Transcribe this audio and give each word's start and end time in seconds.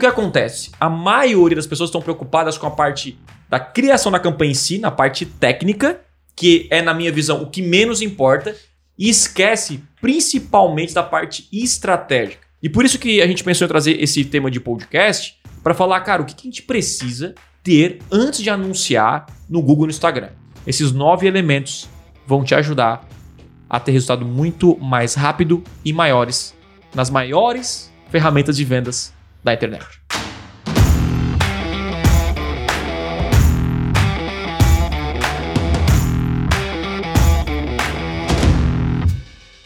que 0.00 0.06
acontece? 0.06 0.70
A 0.80 0.88
maioria 0.88 1.56
das 1.56 1.66
pessoas 1.66 1.88
estão 1.88 2.02
preocupadas 2.02 2.58
com 2.58 2.66
a 2.66 2.70
parte 2.70 3.18
da 3.48 3.60
criação 3.60 4.10
da 4.10 4.18
campanha 4.18 4.50
em 4.50 4.54
si, 4.54 4.78
na 4.78 4.90
parte 4.90 5.26
técnica, 5.26 6.00
que 6.34 6.66
é, 6.70 6.80
na 6.82 6.94
minha 6.94 7.12
visão, 7.12 7.42
o 7.42 7.50
que 7.50 7.62
menos 7.62 8.00
importa, 8.00 8.56
e 8.98 9.08
esquece 9.08 9.82
principalmente 10.00 10.94
da 10.94 11.02
parte 11.02 11.48
estratégica. 11.52 12.46
E 12.62 12.68
por 12.68 12.84
isso 12.84 12.98
que 12.98 13.20
a 13.20 13.26
gente 13.26 13.44
pensou 13.44 13.64
em 13.64 13.68
trazer 13.68 14.02
esse 14.02 14.24
tema 14.24 14.50
de 14.50 14.60
podcast 14.60 15.38
para 15.62 15.74
falar, 15.74 16.00
cara, 16.00 16.22
o 16.22 16.24
que, 16.24 16.34
a 16.34 16.42
gente 16.42 16.62
precisa 16.62 17.34
ter 17.62 17.98
antes 18.10 18.40
de 18.40 18.50
anunciar 18.50 19.26
no 19.48 19.62
Google 19.62 19.86
no 19.86 19.90
Instagram. 19.90 20.30
Esses 20.66 20.92
nove 20.92 21.26
elementos 21.26 21.88
vão 22.26 22.44
te 22.44 22.54
ajudar 22.54 23.06
a 23.68 23.80
ter 23.80 23.92
resultado 23.92 24.24
muito 24.24 24.76
mais 24.78 25.14
rápido 25.14 25.62
e 25.84 25.92
maiores 25.92 26.54
nas 26.94 27.08
maiores 27.08 27.92
ferramentas 28.10 28.56
de 28.56 28.64
vendas 28.64 29.12
da 29.42 29.54
internet. 29.54 29.84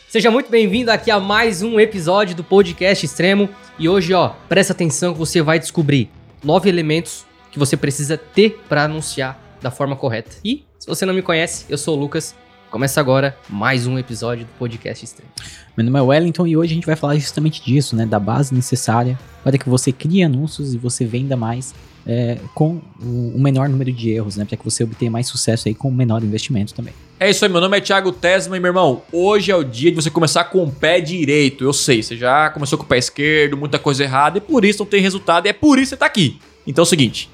Seja 0.09 0.31
muito 0.31 0.49
bem-vindo 0.49 0.93
aqui 0.93 1.11
a 1.11 1.19
mais 1.19 1.61
um 1.61 1.81
episódio 1.81 2.37
do 2.37 2.45
Podcast 2.45 3.05
Extremo. 3.05 3.49
E 3.77 3.89
hoje, 3.89 4.15
ó, 4.15 4.29
presta 4.49 4.73
atenção 4.73 5.13
que 5.13 5.19
você 5.19 5.43
vai 5.43 5.59
descobrir 5.59 6.09
nove 6.41 6.69
elementos 6.69 7.27
que 7.51 7.59
você 7.59 7.77
precisa 7.77 8.17
ter 8.17 8.63
para 8.69 8.85
anunciar 8.85 9.37
da 9.61 9.73
forma 9.73 9.97
correta. 9.97 10.37
E, 10.45 10.65
se 10.79 10.87
você 10.87 11.05
não 11.05 11.15
me 11.15 11.21
conhece, 11.21 11.67
eu 11.69 11.77
sou 11.77 11.97
o 11.97 12.01
Lucas. 12.01 12.33
Começa 12.71 13.01
agora 13.01 13.37
mais 13.49 13.89
um 13.89 13.99
episódio 13.99 14.45
do 14.45 14.53
Podcast 14.53 15.05
Extremo. 15.05 15.31
Meu 15.77 15.85
nome 15.85 15.99
é 15.99 16.03
Wellington 16.03 16.47
e 16.47 16.57
hoje 16.57 16.71
a 16.71 16.75
gente 16.77 16.87
vai 16.87 16.95
falar 16.95 17.17
justamente 17.17 17.61
disso, 17.61 17.97
né? 17.97 18.07
Da 18.07 18.21
base 18.21 18.55
necessária 18.55 19.19
para 19.43 19.59
que 19.59 19.69
você 19.69 19.91
crie 19.91 20.23
anúncios 20.23 20.73
e 20.73 20.79
você 20.79 21.05
venda 21.05 21.37
mais 21.37 21.75
é, 22.07 22.39
com 22.55 22.81
o 23.03 23.41
menor 23.41 23.69
número 23.69 23.93
de 23.93 24.11
erros, 24.11 24.37
né? 24.37 24.45
Para 24.45 24.57
que 24.57 24.65
você 24.65 24.85
obtenha 24.85 25.11
mais 25.11 25.27
sucesso 25.27 25.67
aí 25.67 25.75
com 25.75 25.89
o 25.89 25.93
menor 25.93 26.23
investimento 26.23 26.73
também. 26.75 26.95
É 27.19 27.29
isso 27.29 27.45
aí, 27.45 27.51
meu 27.51 27.61
nome 27.61 27.77
é 27.77 27.81
Thiago 27.81 28.13
Tesma 28.13 28.57
e 28.57 28.61
meu 28.61 28.69
irmão, 28.69 29.03
hoje 29.11 29.51
é 29.51 29.57
o 29.57 29.65
dia 29.65 29.91
de 29.91 29.97
você 29.97 30.11
começar 30.11 30.45
com 30.45 30.63
o 30.63 30.71
pé 30.71 31.01
direito. 31.01 31.65
Eu 31.65 31.73
sei, 31.73 32.05
você 32.05 32.17
já 32.17 32.51
começou 32.51 32.79
com 32.79 32.85
o 32.85 32.87
pé 32.87 32.99
esquerdo, 32.99 33.57
muita 33.57 33.79
coisa 33.79 34.05
errada 34.05 34.39
e 34.39 34.41
por 34.41 34.65
isso 34.65 34.79
não 34.79 34.87
tem 34.87 35.03
resultado 35.03 35.47
e 35.47 35.49
é 35.49 35.53
por 35.53 35.79
isso 35.81 35.87
que 35.87 35.89
você 35.91 35.97
tá 35.97 36.07
aqui. 36.07 36.39
Então 36.65 36.83
é 36.83 36.87
o 36.87 36.89
seguinte, 36.89 37.29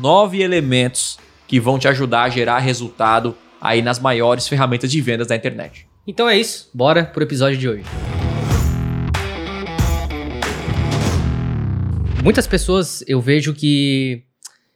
nove 0.00 0.42
elementos 0.42 1.16
que 1.46 1.60
vão 1.60 1.78
te 1.78 1.86
ajudar 1.86 2.24
a 2.24 2.28
gerar 2.28 2.58
resultado 2.58 3.36
aí 3.60 3.82
nas 3.82 4.00
maiores 4.00 4.48
ferramentas 4.48 4.90
de 4.90 5.00
vendas 5.00 5.28
da 5.28 5.36
internet. 5.36 5.86
Então 6.06 6.28
é 6.28 6.38
isso, 6.38 6.70
bora 6.74 7.04
pro 7.04 7.22
episódio 7.22 7.56
de 7.58 7.68
hoje. 7.68 7.84
Muitas 12.22 12.46
pessoas 12.46 13.02
eu 13.06 13.20
vejo 13.20 13.54
que 13.54 14.22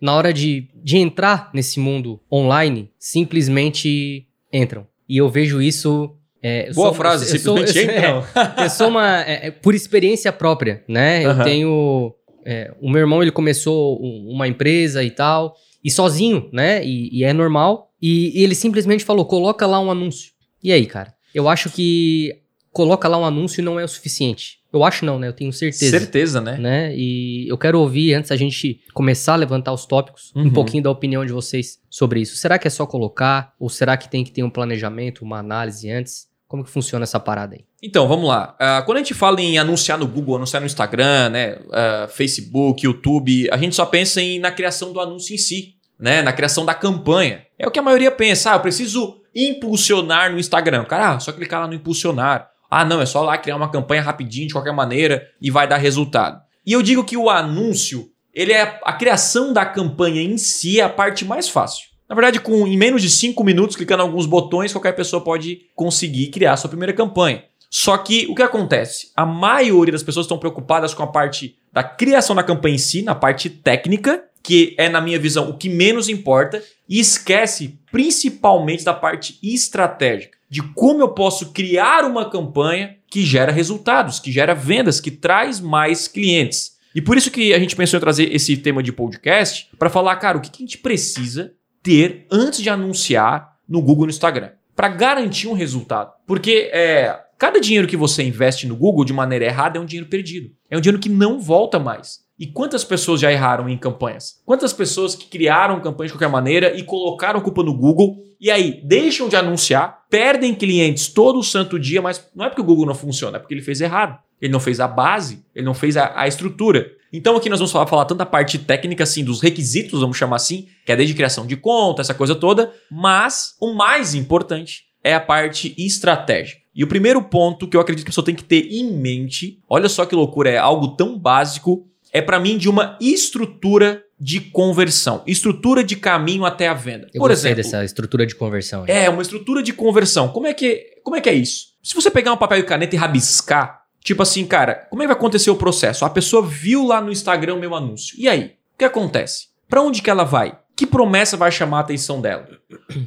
na 0.00 0.14
hora 0.14 0.32
de, 0.32 0.68
de 0.82 0.96
entrar 0.96 1.50
nesse 1.52 1.80
mundo 1.80 2.20
online, 2.30 2.90
simplesmente 2.98 4.26
entram. 4.52 4.86
E 5.08 5.16
eu 5.16 5.28
vejo 5.28 5.60
isso. 5.60 6.14
É, 6.42 6.70
Boa 6.72 6.88
sou, 6.88 6.94
frase, 6.94 7.24
eu 7.24 7.38
simplesmente 7.38 7.72
sou, 7.72 7.82
entram. 7.82 8.24
É, 8.56 8.64
eu 8.64 8.70
sou 8.70 8.88
uma. 8.88 9.20
É, 9.22 9.50
por 9.50 9.74
experiência 9.74 10.32
própria, 10.32 10.84
né? 10.88 11.24
Eu 11.26 11.42
tenho. 11.42 12.14
é, 12.44 12.72
o 12.80 12.88
meu 12.88 13.00
irmão 13.00 13.22
ele 13.22 13.32
começou 13.32 14.00
um- 14.00 14.30
uma 14.34 14.46
empresa 14.46 15.02
e 15.02 15.10
tal, 15.10 15.54
e 15.82 15.90
sozinho, 15.90 16.48
né? 16.52 16.84
E, 16.84 17.08
e 17.12 17.24
é 17.24 17.32
normal. 17.32 17.90
E, 18.00 18.38
e 18.38 18.44
ele 18.44 18.54
simplesmente 18.54 19.04
falou: 19.04 19.24
coloca 19.24 19.66
lá 19.66 19.80
um 19.80 19.90
anúncio. 19.90 20.30
E 20.62 20.70
aí, 20.70 20.86
cara? 20.86 21.12
Eu 21.34 21.48
acho 21.48 21.70
que 21.70 22.36
coloca 22.72 23.08
lá 23.08 23.18
um 23.18 23.24
anúncio 23.24 23.62
não 23.62 23.78
é 23.78 23.84
o 23.84 23.88
suficiente. 23.88 24.58
Eu 24.72 24.84
acho 24.84 25.04
não, 25.04 25.18
né? 25.18 25.28
Eu 25.28 25.32
tenho 25.32 25.52
certeza 25.52 25.98
Certeza, 25.98 26.40
né? 26.40 26.58
né? 26.58 26.94
E 26.94 27.48
eu 27.48 27.56
quero 27.56 27.80
ouvir, 27.80 28.12
antes 28.14 28.28
da 28.28 28.36
gente 28.36 28.80
começar 28.92 29.32
a 29.32 29.36
levantar 29.36 29.72
os 29.72 29.86
tópicos, 29.86 30.30
Uhum. 30.36 30.44
um 30.44 30.50
pouquinho 30.50 30.82
da 30.82 30.90
opinião 30.90 31.24
de 31.24 31.32
vocês 31.32 31.78
sobre 31.88 32.20
isso. 32.20 32.36
Será 32.36 32.58
que 32.58 32.68
é 32.68 32.70
só 32.70 32.86
colocar? 32.86 33.54
Ou 33.58 33.70
será 33.70 33.96
que 33.96 34.10
tem 34.10 34.22
que 34.22 34.30
ter 34.30 34.42
um 34.42 34.50
planejamento, 34.50 35.24
uma 35.24 35.38
análise 35.38 35.90
antes? 35.90 36.28
Como 36.46 36.62
que 36.64 36.70
funciona 36.70 37.04
essa 37.04 37.18
parada 37.18 37.54
aí? 37.56 37.64
Então, 37.82 38.06
vamos 38.08 38.28
lá. 38.28 38.54
Ah, 38.58 38.82
quando 38.84 38.96
a 38.98 39.00
gente 39.00 39.14
fala 39.14 39.40
em 39.40 39.58
anunciar 39.58 39.98
no 39.98 40.06
Google, 40.06 40.36
anunciar 40.36 40.60
no 40.60 40.66
Instagram, 40.66 41.30
né, 41.30 41.58
ah, 41.72 42.06
Facebook, 42.10 42.84
YouTube, 42.84 43.48
a 43.50 43.56
gente 43.56 43.74
só 43.74 43.86
pensa 43.86 44.20
em, 44.20 44.38
na 44.38 44.50
criação 44.50 44.92
do 44.92 45.00
anúncio 45.00 45.34
em 45.34 45.38
si, 45.38 45.74
né, 45.98 46.20
na 46.22 46.32
criação 46.32 46.64
da 46.66 46.74
campanha. 46.74 47.42
É 47.58 47.66
o 47.66 47.70
que 47.70 47.78
a 47.78 47.82
maioria 47.82 48.10
pensa. 48.10 48.52
Ah, 48.52 48.56
eu 48.56 48.60
preciso 48.60 49.20
impulsionar 49.34 50.30
no 50.30 50.38
Instagram. 50.38 50.84
Cara, 50.84 51.14
ah, 51.14 51.20
só 51.20 51.32
clicar 51.32 51.60
lá 51.60 51.66
no 51.66 51.74
impulsionar. 51.74 52.50
Ah, 52.70 52.84
não, 52.84 53.00
é 53.00 53.06
só 53.06 53.22
lá 53.22 53.36
criar 53.38 53.56
uma 53.56 53.70
campanha 53.70 54.02
rapidinho, 54.02 54.46
de 54.46 54.52
qualquer 54.52 54.72
maneira, 54.72 55.26
e 55.40 55.50
vai 55.50 55.66
dar 55.66 55.78
resultado. 55.78 56.40
E 56.64 56.72
eu 56.72 56.82
digo 56.82 57.02
que 57.02 57.16
o 57.16 57.30
anúncio, 57.30 58.10
ele 58.32 58.52
é 58.52 58.78
a 58.84 58.92
criação 58.92 59.52
da 59.52 59.64
campanha 59.64 60.22
em 60.22 60.36
si 60.36 60.78
é 60.78 60.84
a 60.84 60.88
parte 60.88 61.24
mais 61.24 61.48
fácil. 61.48 61.88
Na 62.08 62.14
verdade, 62.14 62.40
com 62.40 62.66
em 62.66 62.76
menos 62.76 63.02
de 63.02 63.10
5 63.10 63.42
minutos, 63.42 63.76
clicando 63.76 64.02
alguns 64.02 64.26
botões, 64.26 64.72
qualquer 64.72 64.92
pessoa 64.92 65.22
pode 65.22 65.62
conseguir 65.74 66.28
criar 66.28 66.56
sua 66.56 66.70
primeira 66.70 66.92
campanha. 66.92 67.44
Só 67.70 67.98
que 67.98 68.26
o 68.30 68.34
que 68.34 68.42
acontece? 68.42 69.12
A 69.14 69.26
maioria 69.26 69.92
das 69.92 70.02
pessoas 70.02 70.24
estão 70.24 70.38
preocupadas 70.38 70.94
com 70.94 71.02
a 71.02 71.06
parte 71.06 71.56
da 71.70 71.82
criação 71.82 72.34
da 72.34 72.42
campanha 72.42 72.76
em 72.76 72.78
si, 72.78 73.02
na 73.02 73.14
parte 73.14 73.50
técnica, 73.50 74.24
que 74.48 74.74
é, 74.78 74.88
na 74.88 74.98
minha 74.98 75.18
visão, 75.18 75.50
o 75.50 75.58
que 75.58 75.68
menos 75.68 76.08
importa, 76.08 76.62
e 76.88 76.98
esquece 76.98 77.78
principalmente 77.92 78.82
da 78.82 78.94
parte 78.94 79.38
estratégica, 79.42 80.38
de 80.48 80.62
como 80.72 81.02
eu 81.02 81.10
posso 81.10 81.52
criar 81.52 82.02
uma 82.06 82.30
campanha 82.30 82.96
que 83.10 83.26
gera 83.26 83.52
resultados, 83.52 84.18
que 84.18 84.32
gera 84.32 84.54
vendas, 84.54 85.02
que 85.02 85.10
traz 85.10 85.60
mais 85.60 86.08
clientes. 86.08 86.78
E 86.94 87.02
por 87.02 87.18
isso 87.18 87.30
que 87.30 87.52
a 87.52 87.58
gente 87.58 87.76
pensou 87.76 87.98
em 87.98 88.00
trazer 88.00 88.34
esse 88.34 88.56
tema 88.56 88.82
de 88.82 88.90
podcast 88.90 89.68
para 89.78 89.90
falar, 89.90 90.16
cara, 90.16 90.38
o 90.38 90.40
que 90.40 90.48
a 90.48 90.58
gente 90.58 90.78
precisa 90.78 91.52
ter 91.82 92.26
antes 92.32 92.62
de 92.62 92.70
anunciar 92.70 93.54
no 93.68 93.82
Google 93.82 94.06
no 94.06 94.10
Instagram 94.10 94.52
para 94.74 94.88
garantir 94.88 95.46
um 95.46 95.52
resultado. 95.52 96.10
Porque 96.26 96.70
é, 96.72 97.20
cada 97.36 97.60
dinheiro 97.60 97.86
que 97.86 97.98
você 97.98 98.22
investe 98.22 98.66
no 98.66 98.76
Google 98.76 99.04
de 99.04 99.12
maneira 99.12 99.44
errada 99.44 99.76
é 99.76 99.80
um 99.80 99.84
dinheiro 99.84 100.08
perdido. 100.08 100.52
É 100.70 100.78
um 100.78 100.80
dinheiro 100.80 100.98
que 100.98 101.10
não 101.10 101.38
volta 101.38 101.78
mais. 101.78 102.26
E 102.38 102.46
quantas 102.46 102.84
pessoas 102.84 103.20
já 103.20 103.32
erraram 103.32 103.68
em 103.68 103.76
campanhas? 103.76 104.40
Quantas 104.46 104.72
pessoas 104.72 105.14
que 105.14 105.26
criaram 105.26 105.80
campanhas 105.80 106.12
de 106.12 106.16
qualquer 106.16 106.32
maneira 106.32 106.76
e 106.76 106.84
colocaram 106.84 107.40
culpa 107.40 107.64
no 107.64 107.74
Google 107.74 108.16
e 108.40 108.50
aí 108.50 108.80
deixam 108.84 109.28
de 109.28 109.34
anunciar, 109.34 110.04
perdem 110.08 110.54
clientes 110.54 111.08
todo 111.08 111.42
santo 111.42 111.78
dia, 111.78 112.00
mas 112.00 112.30
não 112.34 112.44
é 112.44 112.48
porque 112.48 112.62
o 112.62 112.64
Google 112.64 112.86
não 112.86 112.94
funciona, 112.94 113.36
é 113.36 113.40
porque 113.40 113.54
ele 113.54 113.62
fez 113.62 113.80
errado. 113.80 114.18
Ele 114.40 114.52
não 114.52 114.60
fez 114.60 114.78
a 114.78 114.86
base, 114.86 115.44
ele 115.52 115.66
não 115.66 115.74
fez 115.74 115.96
a, 115.96 116.12
a 116.14 116.28
estrutura. 116.28 116.88
Então 117.12 117.36
aqui 117.36 117.48
nós 117.48 117.58
vamos 117.58 117.72
falar, 117.72 117.86
falar 117.86 118.04
tanto 118.04 118.18
da 118.18 118.26
parte 118.26 118.58
técnica, 118.58 119.02
assim, 119.02 119.24
dos 119.24 119.40
requisitos, 119.40 120.00
vamos 120.00 120.16
chamar 120.16 120.36
assim, 120.36 120.68
que 120.86 120.92
é 120.92 120.96
desde 120.96 121.14
criação 121.14 121.44
de 121.44 121.56
conta, 121.56 122.02
essa 122.02 122.14
coisa 122.14 122.36
toda, 122.36 122.72
mas 122.88 123.56
o 123.60 123.74
mais 123.74 124.14
importante 124.14 124.84
é 125.02 125.14
a 125.14 125.20
parte 125.20 125.74
estratégica. 125.76 126.60
E 126.74 126.84
o 126.84 126.86
primeiro 126.86 127.20
ponto 127.22 127.66
que 127.66 127.76
eu 127.76 127.80
acredito 127.80 128.04
que 128.04 128.10
a 128.10 128.12
pessoa 128.12 128.24
tem 128.24 128.34
que 128.34 128.44
ter 128.44 128.68
em 128.70 128.92
mente, 128.92 129.60
olha 129.68 129.88
só 129.88 130.06
que 130.06 130.14
loucura, 130.14 130.50
é 130.50 130.58
algo 130.58 130.88
tão 130.88 131.18
básico, 131.18 131.88
é 132.12 132.22
para 132.22 132.38
mim 132.40 132.56
de 132.56 132.68
uma 132.68 132.96
estrutura 133.00 134.04
de 134.20 134.40
conversão, 134.40 135.22
estrutura 135.26 135.84
de 135.84 135.94
caminho 135.94 136.44
até 136.44 136.66
a 136.66 136.74
venda. 136.74 137.08
Eu 137.14 137.20
Por 137.20 137.30
exemplo, 137.30 137.56
dessa 137.56 137.84
estrutura 137.84 138.26
de 138.26 138.34
conversão 138.34 138.82
aí. 138.82 138.90
é, 138.90 139.08
uma 139.08 139.22
estrutura 139.22 139.62
de 139.62 139.72
conversão. 139.72 140.28
Como 140.28 140.46
é 140.46 140.54
que, 140.54 140.98
como 141.04 141.16
é, 141.16 141.20
que 141.20 141.28
é 141.28 141.34
isso? 141.34 141.68
Se 141.82 141.94
você 141.94 142.10
pegar 142.10 142.32
um 142.32 142.36
papel 142.36 142.58
e 142.58 142.62
caneta 142.64 142.96
e 142.96 142.98
rabiscar, 142.98 143.82
tipo 144.02 144.22
assim, 144.22 144.44
cara, 144.44 144.86
como 144.90 145.02
é 145.02 145.04
que 145.04 145.08
vai 145.08 145.16
acontecer 145.16 145.50
o 145.50 145.56
processo? 145.56 146.04
A 146.04 146.10
pessoa 146.10 146.44
viu 146.44 146.84
lá 146.84 147.00
no 147.00 147.12
Instagram 147.12 147.54
o 147.54 147.60
meu 147.60 147.74
anúncio. 147.74 148.16
E 148.18 148.28
aí? 148.28 148.56
O 148.74 148.78
que 148.78 148.84
acontece? 148.84 149.48
Para 149.68 149.82
onde 149.82 150.02
que 150.02 150.10
ela 150.10 150.24
vai? 150.24 150.58
Que 150.74 150.86
promessa 150.86 151.36
vai 151.36 151.50
chamar 151.52 151.78
a 151.78 151.80
atenção 151.80 152.20
dela? 152.20 152.48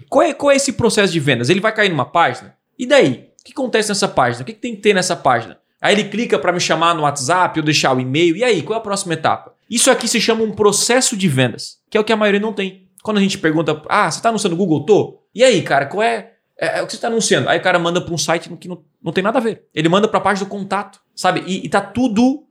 Qual 0.09 0.23
é, 0.23 0.33
qual 0.33 0.51
é 0.51 0.55
esse 0.55 0.73
processo 0.73 1.11
de 1.11 1.19
vendas? 1.19 1.49
Ele 1.49 1.61
vai 1.61 1.73
cair 1.73 1.89
numa 1.89 2.05
página? 2.05 2.55
E 2.77 2.85
daí? 2.85 3.29
O 3.39 3.43
que 3.43 3.53
acontece 3.53 3.89
nessa 3.89 4.07
página? 4.07 4.43
O 4.43 4.45
que, 4.45 4.53
que 4.53 4.59
tem 4.59 4.75
que 4.75 4.81
ter 4.81 4.93
nessa 4.93 5.15
página? 5.15 5.57
Aí 5.81 5.95
ele 5.95 6.03
clica 6.05 6.37
para 6.37 6.53
me 6.53 6.59
chamar 6.59 6.93
no 6.93 7.01
WhatsApp 7.01 7.59
ou 7.59 7.65
deixar 7.65 7.95
o 7.95 7.99
e-mail. 7.99 8.37
E 8.37 8.43
aí, 8.43 8.61
qual 8.61 8.77
é 8.77 8.79
a 8.79 8.83
próxima 8.83 9.13
etapa? 9.15 9.53
Isso 9.69 9.89
aqui 9.89 10.07
se 10.07 10.21
chama 10.21 10.43
um 10.43 10.51
processo 10.51 11.17
de 11.17 11.27
vendas, 11.27 11.79
que 11.89 11.97
é 11.97 11.99
o 11.99 12.03
que 12.03 12.13
a 12.13 12.17
maioria 12.17 12.39
não 12.39 12.53
tem. 12.53 12.87
Quando 13.01 13.17
a 13.17 13.21
gente 13.21 13.37
pergunta, 13.39 13.81
ah, 13.89 14.09
você 14.09 14.19
está 14.19 14.29
anunciando 14.29 14.55
Google? 14.55 14.85
Tô. 14.85 15.23
E 15.33 15.43
aí, 15.43 15.61
cara, 15.63 15.87
qual 15.87 16.03
é, 16.03 16.33
é, 16.59 16.79
é 16.79 16.81
o 16.83 16.85
que 16.85 16.91
você 16.91 16.97
está 16.97 17.07
anunciando? 17.07 17.49
Aí 17.49 17.57
o 17.57 17.61
cara 17.61 17.79
manda 17.79 17.99
para 17.99 18.13
um 18.13 18.17
site 18.17 18.49
que 18.57 18.67
não, 18.67 18.83
não 19.01 19.11
tem 19.11 19.23
nada 19.23 19.39
a 19.39 19.41
ver. 19.41 19.63
Ele 19.73 19.89
manda 19.89 20.07
para 20.07 20.19
a 20.19 20.21
página 20.21 20.45
do 20.45 20.51
contato, 20.51 20.99
sabe? 21.15 21.43
E, 21.47 21.65
e 21.65 21.69
tá 21.69 21.81
tudo 21.81 22.43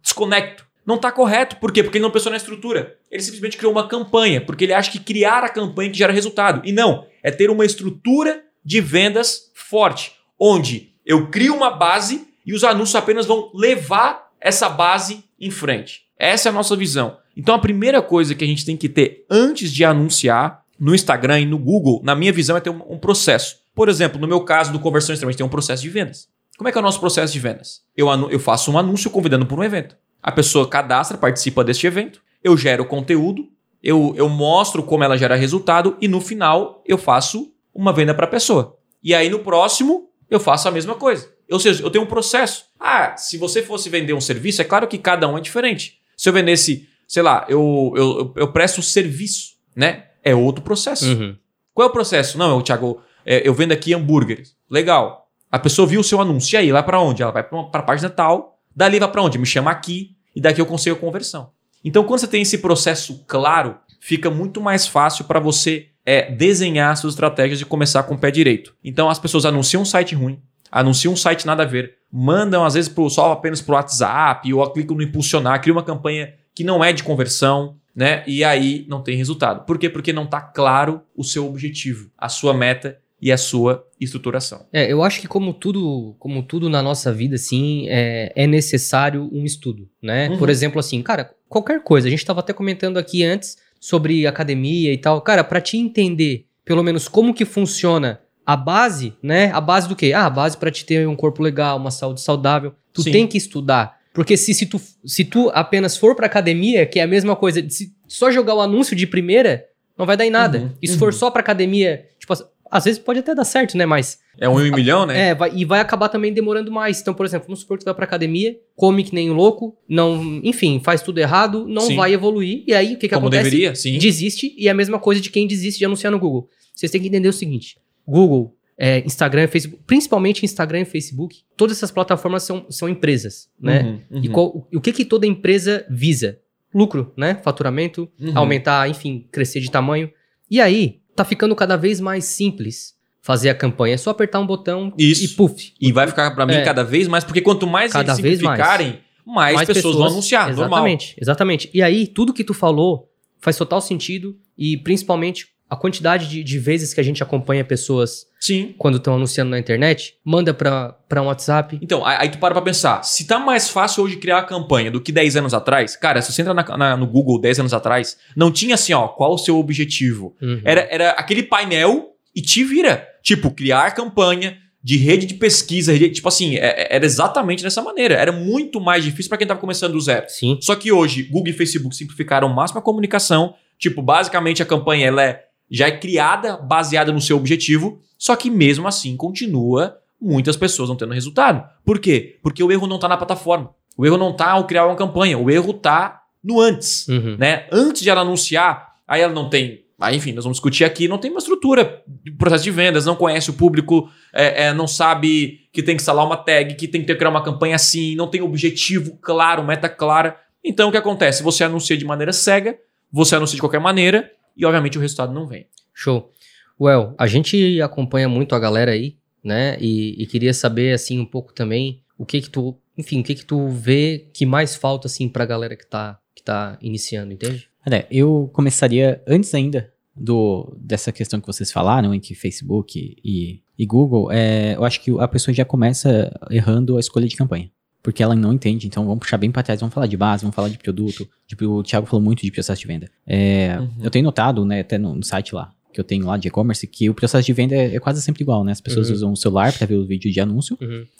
desconecto. 0.00 0.64
Não 0.86 0.96
tá 0.96 1.10
correto. 1.10 1.56
Por 1.56 1.72
quê? 1.72 1.82
Porque 1.82 1.98
ele 1.98 2.04
não 2.04 2.12
pensou 2.12 2.30
na 2.30 2.36
estrutura. 2.36 2.96
Ele 3.10 3.22
simplesmente 3.22 3.56
criou 3.56 3.72
uma 3.72 3.88
campanha, 3.88 4.40
porque 4.40 4.62
ele 4.62 4.72
acha 4.72 4.92
que 4.92 5.00
criar 5.00 5.42
a 5.42 5.48
campanha 5.48 5.90
que 5.90 5.98
gera 5.98 6.12
resultado. 6.12 6.62
E 6.64 6.70
não, 6.70 7.04
é 7.22 7.32
ter 7.32 7.50
uma 7.50 7.64
estrutura 7.64 8.44
de 8.64 8.80
vendas 8.80 9.50
forte, 9.54 10.12
onde 10.38 10.92
eu 11.04 11.28
crio 11.28 11.54
uma 11.54 11.70
base 11.70 12.28
e 12.46 12.54
os 12.54 12.62
anúncios 12.62 12.94
apenas 12.94 13.26
vão 13.26 13.50
levar 13.52 14.30
essa 14.40 14.68
base 14.68 15.24
em 15.38 15.50
frente. 15.50 16.02
Essa 16.18 16.48
é 16.48 16.50
a 16.50 16.52
nossa 16.52 16.76
visão. 16.76 17.18
Então 17.36 17.54
a 17.54 17.58
primeira 17.58 18.00
coisa 18.00 18.34
que 18.34 18.44
a 18.44 18.46
gente 18.46 18.64
tem 18.64 18.76
que 18.76 18.88
ter 18.88 19.26
antes 19.28 19.72
de 19.72 19.84
anunciar 19.84 20.64
no 20.78 20.94
Instagram 20.94 21.40
e 21.40 21.46
no 21.46 21.58
Google, 21.58 22.00
na 22.04 22.14
minha 22.14 22.32
visão, 22.32 22.56
é 22.56 22.60
ter 22.60 22.70
um, 22.70 22.82
um 22.88 22.98
processo. 22.98 23.58
Por 23.74 23.88
exemplo, 23.88 24.20
no 24.20 24.26
meu 24.26 24.40
caso 24.40 24.72
do 24.72 24.78
Conversão 24.78 25.12
Extrema, 25.12 25.30
a 25.30 25.32
gente 25.32 25.38
tem 25.38 25.46
um 25.46 25.50
processo 25.50 25.82
de 25.82 25.90
vendas. 25.90 26.28
Como 26.56 26.68
é 26.68 26.72
que 26.72 26.78
é 26.78 26.80
o 26.80 26.84
nosso 26.84 27.00
processo 27.00 27.32
de 27.32 27.38
vendas? 27.38 27.82
Eu, 27.94 28.08
eu 28.30 28.38
faço 28.38 28.70
um 28.70 28.78
anúncio 28.78 29.10
convidando 29.10 29.44
para 29.44 29.56
um 29.58 29.64
evento. 29.64 29.96
a 30.22 30.32
pessoa 30.32 30.68
cadastra, 30.68 31.18
participa 31.18 31.62
deste 31.62 31.86
evento, 31.86 32.22
eu 32.42 32.56
gero 32.56 32.84
conteúdo, 32.86 33.48
eu, 33.82 34.14
eu 34.16 34.28
mostro 34.28 34.82
como 34.82 35.04
ela 35.04 35.16
gera 35.16 35.36
resultado 35.36 35.96
e 36.00 36.08
no 36.08 36.20
final 36.20 36.82
eu 36.86 36.96
faço 36.96 37.52
uma 37.74 37.92
venda 37.92 38.14
para 38.14 38.24
a 38.24 38.30
pessoa. 38.30 38.78
E 39.02 39.14
aí 39.14 39.28
no 39.28 39.40
próximo 39.40 40.08
eu 40.30 40.40
faço 40.40 40.66
a 40.66 40.70
mesma 40.70 40.94
coisa. 40.94 41.28
Ou 41.50 41.60
seja, 41.60 41.82
eu 41.82 41.90
tenho 41.90 42.04
um 42.04 42.08
processo. 42.08 42.64
Ah, 42.78 43.16
se 43.16 43.38
você 43.38 43.62
fosse 43.62 43.88
vender 43.88 44.12
um 44.12 44.20
serviço, 44.20 44.60
é 44.60 44.64
claro 44.64 44.88
que 44.88 44.98
cada 44.98 45.28
um 45.28 45.38
é 45.38 45.40
diferente. 45.40 45.98
Se 46.16 46.28
eu 46.28 46.32
vendesse, 46.32 46.88
sei 47.06 47.22
lá, 47.22 47.46
eu, 47.48 47.92
eu, 47.96 48.34
eu 48.36 48.52
presto 48.52 48.82
serviço, 48.82 49.54
né? 49.74 50.06
É 50.22 50.34
outro 50.34 50.62
processo. 50.62 51.06
Uhum. 51.06 51.36
Qual 51.72 51.86
é 51.86 51.90
o 51.90 51.92
processo? 51.92 52.36
Não, 52.36 52.62
Thiago, 52.62 53.00
é, 53.24 53.46
eu 53.46 53.54
vendo 53.54 53.72
aqui 53.72 53.94
hambúrgueres. 53.94 54.56
Legal. 54.68 55.28
A 55.50 55.58
pessoa 55.58 55.86
viu 55.86 56.00
o 56.00 56.04
seu 56.04 56.20
anúncio. 56.20 56.54
E 56.54 56.58
aí, 56.58 56.72
vai 56.72 56.82
para 56.82 57.00
onde? 57.00 57.22
Ela 57.22 57.32
vai 57.32 57.44
para 57.44 57.80
a 57.80 57.82
página 57.82 58.10
tal. 58.10 58.58
Dali 58.74 58.98
vai 58.98 59.10
para 59.10 59.22
onde? 59.22 59.38
Me 59.38 59.46
chama 59.46 59.70
aqui. 59.70 60.16
E 60.34 60.40
daqui 60.40 60.60
eu 60.60 60.66
consigo 60.66 60.96
a 60.96 60.98
conversão. 60.98 61.50
Então, 61.84 62.02
quando 62.04 62.20
você 62.20 62.26
tem 62.26 62.42
esse 62.42 62.58
processo 62.58 63.24
claro, 63.26 63.76
fica 64.00 64.28
muito 64.28 64.60
mais 64.60 64.86
fácil 64.86 65.24
para 65.24 65.38
você 65.38 65.88
é, 66.04 66.30
desenhar 66.30 66.96
suas 66.96 67.14
estratégias 67.14 67.60
e 67.60 67.64
começar 67.64 68.02
com 68.02 68.14
o 68.14 68.18
pé 68.18 68.30
direito. 68.30 68.74
Então, 68.82 69.08
as 69.08 69.18
pessoas 69.18 69.44
anunciam 69.44 69.82
um 69.82 69.84
site 69.84 70.14
ruim, 70.14 70.40
anunciam 70.70 71.12
um 71.12 71.16
site 71.16 71.46
nada 71.46 71.62
a 71.62 71.66
ver, 71.66 71.94
mandam 72.10 72.64
às 72.64 72.74
vezes 72.74 72.88
pro, 72.88 73.08
só 73.10 73.32
apenas 73.32 73.60
para 73.60 73.72
o 73.72 73.76
WhatsApp 73.76 74.52
ou 74.52 74.72
clicam 74.72 74.96
no 74.96 75.02
impulsionar, 75.02 75.60
cria 75.60 75.72
uma 75.72 75.82
campanha 75.82 76.34
que 76.54 76.64
não 76.64 76.82
é 76.82 76.92
de 76.92 77.02
conversão, 77.02 77.76
né? 77.94 78.22
E 78.26 78.44
aí 78.44 78.84
não 78.88 79.02
tem 79.02 79.16
resultado. 79.16 79.64
Por 79.64 79.78
quê? 79.78 79.88
Porque 79.88 80.12
não 80.12 80.24
está 80.24 80.40
claro 80.40 81.02
o 81.14 81.24
seu 81.24 81.46
objetivo, 81.46 82.10
a 82.16 82.28
sua 82.28 82.54
meta 82.54 82.98
e 83.20 83.32
a 83.32 83.38
sua 83.38 83.86
estruturação. 84.00 84.66
É, 84.72 84.92
eu 84.92 85.02
acho 85.02 85.20
que 85.20 85.26
como 85.26 85.54
tudo, 85.54 86.14
como 86.18 86.42
tudo 86.42 86.68
na 86.68 86.82
nossa 86.82 87.12
vida, 87.12 87.36
assim, 87.36 87.86
é, 87.88 88.32
é 88.36 88.46
necessário 88.46 89.28
um 89.32 89.44
estudo, 89.44 89.88
né? 90.02 90.28
Uhum. 90.28 90.38
Por 90.38 90.50
exemplo, 90.50 90.78
assim, 90.78 91.02
cara, 91.02 91.34
qualquer 91.48 91.82
coisa. 91.82 92.06
A 92.06 92.10
gente 92.10 92.20
estava 92.20 92.40
até 92.40 92.52
comentando 92.52 92.98
aqui 92.98 93.24
antes 93.24 93.56
sobre 93.80 94.26
academia 94.26 94.92
e 94.92 94.98
tal. 94.98 95.20
Cara, 95.22 95.42
para 95.42 95.60
te 95.60 95.78
entender, 95.78 96.46
pelo 96.64 96.82
menos 96.82 97.08
como 97.08 97.32
que 97.32 97.44
funciona 97.44 98.20
a 98.46 98.56
base, 98.56 99.12
né? 99.22 99.50
A 99.52 99.60
base 99.60 99.88
do 99.88 99.96
quê? 99.96 100.12
Ah, 100.14 100.26
a 100.26 100.30
base 100.30 100.56
para 100.56 100.70
te 100.70 100.84
ter 100.84 101.06
um 101.08 101.16
corpo 101.16 101.42
legal, 101.42 101.76
uma 101.76 101.90
saúde 101.90 102.20
saudável. 102.20 102.72
Tu 102.92 103.02
Sim. 103.02 103.12
tem 103.12 103.26
que 103.26 103.36
estudar. 103.36 103.96
Porque 104.14 104.36
se, 104.36 104.54
se, 104.54 104.64
tu, 104.66 104.80
se 105.04 105.24
tu 105.24 105.50
apenas 105.52 105.96
for 105.96 106.14
pra 106.14 106.26
academia, 106.26 106.86
que 106.86 106.98
é 106.98 107.02
a 107.02 107.06
mesma 107.06 107.34
coisa, 107.36 107.62
se 107.68 107.92
só 108.08 108.30
jogar 108.30 108.54
o 108.54 108.60
anúncio 108.60 108.96
de 108.96 109.06
primeira, 109.06 109.66
não 109.98 110.06
vai 110.06 110.16
dar 110.16 110.24
em 110.24 110.30
nada. 110.30 110.58
Uhum, 110.58 110.70
e 110.80 110.86
se 110.86 110.94
uhum. 110.94 110.98
for 111.00 111.12
só 111.12 111.30
pra 111.30 111.40
academia, 111.40 112.06
tipo, 112.18 112.32
às 112.70 112.84
vezes 112.84 112.98
pode 112.98 113.18
até 113.18 113.34
dar 113.34 113.44
certo, 113.44 113.76
né? 113.76 113.84
Mas 113.84 114.18
É 114.40 114.48
um 114.48 114.58
em 114.60 114.70
um 114.72 114.74
milhão, 114.74 115.04
né? 115.04 115.28
é, 115.30 115.34
vai- 115.34 115.52
e 115.54 115.64
vai 115.64 115.80
acabar 115.80 116.08
também 116.08 116.32
demorando 116.32 116.70
mais. 116.72 117.00
Então, 117.00 117.12
por 117.12 117.26
exemplo, 117.26 117.46
vamos 117.48 117.60
supor 117.60 117.76
que 117.76 117.84
tu 117.84 117.86
vai 117.86 117.94
pra 117.94 118.04
academia, 118.04 118.56
come 118.74 119.04
que 119.04 119.14
nem 119.14 119.30
um 119.30 119.34
louco, 119.34 119.76
não, 119.88 120.40
enfim, 120.42 120.80
faz 120.82 121.02
tudo 121.02 121.18
errado, 121.18 121.66
não 121.68 121.82
Sim. 121.82 121.96
vai 121.96 122.12
evoluir. 122.14 122.62
E 122.66 122.72
aí, 122.74 122.94
o 122.94 122.98
que, 122.98 123.08
que 123.08 123.14
Como 123.14 123.26
acontece? 123.26 123.44
deveria, 123.44 123.74
sim. 123.74 123.98
Desiste, 123.98 124.54
e 124.56 124.66
é 124.66 124.70
a 124.70 124.74
mesma 124.74 124.98
coisa 124.98 125.20
de 125.20 125.30
quem 125.30 125.46
desiste 125.46 125.78
de 125.80 125.84
anunciar 125.84 126.10
no 126.10 126.18
Google. 126.18 126.48
Vocês 126.74 126.90
têm 126.90 127.00
que 127.02 127.08
entender 127.08 127.28
o 127.28 127.32
seguinte: 127.34 127.76
Google, 128.06 128.54
é, 128.78 129.00
Instagram, 129.06 129.48
Facebook, 129.48 129.82
principalmente 129.86 130.44
Instagram 130.44 130.80
e 130.80 130.84
Facebook, 130.84 131.38
todas 131.56 131.76
essas 131.78 131.90
plataformas 131.90 132.42
são, 132.42 132.66
são 132.70 132.88
empresas, 132.88 133.48
né? 133.60 133.82
Uhum, 134.10 134.22
E 134.22 134.26
uhum, 134.28 134.32
qual- 134.34 134.68
e 134.72 134.76
o 134.76 134.80
que, 134.80 134.92
que 134.92 135.04
toda 135.04 135.26
empresa 135.26 135.86
visa? 135.90 136.38
Lucro, 136.74 137.12
né? 137.16 137.40
Faturamento, 137.42 138.08
uhum. 138.20 138.32
aumentar, 138.36 138.88
enfim, 138.90 139.26
crescer 139.32 139.60
de 139.60 139.70
tamanho. 139.70 140.10
E 140.50 140.60
aí, 140.60 141.00
tá 141.14 141.24
ficando 141.24 141.56
cada 141.56 141.74
vez 141.76 142.00
mais 142.00 142.24
simples 142.26 142.94
fazer 143.22 143.48
a 143.48 143.54
campanha. 143.54 143.94
É 143.94 143.96
só 143.96 144.10
apertar 144.10 144.38
um 144.40 144.46
botão 144.46 144.92
Isso. 144.98 145.24
e 145.24 145.28
puf. 145.28 145.72
E 145.80 145.90
vai 145.90 146.06
ficar 146.06 146.30
pra 146.34 146.44
mim 146.44 146.54
É. 146.54 146.62
cada 146.62 146.84
vez 146.84 147.08
mais, 147.08 147.24
porque 147.24 147.40
quanto 147.40 147.66
mais 147.66 147.92
Cada 147.92 148.12
eles 148.12 148.20
vez 148.20 148.42
mais. 148.42 148.58
simplificarem, 148.58 149.00
mais, 149.24 149.66
pessoas, 149.66 149.96
vão 149.96 150.06
anunciar, 150.06 150.48
normal. 150.54 150.66
Exatamente, 150.66 151.14
exatamente. 151.20 151.70
E 151.72 151.82
aí, 151.82 152.06
tudo 152.06 152.32
que 152.34 152.44
tu 152.44 152.52
falou 152.54 153.10
faz 153.40 153.56
total 153.56 153.80
sentido 153.80 154.36
e 154.56 154.76
principalmente 154.76 155.48
a 155.68 155.76
quantidade 155.76 156.28
de, 156.28 156.44
de 156.44 156.58
vezes 156.58 156.94
que 156.94 157.00
a 157.00 157.02
gente 157.02 157.22
acompanha 157.22 157.64
pessoas 157.64 158.26
Sim. 158.40 158.74
quando 158.78 158.98
estão 158.98 159.14
anunciando 159.14 159.50
na 159.50 159.58
internet, 159.58 160.14
manda 160.24 160.54
pra, 160.54 160.92
pra 161.08 161.20
um 161.20 161.26
WhatsApp. 161.26 161.78
Então, 161.82 162.04
aí 162.06 162.16
aí 162.20 162.28
tu 162.30 162.38
para 162.38 162.54
pra 162.54 162.62
pensar, 162.62 163.02
se 163.02 163.26
tá 163.26 163.38
mais 163.38 163.68
fácil 163.68 164.04
hoje 164.04 164.16
criar 164.16 164.38
a 164.38 164.42
campanha 164.44 164.90
do 164.90 165.00
que 165.00 165.10
10 165.10 165.36
anos 165.36 165.52
atrás, 165.52 165.96
cara, 165.96 166.22
se 166.22 166.32
você 166.32 166.42
entra 166.42 166.54
na- 166.54 166.76
na- 166.76 166.96
no 166.96 167.06
Google 167.06 167.40
10 167.40 167.58
anos 167.60 167.74
atrás, 167.74 168.16
não 168.36 168.52
tinha 168.52 168.74
assim, 168.76 168.92
ó, 168.92 169.08
qual 169.08 169.34
o 169.34 169.38
seu 169.38 169.58
objetivo? 169.58 170.36
Uhum. 170.40 170.60
Era, 170.64 170.86
era 170.90 171.10
aquele 171.10 171.42
painel 171.42 172.10
e 172.34 172.40
te 172.40 172.62
vira. 172.62 173.06
Tipo, 173.22 173.50
criar 173.50 173.90
campanha 173.92 174.56
de 174.84 174.96
rede 174.96 175.26
de 175.26 175.34
pesquisa, 175.34 175.92
rede- 175.92 176.10
tipo 176.10 176.28
assim, 176.28 176.54
é- 176.54 176.60
é- 176.82 176.94
era 176.94 177.04
exatamente 177.04 177.60
dessa 177.64 177.82
maneira. 177.82 178.14
Era 178.14 178.30
muito 178.30 178.80
mais 178.80 179.02
difícil 179.02 179.28
pra 179.28 179.36
quem 179.36 179.44
tava 179.46 179.58
começando 179.58 179.94
do 179.94 180.00
zero. 180.00 180.26
Sim. 180.28 180.58
Só 180.62 180.76
que 180.76 180.92
hoje, 180.92 181.24
Google 181.24 181.48
e 181.48 181.52
Facebook 181.52 181.96
simplificaram 181.96 182.46
ao 182.46 182.54
máximo 182.54 182.78
a 182.78 182.82
comunicação. 182.82 183.54
Tipo, 183.78 184.00
basicamente 184.00 184.62
a 184.62 184.66
campanha 184.66 185.08
ela 185.08 185.22
é, 185.24 185.42
já 185.70 185.86
é 185.88 185.92
criada 185.98 186.56
baseada 186.56 187.12
no 187.12 187.20
seu 187.20 187.36
objetivo, 187.36 188.00
só 188.18 188.34
que 188.36 188.50
mesmo 188.50 188.86
assim 188.88 189.16
continua 189.16 189.98
muitas 190.20 190.56
pessoas 190.56 190.88
não 190.88 190.96
tendo 190.96 191.12
resultado. 191.12 191.62
Por 191.84 191.98
quê? 191.98 192.38
Porque 192.42 192.62
o 192.62 192.72
erro 192.72 192.86
não 192.86 192.98
tá 192.98 193.08
na 193.08 193.16
plataforma. 193.16 193.70
O 193.96 194.04
erro 194.06 194.16
não 194.16 194.32
tá 194.34 194.50
ao 194.52 194.66
criar 194.66 194.86
uma 194.86 194.96
campanha, 194.96 195.38
o 195.38 195.50
erro 195.50 195.72
tá 195.72 196.22
no 196.42 196.60
antes, 196.60 197.08
Uhum. 197.08 197.36
né? 197.38 197.66
Antes 197.72 198.02
de 198.02 198.10
ela 198.10 198.20
anunciar, 198.20 198.94
aí 199.08 199.20
ela 199.20 199.32
não 199.32 199.50
tem, 199.50 199.84
aí 199.98 200.16
enfim, 200.16 200.32
nós 200.32 200.44
vamos 200.44 200.58
discutir 200.58 200.84
aqui, 200.84 201.08
não 201.08 201.18
tem 201.18 201.30
uma 201.30 201.38
estrutura 201.38 202.02
de 202.24 202.30
processo 202.30 202.64
de 202.64 202.70
vendas, 202.70 203.04
não 203.04 203.16
conhece 203.16 203.50
o 203.50 203.54
público, 203.54 204.08
é, 204.32 204.66
é, 204.66 204.72
não 204.74 204.86
sabe 204.86 205.60
que 205.72 205.82
tem 205.82 205.96
que 205.96 206.02
instalar 206.02 206.24
uma 206.24 206.36
tag, 206.36 206.74
que 206.76 206.86
tem 206.86 207.00
que 207.00 207.06
ter, 207.06 207.16
criar 207.16 207.30
uma 207.30 207.42
campanha 207.42 207.74
assim, 207.74 208.14
não 208.14 208.28
tem 208.28 208.40
objetivo 208.42 209.18
claro, 209.20 209.64
meta 209.64 209.88
clara. 209.88 210.36
Então 210.62 210.88
o 210.88 210.92
que 210.92 210.98
acontece? 210.98 211.42
Você 211.42 211.64
anuncia 211.64 211.96
de 211.96 212.04
maneira 212.04 212.32
cega, 212.32 212.78
você 213.10 213.34
anuncia 213.36 213.56
de 213.56 213.60
qualquer 213.60 213.80
maneira 213.80 214.30
e 214.56 214.64
obviamente 214.64 214.98
o 214.98 215.00
resultado 215.00 215.32
não 215.32 215.46
vem. 215.46 215.66
Show. 215.92 216.32
Well, 216.80 217.14
a 217.18 217.26
gente 217.26 217.80
acompanha 217.80 218.28
muito 218.28 218.54
a 218.54 218.58
galera 218.58 218.92
aí, 218.92 219.16
né? 219.42 219.76
E, 219.80 220.22
e 220.22 220.26
queria 220.26 220.52
saber, 220.52 220.92
assim, 220.92 221.18
um 221.18 221.24
pouco 221.24 221.52
também 221.52 222.02
o 222.18 222.26
que 222.26 222.40
que 222.40 222.50
tu, 222.50 222.76
enfim, 222.96 223.20
o 223.20 223.24
que 223.24 223.34
que 223.34 223.44
tu 223.44 223.68
vê 223.68 224.28
que 224.32 224.44
mais 224.44 224.74
falta, 224.76 225.06
assim, 225.06 225.28
pra 225.28 225.46
galera 225.46 225.76
que 225.76 225.86
tá, 225.86 226.18
que 226.34 226.42
tá 226.42 226.78
iniciando, 226.80 227.32
entende? 227.32 227.68
Olha, 227.86 228.06
eu 228.10 228.50
começaria 228.52 229.22
antes 229.26 229.54
ainda 229.54 229.92
do 230.14 230.74
dessa 230.78 231.12
questão 231.12 231.40
que 231.40 231.46
vocês 231.46 231.70
falaram 231.70 232.14
entre 232.14 232.34
Facebook 232.34 233.16
e, 233.22 233.62
e 233.78 233.86
Google. 233.86 234.32
É, 234.32 234.74
eu 234.74 234.84
acho 234.84 235.00
que 235.00 235.10
a 235.20 235.28
pessoa 235.28 235.54
já 235.54 235.64
começa 235.64 236.32
errando 236.50 236.96
a 236.96 237.00
escolha 237.00 237.28
de 237.28 237.36
campanha. 237.36 237.70
Porque 238.06 238.22
ela 238.22 238.36
não 238.36 238.52
entende, 238.52 238.86
então 238.86 239.04
vamos 239.04 239.18
puxar 239.18 239.36
bem 239.36 239.50
para 239.50 239.64
trás, 239.64 239.80
vamos 239.80 239.92
falar 239.92 240.06
de 240.06 240.16
base, 240.16 240.42
vamos 240.44 240.54
falar 240.54 240.68
de 240.68 240.78
produto. 240.78 241.28
Tipo, 241.44 241.64
o 241.64 241.82
Thiago 241.82 242.06
falou 242.06 242.22
muito 242.22 242.40
de 242.42 242.52
processo 242.52 242.80
de 242.80 242.86
venda. 242.86 243.10
É, 243.26 243.78
Uhum. 243.80 243.88
Eu 244.00 244.10
tenho 244.12 244.24
notado, 244.24 244.64
né, 244.64 244.78
até 244.78 244.96
no, 244.96 245.12
no 245.12 245.24
site 245.24 245.52
lá, 245.52 245.72
que 245.96 246.00
eu 246.00 246.04
tenho 246.04 246.26
lá 246.26 246.36
de 246.36 246.48
e-commerce, 246.48 246.86
que 246.86 247.08
o 247.08 247.14
processo 247.14 247.44
de 247.46 247.52
venda 247.54 247.74
é, 247.74 247.94
é 247.96 247.98
quase 247.98 248.20
sempre 248.20 248.42
igual, 248.42 248.62
né? 248.62 248.70
As 248.72 248.80
pessoas 248.80 249.08
Uhum. 249.08 249.14
usam 249.14 249.32
o 249.32 249.36
celular 249.36 249.72
para 249.72 249.86
ver 249.86 249.94
o 249.96 250.04
vídeo 250.06 250.30
de 250.30 250.38
anúncio 250.40 250.76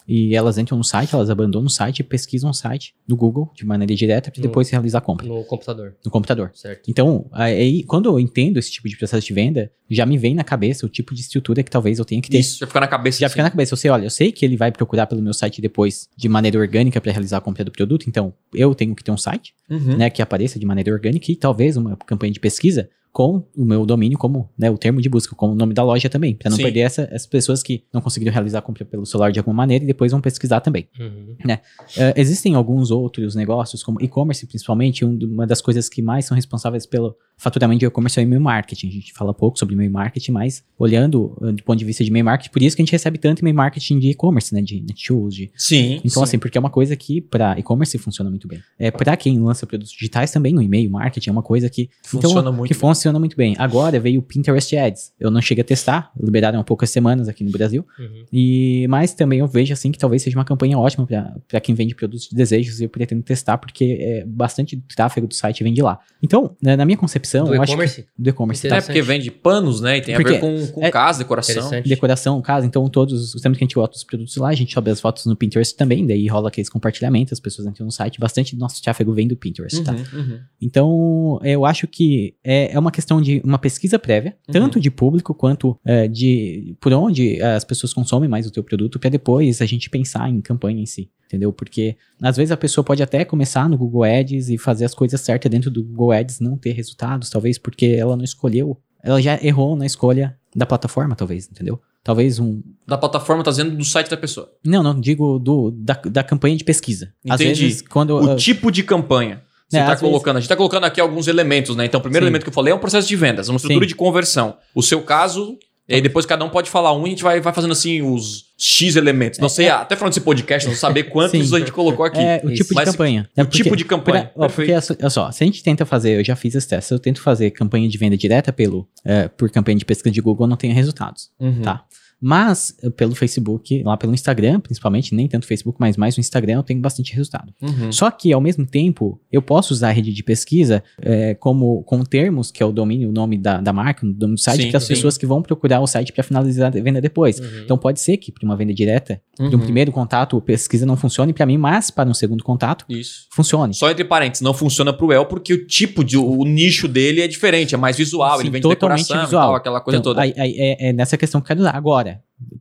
e 0.07 0.35
elas 0.35 0.57
entram 0.57 0.77
no 0.77 0.83
site, 0.83 1.13
elas 1.15 1.29
abandonam 1.29 1.65
o 1.67 1.69
site 1.69 1.99
e 1.99 2.03
pesquisam 2.03 2.49
o 2.49 2.53
site 2.53 2.93
no 3.07 3.15
Google 3.15 3.51
de 3.55 3.65
maneira 3.65 3.93
direta 3.95 4.29
para 4.31 4.41
depois 4.41 4.69
realizar 4.69 4.99
a 4.99 5.01
compra 5.01 5.25
No 5.27 5.43
computador, 5.43 5.95
no 6.05 6.11
computador. 6.11 6.51
certo? 6.53 6.89
Então, 6.89 7.25
aí, 7.31 7.83
quando 7.83 8.07
eu 8.07 8.19
entendo 8.19 8.57
esse 8.57 8.71
tipo 8.71 8.87
de 8.87 8.95
processo 8.95 9.25
de 9.25 9.33
venda, 9.33 9.71
já 9.89 10.05
me 10.05 10.17
vem 10.17 10.35
na 10.35 10.43
cabeça 10.43 10.85
o 10.85 10.89
tipo 10.89 11.13
de 11.15 11.21
estrutura 11.21 11.63
que 11.63 11.71
talvez 11.71 11.97
eu 11.97 12.05
tenha 12.05 12.21
que 12.21 12.29
ter. 12.29 12.39
Isso, 12.39 12.59
já 12.59 12.67
fica 12.67 12.79
na 12.79 12.87
cabeça. 12.87 13.19
Já 13.19 13.25
assim. 13.27 13.33
fica 13.33 13.43
na 13.43 13.49
cabeça. 13.49 13.73
Eu 13.73 13.77
sei, 13.77 13.89
olha, 13.89 14.03
eu 14.05 14.09
sei 14.09 14.31
que 14.31 14.45
ele 14.45 14.55
vai 14.57 14.71
procurar 14.71 15.07
pelo 15.07 15.21
meu 15.21 15.33
site 15.33 15.61
depois 15.61 16.07
de 16.15 16.29
maneira 16.29 16.59
orgânica 16.59 17.01
para 17.01 17.11
realizar 17.11 17.37
a 17.37 17.41
compra 17.41 17.63
do 17.63 17.71
produto, 17.71 18.05
então 18.07 18.33
eu 18.53 18.75
tenho 18.75 18.93
que 18.95 19.03
ter 19.03 19.11
um 19.11 19.17
site, 19.17 19.53
Uhum. 19.69 19.97
né, 19.97 20.09
que 20.09 20.21
apareça 20.21 20.57
de 20.59 20.65
maneira 20.65 20.91
orgânica 20.93 21.29
e 21.31 21.35
talvez 21.35 21.75
uma 21.75 21.95
campanha 21.97 22.31
de 22.31 22.39
pesquisa 22.39 22.89
com 23.17 23.43
o 23.57 23.65
meu 23.65 23.83
domínio 23.83 24.15
como, 24.15 24.47
né, 24.55 24.69
o 24.69 24.77
termo 24.77 25.01
de 25.01 25.09
busca, 25.09 25.35
como 25.35 25.53
o 25.53 25.55
nome 25.55 25.73
da 25.73 25.83
loja 25.83 26.07
também, 26.07 26.35
para 26.35 26.51
não 26.51 26.57
Sim. 26.57 26.61
perder 26.61 26.81
essa- 26.81 27.01
essas 27.11 27.25
pessoas 27.25 27.63
que 27.63 27.83
não 27.91 27.99
conseguiram 27.99 28.31
realizar 28.31 28.59
a 28.59 28.61
compra 28.61 28.85
pelo 28.85 29.07
celular 29.07 29.31
de 29.31 29.39
alguma 29.39 29.55
maneira 29.55 29.83
e 29.83 29.87
depois 29.87 30.11
vão 30.11 30.21
pesquisar 30.21 30.59
também. 30.61 30.87
Uhum. 30.99 31.35
É, 31.49 32.13
existem 32.15 32.53
alguns 32.53 32.91
outros 32.91 33.33
negócios, 33.33 33.81
como 33.81 33.99
e-commerce 34.03 34.45
principalmente, 34.45 35.03
um- 35.03 35.17
uma 35.23 35.47
das 35.47 35.61
coisas 35.61 35.89
que 35.89 35.99
mais 35.99 36.25
são 36.25 36.35
responsáveis 36.35 36.85
pelo 36.85 37.15
faturamento 37.39 37.79
de 37.79 37.85
e-commerce 37.87 38.19
é 38.19 38.21
o 38.21 38.25
e-mail 38.25 38.41
marketing. 38.41 38.87
A 38.87 38.91
gente 38.91 39.13
fala 39.13 39.33
pouco 39.33 39.57
sobre 39.57 39.73
e-mail 39.73 39.91
marketing, 39.91 40.31
mas 40.33 40.63
olhando 40.77 41.35
uh, 41.41 41.51
do 41.51 41.63
ponto 41.63 41.77
de 41.79 41.85
vista 41.85 42.03
de 42.03 42.11
e-mail 42.11 42.25
marketing, 42.25 42.51
por 42.51 42.61
isso 42.61 42.75
que 42.75 42.81
a 42.83 42.85
gente 42.85 42.91
recebe 42.91 43.17
tanto 43.17 43.39
e-mail 43.41 43.55
marketing 43.55 43.97
de 43.97 44.09
e-commerce, 44.11 44.53
né? 44.53 44.61
De 44.61 44.79
Netshoes, 44.81 45.33
de... 45.33 45.51
Sim. 45.55 45.95
Então, 46.03 46.09
sim. 46.09 46.23
assim, 46.23 46.39
porque 46.39 46.55
é 46.57 46.59
uma 46.61 46.69
coisa 46.69 46.95
que 46.95 47.19
para 47.21 47.57
e-commerce 47.57 47.97
funciona 47.97 48.29
muito 48.29 48.47
bem. 48.47 48.59
É, 48.77 48.91
para 48.91 49.15
quem 49.17 49.39
lança 49.39 49.65
produtos 49.65 49.91
digitais 49.91 50.31
também, 50.31 50.55
o 50.55 50.61
e-mail 50.61 50.89
marketing 50.91 51.29
é 51.29 51.31
uma 51.33 51.43
coisa 51.43 51.67
que... 51.67 51.89
Funciona 52.03 52.41
então, 52.41 52.53
muito 52.53 52.67
Que 52.69 52.73
bem. 52.75 52.79
funciona 52.81 53.06
funciona 53.07 53.19
muito 53.19 53.37
bem. 53.37 53.55
Agora 53.57 53.99
veio 53.99 54.19
o 54.19 54.23
Pinterest 54.23 54.75
Ads. 54.75 55.13
Eu 55.19 55.31
não 55.31 55.41
cheguei 55.41 55.61
a 55.61 55.65
testar, 55.65 56.11
liberaram 56.19 56.59
há 56.59 56.63
poucas 56.63 56.89
semanas 56.89 57.27
aqui 57.27 57.43
no 57.43 57.51
Brasil. 57.51 57.85
Uhum. 57.97 58.25
E, 58.31 58.85
mas 58.89 59.13
também 59.13 59.39
eu 59.39 59.47
vejo 59.47 59.73
assim 59.73 59.91
que 59.91 59.97
talvez 59.97 60.21
seja 60.21 60.37
uma 60.37 60.43
campanha 60.45 60.77
ótima 60.77 61.07
para 61.47 61.59
quem 61.59 61.73
vende 61.73 61.95
produtos 61.95 62.27
de 62.27 62.35
desejos 62.35 62.79
e 62.79 62.83
eu 62.85 62.89
pretendo 62.89 63.21
testar 63.23 63.57
porque 63.57 63.97
é, 63.99 64.25
bastante 64.25 64.77
tráfego 64.95 65.27
do 65.27 65.33
site 65.33 65.63
vem 65.63 65.73
de 65.73 65.81
lá. 65.81 65.99
Então, 66.21 66.55
né, 66.61 66.75
na 66.75 66.85
minha 66.85 66.97
concepção, 66.97 67.45
Do 67.45 67.55
eu 67.55 67.61
acho 67.61 67.67
que 67.67 67.73
e-commerce? 67.73 68.05
do 68.17 68.29
e-commerce, 68.29 68.67
É 68.67 68.69
tá? 68.69 68.81
porque 68.81 69.01
vende 69.01 69.31
panos, 69.31 69.79
né? 69.81 69.97
E 69.97 70.01
tem 70.01 70.15
Porque 70.15 70.35
a 70.35 70.39
ver 70.39 70.41
com, 70.41 70.67
com 70.73 70.83
é- 70.83 70.91
casa, 70.91 71.19
decoração. 71.19 71.69
Decoração, 71.85 72.41
casa, 72.41 72.65
então 72.65 72.87
todos 72.89 73.33
os 73.35 73.41
tempos 73.41 73.57
que 73.57 73.63
a 73.63 73.67
gente 73.67 73.75
bota 73.75 73.95
os 73.95 74.03
produtos 74.03 74.35
lá, 74.37 74.49
a 74.49 74.55
gente 74.55 74.73
sobe 74.73 74.91
as 74.91 74.99
fotos 74.99 75.25
no 75.25 75.35
Pinterest 75.35 75.75
também, 75.75 76.05
daí 76.05 76.27
rola 76.27 76.49
aqueles 76.49 76.69
compartilhamentos, 76.69 77.33
as 77.33 77.39
pessoas 77.39 77.67
entram 77.67 77.85
no 77.85 77.91
site, 77.91 78.19
bastante 78.19 78.55
do 78.55 78.59
nosso 78.59 78.81
tráfego 78.81 79.13
vem 79.13 79.27
do 79.27 79.35
Pinterest, 79.37 79.83
tá? 79.83 79.93
Uhum, 79.93 80.19
uhum. 80.19 80.39
Então, 80.61 81.39
eu 81.43 81.65
acho 81.65 81.87
que 81.87 82.35
é, 82.43 82.73
é 82.73 82.79
uma 82.79 82.86
questão 82.91 83.21
de 83.21 83.41
uma 83.43 83.57
pesquisa 83.57 83.97
prévia, 83.99 84.35
Uhum. 84.47 84.53
tanto 84.53 84.79
de 84.79 84.89
público 84.91 85.33
quanto 85.33 85.77
é, 85.85 86.07
de 86.07 86.75
por 86.79 86.91
onde 86.93 87.41
as 87.41 87.63
pessoas 87.63 87.93
consomem 87.93 88.29
mais 88.29 88.45
o 88.47 88.51
teu 88.51 88.63
produto, 88.63 88.99
para 88.99 89.09
depois 89.09 89.61
a 89.61 89.65
gente 89.65 89.89
pensar 89.89 90.29
em 90.29 90.41
campanha 90.41 90.81
em 90.81 90.85
si, 90.85 91.09
entendeu? 91.25 91.51
Porque 91.53 91.95
às 92.21 92.37
vezes 92.37 92.51
a 92.51 92.57
pessoa 92.57 92.83
pode 92.83 93.01
até 93.03 93.23
começar 93.25 93.69
no 93.69 93.77
Google 93.77 94.03
Ads 94.03 94.49
e 94.49 94.57
fazer 94.57 94.85
as 94.85 94.93
coisas 94.93 95.19
certas 95.21 95.49
dentro 95.51 95.69
do 95.69 95.83
Google 95.83 96.11
Ads, 96.11 96.39
não 96.39 96.57
ter 96.57 96.71
resultados, 96.71 97.29
talvez 97.29 97.57
porque 97.57 97.85
ela 97.97 98.15
não 98.15 98.23
escolheu, 98.23 98.77
ela 99.03 99.21
já 99.21 99.39
errou 99.43 99.75
na 99.75 99.85
escolha 99.85 100.37
da 100.55 100.65
plataforma, 100.65 101.15
talvez, 101.15 101.47
entendeu? 101.49 101.79
Talvez 102.03 102.39
um. 102.39 102.61
Da 102.87 102.97
plataforma 102.97 103.43
tá 103.43 103.51
dizendo 103.51 103.75
do 103.75 103.83
site 103.83 104.09
da 104.09 104.15
pessoa. 104.15 104.49
Não, 104.65 104.81
não, 104.81 104.97
digo 104.97 105.37
do, 105.39 105.71
da, 105.71 105.93
da 105.93 106.23
campanha 106.23 106.55
de 106.55 106.63
pesquisa. 106.63 107.13
Às 107.29 107.41
Entendi. 107.41 107.63
vezes, 107.63 107.81
quando. 107.81 108.11
O 108.11 108.31
ah, 108.31 108.35
tipo 108.37 108.71
de 108.71 108.81
campanha. 108.81 109.41
Você 109.69 109.77
É, 109.77 109.79
tá 109.79 109.85
às 109.85 109.89
vezes- 109.99 110.01
colocando, 110.01 110.37
a 110.37 110.39
gente 110.39 110.49
tá 110.49 110.55
colocando 110.55 110.83
aqui 110.85 111.01
alguns 111.01 111.27
elementos, 111.27 111.75
né? 111.75 111.85
Então, 111.85 111.99
o 111.99 112.01
primeiro 112.03 112.23
Sim. 112.23 112.27
elemento 112.27 112.43
que 112.43 112.49
eu 112.49 112.53
falei 112.53 112.71
é 112.71 112.75
um 112.75 112.79
processo 112.79 113.07
de 113.07 113.15
vendas, 113.15 113.49
uma 113.49 113.57
estrutura 113.57 113.83
Sim. 113.85 113.89
de 113.89 113.95
conversão. 113.95 114.55
O 114.73 114.81
seu 114.81 115.01
caso, 115.01 115.57
e 115.89 115.95
aí 115.95 116.01
depois 116.01 116.25
cada 116.25 116.45
um 116.45 116.49
pode 116.49 116.69
falar 116.69 116.93
um 116.93 117.01
e 117.03 117.07
a 117.07 117.09
gente 117.09 117.23
vai, 117.23 117.41
vai 117.41 117.51
fazendo 117.53 117.71
assim 117.73 118.01
os 118.01 118.45
X 118.57 118.95
elementos. 118.95 119.39
Não 119.39 119.49
sei, 119.49 119.67
até 119.69 119.95
falando 119.95 120.11
desse 120.13 120.21
podcast, 120.21 120.67
não 120.69 120.75
saber 120.75 121.03
quantos 121.11 121.53
a 121.53 121.59
gente 121.59 121.71
colocou 121.73 122.05
aqui. 122.05 122.17
É, 122.19 122.41
o 122.43 122.47
Isso. 122.47 122.55
tipo 122.63 122.69
de 122.69 122.75
Mas 122.75 122.89
campanha. 122.89 123.29
o 123.37 123.41
É 123.41 123.45
tipo 123.45 123.75
de 123.75 123.83
campanha, 123.85 124.31
pra- 124.33 124.45
ó, 124.45 124.49
porque, 124.49 124.71
olha 124.71 125.09
só, 125.09 125.31
se 125.31 125.43
a 125.43 125.47
gente 125.47 125.61
tenta 125.61 125.85
fazer, 125.85 126.17
eu 126.19 126.23
já 126.23 126.35
fiz 126.35 126.55
esse 126.55 126.67
teste, 126.67 126.87
se 126.87 126.93
eu 126.93 126.99
tento 126.99 127.21
fazer 127.21 127.51
campanha 127.51 127.89
de 127.89 127.97
venda 127.97 128.15
direta 128.17 128.53
pelo, 128.53 128.87
é, 129.03 129.27
por 129.27 129.49
campanha 129.49 129.77
de 129.77 129.83
pesquisa 129.85 130.11
de 130.13 130.21
Google, 130.21 130.45
eu 130.45 130.49
não 130.49 130.57
tenho 130.57 130.73
resultados, 130.73 131.29
Uhum. 131.39 131.61
tá? 131.61 131.83
Mas 132.19 132.75
eh, 132.81 132.89
pelo 132.89 133.13
Facebook, 133.13 133.83
lá 133.83 133.95
pelo 133.95 134.13
Instagram, 134.13 134.59
principalmente, 134.59 135.13
nem 135.13 135.27
tanto 135.27 135.45
Facebook, 135.45 135.77
mas 135.79 135.95
mais 135.97 136.17
no 136.17 136.21
Instagram, 136.21 136.53
eu 136.55 136.63
tenho 136.63 136.79
bastante 136.79 137.13
resultado. 137.13 137.53
Uhum. 137.61 137.91
Só 137.91 138.09
que, 138.09 138.33
ao 138.33 138.41
mesmo 138.41 138.65
tempo, 138.65 139.19
eu 139.31 139.41
posso 139.41 139.73
usar 139.73 139.89
a 139.89 139.91
rede 139.91 140.11
de 140.11 140.23
pesquisa 140.23 140.83
eh, 141.01 141.35
como 141.35 141.83
com 141.83 142.03
termos, 142.03 142.49
que 142.51 142.63
é 142.63 142.65
o 142.65 142.71
domínio, 142.71 143.09
o 143.09 143.11
nome 143.11 143.37
da, 143.37 143.61
da 143.61 143.71
marca, 143.71 144.05
o 144.05 144.09
nome 144.09 144.33
do 144.35 144.39
site, 144.39 144.63
Sim, 144.63 144.69
para 144.69 144.77
as 144.79 144.83
sim. 144.83 144.93
pessoas 144.95 145.17
que 145.17 145.25
vão 145.25 145.41
procurar 145.41 145.79
o 145.79 145.87
site 145.87 146.11
para 146.11 146.23
finalizar 146.23 146.67
a 146.75 146.81
venda 146.81 146.99
depois. 146.99 147.39
Uhum. 147.39 147.61
Então 147.63 147.77
pode 147.77 147.99
ser 147.99 148.17
que 148.17 148.31
para 148.31 148.45
uma 148.45 148.55
venda 148.57 148.73
direta, 148.73 149.21
de 149.37 149.43
um 149.43 149.59
Uhum. 149.59 149.59
primeiro 149.59 149.91
contato, 149.91 150.35
a 150.37 150.41
pesquisa 150.41 150.85
não 150.85 150.97
funcione 150.97 151.31
para 151.33 151.45
mim, 151.45 151.57
mas 151.57 151.91
para 151.91 152.09
um 152.09 152.13
segundo 152.13 152.43
contato, 152.43 152.83
Isso. 152.89 153.27
funcione. 153.31 153.73
Só 153.75 153.91
entre 153.91 154.03
parênteses, 154.03 154.41
não 154.41 154.53
funciona 154.53 154.91
pro 154.91 155.11
El 155.11 155.25
porque 155.27 155.53
o 155.53 155.67
tipo 155.67 156.03
de. 156.03 156.17
O 156.17 156.43
nicho 156.43 156.87
dele 156.87 157.21
é 157.21 157.27
diferente, 157.27 157.75
é 157.75 157.77
mais 157.77 157.95
visual, 157.97 158.37
Sim, 158.37 158.43
ele 158.43 158.49
vende 158.49 158.63
totalmente 158.63 159.03
decoração 159.03 159.25
visual. 159.25 159.43
e 159.43 159.47
tal, 159.47 159.55
aquela 159.55 159.79
coisa 159.81 159.99
Então, 159.99 160.11
toda. 160.13 160.21
aí- 160.23 160.33
aí 160.35 160.55
é, 160.57 160.89
é 160.89 160.93
nessa 160.93 161.15
questão 161.17 161.39
que 161.39 161.45
eu 161.45 161.47
quero 161.49 161.59
usar. 161.59 161.75
Agora, 161.75 162.06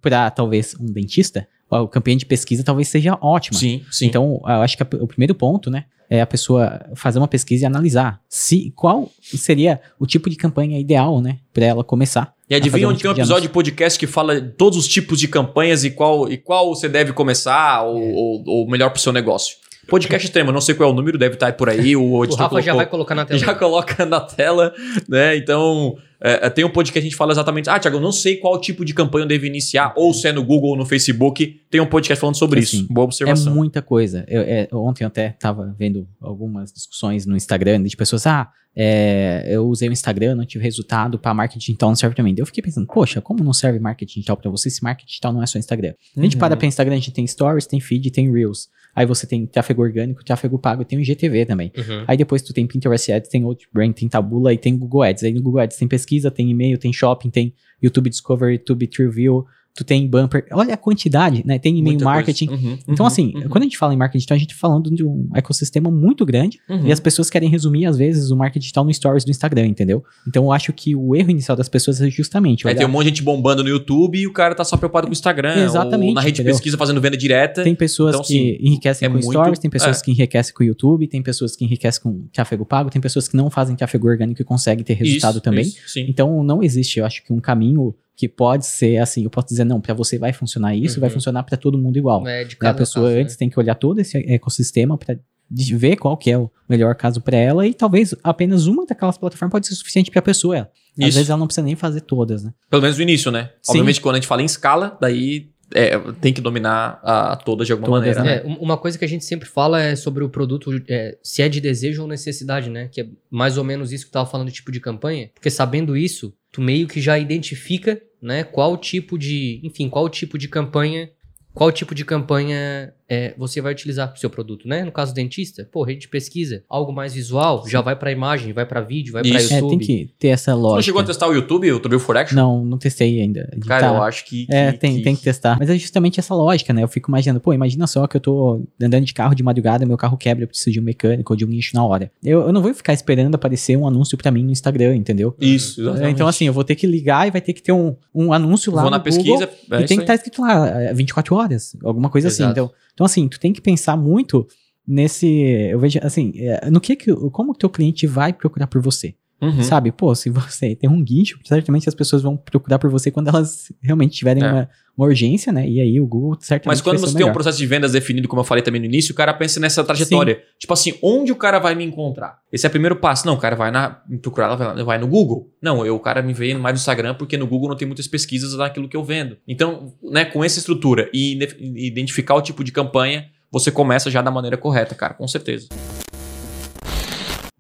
para 0.00 0.30
talvez 0.30 0.74
um 0.80 0.86
dentista, 0.86 1.46
a 1.70 1.86
campanha 1.86 2.16
de 2.16 2.26
pesquisa 2.26 2.62
talvez 2.64 2.88
seja 2.88 3.18
ótima. 3.20 3.58
sim, 3.58 3.82
sim. 3.90 4.06
Então, 4.06 4.40
eu 4.44 4.62
acho 4.62 4.76
que 4.76 4.82
a- 4.82 4.88
o 5.02 5.06
primeiro 5.06 5.34
ponto, 5.34 5.70
né, 5.70 5.84
é 6.08 6.20
a 6.20 6.26
pessoa 6.26 6.86
fazer 6.94 7.18
uma 7.18 7.26
pesquisa 7.26 7.64
e 7.64 7.66
analisar 7.66 8.20
se 8.28 8.72
qual 8.76 9.10
seria 9.20 9.80
o 9.98 10.06
tipo 10.06 10.30
de 10.30 10.36
campanha 10.36 10.78
ideal, 10.78 11.20
né, 11.20 11.38
para 11.52 11.64
ela 11.66 11.82
começar. 11.82 12.32
E 12.48 12.54
adivinha 12.54 12.70
fazer 12.72 12.86
um 12.86 12.90
onde 12.90 13.02
tem 13.02 13.10
um 13.10 13.12
tipo 13.12 13.14
de 13.16 13.20
episódio 13.22 13.48
de 13.48 13.52
podcast 13.52 13.98
que 13.98 14.06
fala 14.06 14.40
todos 14.40 14.78
os 14.78 14.86
tipos 14.86 15.18
de 15.18 15.26
campanhas 15.26 15.82
e 15.82 15.90
qual, 15.90 16.30
e 16.30 16.36
qual 16.36 16.72
você 16.72 16.88
deve 16.88 17.12
começar 17.12 17.82
ou, 17.82 17.98
É. 17.98 18.12
ou, 18.14 18.44
ou 18.46 18.70
melhor 18.70 18.90
pro 18.90 19.00
seu 19.02 19.12
negócio. 19.12 19.56
Podcast 19.88 20.26
extremo, 20.26 20.50
não 20.52 20.60
sei 20.60 20.74
qual 20.74 20.88
é 20.90 20.92
o 20.92 20.94
número, 20.94 21.16
deve 21.18 21.34
estar 21.34 21.46
aí 21.46 21.52
por 21.52 21.68
aí. 21.68 21.94
O, 21.96 22.02
O 22.26 22.34
Rafa 22.34 22.36
já 22.38 22.48
colocou- 22.48 22.74
vai 22.76 22.86
colocar 22.86 23.14
na 23.14 23.24
tela. 23.24 23.38
já 23.40 23.54
coloca 23.56 24.06
na 24.06 24.20
tela, 24.20 24.74
né? 25.08 25.36
Então, 25.36 25.96
é, 26.22 26.46
é, 26.46 26.50
tem 26.50 26.64
um 26.64 26.70
podcast 26.70 26.92
que 26.92 26.98
a 26.98 27.02
gente 27.02 27.16
fala 27.16 27.32
exatamente. 27.32 27.68
Ah, 27.70 27.78
Thiago, 27.78 27.98
eu 27.98 28.00
não 28.00 28.12
sei 28.12 28.36
qual 28.36 28.60
tipo 28.60 28.84
de 28.84 28.92
campanha 28.94 29.24
eu 29.24 29.28
devo 29.28 29.46
iniciar, 29.46 29.92
ou 29.96 30.12
se 30.14 30.26
é 30.28 30.32
no 30.32 30.42
Google 30.44 30.70
ou 30.70 30.76
no 30.76 30.84
Facebook. 30.86 31.60
Tem 31.70 31.80
um 31.80 31.86
podcast 31.86 32.20
falando 32.20 32.36
sobre 32.36 32.60
Assim, 32.60 32.78
isso. 32.78 32.92
Boa 32.92 33.04
É 33.04 33.06
observação. 33.06 33.54
muita 33.54 33.80
coisa. 33.82 34.24
Eu- 34.28 34.42
é, 34.42 34.68
ontem 34.72 35.04
eu 35.04 35.08
até 35.08 35.28
estava 35.28 35.74
vendo 35.78 36.08
algumas 36.20 36.72
discussões 36.72 37.24
no 37.26 37.36
Instagram 37.36 37.82
de 37.82 37.96
pessoas, 37.96 38.26
ah, 38.26 38.48
é, 38.78 39.44
eu 39.48 39.66
usei 39.66 39.88
o 39.88 39.92
Instagram, 39.92 40.34
não 40.34 40.44
tive 40.44 40.62
resultado 40.62 41.18
para 41.18 41.32
marketing 41.32 41.58
digital, 41.60 41.88
não 41.88 41.96
serve. 41.96 42.14
Daí 42.22 42.34
Eu 42.36 42.44
fiquei 42.46 42.62
pensando, 42.62 42.86
poxa, 42.86 43.20
como 43.22 43.42
não 43.42 43.52
serve 43.52 43.78
marketing 43.78 44.14
digital 44.20 44.36
para 44.36 44.50
você 44.50 44.68
se 44.68 44.82
marketing 44.82 45.06
digital 45.08 45.32
não 45.32 45.42
é 45.42 45.46
só 45.46 45.58
Instagram? 45.58 45.94
A 46.16 46.20
gente 46.20 46.34
Uhum. 46.34 46.40
para 46.40 46.56
para 46.56 46.66
Instagram, 46.66 46.94
a 46.94 46.98
gente 46.98 47.10
tem 47.12 47.26
stories, 47.26 47.66
tem 47.66 47.80
feed, 47.80 48.10
tem 48.10 48.30
reels. 48.30 48.68
Aí 48.96 49.04
você 49.04 49.26
tem 49.26 49.44
tráfego 49.44 49.82
orgânico, 49.82 50.24
tráfego 50.24 50.58
pago, 50.58 50.82
tem 50.82 50.98
o 50.98 51.02
IGTV 51.02 51.44
também. 51.44 51.70
Uhum. 51.76 52.04
Aí 52.08 52.16
depois 52.16 52.40
tu 52.40 52.54
tem 52.54 52.66
Pinterest 52.66 53.12
Ads, 53.12 53.28
tem 53.28 53.44
Outbrain, 53.44 53.92
tem 53.92 54.08
Tabula 54.08 54.54
e 54.54 54.56
tem 54.56 54.74
Google 54.76 55.02
Ads. 55.02 55.22
Aí 55.22 55.34
no 55.34 55.42
Google 55.42 55.60
Ads 55.60 55.76
tem 55.76 55.86
pesquisa, 55.86 56.30
tem 56.30 56.50
e-mail, 56.50 56.78
tem 56.78 56.90
shopping, 56.94 57.28
tem 57.28 57.52
YouTube 57.82 58.08
Discovery, 58.08 58.54
YouTube 58.54 58.86
TrueView, 58.86 59.44
tu 59.76 59.84
tem 59.84 60.06
bumper. 60.08 60.46
Olha 60.52 60.74
a 60.74 60.76
quantidade, 60.76 61.42
né? 61.46 61.58
Tem 61.58 61.72
e-mail 61.78 61.94
Muita 61.94 62.04
marketing. 62.06 62.46
coisa. 62.46 62.62
Uhum, 62.66 62.78
Então, 62.88 63.04
uhum, 63.04 63.06
assim, 63.06 63.32
uhum, 63.34 63.48
quando 63.48 63.62
a 63.62 63.66
gente 63.66 63.76
fala 63.78 63.92
em 63.94 63.96
marketing 63.96 64.18
digital, 64.18 64.34
a 64.36 64.38
gente 64.38 64.48
tá 64.54 64.58
falando 64.58 64.90
de 64.90 65.04
um 65.04 65.28
ecossistema 65.34 65.90
muito 65.90 66.24
grande 66.24 66.58
uhum. 66.68 66.86
e 66.86 66.92
as 66.92 66.98
pessoas 66.98 67.28
querem 67.30 67.48
resumir, 67.48 67.86
às 67.86 67.96
vezes, 67.96 68.30
o 68.30 68.36
marketing 68.36 68.60
digital 68.60 68.84
no 68.84 68.92
stories 68.94 69.24
do 69.24 69.30
Instagram, 69.30 69.66
entendeu? 69.66 70.02
Então, 70.26 70.44
eu 70.44 70.52
acho 70.52 70.72
que 70.72 70.96
o 70.96 71.14
erro 71.14 71.30
inicial 71.30 71.56
das 71.56 71.68
pessoas 71.68 72.00
é 72.00 72.08
justamente 72.10 72.66
Aí 72.66 72.72
olhar- 72.72 72.78
tem 72.78 72.86
um 72.86 72.90
monte 72.90 73.04
de 73.04 73.08
gente 73.10 73.22
bombando 73.22 73.62
no 73.62 73.68
YouTube 73.68 74.18
e 74.18 74.26
o 74.26 74.32
cara 74.32 74.54
tá 74.54 74.64
só 74.64 74.76
preocupado 74.76 75.06
com 75.06 75.10
o 75.10 75.12
Instagram. 75.12 75.64
Exatamente, 75.64 76.08
Ou 76.08 76.14
na 76.14 76.20
rede 76.20 76.36
de 76.36 76.40
entendeu? 76.40 76.54
pesquisa 76.54 76.76
fazendo 76.76 77.00
venda 77.00 77.16
direta. 77.16 77.62
Tem 77.62 77.74
pessoas 77.74 78.14
Então, 78.14 78.24
que 78.26 78.54
assim, 78.54 78.66
enriquecem 78.66 79.06
é 79.06 79.08
com 79.08 79.14
muito- 79.14 79.30
stories, 79.30 79.58
tem 79.58 79.70
pessoas 79.70 80.00
é. 80.00 80.04
que 80.04 80.10
enriquecem 80.10 80.54
com 80.54 80.62
o 80.62 80.66
YouTube, 80.66 81.06
tem 81.06 81.22
pessoas 81.22 81.54
que 81.54 81.64
enriquecem 81.64 82.02
com 82.02 82.26
tráfego 82.32 82.64
pago, 82.64 82.88
tem 82.90 83.00
pessoas 83.00 83.28
que 83.28 83.36
não 83.36 83.50
fazem 83.50 83.76
tráfego 83.76 84.08
orgânico 84.08 84.40
e 84.40 84.44
conseguem 84.44 84.84
ter 84.84 84.94
resultado 84.94 85.34
Isso, 85.36 85.40
também. 85.42 85.64
isso, 85.64 85.88
sim. 85.88 86.06
Então, 86.08 86.42
não 86.42 86.62
existe, 86.62 86.98
eu 86.98 87.04
acho 87.06 87.22
que 87.24 87.32
um 87.32 87.40
caminho 87.40 87.94
que 88.16 88.28
pode 88.28 88.64
ser 88.66 88.96
assim, 88.96 89.24
eu 89.24 89.30
posso 89.30 89.48
dizer, 89.48 89.64
não, 89.64 89.80
para 89.80 89.92
você 89.94 90.18
vai 90.18 90.32
funcionar 90.32 90.74
isso, 90.74 90.96
Uhum. 90.96 91.00
vai 91.02 91.10
funcionar 91.10 91.42
para 91.42 91.56
todo 91.56 91.76
mundo 91.76 91.96
igual. 91.98 92.26
É, 92.26 92.44
de 92.44 92.54
a 92.54 92.58
cada 92.58 92.78
pessoa 92.78 93.08
caso, 93.08 93.20
antes 93.20 93.34
né? 93.34 93.38
tem 93.38 93.50
que 93.50 93.58
olhar 93.60 93.74
todo 93.74 93.98
esse 94.00 94.16
ecossistema 94.32 94.96
para 94.96 95.18
ver 95.50 95.96
qual 95.96 96.16
que 96.16 96.30
é 96.30 96.38
o 96.38 96.50
melhor 96.68 96.94
caso 96.96 97.20
para 97.20 97.36
ela 97.36 97.66
e 97.66 97.72
talvez 97.74 98.14
apenas 98.24 98.66
uma 98.66 98.84
daquelas 98.86 99.16
plataformas 99.18 99.52
pode 99.52 99.66
ser 99.68 99.74
suficiente 99.74 100.10
para 100.10 100.18
a 100.18 100.22
pessoa. 100.22 100.56
Às 100.98 101.08
Isso. 101.08 101.14
vezes 101.18 101.28
ela 101.30 101.38
não 101.38 101.46
precisa 101.46 101.64
nem 101.64 101.76
fazer 101.76 102.00
todas, 102.00 102.42
né? 102.42 102.52
Pelo 102.70 102.82
menos 102.82 102.96
no 102.96 103.02
início, 103.02 103.30
né? 103.30 103.50
Sim. 103.62 103.72
Obviamente, 103.72 104.00
quando 104.00 104.14
a 104.14 104.18
gente 104.18 104.26
fala 104.26 104.42
em 104.42 104.46
escala, 104.46 104.96
daí 105.00 105.50
é, 105.74 105.98
tem 106.20 106.32
que 106.32 106.40
dominar 106.40 107.00
a 107.02 107.34
todas 107.36 107.66
de 107.66 107.72
alguma 107.72 107.88
Todas, 107.98 108.16
maneira, 108.16 108.40
É, 108.40 108.44
né? 108.44 108.48
um- 108.48 108.60
uma 108.62 108.76
coisa 108.78 108.96
que 108.96 109.04
a 109.04 109.08
gente 109.08 109.24
sempre 109.24 109.48
fala 109.48 109.82
é 109.82 109.96
sobre 109.96 110.22
o 110.22 110.28
produto, 110.28 110.70
é, 110.88 111.18
se 111.24 111.42
é 111.42 111.48
de 111.48 111.60
desejo 111.60 112.02
ou 112.02 112.08
necessidade, 112.08 112.70
né? 112.70 112.88
Que 112.90 113.00
é 113.02 113.06
mais 113.30 113.58
ou 113.58 113.64
menos 113.64 113.92
isso 113.92 114.04
que 114.04 114.10
tu 114.10 114.14
tava 114.14 114.28
falando, 114.30 114.50
tipo 114.50 114.70
de 114.72 114.78
campanha. 114.80 115.28
Porque 115.34 115.50
sabendo 115.50 115.96
isso, 115.96 116.32
tu 116.56 116.62
meio 116.62 116.88
que 116.88 117.02
já 117.02 117.18
identifica, 117.18 118.00
né? 118.20 118.42
Qual 118.42 118.78
tipo 118.78 119.18
de, 119.18 119.60
enfim, 119.62 119.90
qual 119.90 120.08
tipo 120.08 120.38
de 120.38 120.48
campanha, 120.48 121.10
qual 121.52 121.70
tipo 121.70 121.94
de 121.94 122.02
campanha 122.02 122.94
é, 123.08 123.34
você 123.38 123.60
vai 123.60 123.72
utilizar 123.72 124.10
pro 124.10 124.18
seu 124.20 124.28
produto, 124.28 124.66
né? 124.66 124.82
No 124.84 124.90
caso 124.92 125.12
do 125.12 125.16
dentista, 125.16 125.68
pô, 125.70 125.82
rede 125.84 126.00
de 126.02 126.08
pesquisa, 126.08 126.62
algo 126.68 126.92
mais 126.92 127.14
visual, 127.14 127.64
já 127.68 127.80
vai 127.80 127.94
pra 127.96 128.10
imagem, 128.10 128.52
vai 128.52 128.66
pra 128.66 128.80
vídeo, 128.80 129.12
vai 129.12 129.22
pra 129.22 129.38
Isso. 129.40 129.52
É, 129.52 129.56
YouTube. 129.58 129.70
tem 129.70 129.78
que 130.06 130.10
ter 130.18 130.28
essa 130.28 130.50
Você 130.52 130.56
não 130.56 130.60
lógica. 130.60 130.82
chegou 130.82 131.00
a 131.00 131.04
testar 131.04 131.28
o 131.28 131.32
YouTube, 131.32 131.66
o 131.66 131.74
YouTube 131.74 131.98
for 131.98 132.16
Action? 132.16 132.36
Não, 132.36 132.64
não 132.64 132.78
testei 132.78 133.20
ainda. 133.20 133.48
Cara, 133.66 133.88
tá- 133.90 133.94
eu 133.96 134.02
acho 134.02 134.24
que. 134.24 134.46
É, 134.50 134.72
que- 134.72 134.78
tem, 134.78 134.96
que- 134.96 135.02
tem 135.02 135.16
que 135.16 135.22
testar. 135.22 135.56
Mas 135.58 135.70
é 135.70 135.76
justamente 135.78 136.18
essa 136.18 136.34
lógica, 136.34 136.72
né? 136.72 136.82
Eu 136.82 136.88
fico 136.88 137.10
imaginando, 137.10 137.40
pô, 137.40 137.52
imagina 137.52 137.86
só 137.86 138.06
que 138.06 138.16
eu 138.16 138.20
tô 138.20 138.62
andando 138.82 139.04
de 139.04 139.14
carro 139.14 139.34
de 139.34 139.42
madrugada, 139.42 139.86
meu 139.86 139.96
carro 139.96 140.16
quebra, 140.16 140.44
eu 140.44 140.48
preciso 140.48 140.72
de 140.72 140.80
um 140.80 140.82
mecânico 140.82 141.32
ou 141.32 141.36
de 141.36 141.44
um 141.44 141.48
nicho 141.48 141.74
na 141.76 141.84
hora. 141.84 142.10
Eu, 142.24 142.40
eu 142.42 142.52
não 142.52 142.60
vou 142.62 142.74
ficar 142.74 142.92
esperando 142.92 143.34
aparecer 143.34 143.76
um 143.76 143.86
anúncio 143.86 144.18
pra 144.18 144.30
mim 144.30 144.42
no 144.44 144.50
Instagram, 144.50 144.96
entendeu? 144.96 145.34
Isso, 145.40 145.80
É, 145.80 145.84
exatamente. 145.84 146.12
Então, 146.14 146.26
assim, 146.26 146.46
eu 146.46 146.52
vou 146.52 146.64
ter 146.64 146.74
que 146.74 146.86
ligar 146.86 147.28
e 147.28 147.30
vai 147.30 147.40
ter 147.40 147.52
que 147.52 147.62
ter 147.62 147.72
um, 147.72 147.94
um 148.14 148.32
anúncio 148.32 148.72
lá 148.72 148.82
Vou 148.82 148.90
no 148.90 148.96
na 148.96 149.02
pesquisa. 149.02 149.46
Google, 149.46 149.48
é 149.78 149.82
e 149.82 149.84
tem 149.86 149.96
que 149.96 150.02
estar 150.02 150.14
escrito 150.14 150.42
lá, 150.42 150.66
é, 150.82 150.92
24 150.94 151.34
horas, 151.36 151.76
alguma 151.84 152.08
coisa 152.10 152.28
assim. 152.28 152.42
Exato. 152.42 152.52
Então, 152.52 152.72
então, 152.96 153.04
assim, 153.04 153.28
tu 153.28 153.38
tem 153.38 153.52
que 153.52 153.60
pensar 153.60 153.94
muito 153.94 154.46
nesse. 154.88 155.28
Eu 155.70 155.78
vejo, 155.78 156.00
assim, 156.02 156.32
é, 156.36 156.70
no 156.70 156.80
que 156.80 156.96
que. 156.96 157.14
Como 157.30 157.52
o 157.52 157.54
teu 157.54 157.68
cliente 157.68 158.06
vai 158.06 158.32
procurar 158.32 158.66
por 158.66 158.80
você? 158.80 159.14
Uhum. 159.40 159.62
Sabe? 159.62 159.92
Pô, 159.92 160.14
se 160.14 160.30
você 160.30 160.74
tem 160.74 160.88
um 160.88 161.02
guincho, 161.04 161.38
certamente 161.44 161.86
as 161.88 161.94
pessoas 161.94 162.22
vão 162.22 162.36
procurar 162.38 162.78
por 162.78 162.88
você 162.90 163.10
quando 163.10 163.28
elas 163.28 163.70
realmente 163.82 164.16
tiverem 164.16 164.42
É. 164.42 164.46
uma, 164.50 164.68
uma 164.96 165.06
urgência, 165.06 165.52
né? 165.52 165.68
E 165.68 165.78
aí 165.78 166.00
o 166.00 166.06
Google 166.06 166.38
certamente. 166.40 166.66
Mas 166.78 166.80
quando 166.80 166.96
vai 166.96 167.06
ser 167.06 167.12
você 167.12 167.16
o 167.16 167.18
tem 167.18 167.26
um 167.28 167.32
processo 167.34 167.58
de 167.58 167.66
vendas 167.66 167.92
definido, 167.92 168.28
como 168.28 168.40
eu 168.40 168.44
falei 168.44 168.62
também 168.64 168.80
no 168.80 168.86
início, 168.86 169.12
o 169.12 169.14
cara 169.14 169.34
pensa 169.34 169.60
nessa 169.60 169.84
trajetória. 169.84 170.40
Tipo 170.58 170.72
assim, 170.72 170.94
onde 171.02 171.32
o 171.32 171.36
cara 171.36 171.58
vai 171.58 171.74
me 171.74 171.84
encontrar? 171.84 172.38
Esse 172.50 172.64
é 172.66 172.68
o 172.68 172.70
primeiro 172.70 172.96
passo. 172.96 173.26
Não, 173.26 173.34
o 173.34 173.38
cara 173.38 173.54
vai 173.54 173.70
na, 173.70 174.00
me 174.08 174.16
procurar, 174.16 174.54
vai, 174.56 174.68
lá- 174.74 174.82
vai 174.84 174.98
no 174.98 175.06
Google. 175.06 175.50
Não, 175.62 175.84
eu, 175.84 175.96
o 175.96 176.00
cara 176.00 176.22
me 176.22 176.32
vê 176.32 176.54
mais 176.54 176.72
no 176.74 176.78
Instagram 176.78 177.14
porque 177.14 177.36
no 177.36 177.46
Google 177.46 177.68
não 177.68 177.76
tem 177.76 177.86
muitas 177.86 178.06
pesquisas 178.08 178.54
daquilo 178.56 178.88
que 178.88 178.96
eu 178.96 179.04
vendo. 179.04 179.36
Então, 179.46 179.92
né, 180.02 180.24
com 180.24 180.42
essa 180.42 180.58
estrutura 180.58 181.10
e 181.12 181.38
identificar 181.86 182.34
o 182.36 182.40
tipo 182.40 182.64
de 182.64 182.72
campanha, 182.72 183.26
você 183.52 183.70
começa 183.70 184.10
já 184.10 184.22
da 184.22 184.30
maneira 184.30 184.56
correta, 184.56 184.94
cara, 184.94 185.12
com 185.12 185.28
certeza. 185.28 185.68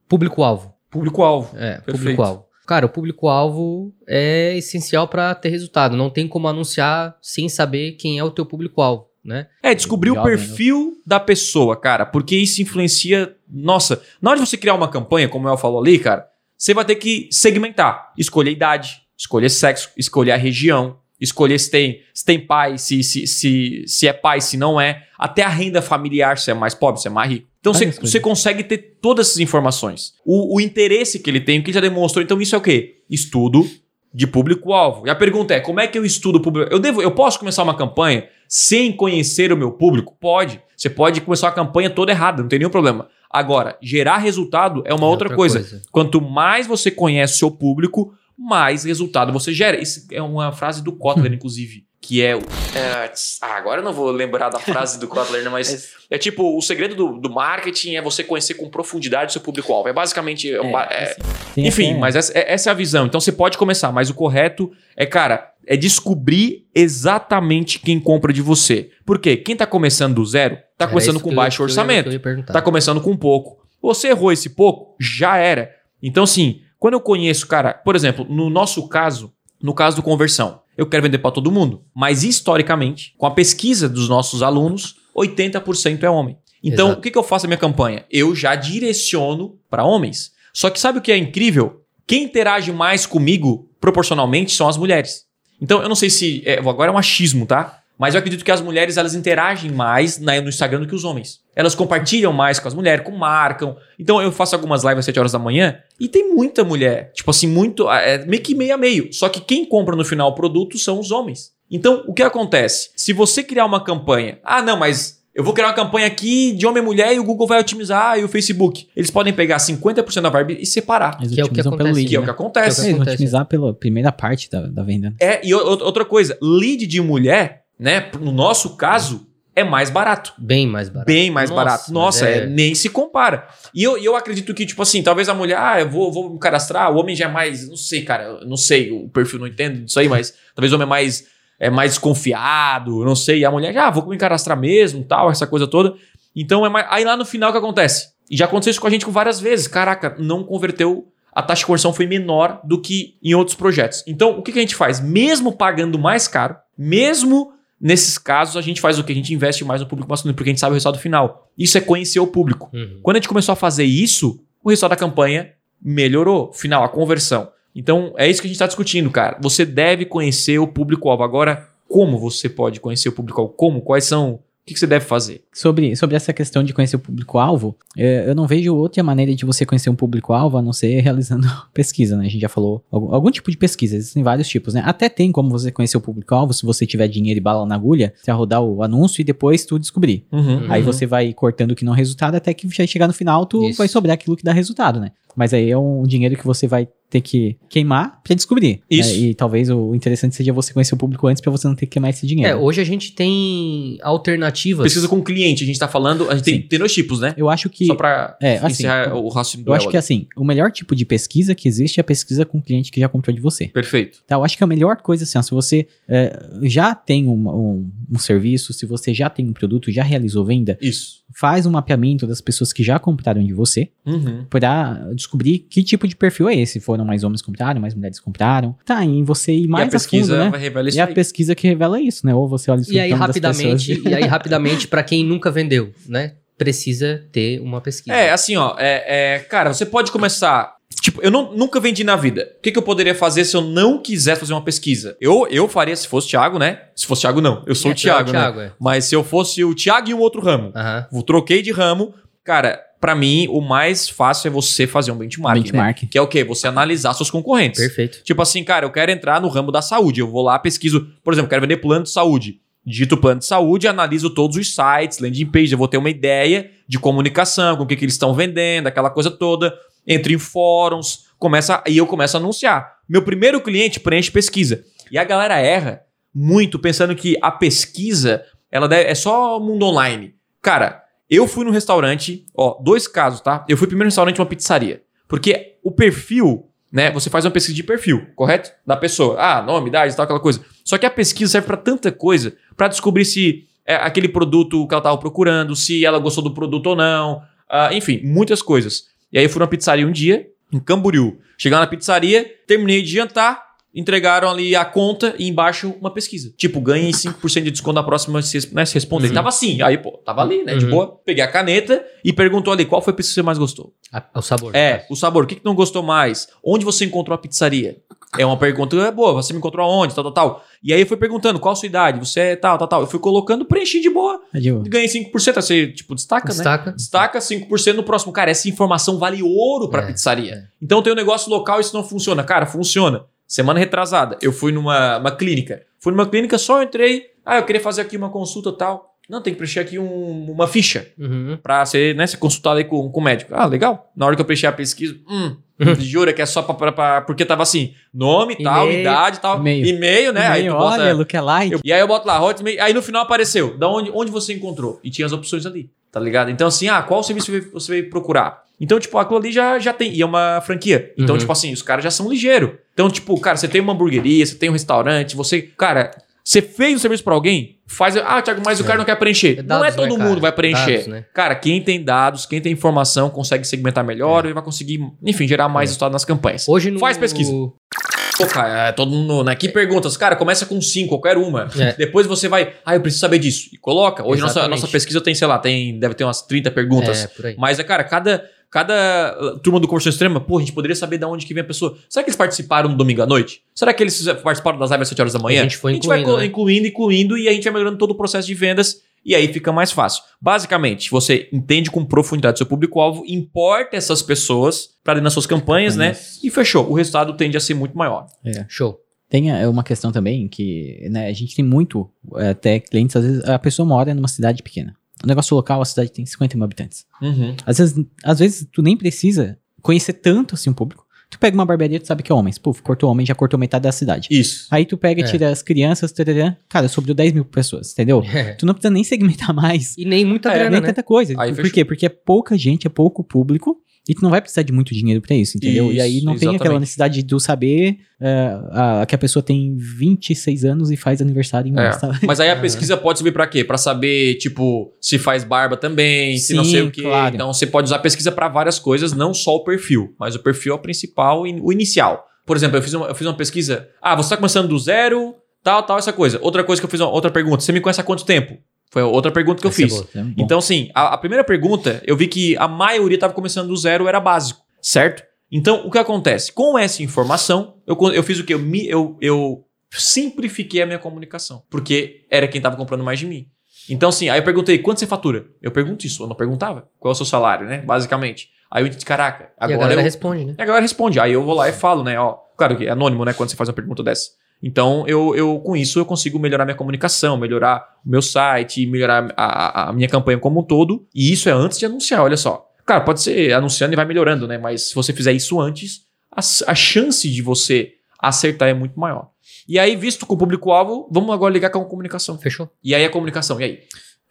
Público-alvo. 0.08 0.75
Público-alvo. 0.96 1.56
É, 1.56 1.80
público-alvo. 1.80 2.46
Cara, 2.66 2.86
o 2.86 2.88
público-alvo 2.88 3.94
é 4.08 4.56
essencial 4.56 5.06
para 5.06 5.34
ter 5.34 5.50
resultado. 5.50 5.96
Não 5.96 6.10
tem 6.10 6.26
como 6.26 6.48
anunciar 6.48 7.16
sem 7.22 7.48
saber 7.48 7.92
quem 7.92 8.18
é 8.18 8.24
o 8.24 8.30
teu 8.30 8.44
público-alvo, 8.44 9.06
né? 9.24 9.46
É, 9.62 9.72
descobrir 9.72 10.10
o 10.10 10.16
né? 10.16 10.22
perfil 10.22 10.94
da 11.06 11.20
pessoa, 11.20 11.76
cara, 11.76 12.04
porque 12.04 12.36
isso 12.36 12.60
influencia. 12.60 13.36
Nossa, 13.48 14.02
na 14.20 14.30
hora 14.30 14.40
de 14.40 14.46
você 14.46 14.56
criar 14.56 14.74
uma 14.74 14.88
campanha, 14.88 15.28
como 15.28 15.46
o 15.46 15.50
El 15.50 15.56
falou 15.56 15.80
ali, 15.80 15.96
cara, 16.00 16.26
você 16.58 16.74
vai 16.74 16.84
ter 16.84 16.96
que 16.96 17.28
segmentar, 17.30 18.12
escolher 18.18 18.50
idade, 18.50 19.02
escolher 19.16 19.48
sexo, 19.48 19.90
escolher 19.96 20.32
a 20.32 20.36
região, 20.36 20.98
escolher 21.20 21.58
se 21.58 21.70
tem, 21.70 22.00
se 22.12 22.24
tem 22.24 22.44
pai, 22.44 22.78
se, 22.78 23.02
se, 23.02 23.26
se, 23.26 23.84
se 23.86 24.08
é 24.08 24.12
pai, 24.12 24.40
se 24.40 24.56
não 24.56 24.80
é, 24.80 25.04
até 25.18 25.42
a 25.42 25.48
renda 25.48 25.80
familiar, 25.80 26.36
se 26.36 26.50
é 26.50 26.54
mais 26.54 26.74
pobre, 26.74 27.00
se 27.00 27.06
é 27.06 27.10
mais 27.10 27.30
rico. 27.30 27.48
Então 27.70 28.00
você, 28.00 28.20
consegue 28.20 28.62
ter 28.62 28.98
todas 29.00 29.28
essas 29.28 29.40
informações. 29.40 30.14
O, 30.24 30.56
o 30.56 30.60
interesse 30.60 31.18
que 31.18 31.30
ele 31.30 31.40
tem, 31.40 31.58
o 31.58 31.62
que 31.62 31.70
ele 31.70 31.74
já 31.74 31.80
demonstrou. 31.80 32.22
Então 32.22 32.40
isso 32.40 32.54
é 32.54 32.58
o 32.58 32.60
quê? 32.60 33.02
Estudo 33.10 33.66
de 34.12 34.26
público-alvo. 34.26 35.06
E 35.06 35.10
a 35.10 35.14
pergunta 35.14 35.54
é: 35.54 35.60
como 35.60 35.80
é 35.80 35.86
que 35.86 35.98
eu 35.98 36.04
estudo 36.04 36.36
o 36.36 36.40
público? 36.40 36.72
Eu 36.72 36.78
devo, 36.78 37.02
eu 37.02 37.10
posso 37.10 37.38
começar 37.38 37.62
uma 37.62 37.76
campanha 37.76 38.28
sem 38.48 38.92
conhecer 38.92 39.52
o 39.52 39.56
meu 39.56 39.72
público? 39.72 40.16
Pode. 40.20 40.60
Você 40.76 40.90
pode 40.90 41.20
começar 41.20 41.48
a 41.48 41.52
campanha 41.52 41.90
toda 41.90 42.12
errada, 42.12 42.42
não 42.42 42.48
tem 42.48 42.58
nenhum 42.58 42.70
problema. 42.70 43.08
Agora, 43.30 43.76
gerar 43.82 44.18
resultado 44.18 44.82
é 44.84 44.94
uma 44.94 45.06
É 45.06 45.10
outra, 45.10 45.34
coisa. 45.34 45.82
Quanto 45.90 46.20
mais 46.20 46.66
você 46.66 46.90
conhece 46.90 47.34
o 47.34 47.38
seu 47.38 47.50
público, 47.50 48.14
mais 48.38 48.84
resultado 48.84 49.32
você 49.32 49.52
gera. 49.52 49.80
Isso 49.80 50.06
é 50.12 50.22
uma 50.22 50.52
frase 50.52 50.82
do 50.82 50.92
Kotler, 50.92 51.32
inclusive, 51.34 51.85
que 52.06 52.22
é. 52.22 52.36
o- 52.36 52.40
é, 52.74 53.12
ah, 53.42 53.56
agora 53.56 53.80
eu 53.80 53.84
não 53.84 53.92
vou 53.92 54.10
lembrar 54.10 54.48
da 54.48 54.58
frase 54.58 54.98
do 55.00 55.08
Kotler, 55.08 55.42
né, 55.42 55.48
mas 55.50 55.92
é 56.10 56.16
tipo: 56.18 56.56
o 56.56 56.62
segredo 56.62 56.94
do, 56.94 57.18
do 57.20 57.30
marketing 57.30 57.94
é 57.96 58.02
você 58.02 58.22
conhecer 58.22 58.54
com 58.54 58.68
profundidade 58.70 59.30
o 59.30 59.32
seu 59.32 59.40
público-alvo. 59.40 59.88
É 59.88 59.92
basicamente. 59.92 60.52
É, 60.52 60.60
uma- 60.60 60.84
é- 60.84 61.04
assim, 61.04 61.20
tem 61.54 61.66
enfim, 61.66 61.94
mas 61.98 62.14
essa, 62.14 62.32
é- 62.38 62.52
essa 62.52 62.70
é 62.70 62.72
a 62.72 62.74
visão. 62.74 63.06
Então 63.06 63.20
você 63.20 63.32
pode 63.32 63.58
começar, 63.58 63.90
mas 63.90 64.08
o 64.10 64.14
correto 64.14 64.70
é, 64.96 65.04
cara, 65.06 65.52
é 65.66 65.76
descobrir 65.76 66.66
exatamente 66.74 67.78
quem 67.78 67.98
compra 67.98 68.32
de 68.32 68.42
você. 68.42 68.90
Por 69.04 69.18
quê? 69.18 69.36
Quem 69.36 69.56
tá 69.56 69.66
começando 69.66 70.14
do 70.14 70.24
zero, 70.24 70.56
tá 70.76 70.84
Era 70.84 70.88
começando 70.88 71.20
com 71.20 71.34
baixo 71.34 71.62
eu 71.62 71.64
orçamento. 71.64 72.04
que 72.04 72.08
eu 72.10 72.12
ia 72.14 72.20
perguntar. 72.20 72.52
Tá 72.52 72.62
começando 72.62 73.00
com 73.00 73.16
pouco. 73.16 73.58
Você 73.82 74.08
errou 74.08 74.32
esse 74.32 74.50
pouco, 74.50 74.96
já 75.00 75.36
era. 75.36 75.70
Então, 76.02 76.24
assim, 76.24 76.60
quando 76.78 76.94
eu 76.94 77.00
conheço, 77.00 77.46
cara, 77.46 77.72
por 77.74 77.94
exemplo, 77.96 78.26
no 78.28 78.50
nosso 78.50 78.86
caso, 78.88 79.32
no 79.62 79.72
caso 79.74 79.96
do 79.96 80.02
conversão, 80.02 80.60
eu 80.76 80.86
quero 80.86 81.02
vender 81.02 81.18
para 81.18 81.30
todo 81.30 81.50
mundo, 81.50 81.82
mas 81.94 82.22
historicamente, 82.22 83.14
com 83.16 83.26
a 83.26 83.30
pesquisa 83.30 83.88
dos 83.88 84.08
nossos 84.08 84.42
alunos, 84.42 84.96
80% 85.16 86.02
é 86.02 86.10
homem. 86.10 86.36
Então, 86.62 86.88
Exato. 86.88 86.98
o 86.98 87.02
que, 87.02 87.10
que 87.10 87.18
eu 87.18 87.22
faço 87.22 87.44
na 87.46 87.48
minha 87.48 87.58
campanha? 87.58 88.04
Eu 88.10 88.34
já 88.34 88.54
direciono 88.54 89.58
para 89.70 89.84
homens. 89.84 90.32
Só 90.52 90.68
que 90.68 90.80
sabe 90.80 90.98
o 90.98 91.02
que 91.02 91.12
é 91.12 91.16
incrível? 91.16 91.82
Quem 92.06 92.24
interage 92.24 92.72
mais 92.72 93.06
comigo, 93.06 93.70
proporcionalmente, 93.80 94.52
são 94.52 94.68
as 94.68 94.76
mulheres. 94.76 95.24
Então, 95.60 95.82
eu 95.82 95.88
não 95.88 95.96
sei 95.96 96.10
se. 96.10 96.42
é, 96.44 96.58
agora 96.58 96.90
é 96.90 96.94
um 96.94 96.98
achismo, 96.98 97.46
tá? 97.46 97.80
Mas 97.98 98.14
eu 98.14 98.18
acredito 98.18 98.44
que 98.44 98.50
as 98.50 98.60
mulheres 98.60 98.96
elas 98.96 99.14
interagem 99.14 99.70
mais 99.72 100.18
na- 100.18 100.40
no 100.40 100.48
Instagram 100.48 100.80
do 100.80 100.86
que 100.86 100.94
os 100.94 101.04
homens. 101.04 101.40
Elas 101.54 101.74
compartilham 101.74 102.32
mais 102.32 102.58
com 102.58 102.68
as 102.68 102.74
mulheres, 102.74 103.04
com 103.04 103.12
marcam. 103.12 103.76
Então 103.98 104.20
eu 104.20 104.30
faço 104.30 104.54
algumas 104.54 104.82
lives 104.84 104.98
às 104.98 105.04
7 105.06 105.18
horas 105.18 105.32
da 105.32 105.38
manhã 105.38 105.78
e 105.98 106.06
tem 106.08 106.30
muita 106.34 106.62
mulher. 106.62 107.10
Tipo 107.14 107.30
assim, 107.30 107.46
muito. 107.46 107.88
É 107.90 108.24
meio 108.26 108.42
que 108.42 108.54
meio 108.54 108.74
a 108.74 108.76
meio. 108.76 109.12
Só 109.12 109.28
que 109.28 109.40
quem 109.40 109.64
compra 109.64 109.96
no 109.96 110.04
final 110.04 110.28
o 110.28 110.34
produto 110.34 110.76
são 110.78 111.00
os 111.00 111.10
homens. 111.10 111.52
Então, 111.70 112.04
o 112.06 112.12
que 112.12 112.22
acontece? 112.22 112.90
Se 112.94 113.12
você 113.12 113.42
criar 113.42 113.64
uma 113.64 113.82
campanha, 113.82 114.38
ah, 114.44 114.60
não, 114.62 114.76
mas 114.78 115.16
eu 115.34 115.42
vou 115.42 115.52
criar 115.52 115.68
uma 115.68 115.74
campanha 115.74 116.06
aqui 116.06 116.52
de 116.52 116.66
homem 116.66 116.82
e 116.82 116.86
mulher 116.86 117.14
e 117.14 117.18
o 117.18 117.24
Google 117.24 117.46
vai 117.46 117.58
otimizar 117.60 118.18
e 118.18 118.24
o 118.24 118.28
Facebook. 118.28 118.88
Eles 118.94 119.10
podem 119.10 119.32
pegar 119.32 119.56
50% 119.58 120.22
da 120.22 120.28
verba 120.30 120.52
e 120.52 120.64
separar. 120.66 121.16
Eles 121.20 121.34
Que 121.34 121.40
é 121.40 121.44
o 121.44 121.46
que 121.46 121.52
otimizam 121.60 121.72
pelo 121.72 121.88
acontece, 121.88 121.94
lead. 122.00 122.08
Que 122.10 122.16
é 122.16 122.18
o 122.18 122.22
né? 122.22 122.26
que 122.26 122.30
acontece. 122.30 122.64
Que 122.66 122.80
é 122.80 122.84
Eles 122.84 122.92
vão 122.92 122.96
acontece. 123.02 123.14
otimizar 123.14 123.46
pela 123.46 123.74
primeira 123.74 124.12
parte 124.12 124.50
da, 124.50 124.66
da 124.66 124.82
venda. 124.82 125.10
né? 125.10 125.16
É, 125.20 125.40
e 125.46 125.54
o- 125.54 125.58
o- 125.58 125.84
outra 125.84 126.04
coisa, 126.04 126.38
lead 126.40 126.86
de 126.86 127.00
mulher, 127.00 127.62
né? 127.78 128.10
No 128.20 128.32
nosso 128.32 128.76
caso, 128.76 129.26
é 129.54 129.64
mais 129.64 129.88
barato. 129.88 130.34
Bem 130.36 130.66
mais 130.66 130.90
barato. 130.90 131.06
Bem 131.06 131.30
mais 131.30 131.48
Nossa, 131.48 131.64
barato. 131.64 131.92
Nossa, 131.92 132.28
é- 132.28 132.38
é, 132.40 132.46
nem 132.46 132.74
se 132.74 132.90
compara. 132.90 133.48
E 133.74 133.82
eu, 133.82 133.96
eu 133.96 134.14
acredito 134.14 134.52
que, 134.52 134.66
tipo 134.66 134.82
assim, 134.82 135.02
talvez 135.02 135.28
a 135.30 135.34
mulher, 135.34 135.58
ah, 135.58 135.80
eu 135.80 135.88
vou, 135.88 136.12
vou 136.12 136.30
me 136.30 136.38
cadastrar, 136.38 136.92
o 136.92 136.98
homem 136.98 137.16
já 137.16 137.24
é 137.24 137.28
mais. 137.28 137.66
Não 137.68 137.76
sei, 137.76 138.02
cara, 138.02 138.24
eu 138.24 138.46
não 138.46 138.56
sei, 138.56 138.90
o 138.92 139.08
perfil 139.08 139.38
não 139.38 139.46
entendo 139.46 139.80
disso 139.84 139.98
aí, 139.98 140.08
mas 140.08 140.34
talvez 140.54 140.72
o 140.72 140.76
homem 140.76 140.86
é 140.86 140.88
mais, 140.88 141.26
é 141.58 141.70
mais 141.70 141.92
desconfiado, 141.92 143.02
não 143.04 143.16
sei. 143.16 143.38
E 143.40 143.44
a 143.46 143.50
mulher, 143.50 143.72
já, 143.72 143.86
ah, 143.86 143.90
vou 143.90 144.06
me 144.06 144.18
cadastrar 144.18 144.58
mesmo, 144.58 145.02
tal, 145.02 145.30
essa 145.30 145.46
coisa 145.46 145.66
toda. 145.66 145.94
Então 146.34 146.66
é 146.66 146.68
mais. 146.68 146.86
Aí 146.90 147.02
lá 147.04 147.16
no 147.16 147.24
final 147.24 147.48
o 147.48 147.52
que 147.52 147.58
acontece? 147.58 148.10
E 148.30 148.36
já 148.36 148.44
aconteceu 148.44 148.72
isso 148.72 148.80
com 148.80 148.86
a 148.86 148.90
gente 148.90 149.08
várias 149.08 149.40
vezes. 149.40 149.66
Caraca, 149.66 150.16
não 150.18 150.44
converteu. 150.44 151.08
A 151.32 151.42
taxa 151.42 151.60
de 151.60 151.66
conversão 151.66 151.92
foi 151.92 152.06
menor 152.06 152.60
do 152.64 152.80
que 152.80 153.16
em 153.22 153.34
outros 153.34 153.56
projetos. 153.56 154.02
Então, 154.06 154.38
o 154.38 154.42
que, 154.42 154.52
que 154.52 154.58
a 154.58 154.62
gente 154.62 154.74
faz? 154.74 155.00
Mesmo 155.00 155.52
pagando 155.52 155.98
mais 155.98 156.26
caro, 156.26 156.56
mesmo 156.76 157.52
nesses 157.80 158.18
casos, 158.18 158.56
a 158.56 158.60
gente 158.60 158.80
faz 158.80 158.98
o 158.98 159.04
que? 159.04 159.12
A 159.12 159.14
gente 159.14 159.32
investe 159.32 159.64
mais 159.64 159.80
no 159.80 159.86
público 159.86 160.10
masculino, 160.10 160.34
porque 160.34 160.50
a 160.50 160.52
gente 160.52 160.60
sabe 160.60 160.72
o 160.72 160.74
resultado 160.74 161.00
final. 161.00 161.50
Isso 161.56 161.76
é 161.76 161.80
conhecer 161.80 162.20
o 162.20 162.26
público. 162.26 162.70
Uhum. 162.72 163.00
Quando 163.02 163.16
a 163.16 163.20
gente 163.20 163.28
começou 163.28 163.52
a 163.52 163.56
fazer 163.56 163.84
isso, 163.84 164.40
o 164.62 164.70
resultado 164.70 164.90
da 164.90 164.96
campanha 164.96 165.52
melhorou. 165.80 166.52
Final, 166.52 166.84
a 166.84 166.88
conversão. 166.88 167.48
Então, 167.74 168.14
é 168.16 168.28
isso 168.28 168.40
que 168.40 168.46
a 168.46 168.48
gente 168.48 168.56
está 168.56 168.66
discutindo, 168.66 169.10
cara. 169.10 169.38
Você 169.40 169.64
deve 169.64 170.06
conhecer 170.06 170.58
o 170.58 170.66
público-alvo. 170.66 171.22
Agora, 171.22 171.68
como 171.88 172.18
você 172.18 172.48
pode 172.48 172.80
conhecer 172.80 173.08
o 173.10 173.12
público-alvo? 173.12 173.52
Como? 173.52 173.82
Quais 173.82 174.04
são? 174.04 174.40
O 174.66 174.68
que, 174.68 174.74
que 174.74 174.80
você 174.80 174.86
deve 174.88 175.04
fazer? 175.04 175.44
Sobre, 175.54 175.94
sobre 175.94 176.16
essa 176.16 176.32
questão 176.32 176.64
de 176.64 176.74
conhecer 176.74 176.96
o 176.96 176.98
público-alvo, 176.98 177.76
eh, 177.96 178.24
eu 178.26 178.34
não 178.34 178.48
vejo 178.48 178.74
outra 178.74 179.00
maneira 179.00 179.32
de 179.32 179.44
você 179.44 179.64
conhecer 179.64 179.88
um 179.90 179.94
público-alvo 179.94 180.58
a 180.58 180.62
não 180.62 180.72
ser 180.72 180.98
realizando 180.98 181.46
pesquisa, 181.72 182.16
né? 182.16 182.26
A 182.26 182.28
gente 182.28 182.40
já 182.40 182.48
falou 182.48 182.84
algum, 182.90 183.14
algum 183.14 183.30
tipo 183.30 183.48
de 183.48 183.56
pesquisa, 183.56 183.94
existem 183.94 184.24
vários 184.24 184.48
tipos, 184.48 184.74
né? 184.74 184.82
Até 184.84 185.08
tem 185.08 185.30
como 185.30 185.50
você 185.50 185.70
conhecer 185.70 185.96
o 185.96 186.00
público-alvo 186.00 186.52
se 186.52 186.66
você 186.66 186.84
tiver 186.84 187.06
dinheiro 187.06 187.38
e 187.38 187.40
bala 187.40 187.64
na 187.64 187.76
agulha, 187.76 188.12
você 188.16 188.32
vai 188.32 188.38
rodar 188.38 188.60
o 188.60 188.82
anúncio 188.82 189.20
e 189.20 189.24
depois 189.24 189.64
tu 189.64 189.78
descobrir. 189.78 190.26
Uhum. 190.32 190.66
Aí 190.68 190.82
você 190.82 191.06
vai 191.06 191.32
cortando 191.32 191.70
o 191.70 191.76
que 191.76 191.84
não 191.84 191.94
é 191.94 191.96
resultado 191.96 192.34
até 192.34 192.52
que 192.52 192.68
chegar 192.88 193.06
no 193.06 193.14
final, 193.14 193.46
tu 193.46 193.68
Isso. 193.68 193.78
vai 193.78 193.86
sobrar 193.86 194.14
aquilo 194.14 194.36
que 194.36 194.42
dá 194.42 194.52
resultado, 194.52 194.98
né? 194.98 195.12
Mas 195.36 195.54
aí 195.54 195.70
é 195.70 195.78
um 195.78 196.02
dinheiro 196.02 196.34
que 196.34 196.44
você 196.44 196.66
vai 196.66 196.88
ter 197.08 197.20
que 197.20 197.56
queimar 197.68 198.20
pra 198.24 198.34
descobrir. 198.34 198.80
Isso. 198.90 199.10
né? 199.12 199.16
E 199.28 199.34
talvez 199.34 199.70
o 199.70 199.94
interessante 199.94 200.34
seja 200.34 200.52
você 200.52 200.72
conhecer 200.72 200.94
o 200.94 200.98
público 200.98 201.26
antes 201.28 201.40
pra 201.40 201.50
você 201.52 201.68
não 201.68 201.74
ter 201.74 201.86
que 201.86 201.92
queimar 201.92 202.10
esse 202.10 202.26
dinheiro. 202.26 202.50
É, 202.52 202.56
hoje 202.60 202.80
a 202.80 202.84
gente 202.84 203.12
tem 203.12 203.98
alternativas. 204.02 204.84
Pesquisa 204.84 205.08
com 205.08 205.22
cliente, 205.22 205.62
a 205.62 205.66
gente 205.66 205.78
tá 205.78 205.88
falando. 205.88 206.28
A 206.30 206.34
gente 206.34 206.44
tem, 206.44 206.54
Sim. 206.62 206.62
tem 206.68 206.78
dois 206.78 206.92
tipos, 206.92 207.20
né? 207.20 207.34
Eu 207.36 207.48
acho 207.48 207.68
que. 207.70 207.86
Só 207.86 207.94
pra 207.94 208.36
É, 208.40 208.56
assim, 208.58 208.66
encerrar 208.66 209.14
o 209.16 209.28
raciocínio 209.28 209.66
do 209.66 209.70
Eu 209.70 209.74
acho 209.74 209.88
que 209.88 209.96
assim, 209.96 210.26
o 210.36 210.44
melhor 210.44 210.70
tipo 210.72 210.94
de 210.96 211.04
pesquisa 211.04 211.54
que 211.54 211.68
existe 211.68 211.98
é 211.98 212.02
a 212.02 212.04
pesquisa 212.04 212.44
com 212.44 212.58
o 212.58 212.62
cliente 212.62 212.90
que 212.90 213.00
já 213.00 213.08
comprou 213.08 213.34
de 213.34 213.40
você. 213.40 213.68
Perfeito. 213.68 214.18
Tá? 214.26 214.36
Eu 214.36 214.44
acho 214.44 214.56
que 214.56 214.64
a 214.64 214.66
melhor 214.66 214.96
coisa, 214.96 215.24
assim, 215.24 215.38
ó, 215.38 215.42
se 215.42 215.50
você 215.52 215.86
é, 216.08 216.38
já 216.62 216.94
tem 216.94 217.26
um, 217.26 217.48
um- 217.48 217.90
um 218.14 218.18
serviço, 218.18 218.72
se 218.72 218.84
você 218.86 219.12
já 219.14 219.28
tem 219.30 219.46
um 219.48 219.52
produto, 219.52 219.90
já 219.90 220.02
realizou 220.02 220.44
venda, 220.44 220.76
Isso. 220.80 221.24
Faz 221.38 221.66
um 221.66 221.70
mapeamento 221.70 222.26
das 222.26 222.40
pessoas 222.40 222.72
que 222.72 222.82
já 222.82 222.98
compraram 222.98 223.44
de 223.44 223.52
você 223.52 223.90
Uhum. 224.06 224.44
para 224.48 225.08
descobrir 225.14 225.58
que 225.58 225.82
tipo 225.82 226.08
de 226.08 226.16
perfil 226.16 226.48
é 226.48 226.54
esse. 226.56 226.80
Foram 226.80 227.04
mais 227.04 227.24
homens 227.24 227.42
que 227.42 227.46
compraram, 227.46 227.80
mais 227.80 227.94
mulheres 227.94 228.18
que 228.18 228.24
compraram. 228.24 228.74
Tá, 228.84 229.04
e 229.04 229.22
você 229.22 229.52
ir 229.52 229.68
mais 229.68 229.84
e 229.84 229.88
a 229.88 229.90
pesquisa 229.90 230.32
a 230.32 230.36
fundo, 230.36 230.44
né? 230.44 230.50
vai 230.50 230.60
revelar 230.60 230.88
isso 230.88 230.98
E 230.98 231.00
a 231.00 231.04
aí. 231.06 231.14
pesquisa 231.14 231.54
que 231.54 231.66
revela 231.68 232.00
isso, 232.00 232.24
né? 232.26 232.34
Ou 232.34 232.48
você 232.48 232.70
olha 232.70 232.80
o 232.80 232.92
E 232.92 232.98
aí, 232.98 233.12
rapidamente, 233.12 234.00
e 234.08 234.14
aí, 234.14 234.24
rapidamente, 234.26 234.88
para 234.88 235.02
quem 235.02 235.24
nunca 235.24 235.50
vendeu, 235.50 235.92
né? 236.08 236.34
Precisa 236.56 237.22
ter 237.32 237.60
uma 237.60 237.82
pesquisa. 237.82 238.16
É, 238.16 238.30
assim, 238.30 238.56
ó. 238.56 238.74
É, 238.78 239.34
é, 239.34 239.38
cara, 239.40 239.74
você 239.74 239.84
pode 239.84 240.10
começar. 240.10 240.75
Tipo, 241.00 241.20
eu 241.22 241.30
não- 241.30 241.52
nunca 241.54 241.78
vendi 241.78 242.02
na 242.02 242.16
vida. 242.16 242.50
O 242.58 242.62
que, 242.62 242.72
que 242.72 242.78
eu 242.78 242.82
poderia 242.82 243.14
fazer 243.14 243.44
se 243.44 243.56
eu 243.56 243.60
não 243.60 243.98
quisesse 244.02 244.40
fazer 244.40 244.52
uma 244.54 244.62
pesquisa? 244.62 245.16
Eu, 245.20 245.46
eu 245.50 245.68
faria 245.68 245.94
se 245.94 246.08
fosse 246.08 246.26
o 246.26 246.30
Thiago, 246.30 246.58
né? 246.58 246.80
Se 246.96 247.06
fosse 247.06 247.20
o 247.20 247.22
Thiago, 247.22 247.40
não. 247.40 247.62
Eu 247.66 247.74
sou 247.74 247.90
É, 247.90 247.94
o 247.94 247.96
Thiago, 247.96 248.32
né? 248.32 248.38
Thiago, 248.40 248.60
é. 248.60 248.72
Mas 248.80 249.04
se 249.04 249.14
eu 249.14 249.22
fosse 249.22 249.62
o 249.64 249.74
Thiago 249.74 250.08
e 250.10 250.14
um 250.14 250.18
outro 250.18 250.40
ramo, 250.40 250.72
eu 251.12 251.22
troquei 251.22 251.62
de 251.62 251.70
ramo, 251.70 252.12
cara, 252.42 252.80
pra 253.00 253.14
mim, 253.14 253.46
o 253.50 253.60
mais 253.60 254.08
fácil 254.08 254.48
é 254.48 254.50
você 254.50 254.86
fazer 254.86 255.12
um 255.12 255.16
benchmark. 255.18 255.62
Benchmark. 255.62 256.02
Né? 256.02 256.08
Que 256.10 256.18
é 256.18 256.22
o 256.22 256.26
quê? 256.26 256.42
Você 256.42 256.66
analisar 256.66 257.12
seus 257.14 257.30
concorrentes. 257.30 257.80
Perfeito. 257.80 258.22
Tipo 258.24 258.42
assim, 258.42 258.64
cara, 258.64 258.84
eu 258.86 258.90
quero 258.90 259.12
entrar 259.12 259.40
no 259.40 259.48
ramo 259.48 259.70
da 259.70 259.82
saúde. 259.82 260.20
Eu 260.20 260.28
vou 260.30 260.42
lá, 260.42 260.58
pesquiso, 260.58 261.06
por 261.22 261.32
exemplo, 261.32 261.48
quero 261.48 261.60
vender 261.62 261.76
plano 261.76 262.04
de 262.04 262.10
saúde. 262.10 262.58
Digito 262.84 263.16
plano 263.16 263.40
de 263.40 263.46
saúde, 263.46 263.86
analiso 263.86 264.30
todos 264.30 264.56
os 264.56 264.74
sites, 264.74 265.18
landing 265.18 265.46
page, 265.46 265.72
eu 265.72 265.78
vou 265.78 265.88
ter 265.88 265.98
uma 265.98 266.08
ideia 266.10 266.70
de 266.88 266.98
comunicação, 266.98 267.76
com 267.76 267.82
o 267.82 267.86
que, 267.86 267.96
que 267.96 268.04
eles 268.04 268.14
estão 268.14 268.32
vendendo, 268.32 268.86
aquela 268.86 269.10
coisa 269.10 269.30
toda. 269.30 269.74
Entro 270.06 270.32
em 270.32 270.38
fóruns, 270.38 271.26
começa, 271.38 271.82
e 271.86 271.96
eu 271.96 272.06
começo 272.06 272.36
a 272.36 272.40
anunciar. 272.40 272.96
Meu 273.08 273.22
primeiro 273.22 273.60
cliente 273.60 274.00
preenche 274.00 274.30
pesquisa. 274.30 274.84
E 275.10 275.18
a 275.18 275.24
galera 275.24 275.58
erra 275.58 276.02
muito 276.34 276.78
pensando 276.78 277.14
que 277.14 277.36
a 277.42 277.50
pesquisa 277.50 278.44
ela 278.70 278.88
deve- 278.88 279.08
é 279.10 279.14
só 279.14 279.58
mundo 279.60 279.86
online. 279.86 280.34
Cara, 280.60 281.02
eu 281.30 281.46
fui 281.48 281.64
no 281.64 281.70
restaurante, 281.70 282.44
ó, 282.56 282.78
dois 282.82 283.06
casos, 283.08 283.40
tá? 283.40 283.64
Eu 283.68 283.76
fui 283.76 283.86
primeiro 283.86 284.06
no 284.06 284.10
restaurante 284.10 284.40
uma 284.40 284.46
pizzaria. 284.46 285.02
Porque 285.28 285.76
o 285.82 285.90
perfil, 285.90 286.68
né? 286.92 287.10
Você 287.12 287.28
faz 287.30 287.44
uma 287.44 287.50
pesquisa 287.50 287.74
de 287.74 287.82
perfil, 287.82 288.26
correto? 288.36 288.70
Da 288.86 288.96
pessoa. 288.96 289.36
Ah, 289.40 289.62
nome, 289.62 289.88
idade 289.88 290.14
tal, 290.14 290.24
aquela 290.24 290.38
coisa. 290.40 290.60
Só 290.84 290.96
que 290.98 291.06
a 291.06 291.10
pesquisa 291.10 291.52
serve 291.52 291.66
pra 291.66 291.76
tanta 291.76 292.12
coisa, 292.12 292.56
pra 292.76 292.86
descobrir 292.88 293.24
se 293.24 293.64
é 293.84 293.94
aquele 293.96 294.28
produto 294.28 294.86
que 294.86 294.94
ela 294.94 295.02
tava 295.02 295.18
procurando, 295.18 295.74
se 295.76 296.04
ela 296.04 296.18
gostou 296.18 296.42
do 296.44 296.52
produto 296.54 296.86
ou 296.88 296.96
não. 296.96 297.42
ah, 297.68 297.92
enfim, 297.92 298.20
muitas 298.24 298.62
coisas. 298.62 299.04
E 299.36 299.38
aí 299.38 299.44
eu 299.44 299.50
fui 299.50 299.58
numa 299.58 299.68
pizzaria 299.68 300.06
um 300.06 300.10
dia, 300.10 300.46
em 300.72 300.80
Camboriú. 300.80 301.36
Chegar 301.58 301.78
na 301.78 301.86
pizzaria, 301.86 302.50
terminei 302.66 303.02
de 303.02 303.12
jantar, 303.12 303.62
entregaram 303.94 304.48
ali 304.48 304.74
a 304.74 304.82
conta 304.82 305.34
e 305.38 305.46
embaixo 305.46 305.94
uma 306.00 306.10
pesquisa. 306.10 306.54
Tipo, 306.56 306.80
ganhe 306.80 307.10
5% 307.12 307.64
de 307.64 307.70
desconto 307.70 307.96
na 307.96 308.02
próxima 308.02 308.40
se, 308.40 308.74
né, 308.74 308.86
se 308.86 308.94
responder. 308.94 309.28
Uhum. 309.28 309.34
Tava 309.34 309.50
assim, 309.50 309.82
aí, 309.82 309.98
pô, 309.98 310.12
tava 310.24 310.40
ali, 310.40 310.64
né, 310.64 310.74
de 310.76 310.86
Uhum. 310.86 310.90
boa. 310.90 311.20
Peguei 311.22 311.44
a 311.44 311.48
caneta 311.52 312.02
e 312.24 312.32
perguntou 312.32 312.72
ali 312.72 312.86
qual 312.86 313.02
foi 313.02 313.12
a 313.12 313.16
pesquisa 313.16 313.32
que 313.34 313.40
você 313.40 313.42
mais 313.42 313.58
gostou. 313.58 313.92
A- 314.10 314.24
o 314.36 314.40
sabor. 314.40 314.74
É, 314.74 315.04
o 315.10 315.14
sabor, 315.16 315.44
o 315.44 315.46
que, 315.46 315.56
que 315.56 315.64
não 315.66 315.74
gostou 315.74 316.02
mais? 316.02 316.48
Onde 316.64 316.82
você 316.86 317.04
encontrou 317.04 317.34
a 317.34 317.38
pizzaria? 317.38 317.98
É 318.38 318.46
uma 318.46 318.56
pergunta 318.56 318.96
é 318.96 319.10
boa, 319.10 319.32
você 319.32 319.52
me 319.52 319.58
encontrou 319.58 319.84
aonde, 319.88 320.14
tal, 320.14 320.24
tal, 320.24 320.32
tal. 320.32 320.64
E 320.82 320.92
aí 320.92 321.00
eu 321.00 321.06
fui 321.06 321.16
perguntando, 321.16 321.58
qual 321.60 321.72
a 321.72 321.76
sua 321.76 321.86
idade? 321.86 322.18
Você 322.18 322.40
é 322.40 322.56
tal, 322.56 322.76
tal, 322.78 322.88
tal. 322.88 323.00
Eu 323.02 323.06
fui 323.06 323.18
colocando, 323.20 323.64
preenchi 323.64 324.00
de 324.00 324.10
boa, 324.10 324.40
Adiu. 324.54 324.82
ganhei 324.86 325.08
5%, 325.08 325.56
aí 325.56 325.62
você, 325.62 325.86
tipo, 325.88 326.14
destaca, 326.14 326.48
né? 326.48 326.54
Destaca. 326.54 326.92
Destaca 326.92 327.38
5% 327.40 327.94
no 327.96 328.02
próximo. 328.02 328.32
Cara, 328.32 328.50
essa 328.50 328.68
informação 328.68 329.18
vale 329.18 329.42
ouro 329.42 329.88
pra 329.88 330.02
É, 330.02 330.06
pizzaria. 330.06 330.52
é. 330.54 330.64
Então 330.80 331.02
tem 331.02 331.12
um 331.12 331.16
negócio 331.16 331.50
local 331.50 331.78
e 331.78 331.80
isso 331.82 331.94
não 331.94 332.04
funciona. 332.04 332.42
Cara, 332.44 332.66
funciona. 332.66 333.24
Semana 333.46 333.78
retrasada, 333.78 334.36
eu 334.42 334.52
fui 334.52 334.72
numa 334.72 335.18
uma 335.18 335.30
clínica. 335.30 335.82
Fui 336.00 336.12
numa 336.12 336.26
clínica, 336.26 336.58
só 336.58 336.82
entrei. 336.82 337.26
Ah, 337.44 337.58
eu 337.58 337.64
queria 337.64 337.80
fazer 337.80 338.00
aqui 338.02 338.16
uma 338.16 338.28
consulta 338.28 338.70
e 338.70 338.76
tal. 338.76 339.14
Não, 339.28 339.40
tem 339.42 339.52
que 339.52 339.58
preencher 339.58 339.80
aqui 339.80 339.98
um- 339.98 340.50
uma 340.52 340.68
ficha 340.68 341.08
Uhum. 341.18 341.58
pra 341.60 341.84
ser, 341.84 342.14
né, 342.14 342.26
ser 342.28 342.36
consultado 342.36 342.78
aí 342.78 342.84
com, 342.84 343.08
com 343.10 343.20
o 343.20 343.22
médico. 343.22 343.52
Ah, 343.54 343.66
legal. 343.66 344.10
Na 344.16 344.24
hora 344.26 344.36
que 344.36 344.40
eu 344.42 344.46
preenchi 344.46 344.66
a 344.68 344.72
pesquisa, 344.72 345.16
hum, 345.28 345.56
jura 345.98 346.32
que 346.32 346.40
é 346.42 346.46
só 346.46 346.62
pra, 346.62 346.74
pra- 346.74 346.92
pra- 346.92 347.20
Porque 347.22 347.44
tava 347.44 347.62
assim, 347.62 347.94
nome, 348.12 348.56
tal, 348.56 348.90
idade, 348.90 349.40
tal, 349.40 349.58
E-mail. 349.58 349.86
e-mail, 349.86 350.32
né? 350.32 350.46
aí 350.46 350.62
Meio, 350.62 350.72
tu 350.74 350.78
bota- 350.78 351.02
olha, 351.02 351.14
Lookalike. 351.14 351.72
eu- 351.74 351.80
e 351.84 351.92
aí 351.92 352.00
eu 352.00 352.06
boto 352.08 352.26
lá, 352.26 352.42
Hotmail, 352.42 352.82
aí 352.82 352.92
no 352.94 353.02
final 353.02 353.22
apareceu, 353.22 353.76
da 353.76 353.88
onde, 353.88 354.10
onde 354.12 354.30
você 354.30 354.52
encontrou? 354.54 354.98
E 355.04 355.10
tinha 355.10 355.26
as 355.26 355.32
opções 355.32 355.66
ali, 355.66 355.90
tá 356.10 356.18
ligado? 356.18 356.50
Então 356.50 356.66
assim, 356.68 356.88
ah, 356.88 357.02
qual 357.02 357.22
serviço 357.22 357.46
você 357.46 357.60
veio- 357.60 357.72
você 357.72 357.92
veio 357.92 358.10
procurar? 358.10 358.64
Então, 358.80 359.00
tipo, 359.00 359.16
aquilo 359.18 359.38
ali 359.38 359.50
já, 359.52 359.78
já 359.78 359.92
tem, 359.92 360.12
e 360.14 360.20
é 360.20 360.26
uma 360.26 360.60
franquia. 360.60 361.10
Então, 361.16 361.34
Uhum. 361.34 361.38
tipo 361.38 361.50
assim, 361.50 361.72
os 361.72 361.80
caras 361.80 362.04
já 362.04 362.10
são 362.10 362.28
ligeiros. 362.28 362.72
Então, 362.92 363.08
tipo, 363.08 363.38
cara, 363.40 363.56
você 363.56 363.66
tem 363.68 363.80
uma 363.80 363.94
hamburgueria, 363.94 364.44
você 364.44 364.54
tem 364.54 364.68
um 364.68 364.74
restaurante, 364.74 365.34
você, 365.34 365.62
cara, 365.62 366.10
você 366.46 366.62
fez 366.62 366.94
um 366.94 366.98
serviço 367.00 367.24
pra 367.24 367.34
alguém, 367.34 367.80
faz, 367.88 368.16
ah, 368.16 368.40
Thiago, 368.40 368.62
mas 368.64 368.78
o 368.78 368.84
cara 368.84 368.98
não 368.98 369.04
quer 369.04 369.16
preencher. 369.16 369.58
É 369.58 369.62
não 369.64 369.78
é 369.84 369.90
dados, 369.90 369.96
todo 369.96 370.10
né, 370.12 370.16
cara? 370.16 370.30
mundo 370.30 370.40
vai 370.40 370.52
preencher. 370.52 370.92
Dados, 370.92 371.06
né? 371.08 371.24
Cara, 371.34 371.56
quem 371.56 371.82
tem 371.82 372.04
dados, 372.04 372.46
quem 372.46 372.60
tem 372.60 372.72
informação, 372.72 373.28
consegue 373.28 373.66
segmentar 373.66 374.04
melhor 374.04 374.46
e 374.46 374.52
vai 374.52 374.62
conseguir, 374.62 375.00
enfim, 375.24 375.48
gerar 375.48 375.68
mais 375.68 375.88
É. 375.88 375.90
resultado 375.90 376.12
nas 376.12 376.24
campanhas. 376.24 376.68
Hoje 376.68 376.92
no... 376.92 377.00
Faz 377.00 377.18
pesquisa. 377.18 377.50
Pô, 377.50 378.46
cara, 378.46 378.88
é, 378.88 378.92
todo 378.92 379.10
mundo, 379.10 379.42
né? 379.42 379.56
Que 379.56 379.68
perguntas? 379.68 380.16
Cara, 380.16 380.36
começa 380.36 380.66
com 380.66 380.80
cinco, 380.80 381.18
qualquer 381.18 381.36
uma. 381.36 381.68
É. 381.76 381.94
Depois 381.94 382.28
você 382.28 382.48
vai, 382.48 382.74
ah, 382.84 382.94
eu 382.94 383.00
preciso 383.00 383.22
saber 383.22 383.40
disso. 383.40 383.70
E 383.72 383.76
coloca. 383.78 384.22
Hoje 384.22 384.40
nossa, 384.40 384.60
Exatamente. 384.60 384.80
nossa 384.82 384.92
pesquisa 384.92 385.20
tem, 385.20 385.34
sei 385.34 385.48
lá, 385.48 385.58
tem, 385.58 385.98
deve 385.98 386.14
ter 386.14 386.22
umas 386.22 386.42
30 386.42 386.70
perguntas. 386.70 387.24
É, 387.24 387.26
por 387.26 387.46
aí. 387.46 387.56
Mas, 387.58 387.80
é, 387.80 387.82
cara, 387.82 388.04
cada, 388.04 388.44
cada 388.70 389.36
uh, 389.40 389.58
turma 389.58 389.78
do 389.80 389.88
curso 389.88 390.08
extrema, 390.08 390.40
pô, 390.40 390.58
a 390.58 390.60
gente 390.60 390.72
poderia 390.72 390.94
saber 390.96 391.18
de 391.18 391.24
onde 391.24 391.46
que 391.46 391.54
vem 391.54 391.62
a 391.62 391.66
pessoa. 391.66 391.96
Será 392.08 392.22
que 392.24 392.28
eles 392.30 392.36
participaram 392.36 392.88
no 392.90 392.96
domingo 392.96 393.22
à 393.22 393.26
noite? 393.26 393.62
Será 393.74 393.92
que 393.94 394.02
eles 394.02 394.22
participaram 394.42 394.78
das 394.78 394.90
lives 394.90 395.02
às 395.02 395.08
7 395.08 395.20
horas 395.20 395.32
da 395.32 395.38
manhã? 395.38 395.60
A 395.60 395.64
gente 395.64 395.76
foi 395.76 395.92
vai 395.92 395.98
incluindo, 396.20 396.30
co- 396.30 396.36
né? 396.38 396.46
incluindo, 396.46 396.86
incluindo, 396.86 397.38
e 397.38 397.48
a 397.48 397.52
gente 397.52 397.64
vai 397.64 397.72
melhorando 397.74 397.98
todo 397.98 398.10
o 398.10 398.14
processo 398.16 398.46
de 398.46 398.54
vendas. 398.54 399.00
E 399.24 399.34
aí 399.34 399.52
fica 399.52 399.72
mais 399.72 399.90
fácil. 399.90 400.22
Basicamente, 400.40 401.10
você 401.10 401.48
entende 401.52 401.90
com 401.90 402.04
profundidade 402.04 402.58
seu 402.58 402.66
público-alvo, 402.66 403.24
importa 403.26 403.96
essas 403.96 404.22
pessoas 404.22 404.90
para 405.02 405.14
dentro 405.14 405.24
das 405.24 405.32
suas 405.32 405.46
campanhas, 405.46 405.96
né? 405.96 406.12
E 406.44 406.50
fechou. 406.50 406.88
O 406.88 406.94
resultado 406.94 407.36
tende 407.36 407.56
a 407.56 407.60
ser 407.60 407.74
muito 407.74 407.98
maior. 407.98 408.26
Show. 408.68 409.00
Tem 409.28 409.50
é, 409.50 409.66
uma 409.66 409.82
questão 409.82 410.12
também 410.12 410.46
que 410.46 411.08
né, 411.10 411.26
a 411.26 411.32
gente 411.32 411.56
tem 411.56 411.64
muito, 411.64 412.08
é, 412.36 412.50
até 412.50 412.78
clientes, 412.78 413.16
às 413.16 413.24
vezes 413.24 413.44
a 413.48 413.58
pessoa 413.58 413.84
mora 413.84 414.14
numa 414.14 414.28
cidade 414.28 414.62
pequena. 414.62 414.94
O 415.24 415.26
negócio 415.26 415.54
local, 415.56 415.80
a 415.80 415.84
cidade 415.84 416.12
tem 416.12 416.24
50 416.26 416.56
mil 416.56 416.64
habitantes. 416.64 417.04
Uhum. 417.22 417.54
Às 417.64 417.78
vezes, 417.78 418.04
às 418.22 418.38
vezes 418.38 418.68
tu 418.72 418.82
nem 418.82 418.96
precisa 418.96 419.58
conhecer 419.82 420.12
tanto 420.14 420.54
assim 420.54 420.70
o 420.70 420.74
público. 420.74 421.04
Tu 421.28 421.40
pega 421.40 421.56
uma 421.56 421.66
barbearia, 421.66 421.98
tu 421.98 422.06
sabe 422.06 422.22
que 422.22 422.30
é 422.30 422.34
homens. 422.34 422.56
Puf, 422.56 422.80
cortou 422.82 423.10
homem, 423.10 423.26
já 423.26 423.34
cortou 423.34 423.58
metade 423.58 423.82
da 423.82 423.90
cidade. 423.90 424.28
Isso. 424.30 424.68
Aí 424.70 424.86
tu 424.86 424.96
pega 424.96 425.20
e 425.22 425.24
É. 425.24 425.26
tira 425.26 425.50
as 425.50 425.60
crianças, 425.60 426.12
tarará, 426.12 426.56
cara, 426.68 426.86
sobrou 426.88 427.14
10 427.16 427.32
mil 427.32 427.44
pessoas, 427.44 427.90
entendeu? 427.92 428.22
Tu 428.58 428.64
não 428.64 428.72
precisa 428.74 428.92
nem 428.92 429.02
segmentar 429.02 429.52
mais. 429.54 429.96
E 429.98 430.04
nem 430.04 430.24
muita 430.24 430.50
É, 430.50 430.54
grana, 430.54 430.70
nem 430.70 430.80
né? 430.82 430.86
tanta 430.86 431.02
coisa. 431.02 431.34
Aí 431.38 431.50
Por 431.50 431.56
fechou. 431.56 431.72
quê? 431.72 431.84
Porque 431.84 432.06
é 432.06 432.08
pouca 432.08 432.56
gente, 432.56 432.86
é 432.86 432.90
pouco 432.90 433.24
público. 433.24 433.76
E 434.08 434.14
tu 434.14 434.22
não 434.22 434.30
vai 434.30 434.40
precisar 434.40 434.62
de 434.62 434.72
muito 434.72 434.94
dinheiro 434.94 435.20
pra 435.20 435.34
isso, 435.34 435.56
entendeu? 435.56 435.92
e 435.92 436.00
aí 436.00 436.18
Isso, 436.18 436.26
não 436.26 436.32
tem 436.34 436.48
aquela 436.48 436.54
exatamente. 436.56 436.80
necessidade 436.80 437.14
de 437.16 437.24
tu 437.24 437.40
saber 437.40 437.98
é, 438.20 438.56
a- 438.70 439.04
que 439.06 439.14
a 439.14 439.18
pessoa 439.18 439.42
tem 439.42 439.76
26 439.76 440.64
anos 440.64 440.90
e 440.90 440.96
faz 440.96 441.20
aniversário 441.20 441.68
em 441.68 441.72
É. 441.72 441.74
março. 441.74 442.00
tá? 442.00 442.18
Mas 442.22 442.38
aí 442.40 442.48
a 442.48 442.52
Aham. 442.52 442.62
pesquisa 442.62 442.96
pode 442.96 443.18
servir 443.18 443.32
pra 443.32 443.46
quê? 443.46 443.64
Pra 443.64 443.76
saber, 443.76 444.36
tipo, 444.36 444.92
se 445.00 445.18
faz 445.18 445.42
barba 445.44 445.76
também, 445.76 446.38
se 446.38 446.54
não 446.54 446.64
Sim, 446.64 446.70
sei 446.70 446.82
o 446.82 446.90
quê. 446.90 447.02
claro. 447.02 447.34
Então 447.34 447.52
você 447.52 447.66
pode 447.66 447.86
usar 447.86 447.96
a 447.96 447.98
pesquisa 447.98 448.30
pra 448.32 448.48
várias 448.48 448.78
coisas, 448.78 449.12
não 449.12 449.34
só 449.34 449.56
o 449.56 449.64
perfil, 449.64 450.14
mas 450.18 450.34
o 450.34 450.38
perfil 450.38 450.72
é 450.72 450.76
o 450.76 450.78
principal 450.78 451.46
e 451.46 451.58
o 451.60 451.72
inicial. 451.72 452.24
Por 452.46 452.56
exemplo, 452.56 452.76
eu 452.78 452.82
fiz 452.82 452.94
uma, 452.94 453.06
eu 453.06 453.14
fiz 453.14 453.26
uma 453.26 453.34
pesquisa. 453.36 453.88
Ah, 454.00 454.14
você 454.14 454.30
tá 454.30 454.36
começando 454.36 454.68
do 454.68 454.78
zero, 454.78 455.34
tal, 455.64 455.82
tal, 455.82 455.98
essa 455.98 456.12
coisa. 456.12 456.38
Outra 456.40 456.62
coisa 456.62 456.80
que 456.80 456.86
eu 456.86 456.90
fiz, 456.90 457.00
uma, 457.00 457.10
outra 457.10 457.30
pergunta. 457.30 457.60
Você 457.60 457.72
me 457.72 457.80
conhece 457.80 458.00
há 458.00 458.04
quanto 458.04 458.24
tempo? 458.24 458.56
Foi 458.90 459.02
outra 459.02 459.30
pergunta 459.32 459.60
que 459.60 459.66
eu 459.66 459.70
Essa 459.70 459.82
é 459.82 459.84
fiz. 459.88 459.92
boa. 459.94 460.08
Bom, 460.14 460.32
Então, 460.38 460.58
assim, 460.58 460.90
a, 460.94 461.14
a 461.14 461.18
primeira 461.18 461.42
pergunta, 461.44 462.02
eu 462.06 462.16
vi 462.16 462.28
que 462.28 462.56
a 462.56 462.68
maioria 462.68 463.16
estava 463.16 463.32
começando 463.34 463.68
do 463.68 463.76
zero, 463.76 464.06
era 464.08 464.20
básico, 464.20 464.60
certo? 464.80 465.22
Então, 465.50 465.86
o 465.86 465.90
que 465.90 465.98
acontece? 465.98 466.52
Com 466.52 466.78
essa 466.78 467.02
informação, 467.02 467.76
eu, 467.86 467.96
eu 468.12 468.22
fiz 468.22 468.38
o 468.40 468.44
quê? 468.44 468.54
Eu, 468.54 468.58
me- 468.58 468.88
eu, 468.88 469.16
eu 469.20 469.64
simplifiquei 469.90 470.82
a 470.82 470.86
minha 470.86 470.98
comunicação, 470.98 471.62
porque 471.70 472.26
era 472.30 472.46
quem 472.48 472.58
estava 472.58 472.76
comprando 472.76 473.04
mais 473.04 473.18
de 473.18 473.26
mim. 473.26 473.46
Então, 473.88 474.08
assim, 474.08 474.28
aí 474.28 474.38
eu 474.40 474.44
perguntei, 474.44 474.78
quanto 474.78 474.98
você 474.98 475.06
fatura? 475.06 475.46
Eu 475.62 475.70
pergunto 475.70 476.06
isso, 476.06 476.22
eu 476.22 476.26
não 476.26 476.34
perguntava. 476.34 476.88
Qual 476.98 477.10
é 477.10 477.12
o 477.12 477.16
seu 477.16 477.26
salário, 477.26 477.66
né? 477.68 477.78
Basicamente. 477.78 478.48
Aí 478.70 478.82
eu 478.84 478.88
disse, 478.88 479.04
caraca, 479.04 479.44
E 479.44 479.48
a 479.60 479.64
agora 479.64 479.78
galera 479.80 480.00
eu... 480.00 480.04
responde, 480.04 480.44
né? 480.44 480.54
E 480.58 480.62
a 480.62 480.64
galera 480.64 480.82
responde. 480.82 481.20
Aí 481.20 481.32
eu 481.32 481.42
vou 481.44 481.54
lá 481.54 481.68
e 481.68 481.72
falo, 481.72 482.02
né? 482.02 482.18
Ó, 482.18 482.36
claro 482.56 482.76
que 482.76 482.86
é 482.86 482.90
anônimo, 482.90 483.24
né? 483.24 483.32
Quando 483.32 483.50
você 483.50 483.56
faz 483.56 483.68
uma 483.68 483.74
pergunta 483.74 484.02
dessa. 484.02 484.30
Então, 484.62 485.04
eu, 485.06 485.34
eu 485.36 485.58
com 485.60 485.76
isso, 485.76 485.98
eu 485.98 486.04
consigo 486.06 486.38
melhorar 486.38 486.64
minha 486.64 486.76
comunicação, 486.76 487.36
melhorar 487.36 487.86
o 488.04 488.08
meu 488.10 488.22
site, 488.22 488.86
melhorar 488.86 489.32
a, 489.36 489.88
a- 489.90 489.92
minha 489.92 490.08
campanha 490.08 490.38
como 490.38 490.60
um 490.60 490.62
todo. 490.62 491.06
E 491.14 491.30
isso 491.32 491.48
é 491.48 491.52
antes 491.52 491.78
de 491.78 491.86
anunciar, 491.86 492.22
olha 492.22 492.36
só. 492.36 492.66
Cara, 492.86 493.00
pode 493.02 493.20
ser 493.20 493.52
anunciando 493.52 493.92
e 493.94 493.96
vai 493.96 494.04
melhorando, 494.04 494.46
né? 494.48 494.58
Mas 494.58 494.88
se 494.88 494.94
você 494.94 495.12
fizer 495.12 495.32
isso 495.32 495.60
antes, 495.60 496.02
a, 496.32 496.40
a 496.70 496.74
chance 496.74 497.28
de 497.30 497.42
você 497.42 497.92
acertar 498.18 498.68
é 498.68 498.74
muito 498.74 498.98
maior. 498.98 499.30
E 499.68 499.78
aí, 499.78 499.94
visto 499.96 500.24
com 500.24 500.34
o 500.34 500.38
público-alvo, 500.38 501.08
vamos 501.10 501.30
agora 501.34 501.52
ligar 501.52 501.70
com 501.70 501.80
a 501.80 501.84
comunicação. 501.84 502.38
Fechou? 502.38 502.70
E 502.82 502.94
aí 502.94 503.04
a 503.04 503.10
comunicação, 503.10 503.60
e 503.60 503.64
aí? 503.64 503.80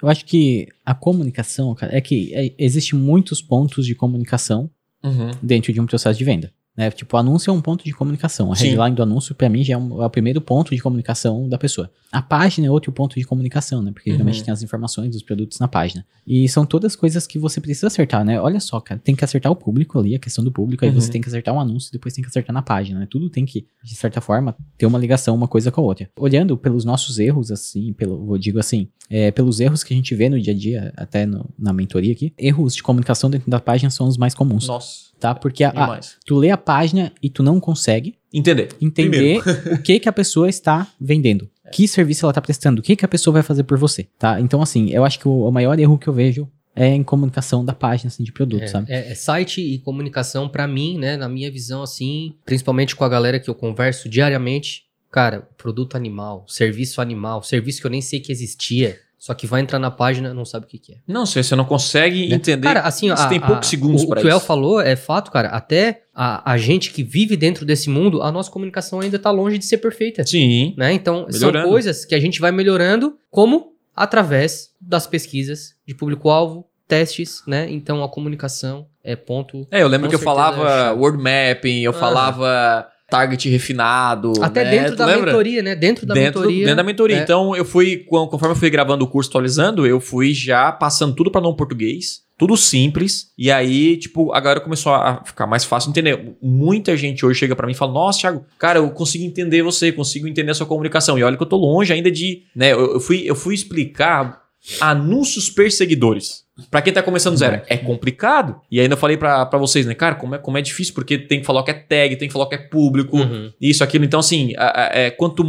Eu 0.01 0.09
acho 0.09 0.25
que 0.25 0.67
a 0.85 0.93
comunicação, 0.95 1.73
cara, 1.75 1.95
é 1.95 2.01
que 2.01 2.33
é, 2.33 2.53
existe 2.57 2.95
muitos 2.95 3.41
pontos 3.41 3.85
de 3.85 3.93
comunicação 3.95 4.69
Uhum. 5.03 5.29
dentro 5.41 5.71
de 5.71 5.79
um 5.79 5.85
processo 5.85 6.17
de 6.17 6.25
venda. 6.25 6.51
Né? 6.75 6.91
Tipo, 6.91 7.15
o 7.15 7.19
anúncio 7.19 7.49
é 7.49 7.53
um 7.53 7.61
ponto 7.61 7.83
de 7.85 7.91
comunicação. 7.93 8.51
A 8.51 8.55
Sim. 8.55 8.67
headline 8.69 8.95
do 8.95 9.03
anúncio, 9.03 9.33
pra 9.33 9.47
mim, 9.47 9.63
já 9.63 9.75
é, 9.75 9.77
um- 9.77 10.01
é 10.01 10.05
o 10.05 10.09
primeiro 10.09 10.41
ponto 10.41 10.75
de 10.75 10.81
comunicação 10.81 11.47
da 11.47 11.57
pessoa. 11.57 11.89
A 12.11 12.21
página 12.21 12.67
é 12.67 12.69
outro 12.71 12.91
ponto 12.91 13.15
de 13.15 13.23
comunicação, 13.25 13.81
né? 13.81 13.91
Porque 13.93 14.09
Uhum. 14.09 14.15
geralmente 14.17 14.43
tem 14.43 14.53
as 14.53 14.61
informações 14.61 15.11
dos 15.11 15.21
produtos 15.23 15.59
na 15.59 15.67
página. 15.67 16.05
E 16.27 16.47
são 16.49 16.65
todas 16.65 16.95
coisas 16.95 17.25
que 17.27 17.37
você 17.39 17.59
precisa 17.61 17.87
acertar, 17.87 18.23
né? 18.25 18.39
Olha 18.39 18.59
só, 18.59 18.79
cara, 18.81 18.99
tem 19.03 19.15
que 19.15 19.23
acertar 19.23 19.51
o 19.51 19.55
público 19.55 19.99
ali, 19.99 20.15
a 20.15 20.19
questão 20.19 20.43
do 20.43 20.51
público, 20.51 20.83
aí 20.85 20.91
Uhum. 20.91 20.99
você 20.99 21.09
tem 21.11 21.21
que 21.21 21.27
acertar 21.29 21.53
o 21.53 21.59
anúncio, 21.59 21.91
depois 21.91 22.13
tem 22.13 22.23
que 22.23 22.29
acertar 22.29 22.53
na 22.53 22.61
página, 22.61 22.99
né? 22.99 23.07
Tudo 23.09 23.29
tem 23.29 23.45
que, 23.45 23.67
de 23.83 23.95
certa 23.95 24.19
forma, 24.21 24.55
ter 24.77 24.85
uma 24.85 24.99
ligação 24.99 25.35
uma 25.35 25.47
coisa 25.47 25.71
com 25.71 25.81
a 25.81 25.83
outra. 25.83 26.09
Olhando 26.17 26.57
pelos 26.57 26.83
nossos 26.85 27.19
erros, 27.19 27.51
assim, 27.51 27.93
pelo, 27.93 28.33
eu 28.33 28.37
digo 28.37 28.59
assim, 28.59 28.87
é, 29.09 29.31
pelos 29.31 29.59
erros 29.59 29.83
que 29.83 29.93
a 29.93 29.97
gente 29.97 30.13
vê 30.15 30.29
no 30.29 30.39
dia 30.39 30.53
a 30.53 30.57
dia, 30.57 30.93
até 30.97 31.25
no- 31.25 31.49
na 31.57 31.71
mentoria 31.73 32.11
aqui, 32.13 32.33
erros 32.37 32.75
de 32.75 32.83
comunicação 32.83 33.29
dentro 33.29 33.49
da 33.49 33.59
página 33.59 33.89
são 33.89 34.07
os 34.07 34.17
mais 34.17 34.33
comuns, 34.33 34.67
Nossa, 34.67 35.05
tá? 35.19 35.33
Porque 35.35 35.63
a- 35.63 35.69
a, 35.69 35.99
tu 36.25 36.35
lê 36.35 36.49
a 36.51 36.57
página 36.57 37.11
e 37.21 37.29
tu 37.29 37.41
não 37.43 37.59
consegue 37.59 38.15
Entender. 38.33 38.69
entender 38.81 39.41
o 39.73 39.81
que 39.81 39.99
que 39.99 40.09
a 40.09 40.13
pessoa 40.13 40.49
está 40.49 40.87
vendendo. 40.99 41.49
Que 41.71 41.87
serviço 41.87 42.25
ela 42.25 42.31
está 42.31 42.41
prestando, 42.41 42.79
o 42.79 42.83
que 42.83 42.95
que 42.95 43.03
a 43.05 43.07
pessoa 43.07 43.33
vai 43.33 43.43
fazer 43.43 43.63
por 43.63 43.77
você, 43.77 44.07
tá? 44.19 44.39
Então, 44.39 44.61
assim, 44.61 44.89
eu 44.91 45.03
acho 45.03 45.17
que 45.19 45.27
o, 45.27 45.47
o 45.47 45.51
maior 45.51 45.79
erro 45.79 45.97
que 45.97 46.07
eu 46.07 46.13
vejo 46.13 46.47
é 46.75 46.87
em 46.89 47.01
comunicação 47.03 47.63
da 47.65 47.73
página, 47.73 48.09
assim, 48.09 48.23
de 48.23 48.31
produto, 48.31 48.63
É, 48.63 48.67
sabe? 48.67 48.91
é- 48.91 49.11
é 49.11 49.15
site 49.15 49.61
e 49.61 49.79
comunicação, 49.79 50.47
pra 50.49 50.67
mim, 50.67 50.97
né, 50.97 51.15
na 51.17 51.27
minha 51.29 51.49
visão, 51.49 51.81
assim, 51.81 52.35
principalmente 52.45 52.95
com 52.95 53.03
a 53.03 53.09
galera 53.09 53.39
que 53.39 53.49
eu 53.49 53.55
converso 53.55 54.07
diariamente, 54.09 54.83
cara, 55.09 55.47
produto 55.57 55.95
animal, 55.95 56.45
serviço 56.47 56.99
animal, 57.01 57.41
serviço 57.41 57.79
que 57.81 57.87
eu 57.87 57.91
nem 57.91 58.01
sei 58.01 58.19
que 58.19 58.31
existia, 58.31 58.99
só 59.25 59.33
que 59.33 59.47
vai 59.47 59.59
entrar 59.61 59.79
na 59.79 59.89
página 59.89 60.35
não 60.35 60.45
sabe 60.45 60.65
o 60.67 60.69
que, 60.69 60.77
que 60.77 60.91
é. 60.93 60.97
Não, 61.07 61.25
você, 61.25 61.41
você 61.41 61.55
não 61.55 61.65
consegue 61.65 62.27
Né? 62.29 62.35
entender. 62.35 62.67
Cara, 62.67 62.81
assim, 62.81 63.09
você 63.09 63.23
a- 63.23 63.27
tem 63.27 63.39
a- 63.39 63.47
poucos 63.47 63.67
segundos 63.67 64.03
o, 64.03 64.07
para 64.07 64.19
o 64.19 64.21
que 64.21 64.27
o 64.27 64.29
El 64.29 64.37
isso. 64.37 64.45
falou 64.45 64.79
é 64.79 64.95
fato, 64.95 65.31
cara. 65.31 65.47
Até 65.47 66.03
a, 66.13 66.51
a 66.51 66.57
gente 66.59 66.91
que 66.91 67.01
vive 67.01 67.35
dentro 67.35 67.65
desse 67.65 67.89
mundo, 67.89 68.21
a 68.21 68.31
nossa 68.31 68.51
comunicação 68.51 68.99
ainda 68.99 69.17
tá 69.17 69.31
longe 69.31 69.57
de 69.57 69.65
ser 69.65 69.79
perfeita. 69.79 70.23
Sim. 70.23 70.75
Né? 70.77 70.93
Então, 70.93 71.25
Melhorando. 71.31 71.63
são 71.63 71.71
coisas 71.71 72.05
que 72.05 72.13
a 72.13 72.19
gente 72.19 72.39
vai 72.39 72.51
melhorando, 72.51 73.17
como 73.31 73.73
através 73.95 74.69
das 74.79 75.07
pesquisas 75.07 75.73
de 75.87 75.95
público-alvo, 75.95 76.67
testes, 76.87 77.41
né? 77.47 77.67
Então, 77.71 78.03
a 78.03 78.07
comunicação 78.09 78.85
é 79.03 79.15
ponto. 79.15 79.65
É, 79.71 79.81
eu 79.81 79.87
lembro 79.87 80.07
que 80.07 80.13
eu 80.13 80.19
falava 80.19 80.69
é 80.69 80.91
word 80.91 81.17
mapping, 81.17 81.79
eu 81.81 81.89
Ah. 81.89 81.93
falava 81.95 82.87
target 83.17 83.49
refinado. 83.49 84.33
Até 84.41 84.63
né? 84.63 84.71
dentro 84.71 84.91
Tu 84.91 84.97
da 84.97 85.05
lembra? 85.05 85.25
mentoria, 85.27 85.61
né? 85.63 85.75
Dentro 85.75 86.05
da 86.05 86.13
dentro, 86.13 86.41
mentoria. 86.41 86.65
dentro 86.65 86.75
da 86.77 86.83
mentoria. 86.83 87.17
é. 87.17 87.21
Então, 87.21 87.55
eu 87.55 87.65
fui, 87.65 87.97
con- 87.97 88.27
conforme 88.27 88.53
eu 88.53 88.59
fui 88.59 88.69
gravando 88.69 89.03
o 89.03 89.07
curso 89.07 89.29
atualizando, 89.29 89.85
eu 89.85 89.99
fui 89.99 90.33
já 90.33 90.71
passando 90.71 91.15
tudo 91.15 91.31
para 91.31 91.41
não 91.41 91.55
português. 91.55 92.23
Tudo 92.37 92.57
simples. 92.57 93.27
E 93.37 93.49
aí, 93.49 93.95
tipo, 93.95 94.33
a 94.33 94.39
galera 94.41 94.59
começou 94.59 94.93
a 94.93 95.23
ficar 95.23 95.47
mais 95.47 95.63
fácil 95.63 95.91
de 95.93 95.99
entender. 95.99 96.35
Muita 96.41 96.97
gente 96.97 97.25
hoje 97.25 97.39
chega 97.39 97.55
para 97.55 97.65
mim 97.65 97.71
e 97.71 97.75
fala: 97.77 97.93
Nossa, 97.93 98.19
Thiago, 98.19 98.45
cara, 98.59 98.79
eu 98.79 98.89
consigo 98.91 99.23
entender 99.23 99.61
você, 99.63 99.89
consigo 99.91 100.27
entender 100.27 100.51
a 100.51 100.53
sua 100.53 100.65
comunicação. 100.65 101.17
E 101.17 101.23
olha 101.23 101.37
que 101.37 101.43
eu 101.43 101.47
tô 101.47 101.55
longe 101.55 101.93
ainda 101.93 102.11
de. 102.11 102.41
Né, 102.53 102.73
eu, 102.73 102.95
eu 102.95 102.99
fui, 102.99 103.23
eu 103.25 103.35
fui 103.35 103.55
explicar 103.55 104.41
anúncios 104.81 105.49
perseguidores. 105.49 106.44
Pra 106.71 106.81
quem 106.81 106.93
tá 106.93 107.03
começando 107.03 107.35
zero, 107.35 107.61
é 107.67 107.75
complicado. 107.77 108.61
E 108.71 108.79
ainda 108.79 108.93
eu 108.93 108.97
falei 108.97 109.17
pra, 109.17 109.45
pra 109.45 109.59
vocês, 109.59 109.85
né, 109.85 109.93
cara, 109.93 110.15
como 110.15 110.35
é, 110.35 110.37
como 110.37 110.57
é 110.57 110.61
difícil, 110.61 110.93
porque 110.93 111.17
tem 111.17 111.41
que 111.41 111.45
falar 111.45 111.63
que 111.63 111.71
é 111.71 111.73
tag, 111.73 112.15
tem 112.15 112.27
que 112.29 112.33
falar 112.33 112.47
que 112.47 112.55
é 112.55 112.59
público, 112.59 113.17
Uhum. 113.17 113.51
isso, 113.59 113.83
aquilo. 113.83 114.05
Então, 114.05 114.19
assim, 114.19 114.53
a- 114.57 114.89
é, 114.93 115.11
quanto. 115.11 115.43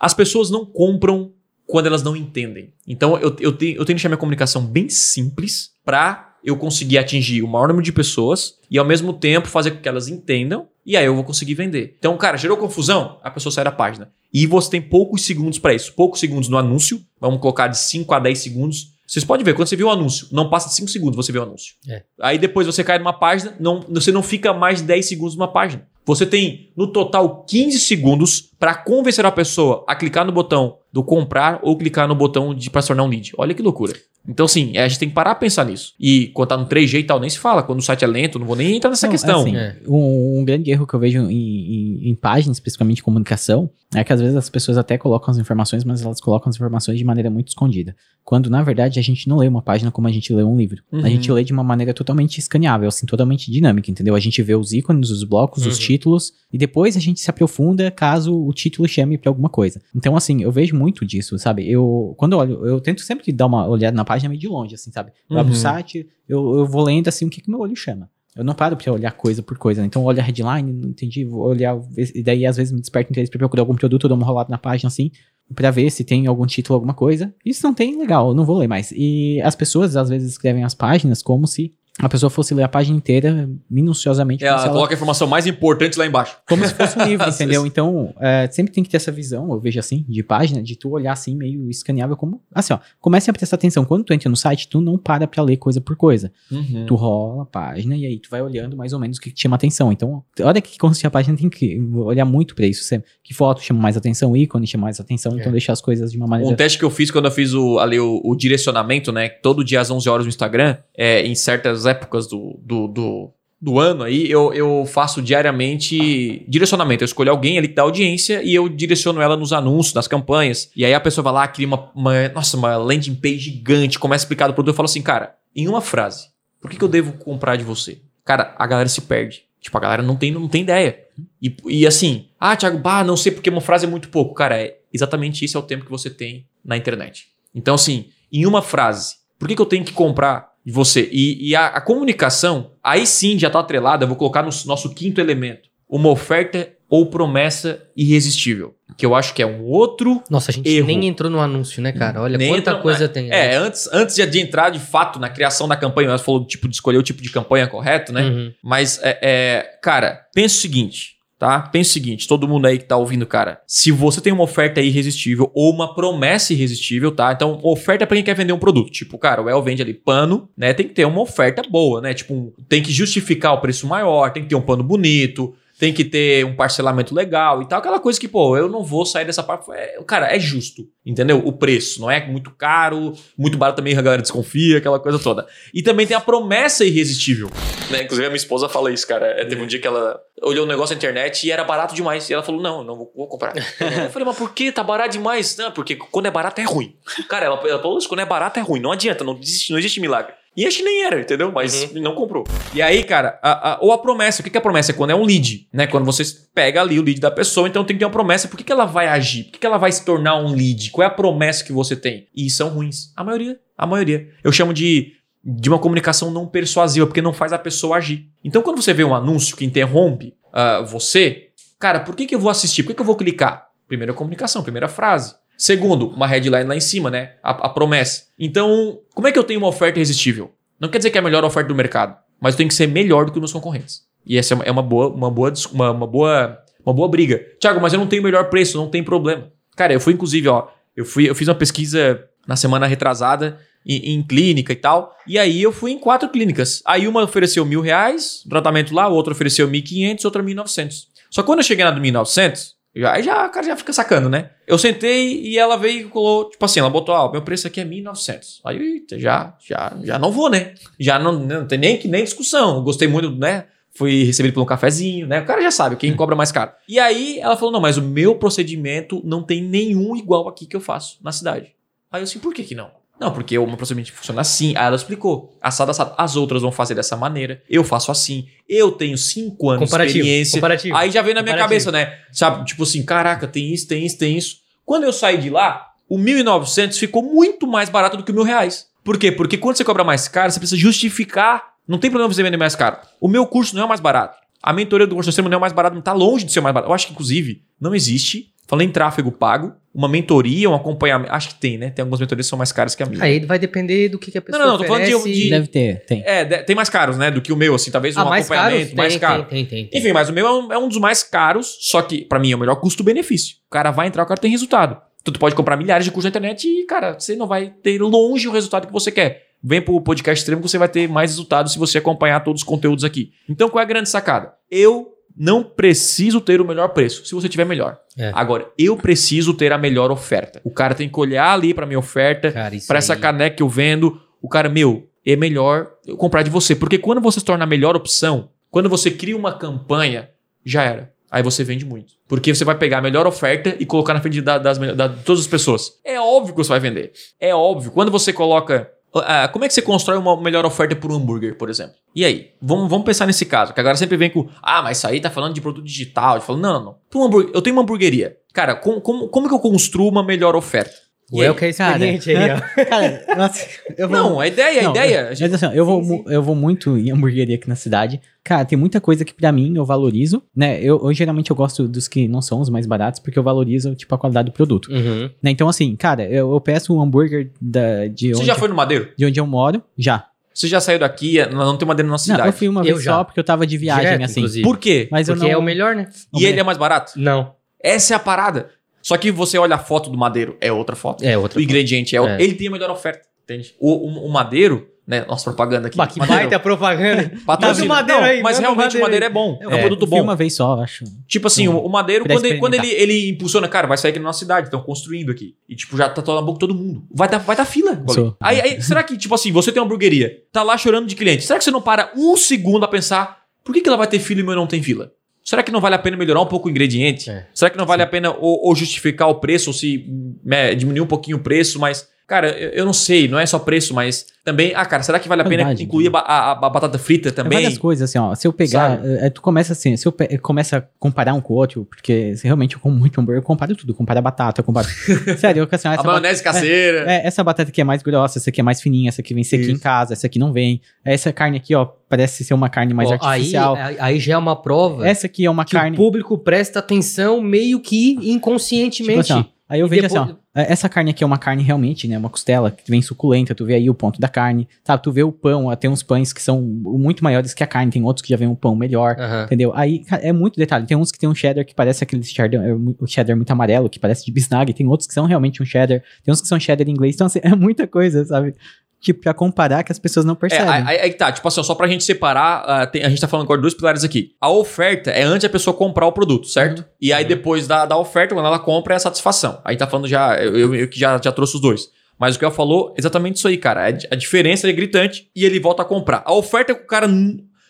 As 0.00 0.12
pessoas 0.14 0.50
não 0.50 0.66
compram 0.66 1.32
quando 1.66 1.86
elas 1.86 2.02
não 2.02 2.16
entendem. 2.16 2.72
Então, 2.86 3.16
eu, 3.18 3.36
eu, 3.38 3.52
tenho, 3.52 3.72
eu 3.72 3.84
tenho 3.84 3.86
que 3.86 3.94
deixar 3.94 4.08
minha 4.08 4.16
comunicação 4.18 4.64
bem 4.66 4.88
simples 4.88 5.70
pra 5.84 6.34
eu 6.42 6.56
conseguir 6.56 6.98
atingir 6.98 7.42
o 7.42 7.48
maior 7.48 7.68
número 7.68 7.84
de 7.84 7.92
pessoas 7.92 8.54
e, 8.70 8.78
ao 8.78 8.84
mesmo 8.84 9.12
tempo, 9.12 9.46
fazer 9.48 9.72
com 9.72 9.80
que 9.82 9.88
elas 9.88 10.08
entendam. 10.08 10.66
E 10.86 10.96
aí 10.96 11.04
eu 11.04 11.14
vou 11.14 11.22
conseguir 11.24 11.54
vender. 11.54 11.94
Então, 11.98 12.16
cara, 12.16 12.36
gerou 12.38 12.56
confusão? 12.56 13.18
A 13.22 13.30
pessoa 13.30 13.52
sai 13.52 13.64
da 13.64 13.72
página. 13.72 14.10
E 14.32 14.46
você 14.46 14.70
tem 14.70 14.80
poucos 14.80 15.22
segundos 15.22 15.58
pra 15.58 15.74
isso. 15.74 15.92
Poucos 15.94 16.18
segundos 16.20 16.48
no 16.48 16.56
anúncio. 16.56 17.00
Vamos 17.20 17.40
colocar 17.40 17.68
de 17.68 17.76
5 17.78 18.14
a 18.14 18.18
10 18.18 18.38
segundos. 18.38 18.94
Vocês 19.08 19.24
podem 19.24 19.42
ver, 19.42 19.54
quando 19.54 19.66
você 19.66 19.74
vê 19.74 19.82
o 19.82 19.90
anúncio, 19.90 20.28
não 20.30 20.50
passa 20.50 20.68
5 20.68 20.86
segundos 20.88 21.16
você 21.16 21.32
vê 21.32 21.38
o 21.38 21.42
anúncio. 21.42 21.74
É. 21.88 22.02
Aí 22.20 22.38
depois 22.38 22.66
você 22.66 22.84
cai 22.84 22.98
numa 22.98 23.14
página, 23.14 23.56
não, 23.58 23.80
você 23.88 24.12
não 24.12 24.22
fica 24.22 24.52
mais 24.52 24.82
10 24.82 25.08
segundos 25.08 25.34
numa 25.34 25.48
página. 25.48 25.88
Você 26.04 26.26
tem, 26.26 26.70
no 26.76 26.86
total, 26.86 27.44
15 27.44 27.80
segundos 27.80 28.50
para 28.58 28.74
convencer 28.74 29.24
a 29.24 29.30
pessoa 29.30 29.84
a 29.86 29.94
clicar 29.94 30.24
no 30.26 30.32
botão 30.32 30.78
do 30.92 31.02
comprar 31.04 31.60
ou 31.62 31.76
clicar 31.76 32.08
no 32.08 32.14
botão 32.14 32.54
de 32.54 32.70
para 32.70 32.80
se 32.82 32.88
tornar 32.88 33.04
um 33.04 33.08
lead. 33.08 33.32
Olha 33.36 33.54
que 33.54 33.62
loucura. 33.62 33.92
Então, 34.26 34.46
sim, 34.46 34.76
a 34.76 34.86
gente 34.86 34.98
tem 34.98 35.08
que 35.08 35.14
parar 35.14 35.30
a 35.30 35.34
pensar 35.34 35.64
nisso. 35.64 35.94
E 35.98 36.26
quando 36.34 36.48
tá 36.50 36.56
no 36.56 36.66
3G 36.66 36.98
e 37.00 37.04
tal, 37.04 37.18
nem 37.18 37.30
se 37.30 37.38
fala. 37.38 37.62
Quando 37.62 37.78
o 37.78 37.82
site 37.82 38.04
é 38.04 38.06
lento, 38.06 38.38
não 38.38 38.46
vou 38.46 38.56
nem 38.56 38.76
entrar 38.76 38.90
nessa 38.90 39.06
Não, 39.06 39.12
questão. 39.12 39.40
assim, 39.40 39.56
É. 39.56 39.76
um, 39.86 40.40
um 40.40 40.44
grande 40.44 40.70
erro 40.70 40.86
que 40.86 40.92
eu 40.92 41.00
vejo 41.00 41.18
em, 41.30 41.30
em, 41.32 42.10
em 42.10 42.14
páginas, 42.14 42.56
especificamente 42.58 42.96
de 42.96 43.02
comunicação, 43.02 43.70
é 43.94 44.04
que 44.04 44.12
às 44.12 44.20
vezes 44.20 44.36
as 44.36 44.50
pessoas 44.50 44.76
até 44.76 44.98
colocam 44.98 45.30
as 45.30 45.38
informações, 45.38 45.82
mas 45.82 46.02
elas 46.02 46.20
colocam 46.20 46.50
as 46.50 46.56
informações 46.56 46.98
de 46.98 47.04
maneira 47.04 47.30
muito 47.30 47.48
escondida. 47.48 47.96
Quando, 48.22 48.50
na 48.50 48.62
verdade, 48.62 48.98
a 48.98 49.02
gente 49.02 49.26
não 49.28 49.38
lê 49.38 49.48
uma 49.48 49.62
página 49.62 49.90
como 49.90 50.08
a 50.08 50.12
gente 50.12 50.30
lê 50.34 50.42
um 50.44 50.58
livro. 50.58 50.82
Uhum. 50.92 51.04
A 51.06 51.08
gente 51.08 51.32
lê 51.32 51.42
de 51.42 51.52
uma 51.54 51.64
maneira 51.64 51.94
totalmente 51.94 52.36
escaneável, 52.38 52.88
assim, 52.88 53.06
totalmente 53.06 53.50
dinâmica, 53.50 53.90
entendeu? 53.90 54.14
A 54.14 54.20
gente 54.20 54.42
vê 54.42 54.54
os 54.54 54.72
ícones, 54.74 55.08
os 55.08 55.24
blocos, 55.24 55.64
os 55.64 55.76
Uhum. 55.78 55.86
títulos, 55.86 56.32
e 56.52 56.58
depois 56.58 56.98
a 56.98 57.00
gente 57.00 57.18
se 57.20 57.30
aprofunda 57.30 57.90
caso 57.90 58.47
o 58.48 58.52
título 58.52 58.88
chame 58.88 59.18
pra 59.18 59.30
alguma 59.30 59.48
coisa. 59.48 59.80
Então, 59.94 60.16
assim, 60.16 60.42
eu 60.42 60.50
vejo 60.50 60.74
muito 60.76 61.04
disso, 61.04 61.38
sabe? 61.38 61.70
Eu, 61.70 62.14
quando 62.16 62.32
eu 62.32 62.38
olho, 62.38 62.66
eu 62.66 62.80
tento 62.80 63.02
sempre 63.02 63.30
dar 63.32 63.46
uma 63.46 63.66
olhada 63.66 63.96
na 63.96 64.04
página 64.04 64.28
meio 64.28 64.40
de 64.40 64.48
longe, 64.48 64.74
assim, 64.74 64.90
sabe? 64.90 65.12
Eu 65.28 65.38
abro 65.38 65.52
o 65.52 65.54
Uhum. 65.54 65.60
site, 65.60 66.08
eu, 66.28 66.58
eu 66.58 66.66
vou 66.66 66.82
lendo, 66.82 67.08
assim, 67.08 67.26
o 67.26 67.30
que, 67.30 67.40
que 67.40 67.50
meu 67.50 67.60
olho 67.60 67.76
chama. 67.76 68.08
Eu 68.36 68.44
não 68.44 68.54
paro 68.54 68.76
pra 68.76 68.92
olhar 68.92 69.10
coisa 69.12 69.42
por 69.42 69.58
coisa, 69.58 69.80
né? 69.80 69.86
Então, 69.88 70.02
eu 70.02 70.06
olho 70.06 70.20
a 70.20 70.22
headline, 70.22 70.72
não 70.72 70.90
entendi, 70.90 71.24
vou 71.24 71.42
olhar, 71.42 71.76
e 72.14 72.22
daí 72.22 72.46
às 72.46 72.56
vezes 72.56 72.72
me 72.72 72.80
desperta 72.80 73.10
interesse 73.10 73.30
pra 73.30 73.38
procurar 73.38 73.62
algum 73.62 73.74
produto, 73.74 74.04
eu 74.04 74.08
dou 74.08 74.16
uma 74.16 74.26
rolada 74.26 74.48
na 74.50 74.58
página, 74.58 74.86
assim, 74.88 75.10
pra 75.54 75.70
ver 75.70 75.90
se 75.90 76.04
tem 76.04 76.26
algum 76.26 76.46
título, 76.46 76.74
alguma 76.74 76.94
coisa. 76.94 77.34
Se 77.50 77.64
não 77.64 77.74
tem, 77.74 77.98
legal, 77.98 78.28
eu 78.28 78.34
não 78.34 78.44
vou 78.44 78.56
ler 78.58 78.68
mais. 78.68 78.92
E 78.94 79.40
as 79.42 79.56
pessoas, 79.56 79.96
às 79.96 80.08
vezes, 80.08 80.30
escrevem 80.32 80.62
as 80.62 80.74
páginas 80.74 81.22
como 81.22 81.46
se 81.46 81.72
a 82.00 82.08
pessoa 82.08 82.30
fosse 82.30 82.54
ler 82.54 82.62
a 82.62 82.68
página 82.68 82.96
inteira, 82.96 83.48
minuciosamente, 83.68 84.40
se 84.40 84.46
Ela 84.46 84.62
ela- 84.62 84.70
coloca 84.70 84.92
a 84.92 84.96
informação 84.96 85.26
mais 85.26 85.46
importante 85.46 85.98
lá 85.98 86.06
embaixo. 86.06 86.36
como 86.48 86.66
se 86.66 86.74
fosse 86.74 86.98
um 86.98 87.04
livro, 87.04 87.26
entendeu? 87.28 87.66
Então, 87.66 88.14
é, 88.20 88.48
sempre 88.50 88.72
tem 88.72 88.84
que 88.84 88.90
ter 88.90 88.96
essa 88.96 89.10
visão, 89.12 89.50
eu 89.52 89.60
vejo 89.60 89.78
assim, 89.80 90.04
de 90.08 90.22
página, 90.22 90.62
de 90.62 90.76
tu 90.76 90.90
olhar 90.90 91.12
assim, 91.12 91.34
meio 91.36 91.68
escaneável, 91.70 92.16
como, 92.16 92.40
assim, 92.54 92.72
ó, 92.72 92.78
comece 93.00 93.30
a 93.30 93.32
prestar 93.32 93.56
atenção, 93.56 93.84
quando 93.84 94.04
tu 94.04 94.12
entra 94.12 94.28
no 94.28 94.36
site, 94.36 94.68
tu 94.68 94.80
não 94.80 94.96
para 94.98 95.26
pra 95.26 95.42
ler 95.42 95.56
coisa 95.56 95.80
por 95.80 95.96
coisa. 95.96 96.32
Uhum. 96.50 96.86
Tu 96.86 96.94
rola 96.94 97.42
a 97.42 97.46
página 97.46 97.96
e 97.96 98.04
aí 98.06 98.18
tu 98.18 98.28
vai 98.30 98.42
olhando 98.42 98.76
mais 98.76 98.92
ou 98.92 98.98
menos 99.00 99.18
o 99.18 99.20
que 99.20 99.30
te 99.30 99.42
chama 99.42 99.56
atenção. 99.56 99.90
Então, 99.92 100.22
a 100.40 100.46
hora 100.46 100.60
que 100.60 100.78
consiste 100.78 101.06
a 101.06 101.10
página, 101.10 101.36
tem 101.36 101.48
que 101.48 101.80
olhar 101.94 102.24
muito 102.24 102.54
pra 102.54 102.66
isso. 102.66 102.84
Sempre. 102.84 103.08
Que 103.22 103.34
foto 103.34 103.60
chama 103.62 103.80
mais 103.80 103.96
atenção, 103.96 104.36
ícone 104.36 104.66
chama 104.66 104.84
mais 104.84 105.00
atenção, 105.00 105.32
então 105.36 105.48
É. 105.48 105.52
deixar 105.52 105.72
as 105.72 105.80
coisas 105.80 106.10
de 106.12 106.16
uma 106.18 106.26
maneira. 106.26 106.52
Um 106.52 106.56
teste 106.56 106.78
que 106.78 106.84
eu 106.84 106.90
fiz 106.90 107.10
quando 107.10 107.24
eu 107.26 107.30
fiz 107.30 107.52
o, 107.54 107.78
ali 107.78 107.98
o, 107.98 108.20
o 108.24 108.34
direcionamento, 108.36 109.12
né? 109.12 109.28
Todo 109.28 109.64
dia 109.64 109.80
às 109.80 109.90
11 109.90 110.08
horas 110.08 110.24
no 110.26 110.28
Instagram, 110.28 110.76
é, 110.96 111.26
em 111.26 111.34
certas 111.34 111.86
épocas 111.88 112.28
do, 112.28 112.60
do, 112.62 112.86
do, 112.86 113.30
do 113.60 113.78
ano 113.80 114.04
aí, 114.04 114.30
eu, 114.30 114.54
eu 114.54 114.84
faço 114.86 115.20
diariamente 115.20 116.44
direcionamento. 116.48 117.02
Eu 117.02 117.06
escolho 117.06 117.30
alguém 117.30 117.58
ali 117.58 117.66
que 117.68 117.74
dá 117.74 117.82
audiência 117.82 118.42
e 118.42 118.54
eu 118.54 118.68
direciono 118.68 119.20
ela 119.20 119.36
nos 119.36 119.52
anúncios, 119.52 119.94
nas 119.94 120.06
campanhas. 120.06 120.70
E 120.76 120.84
aí 120.84 120.94
a 120.94 121.00
pessoa 121.00 121.24
vai 121.24 121.32
lá, 121.32 121.48
cria 121.48 121.66
uma, 121.66 121.90
uma- 121.94 122.28
nossa, 122.28 122.56
uma 122.56 122.76
landing 122.76 123.14
page 123.16 123.38
gigante, 123.38 123.98
começa 123.98 124.22
a 124.22 124.26
explicar 124.26 124.46
do 124.46 124.54
produto. 124.54 124.72
Eu 124.72 124.76
falo 124.76 124.86
assim, 124.86 125.02
cara, 125.02 125.34
em 125.56 125.66
uma 125.66 125.80
frase, 125.80 126.26
por 126.60 126.70
que, 126.70 126.76
que 126.76 126.84
eu 126.84 126.88
devo 126.88 127.12
comprar 127.14 127.56
de 127.56 127.64
você? 127.64 128.00
Cara, 128.24 128.54
a 128.58 128.66
galera 128.66 128.88
se 128.88 129.00
perde. 129.00 129.42
Tipo, 129.60 129.76
a 129.76 129.80
galera 129.80 130.02
não 130.02 130.14
tem, 130.14 130.30
não 130.30 130.46
tem 130.46 130.62
ideia. 130.62 131.00
E, 131.42 131.56
e 131.66 131.86
assim, 131.86 132.26
ah, 132.38 132.54
Thiago, 132.54 132.78
bah, 132.78 133.02
não 133.02 133.16
sei 133.16 133.32
porque 133.32 133.50
uma 133.50 133.60
frase 133.60 133.86
é 133.86 133.88
muito 133.88 134.08
pouco. 134.08 134.34
Cara, 134.34 134.56
é 134.60 134.76
exatamente 134.92 135.44
isso 135.44 135.56
é 135.56 135.60
o 135.60 135.64
tempo 135.64 135.84
que 135.84 135.90
você 135.90 136.08
tem 136.10 136.46
na 136.64 136.76
internet. 136.76 137.26
Então, 137.54 137.74
assim, 137.74 138.06
em 138.32 138.46
uma 138.46 138.62
frase, 138.62 139.16
por 139.38 139.48
que, 139.48 139.56
que 139.56 139.62
eu 139.62 139.66
tenho 139.66 139.84
que 139.84 139.92
comprar 139.92 140.52
de 140.68 140.74
você? 140.74 141.08
E, 141.10 141.48
e 141.48 141.56
a, 141.56 141.68
a 141.68 141.80
comunicação, 141.80 142.72
aí 142.84 143.06
sim 143.06 143.38
já 143.38 143.48
tá 143.48 143.58
atrelada, 143.58 144.04
eu 144.04 144.08
vou 144.08 144.18
colocar 144.18 144.42
no 144.42 144.50
nosso 144.66 144.92
quinto 144.94 145.18
elemento. 145.18 145.68
Uma 145.88 146.10
oferta 146.10 146.70
ou 146.90 147.06
promessa 147.06 147.82
irresistível. 147.96 148.74
Que 148.96 149.06
eu 149.06 149.14
acho 149.14 149.32
que 149.32 149.42
é 149.42 149.46
um 149.46 149.62
outro 149.64 150.22
Nossa, 150.30 150.50
a 150.50 150.54
gente 150.54 150.68
Erro. 150.68 150.86
nem 150.86 151.06
entrou 151.06 151.30
no 151.30 151.40
anúncio, 151.40 151.80
né, 151.80 151.90
cara? 151.92 152.20
Olha 152.20 152.36
Nem 152.36 152.50
quanta 152.52 152.74
coisa 152.76 153.08
tem. 153.08 153.28
né? 153.28 153.54
É, 153.54 153.56
antes, 153.56 153.88
antes 153.92 154.14
de- 154.16 154.40
entrar 154.40 154.68
de 154.70 154.78
fato 154.78 155.18
na 155.18 155.30
criação 155.30 155.66
da 155.66 155.76
campanha, 155.76 156.08
nós 156.08 156.20
falou 156.20 156.40
do 156.40 156.46
tipo 156.46 156.68
de 156.68 156.74
escolher 156.74 156.98
o 156.98 157.02
tipo 157.02 157.22
de 157.22 157.30
campanha 157.30 157.66
correto, 157.66 158.12
né? 158.12 158.22
Uhum. 158.24 158.52
Mas, 158.62 158.98
é, 159.02 159.18
é, 159.22 159.78
cara, 159.82 160.20
pensa 160.34 160.56
o 160.56 160.58
seguinte, 160.60 161.14
tá? 161.38 161.60
Pensa 161.60 161.90
o 161.90 161.92
seguinte, 161.92 162.26
todo 162.26 162.48
mundo 162.48 162.66
aí 162.66 162.78
que 162.78 162.84
tá 162.84 162.96
ouvindo, 162.96 163.26
cara. 163.26 163.60
Se 163.66 163.92
você 163.92 164.20
tem 164.20 164.32
uma 164.32 164.42
oferta 164.42 164.80
irresistível 164.80 165.50
ou 165.54 165.72
uma 165.72 165.94
promessa 165.94 166.52
irresistível, 166.52 167.12
tá? 167.12 167.32
Então, 167.32 167.60
oferta 167.62 168.04
é 168.04 168.06
pra 168.06 168.16
quem 168.16 168.24
quer 168.24 168.34
vender 168.34 168.52
um 168.52 168.58
produto. 168.58 168.90
Tipo, 168.90 169.18
cara, 169.18 169.42
o 169.42 169.48
El 169.48 169.62
vende 169.62 169.82
ali 169.82 169.94
pano, 169.94 170.48
né? 170.56 170.74
Tem 170.74 170.88
que 170.88 170.94
ter 170.94 171.04
uma 171.04 171.20
oferta 171.20 171.62
boa, 171.68 172.00
né? 172.00 172.12
Tipo, 172.12 172.52
tem 172.68 172.82
que 172.82 172.92
justificar 172.92 173.54
o 173.54 173.60
preço 173.60 173.86
maior, 173.86 174.32
tem 174.32 174.42
que 174.42 174.48
ter 174.48 174.56
um 174.56 174.60
pano 174.60 174.82
bonito. 174.82 175.54
Tem 175.78 175.92
que 175.92 176.04
ter 176.04 176.44
um 176.44 176.56
parcelamento 176.56 177.14
legal 177.14 177.62
e 177.62 177.68
tal. 177.68 177.78
Aquela 177.78 178.00
coisa 178.00 178.18
que, 178.18 178.26
pô, 178.26 178.56
eu 178.56 178.68
não 178.68 178.82
vou 178.82 179.06
sair 179.06 179.24
dessa 179.24 179.44
parte. 179.44 179.70
É, 179.70 180.02
cara, 180.04 180.34
é 180.34 180.40
justo, 180.40 180.82
entendeu? 181.06 181.38
O 181.38 181.52
preço. 181.52 182.00
Não 182.00 182.10
é 182.10 182.26
muito 182.26 182.50
caro, 182.50 183.12
muito 183.38 183.56
barato 183.56 183.76
também, 183.76 183.96
a 183.96 184.02
galera 184.02 184.20
desconfia, 184.20 184.78
aquela 184.78 184.98
coisa 184.98 185.20
toda. 185.20 185.46
E 185.72 185.80
também 185.80 186.04
tem 186.04 186.16
a 186.16 186.20
promessa 186.20 186.84
irresistível. 186.84 187.48
Né? 187.90 188.02
Inclusive, 188.02 188.26
a 188.26 188.30
minha 188.30 188.38
esposa 188.38 188.68
fala 188.68 188.92
isso, 188.92 189.06
cara. 189.06 189.26
É, 189.26 189.44
Teve 189.44 189.62
um 189.62 189.68
dia 189.68 189.80
que 189.80 189.86
ela 189.86 190.18
olhou 190.42 190.64
um 190.64 190.68
negócio 190.68 190.94
na 190.94 190.98
internet 190.98 191.46
e 191.46 191.50
era 191.50 191.64
barato 191.64 191.94
demais. 191.94 192.28
E 192.28 192.34
ela 192.34 192.42
falou: 192.42 192.60
Não, 192.60 192.82
não 192.84 192.96
vou, 192.96 193.12
vou 193.14 193.28
comprar. 193.28 193.54
eu 193.56 194.10
falei, 194.10 194.26
mas 194.26 194.36
por 194.36 194.52
que? 194.52 194.70
Tá 194.72 194.82
barato 194.82 195.10
demais? 195.12 195.56
Não, 195.56 195.70
porque 195.72 195.96
quando 195.96 196.26
é 196.26 196.30
barato 196.30 196.60
é 196.60 196.64
ruim. 196.64 196.96
Cara, 197.28 197.46
ela, 197.46 197.60
ela 197.68 197.80
falou 197.82 197.98
isso: 197.98 198.08
quando 198.08 198.20
é 198.20 198.26
barato 198.26 198.58
é 198.58 198.62
ruim. 198.62 198.80
Não 198.80 198.92
adianta, 198.92 199.24
não 199.24 199.38
existe, 199.40 199.70
não 199.72 199.78
existe 199.78 200.00
milagre. 200.00 200.34
E 200.56 200.66
acho 200.66 200.78
que 200.78 200.82
nem 200.82 201.04
era, 201.04 201.20
entendeu? 201.20 201.52
Mas 201.52 201.92
não 201.94 202.16
comprou. 202.16 202.42
E 202.74 202.82
aí, 202.82 203.04
cara, 203.04 203.38
a- 203.40 203.74
a- 203.74 203.78
ou 203.80 203.92
a 203.92 203.98
promessa. 203.98 204.40
O 204.40 204.44
que 204.44 204.50
que 204.50 204.56
é 204.56 204.58
a 204.58 204.62
promessa? 204.62 204.90
É 204.90 204.94
quando 204.94 205.10
é 205.10 205.14
um 205.14 205.24
lead, 205.24 205.68
né? 205.72 205.86
Quando 205.86 206.04
você 206.04 206.24
pega 206.52 206.80
ali 206.80 206.98
o 206.98 207.02
lead 207.02 207.20
da 207.20 207.30
pessoa, 207.30 207.68
então 207.68 207.84
tem 207.84 207.94
que 207.94 208.00
ter 208.00 208.04
uma 208.04 208.10
promessa. 208.10 208.48
Por 208.48 208.56
que, 208.56 208.64
que 208.64 208.72
ela 208.72 208.84
vai 208.84 209.06
agir? 209.06 209.44
Por 209.44 209.52
que, 209.52 209.58
que 209.60 209.66
ela 209.66 209.78
vai 209.78 209.92
se 209.92 210.04
tornar 210.04 210.34
um 210.36 210.52
lead? 210.52 210.90
Qual 210.90 211.04
é 211.04 211.06
a 211.06 211.10
promessa 211.14 211.62
que 211.64 211.72
você 211.72 211.94
tem? 211.94 212.26
E 212.34 212.50
são 212.50 212.70
ruins. 212.70 213.12
A 213.16 213.22
maioria. 213.22 213.56
A 213.76 213.86
maioria. 213.86 214.26
Eu 214.42 214.50
chamo 214.50 214.74
de, 214.74 215.12
de 215.44 215.68
uma 215.68 215.78
comunicação 215.78 216.30
não 216.30 216.46
persuasiva, 216.46 217.06
porque 217.06 217.22
não 217.22 217.32
faz 217.32 217.52
a 217.52 217.58
pessoa 217.58 217.96
agir. 217.96 218.28
Então, 218.44 218.62
quando 218.62 218.82
você 218.82 218.92
vê 218.92 219.04
um 219.04 219.14
anúncio 219.14 219.56
que 219.56 219.64
interrompe 219.64 220.34
ah, 220.52 220.80
você, 220.80 221.48
cara, 221.78 222.00
por 222.00 222.14
que, 222.16 222.26
que 222.26 222.34
eu 222.34 222.38
vou 222.40 222.50
assistir? 222.50 222.82
Por 222.82 222.88
que, 222.90 222.94
que 222.94 223.00
eu 223.00 223.06
vou 223.06 223.16
clicar? 223.16 223.68
Primeira 223.86 224.12
comunicação, 224.12 224.62
primeira 224.62 224.88
frase. 224.88 225.34
Segundo, 225.56 226.08
uma 226.08 226.26
headline 226.26 226.64
lá 226.68 226.76
em 226.76 226.80
cima, 226.80 227.10
né? 227.10 227.32
A, 227.42 227.50
a 227.50 227.68
promessa. 227.68 228.24
Então, 228.38 228.98
como 229.14 229.26
é 229.26 229.32
que 229.32 229.38
eu 229.38 229.44
tenho 229.44 229.58
uma 229.60 229.68
oferta 229.68 229.98
irresistível? 229.98 230.52
Não 230.78 230.88
quer 230.88 230.98
dizer 230.98 231.10
que 231.10 231.18
é 231.18 231.20
a 231.20 231.24
melhor 231.24 231.44
oferta 231.44 231.68
do 231.68 231.74
mercado, 231.74 232.16
mas 232.40 232.54
eu 232.54 232.58
tenho 232.58 232.68
que 232.68 232.74
ser 232.74 232.86
melhor 232.86 233.24
do 233.24 233.32
que 233.32 233.38
os 233.38 233.40
meus 233.40 233.52
concorrentes. 233.52 234.02
E 234.24 234.38
essa 234.38 234.54
é 234.54 234.56
uma- 234.56 234.64
é 234.64 234.72
boa, 234.82 235.08
uma 235.08 235.30
boa, 235.30 235.52
uma, 235.72 235.90
uma 235.90 236.06
boa, 236.06 236.58
uma 236.84 236.94
boa 236.94 237.08
briga. 237.08 237.44
Tiago, 237.60 237.80
mas 237.80 237.92
eu 237.92 237.98
não 237.98 238.06
tenho 238.06 238.22
o 238.22 238.24
melhor 238.24 238.48
preço, 238.50 238.76
não 238.78 238.88
tem 238.88 239.02
problema. 239.02 239.50
Cara, 239.76 239.92
eu 239.92 240.00
fui 240.00 240.12
inclusive, 240.12 240.48
ó, 240.48 240.68
eu 240.96 241.04
fui, 241.04 241.28
eu 241.28 241.34
fiz 241.34 241.48
uma 241.48 241.54
pesquisa 241.54 242.24
na 242.46 242.54
semana 242.56 242.86
retrasada 242.86 243.58
em, 243.88 244.14
em 244.14 244.22
clínica 244.22 244.72
e 244.72 244.76
tal. 244.76 245.16
E 245.26 245.38
aí 245.38 245.62
eu 245.62 245.72
fui 245.72 245.92
em 245.92 245.98
quatro 245.98 246.28
clínicas. 246.28 246.82
Aí 246.84 247.08
uma 247.08 247.22
ofereceu 247.22 247.64
mil 247.64 247.80
reais, 247.80 248.44
tratamento 248.48 248.94
lá, 248.94 249.08
outra 249.08 249.32
ofereceu 249.32 249.66
1.500, 249.66 250.24
outra 250.26 250.42
1.900. 250.42 251.06
Só 251.30 251.42
que 251.42 251.46
quando 251.46 251.60
eu 251.60 251.64
cheguei 251.64 251.84
na 251.84 251.90
do 251.90 252.00
1.900, 252.00 252.78
já, 252.94 253.12
aí 253.12 253.22
já, 253.22 253.46
o 253.46 253.50
cara 253.50 253.66
já 253.66 253.76
fica 253.76 253.92
sacando, 253.92 254.28
né? 254.28 254.50
Eu 254.66 254.78
sentei 254.78 255.40
e 255.42 255.58
ela 255.58 255.76
veio 255.76 256.00
e 256.00 256.04
colocou, 256.04 256.50
tipo 256.50 256.64
assim, 256.64 256.80
ela 256.80 256.90
botou, 256.90 257.14
ó, 257.14 257.30
meu 257.30 257.42
preço 257.42 257.66
aqui 257.66 257.80
é 257.80 257.84
1.900. 257.84 258.60
Aí, 258.64 258.78
eita, 258.78 259.18
já, 259.18 259.56
já, 259.64 259.96
já 260.02 260.18
não 260.18 260.32
vou, 260.32 260.50
né? 260.50 260.74
Já 260.98 261.18
não, 261.18 261.32
não 261.32 261.66
tem 261.66 261.78
nem, 261.78 262.00
nem 262.04 262.24
discussão. 262.24 262.76
Eu 262.76 262.82
Gostei 262.82 263.06
muito, 263.06 263.30
né? 263.30 263.66
Fui 263.94 264.22
recebido 264.24 264.54
por 264.54 264.62
um 264.62 264.66
cafezinho, 264.66 265.26
né? 265.26 265.40
O 265.40 265.44
cara 265.44 265.60
já 265.60 265.70
sabe 265.70 265.96
quem 265.96 266.14
cobra 266.14 266.36
mais 266.36 266.52
caro. 266.52 266.72
E 266.88 266.98
aí 266.98 267.38
ela 267.40 267.56
falou: 267.56 267.72
não, 267.72 267.80
mas 267.80 267.96
o 267.96 268.02
meu 268.02 268.36
procedimento 268.36 269.20
não 269.24 269.42
tem 269.42 269.62
nenhum 269.62 270.14
igual 270.16 270.48
aqui 270.48 270.66
que 270.66 270.76
eu 270.76 270.80
faço 270.80 271.18
na 271.22 271.32
cidade. 271.32 271.74
Aí 272.10 272.20
eu 272.20 272.24
assim, 272.24 272.38
por 272.38 272.54
que 272.54 272.62
que 272.62 272.74
não? 272.74 272.90
Não, 273.20 273.32
porque 273.32 273.58
o 273.58 273.66
meu 273.66 273.76
procedimento 273.76 274.12
funciona 274.12 274.40
assim. 274.40 274.76
Aí 274.76 274.86
ela 274.86 274.96
explicou. 274.96 275.56
Assado, 275.60 275.90
assado. 275.90 276.14
As 276.16 276.36
outras 276.36 276.62
vão 276.62 276.70
fazer 276.70 276.94
dessa 276.94 277.16
maneira. 277.16 277.62
Eu 277.68 277.82
faço 277.82 278.10
assim. 278.10 278.46
Eu 278.68 278.92
tenho 278.92 279.18
cinco 279.18 279.70
anos 279.70 279.88
de 279.90 279.96
experiência. 279.96 280.58
comparativo. 280.58 280.96
Aí 280.96 281.10
já 281.10 281.20
veio 281.22 281.34
na 281.34 281.42
minha 281.42 281.56
cabeça, 281.56 281.90
né? 281.90 282.18
Sabe? 282.32 282.64
Tipo 282.64 282.84
assim, 282.84 283.04
caraca, 283.04 283.48
tem 283.48 283.72
isso, 283.72 283.88
tem 283.88 284.06
isso, 284.06 284.18
tem 284.18 284.36
isso. 284.36 284.58
Quando 284.84 285.04
eu 285.04 285.12
saí 285.12 285.38
de 285.38 285.50
lá, 285.50 285.88
o 286.08 286.16
1.900 286.16 286.98
ficou 286.98 287.22
muito 287.22 287.66
mais 287.66 287.90
barato 287.90 288.16
do 288.16 288.22
que 288.22 288.30
o 288.30 288.34
mil 288.34 288.44
reais. 288.44 288.86
Por 289.04 289.18
quê? 289.18 289.32
Porque 289.32 289.58
quando 289.58 289.76
você 289.76 289.84
cobra 289.84 290.04
mais 290.04 290.28
caro, 290.28 290.50
você 290.50 290.58
precisa 290.58 290.80
justificar. 290.80 291.74
Não 291.86 291.98
tem 291.98 292.10
problema 292.10 292.32
você 292.32 292.42
vender 292.42 292.56
mais 292.56 292.76
caro. 292.76 292.98
O 293.20 293.26
meu 293.26 293.46
curso 293.46 293.74
não 293.74 293.82
é 293.82 293.84
o 293.84 293.88
mais 293.88 294.00
barato. 294.00 294.38
A 294.62 294.72
mentoria 294.72 295.06
do 295.06 295.14
curso 295.14 295.42
não 295.42 295.52
é 295.52 295.56
o 295.56 295.60
mais 295.60 295.72
barato, 295.72 295.94
não 295.94 296.02
tá 296.02 296.12
longe 296.12 296.44
de 296.44 296.52
ser 296.52 296.60
o 296.60 296.62
mais 296.62 296.74
barato. 296.74 296.90
Eu 296.90 296.94
acho 296.94 297.06
que, 297.06 297.12
inclusive, 297.12 297.62
não 297.80 297.94
existe. 297.94 298.52
Falei 298.66 298.86
em 298.86 298.90
tráfego 298.90 299.32
pago, 299.32 299.74
uma 299.98 300.08
mentoria, 300.08 300.70
um 300.70 300.76
acompanhamento. 300.76 301.32
Acho 301.32 301.48
que 301.48 301.54
tem, 301.56 301.76
né? 301.76 301.90
Tem 301.90 302.04
algumas 302.04 302.20
mentorias 302.20 302.46
que 302.46 302.50
são 302.50 302.56
mais 302.56 302.70
caras 302.70 302.94
que 302.94 303.02
a 303.02 303.06
minha. 303.06 303.20
Aí 303.20 303.40
vai 303.44 303.58
depender 303.58 304.08
do 304.08 304.16
que, 304.16 304.30
que 304.30 304.38
a 304.38 304.40
pessoa 304.40 304.64
não, 304.64 304.72
não, 304.72 304.78
tô 304.78 304.84
falando 304.84 305.04
de- 305.04 305.32
de- 305.32 305.50
Deve 305.50 305.66
ter, 305.66 306.04
tem. 306.06 306.22
É, 306.24 306.44
de- 306.44 306.62
tem 306.62 306.76
mais 306.76 306.88
caros, 306.88 307.18
né? 307.18 307.32
Do 307.32 307.42
que 307.42 307.52
o 307.52 307.56
meu, 307.56 307.74
assim, 307.74 307.90
talvez 307.90 308.16
um 308.16 308.20
ah, 308.20 308.24
mais 308.26 308.46
caros? 308.48 308.62
acompanhamento 308.66 308.96
mais 308.96 309.12
Tem, 309.12 309.20
caro. 309.20 309.44
Tem, 309.46 309.66
tem, 309.66 309.86
tem. 309.88 310.00
Enfim, 310.00 310.12
mas 310.12 310.28
o 310.28 310.32
meu 310.32 310.46
é 310.46 310.52
um, 310.52 310.72
é 310.74 310.78
um 310.78 310.88
dos 310.88 310.98
mais 310.98 311.24
caros, 311.24 311.76
só 311.80 312.00
que 312.00 312.24
pra 312.24 312.38
mim 312.38 312.52
é 312.52 312.54
o 312.54 312.58
melhor 312.60 312.76
custo-benefício. 312.76 313.56
O 313.66 313.70
cara 313.72 313.90
vai 313.90 314.06
entrar, 314.06 314.22
o 314.22 314.26
cara 314.26 314.40
tem 314.40 314.50
resultado. 314.52 314.96
Então 315.20 315.32
tu 315.34 315.40
pode 315.40 315.56
comprar 315.56 315.76
milhares 315.76 316.04
de 316.04 316.12
cursos 316.12 316.26
na 316.26 316.30
internet 316.30 316.68
e, 316.68 316.86
cara, 316.86 317.18
você 317.18 317.34
não 317.34 317.48
vai 317.48 317.74
ter 317.82 318.00
longe 318.00 318.46
o 318.46 318.52
resultado 318.52 318.86
que 318.86 318.92
você 318.92 319.10
quer. 319.10 319.48
Vem 319.60 319.82
pro 319.82 320.00
podcast 320.00 320.40
extremo 320.40 320.62
que 320.62 320.68
você 320.68 320.78
vai 320.78 320.88
ter 320.88 321.08
mais 321.08 321.32
resultados 321.32 321.72
se 321.72 321.78
você 321.78 321.98
acompanhar 321.98 322.38
todos 322.44 322.62
os 322.62 322.66
conteúdos 322.66 323.02
aqui. 323.02 323.32
Então 323.48 323.68
qual 323.68 323.80
é 323.80 323.84
a 323.84 323.88
grande 323.88 324.08
sacada? 324.08 324.52
Eu 324.70 325.08
não 325.38 325.62
preciso 325.62 326.40
ter 326.40 326.60
o 326.60 326.64
melhor 326.66 326.88
preço, 326.88 327.24
se 327.24 327.34
você 327.34 327.48
tiver 327.48 327.64
melhor. 327.64 327.98
É. 328.18 328.30
Agora, 328.34 328.68
eu 328.76 328.96
preciso 328.96 329.54
ter 329.54 329.72
a 329.72 329.78
melhor 329.78 330.10
oferta. 330.10 330.60
O 330.64 330.70
cara 330.70 330.94
tem 330.94 331.08
que 331.08 331.20
olhar 331.20 331.52
ali 331.52 331.72
pra 331.72 331.86
minha 331.86 331.98
oferta, 331.98 332.52
Pra 332.86 332.98
essa 332.98 333.14
aí- 333.14 333.20
caneca 333.20 333.56
que 333.56 333.62
eu 333.62 333.68
vendo, 333.68 334.20
o 334.42 334.48
cara, 334.48 334.68
meu, 334.68 335.08
é 335.24 335.36
melhor 335.36 335.90
eu 336.06 336.16
comprar 336.16 336.42
de 336.42 336.50
você. 336.50 336.74
Porque 336.74 336.98
quando 336.98 337.20
você 337.20 337.38
se 337.40 337.46
torna 337.46 337.64
a 337.64 337.66
melhor 337.66 337.94
opção, 337.94 338.48
quando 338.70 338.88
você 338.88 339.10
cria 339.10 339.36
uma 339.36 339.52
campanha, 339.56 340.28
já 340.64 340.82
era. 340.82 341.12
Aí 341.30 341.42
você 341.42 341.62
vende 341.62 341.84
muito. 341.84 342.14
Porque 342.26 342.54
você 342.54 342.64
vai 342.64 342.74
pegar 342.76 342.98
a 342.98 343.02
melhor 343.02 343.26
oferta 343.26 343.76
e 343.78 343.84
colocar 343.84 344.14
na 344.14 344.20
frente 344.20 344.40
da- 344.40 344.56
das, 344.58 344.78
da- 344.78 345.08
de 345.08 345.22
todas 345.24 345.42
as 345.42 345.46
pessoas. 345.46 345.92
É 346.04 346.18
óbvio 346.18 346.54
que 346.54 346.58
você 346.64 346.70
vai 346.70 346.80
vender. 346.80 347.12
É 347.38 347.54
óbvio. 347.54 347.90
Quando 347.92 348.10
você 348.10 348.32
coloca. 348.32 348.90
Ah, 349.14 349.48
como 349.48 349.64
é 349.64 349.68
que 349.68 349.74
você 349.74 349.82
constrói 349.82 350.18
uma 350.18 350.40
melhor 350.40 350.66
oferta 350.66 350.94
por 350.94 351.10
um 351.10 351.16
hambúrguer, 351.16 351.56
por 351.56 351.70
exemplo? 351.70 351.94
E 352.14 352.24
aí? 352.24 352.52
Vamos, 352.60 352.88
vamos 352.88 353.04
pensar 353.04 353.26
nesse 353.26 353.46
caso. 353.46 353.72
Que 353.72 353.80
agora 353.80 353.96
sempre 353.96 354.16
vem 354.16 354.30
com. 354.30 354.48
Ah, 354.62 354.82
mas 354.82 354.98
isso 354.98 355.06
aí 355.06 355.20
tá 355.20 355.30
falando 355.30 355.54
de 355.54 355.60
produto 355.60 355.84
digital. 355.84 356.36
Eu 356.36 356.42
falo, 356.42 356.58
não, 356.58 356.72
não, 356.74 356.84
não. 356.84 357.48
Eu 357.54 357.62
tenho 357.62 357.74
uma 357.74 357.82
hamburgueria. 357.82 358.36
Cara, 358.52 358.74
como, 358.74 359.00
como, 359.00 359.28
como 359.28 359.48
que 359.48 359.54
eu 359.54 359.60
construo 359.60 360.08
uma 360.08 360.22
melhor 360.22 360.54
oferta? 360.54 361.07
O 361.30 361.42
E? 361.42 361.46
El 361.46 361.54
que 361.54 361.64
é 361.66 361.68
experiente 361.68 362.30
aí, 362.30 362.50
ó. 362.52 362.58
Cara, 362.88 363.22
nossa, 363.36 363.66
eu 363.98 364.08
vou- 364.08 364.16
Não, 364.16 364.40
a 364.40 364.46
ideia, 364.46 364.80
a 364.80 364.84
Não, 364.84 364.90
ideia. 364.92 365.20
eu- 365.20 365.28
a 365.28 365.34
gente- 365.34 365.50
mas 365.50 365.62
assim, 365.62 365.76
eu, 365.76 365.84
vou, 365.84 366.02
Sim, 366.02 366.24
eu 366.28 366.42
vou 366.42 366.54
muito 366.54 366.96
em 366.96 367.10
hamburgueria 367.10 367.56
aqui 367.56 367.68
na 367.68 367.76
cidade. 367.76 368.20
Cara, 368.42 368.64
tem 368.64 368.78
muita 368.78 368.98
coisa 369.00 369.24
que 369.26 369.34
pra 369.34 369.52
mim 369.52 369.74
eu 369.76 369.84
valorizo, 369.84 370.42
né? 370.56 370.80
Eu, 370.82 370.98
eu 371.02 371.12
geralmente 371.12 371.50
eu 371.50 371.56
gosto 371.56 371.86
dos 371.86 372.08
que 372.08 372.26
não 372.26 372.40
são 372.40 372.60
os 372.60 372.70
mais 372.70 372.86
baratos, 372.86 373.20
porque 373.20 373.38
eu 373.38 373.42
valorizo, 373.42 373.94
tipo, 373.94 374.14
a 374.14 374.18
qualidade 374.18 374.46
do 374.50 374.52
produto. 374.52 374.90
Uhum. 374.90 375.28
Né? 375.42 375.50
Então, 375.50 375.68
assim, 375.68 375.94
cara, 375.96 376.22
eu, 376.24 376.50
eu 376.52 376.60
peço 376.60 376.96
um 376.96 377.00
hambúrguer 377.02 377.50
da, 377.60 378.06
de, 378.06 378.30
Você 378.30 378.36
onde, 378.38 378.46
já 378.46 378.54
foi 378.54 378.68
no 378.68 378.74
Madeiro? 378.74 379.08
de 379.16 379.26
onde 379.26 379.38
eu 379.38 379.46
moro, 379.46 379.82
já. 379.98 380.24
Você 380.54 380.66
já 380.66 380.80
saiu 380.80 380.98
daqui, 380.98 381.36
não 381.52 381.76
tem 381.76 381.86
madeira 381.86 382.06
na 382.08 382.12
nossa 382.12 382.26
Não, 382.28 382.34
cidade. 382.36 382.48
eu 382.48 382.52
fui 382.58 382.68
uma 382.68 382.80
Eu 382.80 382.94
vez 382.94 383.02
já. 383.04 383.12
só 383.12 383.22
porque 383.24 383.38
eu 383.38 383.44
tava 383.44 383.64
de 383.66 383.76
viagem, 383.76 384.04
Direto, 384.04 384.24
assim. 384.24 384.40
inclusive. 384.40 384.64
Por 384.64 384.76
quê? 384.78 385.08
Mas 385.10 385.26
Porque 385.28 385.44
eu 385.44 385.48
não... 385.48 385.52
é 385.54 385.56
o 385.56 385.62
melhor, 385.62 385.94
né? 385.94 386.08
E 386.34 386.44
ele 386.46 386.58
é 386.58 386.62
mais 386.64 386.76
barato? 386.78 387.12
Não. 387.16 387.52
Essa 387.80 388.14
é 388.14 388.16
a 388.16 388.18
parada. 388.18 388.70
Só 389.02 389.16
que 389.16 389.30
você 389.30 389.58
olha 389.58 389.76
a 389.76 389.78
foto 389.78 390.10
do 390.10 390.18
madeiro, 390.18 390.56
é 390.60 390.72
outra 390.72 390.96
foto. 390.96 391.24
É 391.24 391.36
outra. 391.36 391.58
O 391.58 391.62
ingrediente 391.62 392.14
é, 392.16 392.20
outro. 392.20 392.36
É. 392.36 392.42
Ele 392.42 392.54
tem 392.54 392.68
a 392.68 392.70
melhor 392.70 392.90
oferta, 392.90 393.26
entende? 393.44 393.74
O, 393.78 393.90
o, 393.90 394.26
o 394.26 394.28
madeiro, 394.30 394.88
né? 395.08 395.24
Nossa 395.26 395.44
propaganda 395.44 395.88
aqui. 395.88 395.96
Bah, 395.96 396.06
que 396.06 396.18
Madeiro, 396.18 396.42
baita 396.42 396.60
propaganda. 396.60 397.32
patrocínio. 397.46 397.88
Manda 397.88 397.94
o 397.94 397.96
Madeiro 397.96 398.20
Não, 398.20 398.28
aí, 398.28 398.42
mas 398.42 398.58
realmente 398.58 398.98
o 398.98 399.00
Madeiro 399.00 399.24
é 399.24 399.30
bom. 399.30 399.58
É, 399.62 399.66
um 399.66 399.72
É, 399.72 399.80
produto 399.80 400.06
bom. 400.06 400.22
uma 400.22 400.36
vez 400.36 400.54
só, 400.54 400.78
acho. 400.82 401.04
Tipo 401.26 401.46
assim, 401.46 401.66
o, 401.66 401.78
o 401.78 401.88
madeiro, 401.88 402.26
quando, 402.26 402.44
ele, 402.44 402.58
quando 402.58 402.74
ele, 402.74 402.90
ele 402.90 403.30
impulsiona, 403.30 403.66
cara, 403.68 403.86
vai 403.86 403.96
sair 403.96 404.10
aqui 404.10 404.18
na 404.18 404.26
nossa 404.26 404.40
cidade, 404.40 404.66
estão 404.66 404.82
construindo 404.82 405.32
aqui. 405.32 405.54
E, 405.66 405.74
tipo, 405.74 405.96
já 405.96 406.10
tá 406.10 406.20
na 406.34 406.42
boca 406.42 406.58
todo 406.58 406.74
mundo. 406.74 407.04
Vai 407.10 407.26
dar, 407.26 407.38
vai 407.38 407.56
dar 407.56 407.64
fila. 407.64 408.02
Aí, 408.38 408.60
aí, 408.60 408.82
será 408.82 409.02
que, 409.02 409.16
tipo 409.16 409.34
assim, 409.34 409.50
você 409.50 409.72
tem 409.72 409.80
uma 409.80 409.86
hamburgueria, 409.86 410.42
tá 410.52 410.62
lá 410.62 410.76
chorando 410.76 411.06
de 411.06 411.16
cliente. 411.16 411.42
Será 411.42 411.58
que 411.58 411.64
você 411.64 411.70
não 411.70 411.80
para 411.80 412.12
um 412.14 412.36
segundo 412.36 412.84
a 412.84 412.88
pensar, 412.88 413.44
por 413.64 413.72
que, 413.72 413.80
que 413.80 413.88
ela 413.88 413.96
vai 413.96 414.06
ter 414.06 414.18
fila 414.18 414.40
e 414.40 414.42
meu 414.42 414.54
não 414.54 414.66
tem 414.66 414.82
fila? 414.82 415.10
Será 415.48 415.62
que 415.62 415.72
não 415.72 415.80
vale 415.80 415.94
a 415.94 415.98
pena 415.98 416.14
melhorar 416.14 416.42
um 416.42 416.46
pouco 416.46 416.68
o 416.68 416.70
ingrediente? 416.70 417.30
É. 417.30 417.46
Será 417.54 417.70
que 417.70 417.78
não 417.78 417.86
vale 417.86 418.02
a 418.02 418.06
pena 418.06 418.32
ou, 418.32 418.66
ou 418.66 418.74
justificar 418.76 419.30
o 419.30 419.36
preço, 419.36 419.70
ou 419.70 419.72
se 419.72 420.04
né, 420.44 420.74
diminuir 420.74 421.00
um 421.00 421.06
pouquinho 421.06 421.38
o 421.38 421.40
preço, 421.40 421.78
mas. 421.78 422.06
Cara, 422.28 422.50
eu, 422.50 422.68
eu 422.72 422.84
não 422.84 422.92
sei, 422.92 423.26
não 423.26 423.38
é 423.38 423.46
só 423.46 423.58
preço, 423.58 423.94
mas 423.94 424.26
também. 424.44 424.72
Ah, 424.76 424.84
cara, 424.84 425.02
será 425.02 425.18
que 425.18 425.26
vale 425.26 425.40
a 425.40 425.44
pena 425.46 425.62
Qualidade, 425.62 425.82
incluir 425.84 426.08
a, 426.08 426.10
ba- 426.10 426.20
a- 426.20 426.50
a 426.52 426.54
batata 426.68 426.98
frita 426.98 427.30
É 427.30 427.32
também? 427.32 427.58
várias 427.62 427.78
coisas, 427.78 428.10
assim, 428.10 428.18
ó. 428.18 428.34
Se 428.34 428.46
eu 428.46 428.52
pegar, 428.52 429.00
é, 429.02 429.30
tu 429.30 429.40
começa 429.40 429.72
assim, 429.72 429.96
se 429.96 430.06
eu 430.06 430.12
pe- 430.12 430.36
começa 430.36 430.76
a 430.76 430.82
comparar 430.98 431.32
um 431.32 431.40
com 431.40 431.54
o 431.54 431.56
outro, 431.56 431.86
porque 431.86 432.36
se 432.36 432.44
realmente 432.44 432.74
eu 432.74 432.80
como 432.82 432.94
muito 432.94 433.18
hambúrguer, 433.18 433.40
eu 433.40 433.42
comparo 433.46 433.74
tudo, 433.74 433.92
eu 433.92 433.94
comparo 433.96 434.18
a 434.18 434.22
batata, 434.22 434.60
eu 434.60 434.64
comparo. 434.64 434.86
Sério, 435.40 435.62
eu 435.62 435.68
assim, 435.72 435.88
ó, 435.88 435.92
A 435.92 435.94
essa 435.94 436.02
maionese 436.02 436.42
caseira. 436.42 437.10
É, 437.10 437.26
essa 437.26 437.42
batata 437.42 437.70
aqui 437.70 437.80
é 437.80 437.84
mais 437.84 438.02
grossa, 438.02 438.38
essa 438.38 438.50
aqui 438.50 438.60
é 438.60 438.62
mais 438.62 438.82
fininha, 438.82 439.08
essa 439.08 439.22
aqui 439.22 439.32
vem 439.32 439.42
sequinha 439.42 439.72
em 439.72 439.78
casa, 439.78 440.12
essa 440.12 440.26
aqui 440.26 440.38
não 440.38 440.52
vem. 440.52 440.82
Essa 441.02 441.32
carne 441.32 441.56
aqui, 441.56 441.74
ó, 441.74 441.86
parece 442.10 442.44
ser 442.44 442.52
uma 442.52 442.68
carne 442.68 442.92
mais 442.92 443.08
Ó, 443.10 443.14
aí, 443.14 443.18
artificial. 443.22 443.74
aí 443.98 444.20
já 444.20 444.34
é 444.34 444.36
uma 444.36 444.54
prova 444.54 445.08
essa 445.08 445.26
aqui 445.26 445.46
é 445.46 445.50
uma 445.50 445.64
que 445.64 445.72
carne. 445.72 445.96
o 445.96 445.96
público 445.96 446.36
presta 446.36 446.78
atenção 446.80 447.40
meio 447.40 447.80
que 447.80 448.16
tipo 448.16 448.24
inconscientemente. 448.24 449.32
assim, 449.32 449.40
ó, 449.40 449.57
aí 449.68 449.80
eu 449.80 449.86
E 449.86 449.90
vejo 449.90 450.02
depois- 450.02 450.20
assim, 450.22 450.32
ó. 450.54 450.60
é, 450.60 450.72
Essa 450.72 450.88
carne 450.88 451.10
aqui 451.10 451.22
é 451.22 451.26
uma 451.26 451.38
carne 451.38 451.62
realmente, 451.62 452.08
né? 452.08 452.16
Uma 452.18 452.30
costela 452.30 452.70
que 452.70 452.90
vem 452.90 453.02
suculenta, 453.02 453.54
tu 453.54 453.64
vê 453.64 453.74
aí 453.74 453.88
o 453.90 453.94
ponto 453.94 454.20
da 454.20 454.28
carne, 454.28 454.66
sabe? 454.84 455.02
Tu 455.02 455.12
vê 455.12 455.22
o 455.22 455.30
pão, 455.30 455.74
tem 455.76 455.90
uns 455.90 456.02
pães 456.02 456.32
que 456.32 456.42
são 456.42 456.60
muito 456.62 457.22
maiores 457.22 457.52
que 457.54 457.62
a 457.62 457.66
carne, 457.66 457.90
tem 457.92 458.02
outros 458.02 458.22
que 458.22 458.30
já 458.30 458.36
vem 458.36 458.48
um 458.48 458.54
pão 458.54 458.74
melhor. 458.74 459.16
Entendeu? 459.44 459.72
Aí 459.74 460.04
é 460.22 460.32
muito 460.32 460.56
detalhe. 460.56 460.86
Tem 460.86 460.96
uns 460.96 461.12
que 461.12 461.18
tem 461.18 461.28
um 461.28 461.34
cheddar 461.34 461.64
que 461.64 461.74
parece 461.74 462.02
aquele 462.02 462.22
cheddar, 462.24 462.62
é, 462.64 462.72
o 462.72 463.06
cheddar 463.06 463.36
muito 463.36 463.50
amarelo, 463.50 463.88
que 463.90 463.98
parece 463.98 464.24
de 464.24 464.32
bisnaga. 464.32 464.70
e 464.70 464.74
Tem 464.74 464.86
outros 464.86 465.06
que 465.06 465.14
são 465.14 465.26
realmente 465.26 465.62
um 465.62 465.66
cheddar. 465.66 466.02
Tem 466.24 466.32
uns 466.32 466.40
que 466.40 466.48
são 466.48 466.58
cheddar 466.58 466.86
em 466.88 466.90
inglês. 466.92 467.14
Então, 467.14 467.26
assim, 467.26 467.40
é 467.44 467.54
muita 467.54 467.86
coisa, 467.86 468.24
sabe? 468.24 468.54
Tipo, 469.00 469.20
pra 469.22 469.32
comparar 469.32 469.84
que 469.84 469.92
as 469.92 469.98
pessoas 469.98 470.26
não 470.26 470.32
É, 470.32 470.36
percebem. 470.36 470.68
aí, 470.68 470.82
aí- 470.86 471.00
aí 471.02 471.12
tá, 471.12 471.30
tipo 471.30 471.46
assim, 471.46 471.62
só 471.62 471.74
pra 471.74 471.86
gente 471.86 472.02
separar, 472.02 472.64
ah, 472.66 472.86
tem- 472.86 473.04
a 473.04 473.08
gente 473.08 473.20
tá 473.20 473.28
falando 473.28 473.44
agora 473.46 473.58
de 473.58 473.62
dois 473.62 473.74
pilares 473.74 474.02
aqui. 474.02 474.32
A 474.40 474.50
oferta 474.50 475.10
é 475.10 475.22
antes 475.22 475.44
a 475.44 475.48
pessoa 475.48 475.72
comprar 475.76 476.06
o 476.06 476.12
produto, 476.12 476.48
certo? 476.48 476.84
E 477.00 477.12
aí 477.12 477.22
Uhum. 477.22 477.28
depois 477.28 477.68
da, 477.68 477.86
da 477.86 477.96
oferta, 477.96 478.34
quando 478.34 478.46
ela 478.46 478.58
compra, 478.58 478.94
é 478.94 478.96
a 478.96 479.00
satisfação. 479.00 479.60
Aí 479.64 479.76
tá 479.76 479.86
falando 479.86 480.08
já, 480.08 480.34
eu, 480.42 480.88
que 480.88 480.98
já, 480.98 481.20
já 481.22 481.30
trouxe 481.30 481.54
os 481.54 481.60
dois. 481.60 481.88
Mas 482.18 482.34
o 482.34 482.38
que 482.40 482.44
ela 482.44 482.52
falou, 482.52 482.92
exatamente 482.98 483.36
isso 483.36 483.46
aí, 483.46 483.56
cara. 483.56 483.84
A, 483.84 483.86
a 483.86 484.16
diferença 484.16 484.68
é 484.68 484.72
gritante 484.72 485.30
e 485.36 485.44
ele 485.44 485.60
volta 485.60 485.82
a 485.82 485.84
comprar. 485.84 486.22
A 486.26 486.34
oferta 486.34 486.72
é 486.72 486.74
que 486.74 486.82
o 486.82 486.86
cara. 486.86 487.06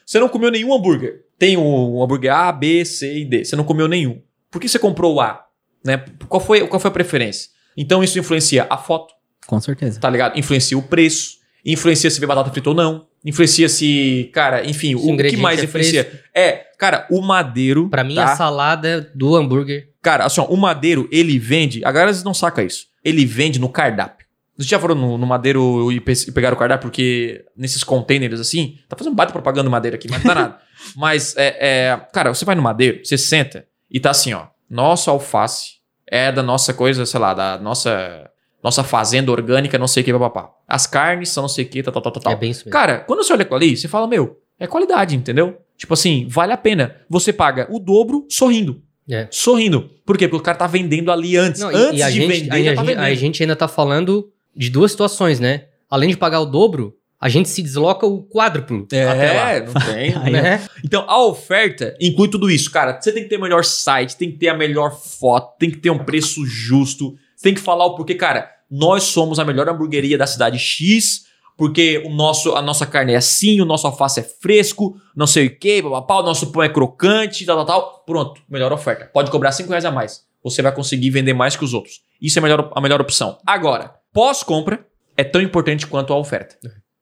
Você 0.06 0.18
não 0.18 0.28
comeu 0.30 0.50
nenhum 0.50 0.72
hambúrguer. 0.74 1.20
Tem 1.38 1.58
um 1.58 2.02
hambúrguer 2.02 2.32
A, 2.34 2.50
B, 2.50 2.82
C 2.86 3.18
e 3.18 3.24
D. 3.26 3.44
Você 3.44 3.54
não 3.54 3.64
comeu 3.64 3.86
nenhum. 3.86 4.22
Por 4.50 4.58
que 4.62 4.66
você 4.68 4.78
comprou 4.78 5.16
o 5.16 5.20
A? 5.20 5.44
Né? 5.84 6.02
Qual, 6.26 6.40
foi, 6.40 6.66
qual 6.66 6.80
foi 6.80 6.88
a 6.88 6.92
preferência? 6.92 7.50
Então 7.76 8.02
isso 8.02 8.18
influencia 8.18 8.66
a 8.70 8.78
foto 8.78 9.12
Com 9.48 9.58
certeza. 9.60 9.98
tá 9.98 10.08
ligado? 10.10 10.38
Influencia 10.38 10.76
o 10.78 10.82
preço, 10.82 11.38
influencia 11.64 12.08
se 12.10 12.20
vê 12.20 12.26
batata 12.26 12.50
frita 12.52 12.68
ou 12.68 12.74
não, 12.76 13.06
influencia 13.24 13.68
se, 13.68 14.30
cara, 14.32 14.64
enfim, 14.68 14.96
Se 14.96 15.10
o, 15.10 15.16
que 15.16 15.36
mais 15.36 15.58
é 15.60 15.64
influencia? 15.64 16.22
É, 16.34 16.66
cara, 16.78 17.06
o 17.10 17.20
madeiro, 17.22 17.88
Pra 17.88 18.04
mim, 18.04 18.14
tá? 18.14 18.32
a 18.32 18.36
salada 18.36 19.10
do 19.14 19.34
hambúrguer. 19.34 19.88
cara, 20.02 20.24
assim, 20.26 20.40
ó, 20.40 20.44
o 20.44 20.56
madeiro, 20.56 21.08
ele 21.10 21.38
vende, 21.38 21.84
a 21.84 21.90
galera 21.90 22.10
às 22.10 22.16
vezes 22.18 22.24
não 22.24 22.34
saca 22.34 22.62
isso, 22.62 22.86
ele 23.04 23.24
vende 23.24 23.58
no 23.58 23.68
cardápio. 23.68 24.26
Vocês 24.56 24.68
já 24.68 24.78
foram 24.80 24.94
no, 24.96 25.16
no 25.16 25.24
madeiro 25.26 25.90
e, 25.92 26.00
pe- 26.00 26.12
e 26.26 26.32
pegaram 26.32 26.56
o 26.56 26.58
cardápio? 26.58 26.88
Porque 26.88 27.44
nesses 27.56 27.84
containers 27.84 28.40
assim, 28.40 28.76
tá 28.88 28.96
fazendo 28.96 29.14
baita 29.14 29.32
propaganda 29.32 29.62
do 29.64 29.70
madeiro 29.70 29.94
aqui, 29.96 30.08
mas 30.10 30.22
não 30.22 30.34
dá 30.34 30.40
nada. 30.40 30.58
Mas, 30.96 31.36
é, 31.36 31.56
é, 31.60 32.00
cara, 32.12 32.32
você 32.32 32.44
vai 32.44 32.54
no 32.54 32.62
madeiro, 32.62 33.00
você 33.04 33.16
senta 33.18 33.66
e 33.90 33.98
tá 34.00 34.10
assim, 34.10 34.32
ó, 34.32 34.46
nossa 34.70 35.10
alface 35.10 35.74
é 36.06 36.30
da 36.32 36.42
nossa 36.42 36.72
coisa, 36.74 37.04
sei 37.06 37.18
lá, 37.20 37.34
da 37.34 37.58
nossa 37.58 38.28
nossa 38.62 38.82
fazenda 38.82 39.30
orgânica, 39.30 39.78
não 39.78 39.88
sei 39.88 40.02
o 40.02 40.04
que, 40.04 40.12
papapá. 40.12 40.50
As 40.66 40.86
carnes 40.86 41.28
são 41.28 41.42
não 41.42 41.48
sei 41.48 41.64
o 41.64 41.68
que, 41.68 41.82
tal, 41.82 41.92
tal, 41.92 42.02
tal, 42.02 42.22
tal. 42.22 42.32
É 42.32 42.36
bem 42.36 42.50
isso 42.50 42.60
mesmo. 42.60 42.72
Cara, 42.72 43.00
quando 43.00 43.22
você 43.22 43.32
olha 43.32 43.46
ali, 43.50 43.76
você 43.76 43.88
fala, 43.88 44.06
meu, 44.06 44.40
é 44.58 44.66
qualidade, 44.66 45.14
entendeu? 45.14 45.58
Tipo 45.76 45.94
assim, 45.94 46.26
vale 46.28 46.52
a 46.52 46.56
pena. 46.56 46.96
Você 47.08 47.32
paga 47.32 47.68
o 47.70 47.78
dobro 47.78 48.26
sorrindo. 48.28 48.82
É. 49.08 49.28
Sorrindo. 49.30 49.88
Por 50.04 50.18
quê? 50.18 50.28
Porque 50.28 50.42
o 50.42 50.44
cara 50.44 50.58
tá 50.58 50.66
vendendo 50.66 51.10
ali 51.10 51.36
antes. 51.36 51.60
Não, 51.60 51.68
antes 51.68 52.02
a 52.02 52.10
de 52.10 52.16
gente, 52.16 52.28
vender, 52.28 52.52
aí 52.52 52.64
já 52.64 52.72
a, 52.72 52.74
tá 52.74 52.80
gente, 52.80 52.88
vendendo. 52.88 53.04
a 53.04 53.14
gente 53.14 53.42
ainda 53.42 53.56
tá 53.56 53.68
falando 53.68 54.30
de 54.54 54.68
duas 54.68 54.90
situações, 54.90 55.40
né? 55.40 55.66
Além 55.88 56.10
de 56.10 56.16
pagar 56.16 56.40
o 56.40 56.46
dobro, 56.46 56.94
a 57.20 57.28
gente 57.28 57.48
se 57.48 57.62
desloca 57.62 58.06
o 58.06 58.22
quádruplo 58.22 58.82
até 58.84 59.06
lá. 59.06 59.52
É, 59.52 59.60
não 59.64 59.72
tem. 59.72 60.18
Né? 60.30 60.60
Então, 60.84 61.04
a 61.08 61.24
oferta 61.24 61.96
inclui 62.00 62.28
tudo 62.28 62.50
isso, 62.50 62.70
cara. 62.70 63.00
Você 63.00 63.12
tem 63.12 63.22
que 63.22 63.28
ter 63.28 63.36
o 63.36 63.40
melhor 63.40 63.64
site, 63.64 64.16
tem 64.16 64.30
que 64.30 64.38
ter 64.38 64.48
a 64.48 64.54
melhor 64.54 64.90
foto, 65.00 65.56
tem 65.58 65.70
que 65.70 65.78
ter 65.78 65.90
um 65.90 65.98
preço 65.98 66.44
justo, 66.44 67.16
você 67.38 67.44
tem 67.44 67.54
que 67.54 67.60
falar 67.60 67.86
o 67.86 67.94
porquê, 67.94 68.16
cara. 68.16 68.50
Nós 68.68 69.04
somos 69.04 69.38
a 69.38 69.44
melhor 69.44 69.68
hamburgueria 69.68 70.18
da 70.18 70.26
cidade 70.26 70.58
X, 70.58 71.26
porque 71.56 72.02
o 72.04 72.10
nosso, 72.10 72.56
a 72.56 72.60
nossa 72.60 72.84
carne 72.84 73.12
é 73.12 73.16
assim, 73.16 73.60
o 73.60 73.64
nosso 73.64 73.86
alface 73.86 74.18
é 74.18 74.24
fresco, 74.24 75.00
não 75.14 75.26
sei 75.26 75.46
o 75.46 75.56
que, 75.56 75.80
papapá, 75.80 76.18
o 76.18 76.24
nosso 76.24 76.50
pão 76.50 76.64
é 76.64 76.68
crocante, 76.68 77.46
tal, 77.46 77.64
tal, 77.64 77.66
tal. 77.66 78.04
Pronto, 78.04 78.42
melhor 78.48 78.72
oferta. 78.72 79.06
Pode 79.06 79.30
cobrar 79.30 79.52
5 79.52 79.68
reais 79.68 79.84
a 79.84 79.92
mais. 79.92 80.24
Você 80.42 80.60
vai 80.60 80.74
conseguir 80.74 81.10
vender 81.10 81.32
mais 81.32 81.54
que 81.54 81.64
os 81.64 81.72
outros. 81.72 82.00
Isso 82.20 82.38
é 82.38 82.40
a 82.40 82.42
melhor, 82.42 82.72
a 82.74 82.80
melhor 82.80 83.00
opção. 83.00 83.38
Agora, 83.46 83.94
pós-compra, 84.12 84.84
é 85.16 85.22
tão 85.22 85.40
importante 85.40 85.86
quanto 85.86 86.12
a 86.12 86.18
oferta. 86.18 86.56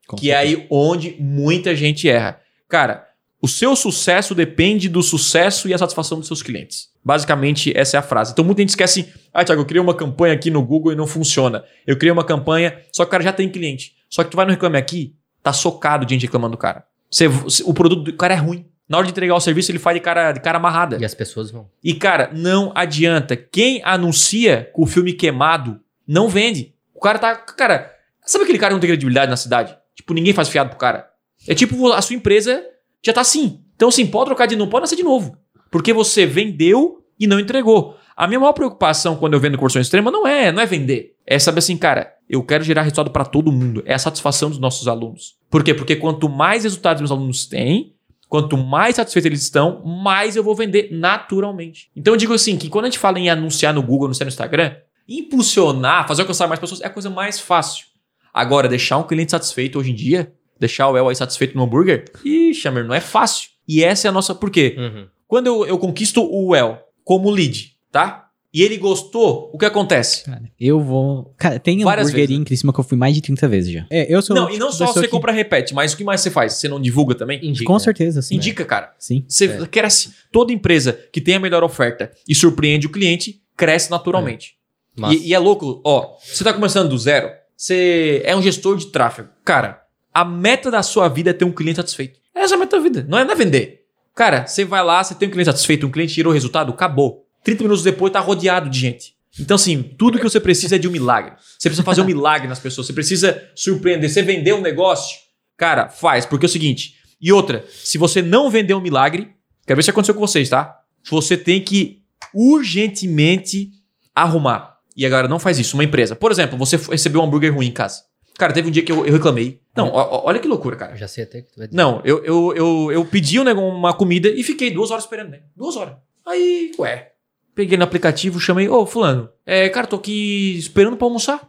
Com 0.07 0.15
que 0.15 0.29
é 0.29 0.35
aí 0.35 0.67
onde 0.69 1.17
muita 1.19 1.75
gente 1.75 2.07
erra. 2.07 2.39
Cara, 2.69 3.06
o 3.41 3.47
seu 3.47 3.75
sucesso 3.75 4.33
depende 4.33 4.89
do 4.89 5.01
sucesso 5.03 5.67
e 5.67 5.73
a 5.73 5.77
satisfação 5.77 6.17
dos 6.17 6.27
seus 6.27 6.41
clientes. 6.41 6.89
Basicamente, 7.03 7.71
essa 7.77 7.95
é 7.95 7.99
a 7.99 8.03
frase. 8.03 8.31
Então, 8.33 8.43
muita 8.43 8.61
gente 8.61 8.69
esquece. 8.69 9.13
Ah, 9.33 9.43
Thiago, 9.45 9.61
eu 9.61 9.65
criei 9.65 9.81
uma 9.81 9.93
campanha 9.93 10.33
aqui 10.33 10.49
no 10.49 10.61
Google 10.63 10.91
e 10.91 10.95
não 10.95 11.07
funciona. 11.07 11.63
Eu 11.85 11.95
criei 11.97 12.11
uma 12.11 12.23
campanha, 12.25 12.81
só 12.91 13.03
que 13.03 13.07
o 13.09 13.11
cara 13.11 13.23
já 13.23 13.31
tem 13.31 13.47
cliente. 13.49 13.95
Só 14.09 14.23
que 14.23 14.31
tu 14.31 14.35
vai 14.37 14.45
no 14.45 14.51
Reclame 14.51 14.77
Aqui, 14.77 15.15
tá 15.43 15.53
socado 15.53 16.05
de 16.05 16.13
gente 16.15 16.23
reclamando 16.23 16.51
do 16.55 16.57
cara. 16.57 16.85
Você- 17.09 17.27
o 17.63 17.73
produto 17.73 18.03
do 18.03 18.13
cara 18.13 18.33
é 18.33 18.37
ruim. 18.37 18.65
Na 18.89 18.97
hora 18.97 19.05
de 19.05 19.11
entregar 19.11 19.35
o 19.35 19.39
serviço, 19.39 19.69
ele 19.71 19.79
faz 19.79 19.95
de 19.95 20.01
cara, 20.01 20.31
de 20.31 20.39
cara 20.39 20.57
amarrada. 20.57 20.97
E 20.99 21.05
as 21.05 21.13
pessoas 21.13 21.51
vão. 21.51 21.69
E, 21.83 21.93
cara, 21.93 22.29
não 22.33 22.71
adianta. 22.73 23.35
Quem 23.35 23.81
anuncia 23.83 24.69
com 24.73 24.83
o 24.83 24.85
filme 24.87 25.13
queimado 25.13 25.79
não 26.07 26.27
vende. 26.29 26.73
O 26.93 26.99
cara 27.01 27.19
tá. 27.19 27.35
Cara, 27.35 27.93
sabe 28.25 28.43
aquele 28.45 28.57
cara 28.57 28.69
que 28.71 28.75
não 28.75 28.79
tem 28.79 28.89
credibilidade 28.89 29.29
na 29.29 29.35
cidade? 29.37 29.77
Tipo, 29.93 30.13
ninguém 30.13 30.33
faz 30.33 30.47
fiado 30.49 30.69
pro 30.69 30.79
cara. 30.79 31.09
É 31.47 31.53
tipo, 31.53 31.91
a 31.91 32.01
sua 32.01 32.15
empresa 32.15 32.63
já 33.07 33.13
tá 33.13 33.21
assim. 33.21 33.61
Então, 33.75 33.89
assim, 33.89 34.05
pode 34.05 34.25
trocar 34.25 34.45
de 34.45 34.55
novo, 34.55 34.69
pode 34.69 34.81
nascer 34.81 34.95
de 34.95 35.03
novo. 35.03 35.37
Porque 35.71 35.91
você 35.91 36.25
vendeu 36.25 37.03
e 37.19 37.27
não 37.27 37.39
entregou. 37.39 37.97
A 38.15 38.27
minha 38.27 38.39
maior 38.39 38.53
preocupação 38.53 39.15
quando 39.15 39.33
eu 39.33 39.39
vendo 39.39 39.57
conversão 39.57 39.81
extrema 39.81 40.09
não 40.09 40.25
é, 40.25 40.51
não 40.51 40.61
é 40.61 40.65
vender. 40.65 41.15
É 41.25 41.37
saber 41.37 41.59
assim, 41.59 41.77
cara, 41.77 42.13
eu 42.27 42.43
quero 42.43 42.63
gerar 42.63 42.81
resultado 42.81 43.11
para 43.11 43.25
todo 43.25 43.51
mundo. 43.51 43.83
É 43.85 43.93
a 43.93 43.99
satisfação 43.99 44.49
dos 44.49 44.59
nossos 44.59 44.87
alunos. 44.87 45.35
Por 45.49 45.63
quê? 45.63 45.73
Porque 45.73 45.95
quanto 45.95 46.27
mais 46.27 46.63
resultados 46.63 47.01
meus 47.01 47.11
alunos 47.11 47.45
têm, 47.45 47.93
quanto 48.27 48.57
mais 48.57 48.95
satisfeitos 48.95 49.25
eles 49.25 49.43
estão, 49.43 49.83
mais 49.85 50.35
eu 50.35 50.43
vou 50.43 50.55
vender 50.55 50.89
naturalmente. 50.91 51.91
Então 51.95 52.13
eu 52.13 52.17
digo 52.17 52.33
assim, 52.33 52.57
que 52.57 52.69
quando 52.69 52.85
a 52.85 52.87
gente 52.89 52.99
fala 52.99 53.19
em 53.19 53.29
anunciar 53.29 53.73
no 53.73 53.83
Google, 53.83 54.05
anunciar 54.05 54.25
no 54.25 54.31
Instagram, 54.31 54.75
impulsionar, 55.07 56.07
fazer 56.07 56.23
alcançar 56.23 56.47
mais 56.47 56.59
pessoas 56.59 56.81
é 56.81 56.87
a 56.87 56.89
coisa 56.89 57.09
mais 57.09 57.39
fácil. 57.39 57.85
Agora, 58.33 58.67
deixar 58.67 58.97
um 58.97 59.03
cliente 59.03 59.31
satisfeito 59.31 59.79
hoje 59.79 59.91
em 59.91 59.95
dia, 59.95 60.31
deixar 60.59 60.89
o 60.89 60.97
El 60.97 61.09
aí 61.09 61.15
satisfeito 61.15 61.55
no 61.57 61.63
hambúrguer, 61.63 62.05
ixi, 62.23 62.67
Amir, 62.67 62.85
não 62.85 62.93
é 62.95 62.99
fácil. 63.01 63.49
E 63.67 63.83
essa 63.83 64.07
é 64.07 64.09
a 64.09 64.11
nossa... 64.11 64.33
Por 64.35 64.49
quê? 64.49 64.75
Uhum. 64.77 65.07
Quando 65.27 65.47
eu, 65.47 65.65
eu 65.65 65.77
conquisto 65.77 66.23
o 66.23 66.55
El 66.55 66.79
como 67.03 67.29
lead, 67.29 67.73
tá? 67.91 68.23
E 68.53 68.61
ele 68.63 68.77
gostou, 68.77 69.51
o 69.53 69.57
que 69.57 69.65
acontece? 69.65 70.23
Cara, 70.23 70.41
eu 70.59 70.79
vou. 70.79 71.33
Cara, 71.37 71.59
tem 71.59 71.83
Várias 71.83 72.07
hamburgueria 72.07 72.27
vezes, 72.29 72.41
em 72.41 72.43
Criciúma 72.45 72.73
que 72.73 72.79
eu 72.79 72.83
fui 72.83 72.97
mais 72.97 73.13
de 73.13 73.21
30 73.21 73.47
vezes 73.47 73.71
já. 73.71 73.85
É, 73.91 74.11
eu 74.11 74.21
sou. 74.21 74.35
Não, 74.35 74.45
e 74.47 74.53
tipo 74.53 74.59
não 74.63 74.69
de 74.71 74.77
só 74.77 74.87
você 74.87 75.01
que- 75.01 75.07
compra 75.09 75.31
repete, 75.33 75.73
mas 75.75 75.93
o 75.93 75.97
que 75.97 76.03
mais 76.03 76.21
você 76.21 76.31
faz? 76.31 76.53
Você 76.53 76.67
não 76.69 76.79
divulga 76.81 77.13
também? 77.13 77.45
Indica. 77.45 77.65
Com 77.65 77.77
certeza, 77.77 78.21
sim. 78.21 78.35
Indica, 78.35 78.63
cara. 78.65 78.93
Sim. 78.97 79.25
Você 79.27 79.45
É. 79.45 79.65
cresce. 79.67 80.11
Toda 80.31 80.53
empresa 80.53 80.97
que 81.11 81.19
tem 81.21 81.35
a 81.35 81.39
melhor 81.41 81.61
oferta 81.63 82.09
e 82.27 82.33
surpreende 82.33 82.87
o 82.87 82.89
cliente, 82.89 83.41
cresce 83.55 83.91
naturalmente. 83.91 84.55
Massa. 84.97 85.13
E, 85.15 85.27
e 85.27 85.33
é 85.33 85.39
louco, 85.39 85.81
ó, 85.85 86.15
você 86.23 86.43
tá 86.43 86.53
começando 86.53 86.89
do 86.89 86.97
zero, 86.97 87.29
você 87.55 88.21
é 88.25 88.35
um 88.35 88.41
gestor 88.41 88.77
de 88.77 88.87
tráfego. 88.87 89.27
Cara, 89.43 89.81
a 90.13 90.25
meta 90.25 90.71
da 90.71 90.81
sua 90.81 91.07
vida 91.07 91.29
é 91.29 91.33
ter 91.33 91.45
um 91.45 91.51
cliente 91.51 91.77
satisfeito. 91.77 92.19
Essa 92.33 92.53
é 92.53 92.55
a 92.55 92.59
meta 92.59 92.77
da 92.77 92.83
vida, 92.83 93.05
não 93.07 93.17
é, 93.17 93.25
não 93.25 93.31
é 93.31 93.35
vender. 93.35 93.85
Cara, 94.15 94.47
você 94.47 94.65
vai 94.65 94.83
lá, 94.83 95.03
você 95.03 95.13
tem 95.13 95.27
um 95.27 95.31
cliente 95.31 95.51
satisfeito, 95.51 95.85
um 95.85 95.91
cliente 95.91 96.13
tirou 96.13 96.31
o 96.31 96.33
resultado, 96.33 96.71
acabou. 96.71 97.25
30 97.43 97.63
minutos 97.63 97.83
depois 97.83 98.11
tá 98.11 98.19
rodeado 98.19 98.69
de 98.69 98.79
gente. 98.79 99.15
Então, 99.39 99.55
assim, 99.55 99.83
tudo 99.83 100.17
que 100.17 100.23
você 100.23 100.39
precisa 100.39 100.75
é 100.75 100.79
de 100.79 100.87
um 100.87 100.91
milagre. 100.91 101.33
Você 101.37 101.69
precisa 101.69 101.83
fazer 101.83 102.01
um 102.01 102.05
milagre 102.05 102.47
nas 102.47 102.59
pessoas, 102.59 102.87
você 102.87 102.93
precisa 102.93 103.49
surpreender. 103.55 104.09
Você 104.09 104.23
vender 104.23 104.53
um 104.53 104.61
negócio, 104.61 105.17
cara, 105.55 105.89
faz, 105.89 106.25
porque 106.25 106.45
é 106.45 106.49
o 106.49 106.51
seguinte. 106.51 106.95
E 107.21 107.31
outra, 107.31 107.65
se 107.69 107.97
você 107.97 108.21
não 108.21 108.49
vender 108.49 108.73
um 108.73 108.81
milagre, 108.81 109.31
quero 109.65 109.77
ver 109.77 109.83
se 109.83 109.89
aconteceu 109.89 110.15
com 110.15 110.21
vocês, 110.21 110.49
tá? 110.49 110.79
Você 111.09 111.37
tem 111.37 111.61
que 111.61 112.01
urgentemente 112.33 113.71
arrumar. 114.15 114.77
E 114.95 115.05
agora 115.05 115.27
não 115.27 115.39
faz 115.39 115.59
isso, 115.59 115.77
uma 115.77 115.83
empresa. 115.83 116.15
Por 116.15 116.31
exemplo, 116.31 116.57
você 116.57 116.75
recebeu 116.75 117.21
um 117.21 117.25
hambúrguer 117.25 117.53
ruim 117.53 117.67
em 117.67 117.71
casa. 117.71 118.01
Cara, 118.37 118.53
teve 118.53 118.67
um 118.67 118.71
dia 118.71 118.83
que 118.83 118.91
eu, 118.91 119.05
eu 119.05 119.13
reclamei. 119.13 119.61
Não, 119.77 119.87
ó- 119.89 120.07
ó- 120.17 120.21
olha 120.25 120.39
que 120.39 120.47
loucura, 120.47 120.75
cara. 120.75 120.93
Eu 120.93 120.97
já 120.97 121.07
sei 121.07 121.23
até 121.23 121.41
que 121.41 121.51
tu 121.53 121.57
vai 121.57 121.67
dizer. 121.67 121.77
Não, 121.77 122.01
eu, 122.03 122.23
eu, 122.25 122.53
eu, 122.55 122.91
eu 122.91 123.05
pedi 123.05 123.39
um 123.39 123.43
uma 123.67 123.93
comida 123.93 124.27
e 124.29 124.43
fiquei 124.43 124.71
duas 124.71 124.91
horas 124.91 125.03
esperando, 125.05 125.29
né? 125.29 125.41
Duas 125.55 125.75
horas. 125.77 125.95
Aí, 126.25 126.71
ué, 126.79 127.11
peguei 127.55 127.77
no 127.77 127.83
aplicativo, 127.83 128.39
chamei, 128.39 128.67
ô, 128.67 128.85
fulano, 128.85 129.29
é, 129.45 129.69
cara, 129.69 129.87
tô 129.87 129.95
aqui 129.95 130.57
esperando 130.57 130.97
pra 130.97 131.05
almoçar. 131.07 131.47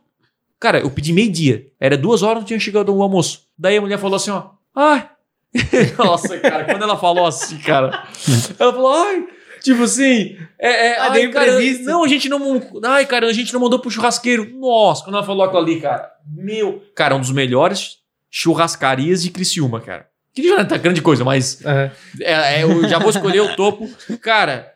Cara, 0.61 0.81
eu 0.81 0.91
pedi 0.91 1.12
meio-dia. 1.12 1.66
Era 1.81 1.97
duas 1.97 2.22
horas, 2.22 2.39
não 2.41 2.47
tinha 2.47 2.59
chegado 2.59 2.95
o 2.95 3.03
almoço. 3.03 3.47
Daí 3.57 3.76
a 3.76 3.81
mulher 3.81 3.99
falou 3.99 4.16
assim, 4.16 4.31
ó, 4.31 4.51
ai. 4.74 5.09
Nossa, 5.97 6.39
cara, 6.39 6.64
quando 6.64 6.83
ela 6.83 6.97
falou 6.97 7.26
assim, 7.26 7.59
cara, 7.59 8.07
ela 8.59 8.72
falou, 8.72 8.93
ai, 8.93 9.26
tipo 9.62 9.83
assim, 9.85 10.37
é, 10.59 10.89
é 10.89 10.99
Ah, 10.99 11.12
ai, 11.12 11.29
cara, 11.31 11.53
não, 11.81 12.05
a 12.05 12.09
gente 12.09 12.29
não, 12.29 12.61
ai, 12.85 13.07
cara, 13.07 13.26
a 13.26 13.33
gente 13.33 13.53
não 13.53 13.61
mandou 13.61 13.79
pro 13.79 13.91
churrasqueiro. 13.91 14.51
Nossa, 14.59 15.05
quando 15.05 15.16
ela 15.16 15.24
falou 15.26 15.45
aquilo 15.45 15.62
ali, 15.62 15.81
cara, 15.81 16.11
meu, 16.26 16.83
cara, 16.95 17.14
um 17.16 17.20
dos 17.20 17.31
melhores 17.33 17.97
churrascarias 18.31 19.22
de 19.22 19.31
Criciúma, 19.31 19.81
cara. 19.81 20.07
Que 20.35 20.43
não 20.43 20.64
tá 20.64 20.76
grande 20.76 21.03
coisa, 21.03 21.24
mas 21.24 21.64
Aham. 21.64 21.91
é, 22.20 22.61
é, 22.61 22.62
eu 22.62 22.89
já 22.89 22.99
vou 22.99 23.11
escolher 23.11 23.41
o 23.41 23.57
topo. 23.57 23.89
Cara, 24.22 24.72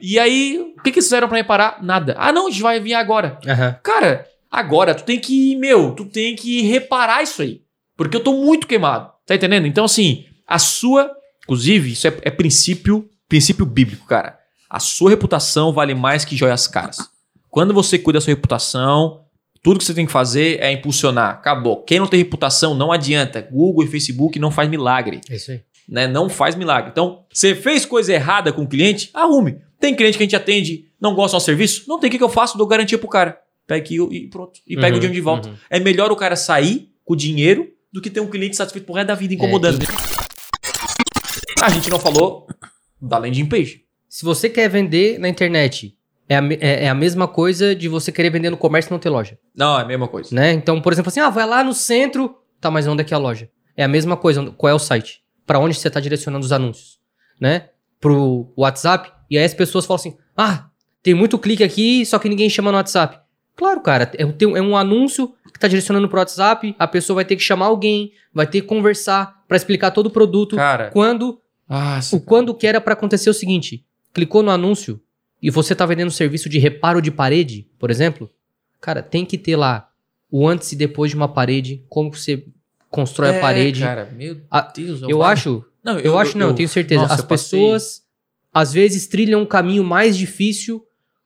e 0.00 0.18
aí, 0.18 0.58
o 0.58 0.82
que, 0.82 0.90
que 0.90 0.98
eles 0.98 1.06
fizeram 1.06 1.28
pra 1.28 1.36
reparar? 1.36 1.82
Nada. 1.82 2.16
Ah, 2.18 2.32
não, 2.32 2.48
a 2.48 2.50
gente 2.50 2.62
vai 2.62 2.80
vir 2.80 2.94
agora. 2.94 3.38
Aham. 3.46 3.78
Cara, 3.82 4.26
agora 4.50 4.94
tu 4.94 5.04
tem 5.04 5.18
que, 5.20 5.54
meu, 5.56 5.92
tu 5.92 6.04
tem 6.04 6.34
que 6.34 6.62
reparar 6.62 7.22
isso 7.22 7.42
aí. 7.42 7.62
Porque 7.96 8.16
eu 8.16 8.22
tô 8.22 8.32
muito 8.32 8.66
queimado. 8.66 9.12
Tá 9.26 9.34
entendendo? 9.34 9.66
Então, 9.66 9.84
assim, 9.84 10.24
a 10.46 10.58
sua. 10.58 11.10
Inclusive, 11.44 11.92
isso 11.92 12.08
é, 12.08 12.14
é 12.22 12.30
princípio, 12.30 13.08
princípio 13.28 13.64
bíblico, 13.64 14.06
cara. 14.06 14.38
A 14.68 14.80
sua 14.80 15.10
reputação 15.10 15.72
vale 15.72 15.94
mais 15.94 16.24
que 16.24 16.36
joias 16.36 16.66
caras. 16.66 16.98
Quando 17.48 17.72
você 17.72 17.98
cuida 17.98 18.18
da 18.18 18.24
sua 18.24 18.32
reputação, 18.32 19.23
tudo 19.64 19.78
que 19.78 19.84
você 19.84 19.94
tem 19.94 20.04
que 20.06 20.12
fazer 20.12 20.60
é 20.60 20.70
impulsionar. 20.70 21.30
Acabou. 21.30 21.82
Quem 21.82 21.98
não 21.98 22.06
tem 22.06 22.18
reputação, 22.18 22.74
não 22.74 22.92
adianta. 22.92 23.40
Google 23.50 23.82
e 23.84 23.88
Facebook 23.88 24.38
não 24.38 24.50
faz 24.50 24.68
milagre 24.70 25.20
É 25.28 25.34
isso 25.36 25.50
aí. 25.50 25.62
né? 25.88 26.06
Não 26.06 26.28
faz 26.28 26.54
milagre. 26.54 26.90
Então, 26.92 27.24
você 27.32 27.54
fez 27.54 27.84
coisa 27.86 28.12
errada 28.12 28.52
com 28.52 28.62
o 28.62 28.68
cliente, 28.68 29.10
arrume. 29.14 29.58
Tem 29.80 29.94
cliente 29.96 30.16
que 30.18 30.22
a 30.22 30.26
gente 30.26 30.36
atende, 30.36 30.84
não 31.00 31.14
gosta 31.14 31.30
do 31.30 31.36
nosso 31.36 31.46
serviço? 31.46 31.84
Não 31.88 31.98
tem 31.98 32.08
o 32.08 32.10
que, 32.10 32.18
que 32.18 32.24
eu 32.24 32.28
faço? 32.28 32.56
Dou 32.58 32.66
garantia 32.66 32.98
pro 32.98 33.08
cara. 33.08 33.38
Pega 33.66 33.82
aqui 33.82 33.96
e 33.96 34.28
pronto. 34.28 34.60
E 34.66 34.76
pega 34.76 34.88
Uhum, 34.88 34.96
o 34.96 35.00
dinheiro 35.00 35.14
de 35.14 35.20
volta. 35.20 35.48
uhum. 35.48 35.54
É 35.70 35.80
melhor 35.80 36.12
o 36.12 36.16
cara 36.16 36.36
sair 36.36 36.90
com 37.04 37.14
o 37.14 37.16
dinheiro 37.16 37.66
do 37.92 38.00
que 38.02 38.10
ter 38.10 38.20
um 38.20 38.26
cliente 38.28 38.56
satisfeito 38.56 38.84
pro 38.84 38.94
resto 38.94 39.08
da 39.08 39.14
vida 39.14 39.32
incomodando. 39.34 39.78
A 41.62 41.70
gente 41.70 41.88
não 41.88 41.98
falou 41.98 42.46
da 43.00 43.16
landing 43.18 43.46
page. 43.46 43.82
Se 44.08 44.24
você 44.24 44.48
quer 44.50 44.68
vender 44.68 45.18
na 45.18 45.28
internet, 45.28 45.94
é 46.28 46.36
a, 46.36 46.42
é- 46.60 46.84
é 46.84 46.88
a 46.88 46.94
mesma 46.94 47.26
coisa 47.28 47.74
de 47.74 47.88
você 47.88 48.10
querer 48.12 48.30
vender 48.30 48.50
no 48.50 48.56
comércio 48.56 48.90
e 48.90 48.92
não 48.92 48.98
ter 48.98 49.08
loja, 49.10 49.38
Não, 49.54 49.78
é 49.78 49.82
a 49.82 49.84
mesma 49.84 50.08
coisa. 50.08 50.34
né? 50.34 50.52
Então, 50.52 50.80
por 50.80 50.92
exemplo, 50.92 51.08
assim, 51.08 51.20
ah, 51.20 51.30
vai 51.30 51.46
lá 51.46 51.62
no 51.64 51.72
centro, 51.74 52.36
tá, 52.60 52.70
mas 52.70 52.86
onde 52.86 53.02
é 53.02 53.04
que 53.04 53.12
é 53.14 53.16
a 53.16 53.20
loja? 53.20 53.48
É 53.76 53.84
a 53.84 53.88
mesma 53.88 54.16
coisa, 54.16 54.44
qual 54.52 54.70
é 54.70 54.74
o 54.74 54.78
site? 54.78 55.22
Pra 55.46 55.58
onde 55.58 55.74
você 55.74 55.90
tá 55.90 56.00
direcionando 56.00 56.44
os 56.44 56.52
anúncios, 56.52 56.98
né? 57.40 57.68
Pro 58.00 58.52
WhatsApp, 58.56 59.10
e 59.30 59.38
aí 59.38 59.44
as 59.44 59.54
pessoas 59.54 59.84
falam 59.86 59.96
assim, 60.00 60.16
ah, 60.36 60.66
tem 61.02 61.14
muito 61.14 61.38
clique 61.38 61.62
aqui, 61.64 62.04
só 62.06 62.18
que 62.18 62.28
ninguém 62.28 62.48
chama 62.48 62.70
no 62.70 62.76
WhatsApp. 62.78 63.18
Claro, 63.56 63.80
cara, 63.82 64.10
é, 64.18 64.24
um- 64.26 64.56
é 64.56 64.60
um 64.62 64.76
anúncio 64.76 65.32
que 65.52 65.58
tá 65.60 65.68
direcionando 65.68 66.08
pro 66.08 66.18
WhatsApp, 66.18 66.74
a 66.78 66.86
pessoa 66.88 67.16
vai 67.16 67.24
ter 67.24 67.36
que 67.36 67.42
chamar 67.42 67.66
alguém, 67.66 68.12
vai 68.32 68.46
ter 68.46 68.60
que 68.62 68.66
conversar 68.66 69.42
pra 69.46 69.56
explicar 69.56 69.90
todo 69.92 70.06
o 70.06 70.10
produto, 70.10 70.56
Cara, 70.56 70.90
quando 70.90 71.40
ah, 71.68 72.00
o 72.12 72.20
quando 72.20 72.52
que 72.54 72.66
era 72.66 72.80
pra 72.80 72.94
acontecer 72.94 73.30
o 73.30 73.34
seguinte: 73.34 73.84
clicou 74.12 74.42
no 74.42 74.50
anúncio 74.50 75.00
e 75.46 75.50
você 75.50 75.74
tá 75.74 75.84
vendendo 75.84 76.10
serviço 76.10 76.48
de 76.48 76.58
reparo 76.58 77.02
de 77.02 77.10
parede, 77.10 77.68
por 77.78 77.90
exemplo, 77.90 78.30
cara, 78.80 79.02
tem 79.02 79.24
que 79.24 79.36
ter 79.36 79.56
lá 79.56 79.88
o 80.30 80.48
antes 80.48 80.72
e 80.72 80.76
depois 80.76 81.10
de 81.10 81.16
uma 81.16 81.28
parede, 81.28 81.84
como 81.88 82.12
você 82.12 82.46
constrói 82.90 83.36
a 83.36 83.40
parede. 83.40 83.82
É, 83.82 83.86
Cara, 83.86 84.10
meu 84.16 84.40
A- 84.50 84.60
Deus. 84.62 85.02
eu 85.02 85.22
acho, 85.22 85.64
Não, 85.82 85.98
eu, 85.98 86.18
acho 86.18 86.38
não, 86.38 86.48
eu 86.48 86.54
tenho 86.54 86.68
certeza. 86.68 87.02
nossa, 87.02 87.14
As 87.14 87.20
eu 87.20 87.26
pessoas 87.26 88.02
às 88.52 88.72
vezes 88.72 89.06
trilham 89.06 89.42
um 89.42 89.46
caminho 89.46 89.82
mais 89.84 90.16
difícil 90.16 90.84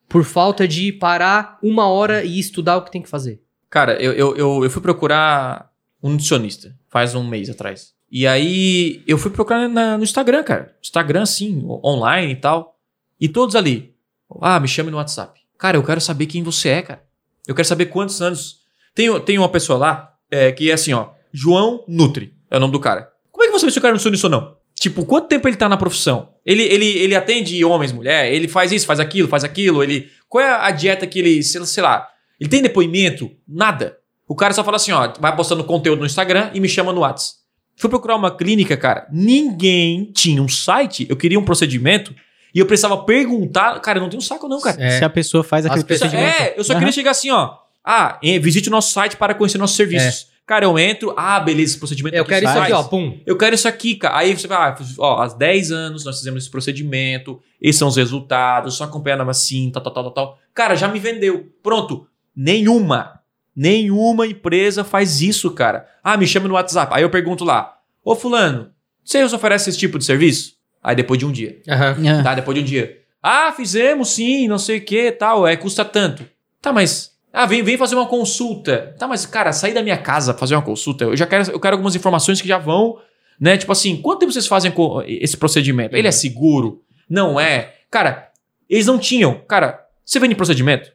por 0.08 0.24
falta 0.24 0.66
de 0.66 0.90
parar 0.92 1.58
uma 1.62 1.86
hora 1.86 2.24
e 2.24 2.38
estudar 2.38 2.76
o 2.78 2.82
que 2.82 2.90
tem 2.90 3.02
que 3.02 3.08
fazer. 3.08 3.40
Cara, 3.70 4.02
eu, 4.02 4.12
eu, 4.12 4.36
eu, 4.36 4.64
eu 4.64 4.70
fui 4.70 4.80
procurar 4.82 5.70
um 6.02 6.10
nutricionista 6.10 6.74
faz 6.88 7.14
um 7.14 7.22
mês 7.26 7.50
atrás. 7.50 7.92
E 8.10 8.26
aí 8.26 9.02
eu 9.06 9.18
fui 9.18 9.30
procurar 9.30 9.68
na- 9.68 9.98
no 9.98 10.02
Instagram, 10.04 10.42
cara. 10.42 10.74
Instagram, 10.82 11.24
o- 11.64 11.80
online 11.86 12.32
e 12.32 12.36
tal. 12.36 12.78
E 13.20 13.28
todos 13.28 13.54
ali. 13.54 13.94
Ah, 14.40 14.60
me 14.60 14.68
chame 14.68 14.90
no 14.90 14.96
WhatsApp. 14.96 15.40
Cara, 15.58 15.76
eu 15.76 15.82
quero 15.82 16.00
saber 16.00 16.26
quem 16.26 16.42
você 16.42 16.68
é, 16.68 16.82
cara. 16.82 17.02
Eu 17.46 17.54
quero 17.54 17.66
saber 17.66 17.86
quantos 17.86 18.20
anos. 18.20 18.58
Tem, 18.94 19.20
tem 19.20 19.38
uma 19.38 19.48
pessoa 19.48 19.78
lá 19.78 20.14
é, 20.30 20.52
que 20.52 20.70
é 20.70 20.74
assim, 20.74 20.92
ó. 20.92 21.10
João 21.32 21.84
Nutri 21.88 22.34
é 22.50 22.56
o 22.56 22.60
nome 22.60 22.72
do 22.72 22.80
cara. 22.80 23.10
Como 23.30 23.44
é 23.44 23.46
que 23.46 23.52
você 23.52 23.66
vê 23.66 23.72
se 23.72 23.78
o 23.78 23.82
cara 23.82 23.92
é 23.92 23.94
nutricionista 23.94 24.26
ou 24.26 24.30
não? 24.30 24.56
Tipo, 24.74 25.04
quanto 25.04 25.28
tempo 25.28 25.48
ele 25.48 25.56
tá 25.56 25.68
na 25.68 25.76
profissão? 25.76 26.34
Ele, 26.46 26.62
ele, 26.62 26.86
ele 26.86 27.14
atende 27.14 27.64
homens, 27.64 27.92
mulher, 27.92 28.32
ele 28.32 28.46
faz 28.46 28.70
isso, 28.70 28.86
faz 28.86 29.00
aquilo, 29.00 29.28
faz 29.28 29.42
aquilo, 29.42 29.82
ele. 29.82 30.08
Qual 30.28 30.44
é 30.44 30.50
a 30.50 30.70
dieta 30.70 31.06
que 31.06 31.18
ele. 31.18 31.42
Sei 31.42 31.82
lá. 31.82 32.08
Ele 32.38 32.48
tem 32.48 32.62
depoimento? 32.62 33.30
Nada. 33.46 33.98
O 34.26 34.36
cara 34.36 34.52
só 34.54 34.62
fala 34.62 34.76
assim, 34.76 34.92
ó, 34.92 35.12
vai 35.18 35.34
postando 35.34 35.64
conteúdo 35.64 36.00
no 36.00 36.06
Instagram 36.06 36.50
e 36.54 36.60
me 36.60 36.68
chama 36.68 36.92
no 36.92 37.00
WhatsApp. 37.00 37.38
Fui 37.76 37.88
procurar 37.88 38.16
uma 38.16 38.36
clínica, 38.36 38.76
cara. 38.76 39.06
Ninguém 39.10 40.12
tinha 40.12 40.42
um 40.42 40.48
site. 40.48 41.06
Eu 41.08 41.16
queria 41.16 41.38
um 41.38 41.44
procedimento 41.44 42.14
e 42.54 42.58
eu 42.58 42.66
precisava 42.66 42.96
perguntar. 43.04 43.78
Cara, 43.80 43.98
eu 43.98 44.02
não 44.02 44.08
tenho 44.10 44.22
saco, 44.22 44.48
não, 44.48 44.60
cara. 44.60 44.76
É. 44.82 44.98
Se 44.98 45.04
a 45.04 45.10
pessoa 45.10 45.42
faz 45.44 45.64
pessoas- 45.64 45.84
procedimento. 45.84 46.42
É, 46.42 46.54
eu 46.56 46.64
só 46.64 46.72
Aham. 46.72 46.80
queria 46.80 46.92
chegar 46.92 47.10
assim, 47.12 47.30
ó. 47.30 47.54
Ah, 47.84 48.18
visite 48.40 48.68
o 48.68 48.70
nosso 48.72 48.92
site 48.92 49.16
para 49.16 49.34
conhecer 49.34 49.58
nossos 49.58 49.76
serviços. 49.76 50.28
Cara, 50.46 50.64
eu 50.64 50.78
entro, 50.78 51.12
ah, 51.14 51.38
beleza, 51.40 51.72
esse 51.72 51.78
procedimento 51.78 52.16
Eu 52.16 52.22
aqui 52.22 52.30
quero 52.30 52.44
isso 52.46 52.54
faz. 52.54 52.64
aqui, 52.64 52.72
ó, 52.72 52.82
pum. 52.84 53.18
Eu 53.26 53.36
quero 53.36 53.54
isso 53.54 53.68
aqui, 53.68 53.96
cara. 53.96 54.16
Aí 54.16 54.34
você 54.34 54.46
vai, 54.46 54.56
ah, 54.70 54.76
ó, 54.98 55.22
há 55.22 55.28
10 55.28 55.70
anos 55.70 56.04
nós 56.06 56.16
fizemos 56.18 56.42
esse 56.42 56.50
procedimento, 56.50 57.38
esses 57.60 57.78
são 57.78 57.86
os 57.88 57.96
resultados, 57.96 58.74
só 58.74 58.84
acompanhando 58.84 59.28
assim, 59.28 59.70
tal, 59.70 59.82
tal, 59.82 59.92
tal, 59.92 60.04
tal, 60.04 60.12
tal. 60.12 60.38
Cara, 60.54 60.74
já 60.74 60.88
me 60.88 60.98
vendeu. 60.98 61.46
Pronto. 61.62 62.06
Nenhuma, 62.34 63.20
nenhuma 63.54 64.26
empresa 64.26 64.82
faz 64.84 65.20
isso, 65.20 65.50
cara. 65.50 65.86
Ah, 66.02 66.16
me 66.16 66.26
chama 66.26 66.48
no 66.48 66.54
WhatsApp. 66.54 66.92
Aí 66.94 67.02
eu 67.02 67.10
pergunto 67.10 67.44
lá, 67.44 67.76
ô 68.02 68.14
fulano, 68.14 68.70
você 69.04 69.22
oferece 69.24 69.68
esse 69.68 69.78
tipo 69.78 69.98
de 69.98 70.04
serviço? 70.04 70.52
Aí 70.88 70.96
depois 70.96 71.18
de 71.18 71.26
um 71.26 71.30
dia. 71.30 71.60
Ah, 71.68 71.94
Tá, 72.22 72.34
depois 72.34 72.56
de 72.56 72.62
um 72.62 72.64
dia. 72.64 72.96
Ah, 73.22 73.52
fizemos 73.52 74.08
sim, 74.08 74.48
não 74.48 74.58
sei 74.58 74.78
o 74.78 74.80
que, 74.80 75.12
tal, 75.12 75.46
é, 75.46 75.54
custa 75.54 75.84
tanto. 75.84 76.26
Tá, 76.62 76.72
mas. 76.72 77.10
Ah, 77.30 77.44
vem, 77.44 77.62
vem 77.62 77.76
fazer 77.76 77.94
uma 77.94 78.06
consulta. 78.06 78.94
Tá, 78.98 79.06
mas, 79.06 79.26
cara, 79.26 79.52
sair 79.52 79.74
da 79.74 79.82
minha 79.82 79.98
casa 79.98 80.32
fazer 80.32 80.54
uma 80.54 80.62
consulta, 80.62 81.04
eu 81.04 81.14
já 81.14 81.26
quero, 81.26 81.50
eu 81.50 81.60
quero 81.60 81.74
algumas 81.74 81.94
informações 81.94 82.40
que 82.40 82.48
já 82.48 82.56
vão, 82.56 82.96
né? 83.38 83.58
Tipo 83.58 83.70
assim, 83.70 83.98
quanto 84.00 84.20
tempo 84.20 84.32
vocês 84.32 84.46
fazem 84.46 84.72
esse 85.06 85.36
procedimento? 85.36 85.94
Ele 85.94 86.08
é 86.08 86.10
seguro? 86.10 86.82
Não 87.06 87.38
é? 87.38 87.74
Cara, 87.90 88.30
eles 88.66 88.86
não 88.86 88.98
tinham. 88.98 89.42
Cara, 89.46 89.84
você 90.02 90.18
vende 90.18 90.34
procedimento? 90.34 90.90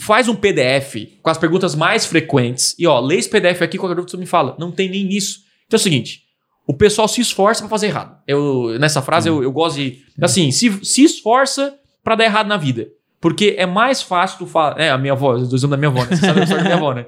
Faz 0.00 0.28
um 0.28 0.36
PDF 0.36 1.16
com 1.22 1.30
as 1.30 1.38
perguntas 1.38 1.74
mais 1.74 2.04
frequentes 2.04 2.76
e, 2.78 2.86
ó, 2.86 3.00
lê 3.00 3.16
esse 3.16 3.30
PDF 3.30 3.62
aqui, 3.62 3.78
qualquer 3.78 3.94
dúvida 3.94 4.10
você 4.10 4.18
me 4.18 4.26
fala. 4.26 4.54
Não 4.58 4.70
tem 4.70 4.90
nem 4.90 5.08
isso. 5.08 5.38
Então 5.66 5.78
é 5.78 5.80
o 5.80 5.82
seguinte, 5.82 6.24
o 6.66 6.74
pessoal 6.74 7.08
se 7.08 7.20
esforça 7.20 7.62
pra 7.62 7.68
fazer 7.68 7.88
errado. 7.88 8.16
Eu, 8.26 8.76
nessa 8.78 9.02
frase 9.02 9.28
eu, 9.28 9.42
eu 9.42 9.50
gosto 9.52 9.76
de. 9.76 9.98
Assim, 10.20 10.50
se, 10.52 10.84
se 10.84 11.02
esforça 11.04 11.74
pra 12.04 12.14
dar 12.14 12.24
errado 12.24 12.46
na 12.46 12.56
vida. 12.56 12.88
Porque 13.20 13.54
é 13.58 13.66
mais 13.66 14.00
fácil 14.00 14.38
tu 14.38 14.46
falar. 14.46 14.80
É, 14.80 14.88
a 14.90 14.96
minha 14.96 15.12
avó, 15.12 15.36
eu 15.36 15.46
tô 15.46 15.54
usando 15.54 15.72
da 15.72 15.76
minha 15.76 15.88
avó, 15.90 16.00
né? 16.00 16.06
Você 16.16 16.24
sabe 16.24 16.40
a 16.40 16.42
história 16.44 16.64
da 16.64 16.70
minha 16.70 16.76
avó, 16.78 16.94
né? 16.94 17.04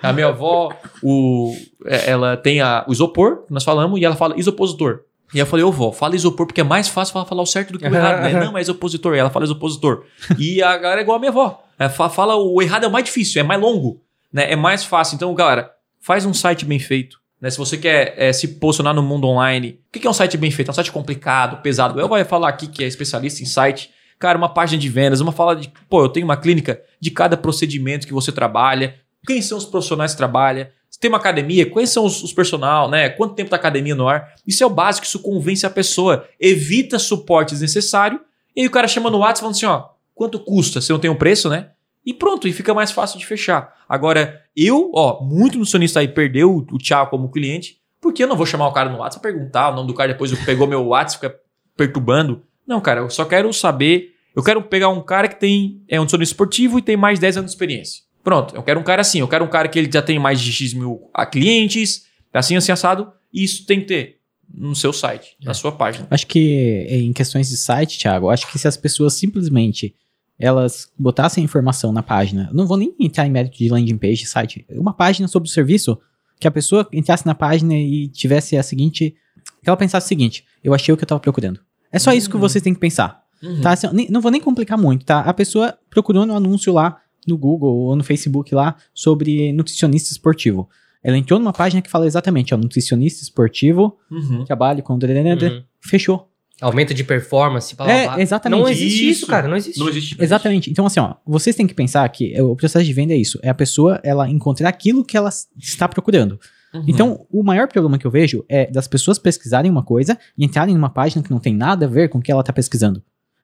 A 0.00 0.12
minha 0.12 0.28
avó, 0.28 0.72
o, 1.02 1.56
é, 1.86 2.10
ela 2.10 2.36
tem 2.36 2.60
a, 2.60 2.84
o 2.86 2.92
isopor, 2.92 3.44
que 3.46 3.52
nós 3.52 3.64
falamos, 3.64 4.00
e 4.00 4.04
ela 4.04 4.14
fala 4.14 4.38
isopositor. 4.38 5.00
E 5.34 5.40
eu 5.40 5.46
falei, 5.46 5.64
ô 5.64 5.72
vó, 5.72 5.90
fala 5.90 6.14
isopor, 6.14 6.46
porque 6.46 6.60
é 6.60 6.64
mais 6.64 6.86
fácil 6.88 7.12
falar, 7.14 7.24
falar 7.24 7.42
o 7.42 7.46
certo 7.46 7.72
do 7.72 7.80
que 7.80 7.84
o 7.84 7.90
errado, 7.98 8.22
né? 8.22 8.44
Não, 8.44 8.52
mas 8.52 8.68
isopositor. 8.68 9.16
E 9.16 9.18
ela 9.18 9.28
fala 9.28 9.44
isopositor. 9.44 10.04
E 10.38 10.62
a 10.62 10.76
galera 10.78 11.00
é 11.00 11.02
igual 11.02 11.16
a 11.16 11.18
minha 11.18 11.30
avó. 11.32 11.64
É, 11.76 11.88
fa- 11.88 12.08
fala 12.08 12.36
o 12.36 12.62
errado 12.62 12.84
é 12.84 12.86
o 12.86 12.92
mais 12.92 13.04
difícil, 13.04 13.40
é 13.40 13.42
mais 13.42 13.60
longo, 13.60 14.00
né? 14.32 14.52
É 14.52 14.54
mais 14.54 14.84
fácil. 14.84 15.16
Então, 15.16 15.34
galera, 15.34 15.68
faz 16.00 16.24
um 16.24 16.32
site 16.32 16.64
bem 16.64 16.78
feito. 16.78 17.18
Né? 17.40 17.50
Se 17.50 17.58
você 17.58 17.76
quer 17.76 18.14
é, 18.16 18.32
se 18.32 18.48
posicionar 18.48 18.94
no 18.94 19.02
mundo 19.02 19.26
online, 19.26 19.80
o 19.88 19.98
que 19.98 20.06
é 20.06 20.10
um 20.10 20.14
site 20.14 20.36
bem 20.36 20.50
feito? 20.50 20.68
É 20.68 20.72
um 20.72 20.74
site 20.74 20.92
complicado, 20.92 21.62
pesado. 21.62 22.00
Eu 22.00 22.08
vou 22.08 22.24
falar 22.24 22.48
aqui 22.48 22.66
que 22.66 22.82
é 22.82 22.86
especialista 22.86 23.42
em 23.42 23.46
site. 23.46 23.90
Cara, 24.18 24.38
uma 24.38 24.48
página 24.48 24.80
de 24.80 24.88
vendas, 24.88 25.20
uma 25.20 25.32
fala 25.32 25.54
de, 25.54 25.70
pô, 25.88 26.02
eu 26.02 26.08
tenho 26.08 26.24
uma 26.24 26.36
clínica 26.36 26.80
de 27.00 27.10
cada 27.10 27.36
procedimento 27.36 28.06
que 28.06 28.14
você 28.14 28.32
trabalha, 28.32 28.94
quem 29.26 29.42
são 29.42 29.58
os 29.58 29.66
profissionais 29.66 30.12
que 30.12 30.16
trabalha, 30.16 30.72
se 30.88 30.98
tem 30.98 31.10
uma 31.10 31.18
academia, 31.18 31.68
quais 31.68 31.90
são 31.90 32.06
os, 32.06 32.22
os 32.22 32.32
personal, 32.32 32.88
né? 32.88 33.10
Quanto 33.10 33.34
tempo 33.34 33.50
tá 33.50 33.56
a 33.56 33.58
academia 33.58 33.94
no 33.94 34.08
ar? 34.08 34.32
Isso 34.46 34.62
é 34.62 34.66
o 34.66 34.70
básico, 34.70 35.06
isso 35.06 35.18
convence 35.18 35.66
a 35.66 35.70
pessoa, 35.70 36.26
evita 36.40 36.98
suporte 36.98 37.50
desnecessário, 37.50 38.20
e 38.54 38.62
aí 38.62 38.66
o 38.66 38.70
cara 38.70 38.88
chama 38.88 39.10
no 39.10 39.18
WhatsApp 39.18 39.40
falando 39.40 39.54
assim, 39.56 39.66
ó, 39.66 39.88
quanto 40.14 40.38
custa? 40.38 40.80
Você 40.80 40.92
não 40.92 41.00
tem 41.00 41.10
um 41.10 41.16
preço, 41.16 41.50
né? 41.50 41.72
E 42.06 42.14
pronto, 42.14 42.46
e 42.46 42.52
fica 42.52 42.72
mais 42.72 42.92
fácil 42.92 43.18
de 43.18 43.26
fechar. 43.26 43.74
Agora, 43.88 44.40
eu, 44.56 44.92
ó, 44.94 45.20
muito 45.24 45.58
nutricionista 45.58 45.98
aí 45.98 46.06
perdeu 46.06 46.54
o, 46.54 46.58
o 46.76 46.78
Thiago 46.78 47.10
como 47.10 47.28
cliente, 47.28 47.78
porque 48.00 48.22
eu 48.22 48.28
não 48.28 48.36
vou 48.36 48.46
chamar 48.46 48.68
o 48.68 48.72
cara 48.72 48.88
no 48.88 48.98
WhatsApp 48.98 49.20
perguntar 49.20 49.70
o 49.70 49.74
nome 49.74 49.88
do 49.88 49.94
cara, 49.94 50.12
depois 50.12 50.30
eu 50.30 50.38
pegou 50.46 50.68
meu 50.68 50.86
WhatsApp, 50.86 51.26
fica 51.26 51.40
perturbando. 51.76 52.42
Não, 52.64 52.80
cara, 52.80 53.00
eu 53.00 53.10
só 53.10 53.24
quero 53.24 53.52
saber. 53.52 54.14
Eu 54.36 54.42
quero 54.42 54.62
pegar 54.62 54.88
um 54.88 55.02
cara 55.02 55.26
que 55.26 55.40
tem 55.40 55.82
é 55.88 55.98
um 55.98 56.02
nutricionista 56.02 56.32
esportivo 56.32 56.78
e 56.78 56.82
tem 56.82 56.96
mais 56.96 57.18
de 57.18 57.22
10 57.22 57.38
anos 57.38 57.50
de 57.50 57.54
experiência. 57.54 58.02
Pronto, 58.22 58.54
eu 58.54 58.62
quero 58.62 58.78
um 58.78 58.84
cara 58.84 59.00
assim. 59.00 59.20
Eu 59.20 59.28
quero 59.28 59.44
um 59.44 59.48
cara 59.48 59.66
que 59.66 59.78
ele 59.78 59.90
já 59.92 60.02
tem 60.02 60.18
mais 60.18 60.40
de 60.40 60.52
X 60.52 60.74
mil 60.74 61.10
clientes, 61.32 62.06
assim, 62.32 62.56
assim, 62.56 62.70
assado. 62.70 63.12
E 63.32 63.42
isso 63.42 63.66
tem 63.66 63.80
que 63.80 63.86
ter 63.86 64.16
no 64.52 64.74
seu 64.74 64.92
site, 64.92 65.36
na 65.42 65.54
sua 65.54 65.72
página. 65.72 66.06
Acho 66.10 66.26
que 66.26 66.86
em 66.88 67.12
questões 67.12 67.48
de 67.48 67.56
site, 67.56 67.98
Thiago, 67.98 68.30
acho 68.30 68.50
que 68.50 68.58
se 68.58 68.68
as 68.68 68.76
pessoas 68.76 69.14
simplesmente 69.14 69.94
elas 70.38 70.90
botassem 70.98 71.42
a 71.42 71.44
informação 71.44 71.92
na 71.92 72.02
página, 72.02 72.50
não 72.52 72.66
vou 72.66 72.76
nem 72.76 72.94
entrar 73.00 73.26
em 73.26 73.30
mérito 73.30 73.56
de 73.56 73.68
landing 73.68 73.96
page, 73.96 74.26
site, 74.26 74.66
uma 74.70 74.92
página 74.92 75.26
sobre 75.28 75.48
o 75.48 75.52
serviço, 75.52 75.98
que 76.38 76.46
a 76.46 76.50
pessoa 76.50 76.86
entrasse 76.92 77.24
na 77.26 77.34
página 77.34 77.74
e 77.74 78.08
tivesse 78.08 78.56
a 78.56 78.62
seguinte, 78.62 79.14
que 79.62 79.68
ela 79.68 79.76
pensasse 79.76 80.04
o 80.06 80.08
seguinte, 80.08 80.44
eu 80.62 80.74
achei 80.74 80.92
o 80.92 80.96
que 80.96 81.04
eu 81.04 81.08
tava 81.08 81.20
procurando. 81.20 81.60
É 81.90 81.98
só 81.98 82.12
isso 82.12 82.28
que 82.28 82.36
Hum. 82.36 82.40
vocês 82.40 82.62
têm 82.62 82.74
que 82.74 82.80
pensar, 82.80 83.22
Uhum. 83.42 83.60
tá? 83.62 83.72
Assim, 83.72 83.86
nem- 83.92 84.08
não 84.10 84.20
vou 84.20 84.30
nem 84.30 84.40
complicar 84.40 84.76
muito, 84.76 85.04
tá? 85.06 85.20
A 85.20 85.32
pessoa 85.32 85.78
procurou 85.88 86.26
no 86.26 86.34
anúncio 86.34 86.72
lá 86.72 87.00
no 87.26 87.38
Google 87.38 87.74
ou 87.74 87.96
no 87.96 88.04
Facebook 88.04 88.54
lá 88.54 88.76
sobre 88.92 89.52
nutricionista 89.52 90.12
esportivo. 90.12 90.68
Ela 91.02 91.16
entrou 91.16 91.38
numa 91.38 91.52
página 91.52 91.80
que 91.80 91.90
fala 91.90 92.06
exatamente, 92.06 92.52
ó, 92.52 92.56
nutricionista 92.58 93.22
esportivo, 93.22 93.96
Uhum. 94.10 94.44
trabalho 94.44 94.82
com... 94.82 94.92
Uhum. 94.94 95.62
Fechou. 95.80 96.28
Aumento 96.60 96.94
de 96.94 97.04
performance, 97.04 97.74
blá, 97.76 97.90
É, 97.90 98.04
blá, 98.04 98.14
blá. 98.14 98.22
exatamente. 98.22 98.60
Não 98.60 98.68
existe 98.68 99.10
isso, 99.10 99.20
Isso. 99.20 99.26
cara, 99.26 99.46
não 99.46 99.56
existe. 99.56 99.78
Não 99.78 99.88
existe. 99.88 100.16
Exatamente. 100.18 100.70
Então, 100.70 100.86
assim, 100.86 101.00
ó, 101.00 101.14
vocês 101.26 101.54
têm 101.54 101.66
que 101.66 101.74
pensar 101.74 102.08
que 102.08 102.40
o 102.40 102.56
processo 102.56 102.84
de 102.84 102.92
venda 102.92 103.12
é 103.12 103.16
isso. 103.16 103.38
É 103.42 103.50
a 103.50 103.54
pessoa, 103.54 104.00
ela 104.02 104.28
encontrar 104.30 104.68
aquilo 104.70 105.04
que 105.04 105.16
ela 105.16 105.28
está 105.58 105.86
procurando. 105.86 106.40
Uhum. 106.72 106.84
Então, 106.88 107.26
o 107.30 107.42
maior 107.42 107.68
problema 107.68 107.98
que 107.98 108.06
eu 108.06 108.10
vejo 108.10 108.44
é 108.48 108.70
das 108.70 108.88
pessoas 108.88 109.18
pesquisarem 109.18 109.70
uma 109.70 109.82
coisa 109.82 110.18
e 110.36 110.44
entrarem 110.44 110.74
numa 110.74 110.88
página 110.90 111.22
que 111.22 111.30
não 111.30 111.38
tem 111.38 111.54
nada 111.54 111.84
a 111.86 111.88
ver 111.88 112.08
com 112.08 112.18
o 112.18 112.22
que 112.22 112.32
ela 112.32 112.40
está 112.40 112.52
pesquisando. 112.52 113.02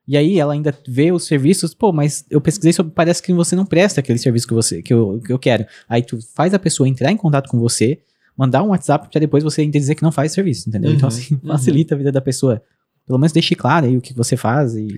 E 0.09 0.17
aí 0.17 0.41
ela 0.41 0.53
ainda 0.55 0.75
vê 0.89 1.13
os 1.13 1.25
serviços, 1.27 1.75
pô, 1.75 1.93
mas 1.93 2.25
eu 2.29 2.41
pesquisei 2.41 2.73
sobre, 2.73 2.93
parece 2.93 3.23
que 3.23 3.33
você 3.33 3.55
não 3.55 3.65
presta 3.65 4.01
aquele 4.01 4.19
serviço 4.19 4.49
que, 4.49 4.55
você, 4.55 4.83
que, 4.83 4.93
eu, 4.93 5.21
que 5.25 5.33
eu 5.33 5.39
quero. 5.39 5.65
Aí 5.89 6.03
tu 6.03 6.19
faz 6.35 6.53
a 6.53 6.59
pessoa 6.59 6.89
entrar 6.89 7.13
em 7.13 7.17
contato 7.17 7.49
com 7.49 7.59
você, 7.61 8.01
mandar 8.37 8.63
um 8.65 8.69
WhatsApp 8.69 9.09
pra 9.11 9.21
depois 9.21 9.45
você 9.45 9.61
ainda 9.61 9.79
dizer 9.79 9.95
que 9.95 10.03
não 10.03 10.11
faz 10.11 10.33
serviço, 10.33 10.69
entendeu? 10.69 10.91
Uhum, 10.91 10.97
Então, 10.97 11.09
assim, 11.09 11.35
uhum. 11.35 11.49
facilita 11.51 11.95
a 11.95 11.99
vida 11.99 12.11
da 12.11 12.21
pessoa. 12.21 12.61
Pelo 13.07 13.18
menos 13.18 13.32
deixe 13.32 13.55
claro 13.55 13.86
aí 13.86 13.96
o 13.96 14.00
que 14.00 14.14
você 14.14 14.36
faz 14.36 14.74
e... 14.74 14.88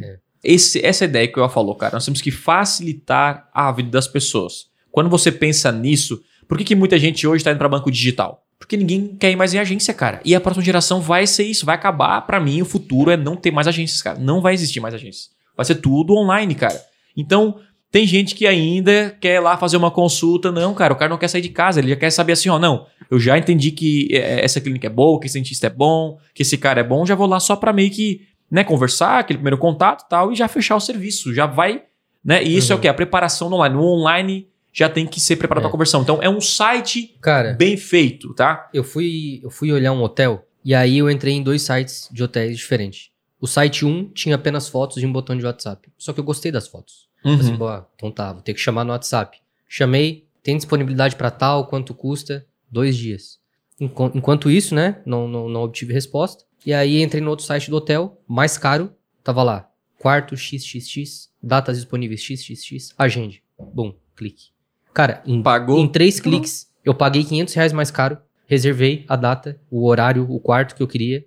Esse, 0.43 0.85
essa 0.85 1.07
ideia 1.07 1.27
que 1.27 1.39
eu 1.39 1.49
falou, 1.49 1.75
cara, 1.75 1.95
nós 1.95 2.05
temos 2.05 2.21
que 2.21 2.31
facilitar 2.31 3.49
a 3.53 3.73
vida 3.73 3.89
das 3.89 4.07
pessoas. 4.07 4.67
Quando 4.93 5.09
você 5.09 5.33
pensa 5.33 5.73
nisso, 5.73 6.21
por 6.47 6.59
que, 6.59 6.65
que 6.65 6.75
muita 6.75 6.99
gente 6.99 7.27
hoje 7.27 7.39
está 7.39 7.51
indo 7.51 7.59
para 7.59 7.69
banco 7.69 7.91
digital? 7.91 8.45
Porque 8.59 8.77
ninguém 8.77 9.17
quer 9.17 9.31
ir 9.31 9.37
mais 9.37 9.53
em 9.55 9.59
agência, 9.59 9.93
cara. 9.93 10.21
E 10.25 10.35
a 10.35 10.41
próxima 10.41 10.65
geração 10.65 11.01
vai 11.01 11.27
ser 11.27 11.45
isso, 11.45 11.67
vai 11.67 11.75
acabar. 11.75 12.21
Para 12.23 12.41
mim, 12.41 12.63
o 12.63 12.67
futuro 12.67 13.11
é 13.11 13.17
não 13.17 13.37
ter 13.37 13.51
mais 13.51 13.67
agências, 13.67 14.01
cara. 14.03 14.19
Não 14.19 14.41
vai 14.41 14.55
existir 14.55 14.81
mais 14.81 14.95
agências. 14.95 15.31
Vai 15.57 15.65
ser 15.65 15.77
tudo 15.77 16.15
online, 16.15 16.55
cara. 16.55 16.81
Então, 17.17 17.59
tem 17.95 18.09
gente 18.09 18.35
que 18.35 18.45
ainda 18.45 19.17
quer 19.21 19.39
lá 19.39 19.57
fazer 19.57 19.77
uma 19.77 19.89
consulta. 19.89 20.51
Não, 20.51 20.75
cara, 20.75 20.93
o 20.93 20.97
cara 20.97 21.09
não 21.11 21.17
quer 21.17 21.29
sair 21.29 21.41
de 21.43 21.51
casa. 21.51 21.79
Ele 21.79 21.91
já 21.91 21.95
quer 21.97 22.11
saber 22.11 22.33
assim, 22.33 22.49
ó, 22.49 22.59
não, 22.59 22.87
eu 23.09 23.21
já 23.21 23.39
entendi 23.39 23.71
que 23.71 24.09
é, 24.11 24.45
essa 24.45 24.61
clínica 24.61 24.89
é 24.89 24.91
boa, 24.91 25.21
que 25.21 25.27
esse 25.27 25.39
dentista 25.39 25.69
é 25.69 25.71
bom, 25.71 26.19
que 26.35 26.43
esse 26.43 26.59
cara 26.59 26.81
é 26.81 26.83
bom, 26.83 27.07
já 27.07 27.15
vou 27.15 27.29
lá 27.29 27.39
só 27.39 27.55
para 27.55 27.73
meio 27.73 27.93
que 27.93 28.23
né, 28.51 28.65
conversar, 28.65 29.21
aquele 29.21 29.37
primeiro 29.39 29.59
contato 29.59 30.03
e 30.05 30.09
tal, 30.09 30.33
e 30.33 30.35
já 30.35 30.49
fechar 30.49 30.75
o 30.75 30.81
serviço. 30.81 31.33
Já 31.33 31.47
vai, 31.47 31.85
né? 32.25 32.43
E 32.43 32.57
isso 32.57 32.73
é 32.73 32.75
Uhum. 32.75 32.79
o 32.81 32.83
que? 32.83 32.89
A 32.89 32.95
preparação 32.95 33.49
no 33.49 33.55
online. 33.55 33.77
No 33.77 33.85
online 33.85 34.49
já 34.73 34.89
tem 34.89 35.07
que 35.07 35.21
ser 35.21 35.37
preparado 35.37 35.63
É. 35.63 35.65
para 35.67 35.71
conversão. 35.71 36.03
Então 36.03 36.19
é 36.21 36.29
um 36.29 36.41
site 36.41 37.17
Cara, 37.21 37.53
bem 37.53 37.77
feito, 37.77 38.35
tá? 38.35 38.69
eu 38.75 38.83
fui, 38.83 39.39
eu 39.41 39.51
fui 39.51 39.71
olhar 39.73 39.93
um 39.93 40.03
hotel 40.03 40.45
e 40.65 40.75
aí 40.75 40.99
eu 40.99 41.09
entrei 41.09 41.35
em 41.35 41.45
dois 41.45 41.63
sites 41.63 42.09
de 42.11 42.25
hotéis 42.25 42.59
diferentes. 42.59 43.11
O 43.41 43.47
site 43.47 43.85
1 43.87 44.11
tinha 44.13 44.35
apenas 44.35 44.69
fotos 44.69 44.97
e 45.01 45.07
um 45.07 45.13
botão 45.13 45.37
de 45.39 45.45
WhatsApp. 45.47 45.89
Só 45.97 46.13
que 46.13 46.19
eu 46.19 46.25
gostei 46.25 46.51
das 46.51 46.67
fotos. 46.67 47.04
Uhum. 47.25 47.35
Assim, 47.41 47.57
pô, 47.57 47.67
então 47.97 48.11
tá, 48.11 48.33
vou 48.33 48.43
ter 48.43 48.53
que 48.55 48.61
chamar 48.61 48.85
no 48.85 48.91
WhatsApp. 48.93 49.39
Chamei, 49.69 50.27
tem 50.43 50.57
disponibilidade 50.57 51.17
pra 51.17 51.31
tal, 51.31 51.67
quanto 51.67 51.95
custa? 51.95 52.47
Dois 52.71 52.97
dias. 52.97 53.39
Enqu- 53.81 54.13
Enquanto 54.15 54.51
isso, 54.51 54.75
né, 54.75 55.01
não, 55.07 55.27
não, 55.27 55.49
não 55.49 55.63
obtive 55.63 55.93
resposta. 55.93 56.45
E 56.67 56.73
aí 56.73 57.03
entrei 57.03 57.21
no 57.23 57.31
outro 57.31 57.45
site 57.45 57.71
do 57.71 57.77
hotel, 57.77 58.21
mais 58.29 58.57
caro, 58.59 58.93
tava 59.23 59.43
lá, 59.43 59.69
quarto 59.99 60.37
XXX, 60.37 61.31
datas 61.43 61.77
disponíveis 61.77 62.23
XXX, 62.23 62.95
agende. 62.99 63.43
Bum, 63.59 63.95
clique. 64.17 64.49
Cara, 64.93 65.23
em, 65.27 65.43
Pagou. 65.43 65.79
em 65.79 65.89
três 65.89 66.21
cliques, 66.21 66.69
eu 66.85 66.95
paguei 66.95 67.25
500 67.25 67.55
reais 67.55 67.73
mais 67.73 67.91
caro, 67.91 68.19
reservei 68.47 69.05
a 69.09 69.17
data, 69.17 69.61
o 69.71 69.87
horário, 69.87 70.27
o 70.31 70.39
quarto 70.39 70.75
que 70.75 70.83
eu 70.83 70.87
queria. 70.89 71.25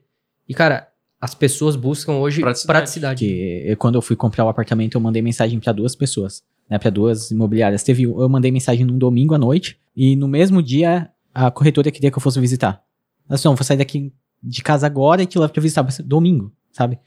E, 0.48 0.54
cara, 0.54 0.90
as 1.20 1.34
pessoas 1.34 1.76
buscam 1.76 2.14
hoje 2.14 2.42
Praticidade. 2.42 2.80
praticidade. 2.80 3.26
que 3.26 3.64
eu- 3.66 3.78
quando 3.78 3.96
eu 3.96 4.02
fui 4.02 4.16
comprar 4.16 4.46
o 4.46 4.50
apartamento, 4.50 4.96
eu 4.96 5.02
mandei 5.02 5.22
mensagem 5.22 5.60
pra 5.60 5.72
duas 5.74 5.96
pessoas, 5.96 6.44
né, 6.70 6.78
para 6.78 6.90
duas 6.92 7.32
imobiliárias. 7.32 7.84
Teve, 7.84 8.04
eu 8.04 8.30
mandei 8.30 8.52
mensagem 8.52 8.86
num 8.86 8.98
domingo 8.98 9.34
à 9.34 9.38
noite 9.38 9.78
e 9.96 10.16
no 10.16 10.28
mesmo 10.28 10.62
dia 10.62 11.10
a 11.34 11.50
corretora 11.52 11.90
queria 11.92 12.12
que 12.12 12.18
eu 12.18 12.22
fosse 12.22 12.40
visitar. 12.40 12.82
Ela 13.28 13.36
disse, 13.36 13.46
não, 13.46 13.56
vou 13.56 13.64
sair 13.64 13.78
daqui 13.78 14.14
de 14.42 14.62
casa 14.62 14.86
agora 14.86 15.22
e 15.24 15.26
te 15.26 15.38
levo 15.40 15.52
pra 15.52 15.62
visitar, 15.62 15.84
Mas, 15.84 16.00
domingo, 16.00 16.52
sabe? 16.72 17.00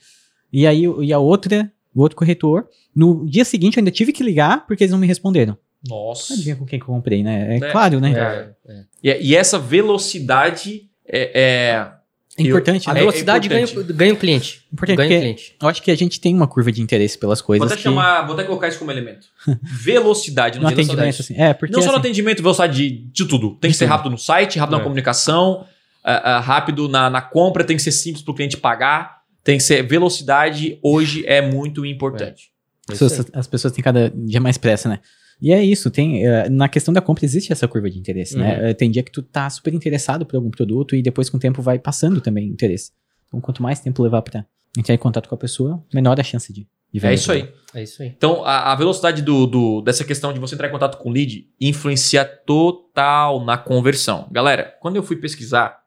E 0.52 0.66
aí 0.66 0.82
e 1.02 1.12
a 1.12 1.18
outra, 1.18 1.72
o 1.94 2.00
outro 2.02 2.16
corretor, 2.16 2.66
no 2.94 3.24
dia 3.26 3.44
seguinte 3.44 3.76
eu 3.76 3.80
ainda 3.80 3.90
tive 3.92 4.12
que 4.12 4.22
ligar 4.24 4.66
porque 4.66 4.82
eles 4.84 4.92
não 4.92 4.98
me 4.98 5.06
responderam. 5.06 5.56
Nossa. 5.88 6.34
Adivinha 6.34 6.56
com 6.56 6.66
quem 6.66 6.78
que 6.78 6.84
eu 6.84 6.88
comprei, 6.94 7.22
né? 7.22 7.54
É, 7.54 7.56
É. 7.56 7.70
claro, 7.70 8.00
né? 8.00 8.12
É, 8.12 8.72
é. 8.72 8.84
E, 9.22 9.28
e 9.30 9.36
essa 9.36 9.58
velocidade 9.58 10.90
é, 11.06 11.40
é- 11.42 11.92
É 12.39 12.43
importante, 12.43 12.89
A 12.89 12.95
né? 12.95 13.01
É 13.01 13.03
velocidade 13.03 13.49
ganha, 13.49 13.64
importante. 13.64 13.93
ganha 13.93 14.14
o 14.14 14.16
cliente. 14.16 14.62
Importante 14.72 14.97
ganha 14.97 15.18
o 15.18 15.20
cliente. 15.22 15.57
eu 15.61 15.68
acho 15.68 15.83
que 15.83 15.91
a 15.91 15.97
gente 15.97 16.20
tem 16.20 16.35
uma 16.35 16.47
curva 16.47 16.70
de 16.70 16.81
interesse 16.81 17.18
pelas 17.18 17.41
Vou 17.41 17.47
coisas 17.49 17.66
até 17.66 17.76
que... 17.76 17.83
chamar, 17.83 18.22
vou 18.22 18.35
até 18.35 18.45
colocar 18.45 18.68
isso 18.68 18.78
como 18.78 18.91
elemento. 18.91 19.26
Velocidade, 19.62 20.59
no 20.61 20.66
atendimento, 20.68 21.20
assim. 21.20 21.35
É, 21.37 21.53
porque 21.53 21.72
não 21.74 21.81
só 21.83 21.89
no 21.89 21.93
assim, 21.95 22.01
atendimento, 22.01 22.41
velocidade 22.43 22.76
de, 22.76 22.91
de 23.11 23.24
tudo. 23.26 23.51
Tem 23.57 23.68
que 23.68 23.72
De 23.72 23.78
ser 23.78 23.85
tudo. 23.87 23.91
rápido 23.93 24.11
no 24.12 24.18
site, 24.18 24.59
rápido 24.59 24.76
na 24.76 24.81
É. 24.81 24.83
comunicação, 24.85 25.66
ah, 26.05 26.37
ah, 26.37 26.41
rápido 26.41 26.89
na, 26.89 27.11
na 27.11 27.20
compra, 27.20 27.64
tem 27.64 27.76
que 27.76 27.83
ser 27.83 27.93
simples 27.93 28.22
para 28.22 28.33
o 28.33 28.35
cliente 28.35 28.57
pagar. 28.57 29.20
Tem 29.43 29.57
que 29.59 29.64
ser 29.64 29.83
velocidade, 29.83 30.78
hoje 30.83 31.24
é 31.26 31.41
muito 31.43 31.85
importante. 31.85 32.51
É 32.91 33.39
as 33.39 33.47
pessoas 33.47 33.72
têm 33.72 33.83
cada 33.83 34.11
dia 34.14 34.41
mais 34.41 34.57
pressa, 34.59 34.89
né? 34.89 35.01
E 35.41 35.53
é 35.53 35.64
isso, 35.64 35.91
tem, 35.91 36.26
eh, 36.26 36.49
na 36.51 36.68
questão 36.68 36.93
da 36.93 37.01
compra 37.01 37.24
existe 37.24 37.53
essa 37.53 37.66
curva 37.66 37.88
de 37.91 37.99
interesse, 37.99 38.34
Uhum. 38.34 38.43
né? 38.43 38.74
Tem 38.74 38.91
dia 38.91 39.03
que 39.03 39.11
tu 39.12 39.22
tá 39.22 39.49
super 39.49 39.72
interessado 39.72 40.26
por 40.26 40.36
algum 40.36 40.51
produto 40.51 40.95
e 40.95 41.03
depois 41.03 41.30
com 41.30 41.36
o 41.36 41.41
tempo 41.41 41.62
vai 41.62 41.78
passando 41.78 42.20
também 42.20 42.51
o 42.51 42.53
interesse. 42.53 42.91
Então 43.28 43.41
quanto 43.41 43.62
mais 43.62 43.80
tempo 43.80 44.03
levar 44.03 44.22
pra 44.22 44.45
entrar 44.76 44.95
em 44.95 44.99
contato 44.99 45.28
com 45.28 45.34
a 45.34 45.38
pessoa, 45.38 45.82
menor 45.95 46.18
a 46.20 46.22
chance 46.22 46.53
de, 46.53 46.66
de 46.93 47.07
É 47.07 47.14
isso 47.14 47.32
aí. 47.32 47.49
É 47.74 47.82
isso 47.82 48.03
aí. 48.03 48.09
Então, 48.16 48.45
a, 48.45 48.72
a 48.72 48.76
velocidade 48.76 49.22
do, 49.22 49.47
do- 49.47 49.80
dessa 49.80 50.05
questão 50.05 50.32
de 50.32 50.38
você 50.41 50.55
entrar 50.55 50.68
em 50.68 50.72
contato 50.72 50.99
com 50.99 51.09
o 51.09 51.12
lead 51.12 51.47
influencia 51.61 52.24
total 52.24 53.45
na 53.45 53.57
conversão. 53.57 54.28
Galera, 54.30 54.74
quando 54.80 54.97
eu 54.97 55.03
fui 55.03 55.16
pesquisar 55.16 55.78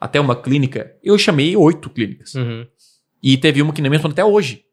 até 0.00 0.18
uma 0.20 0.34
clínica, 0.34 0.92
eu 1.02 1.16
chamei 1.18 1.56
oito 1.56 1.90
clínicas. 1.90 2.34
Uhum. 2.34 2.66
E 3.22 3.36
teve 3.36 3.60
uma 3.62 3.72
que 3.72 3.80
nem 3.82 3.90
me 3.90 3.96
respondeu 3.96 4.12
até 4.14 4.24
hoje. 4.24 4.64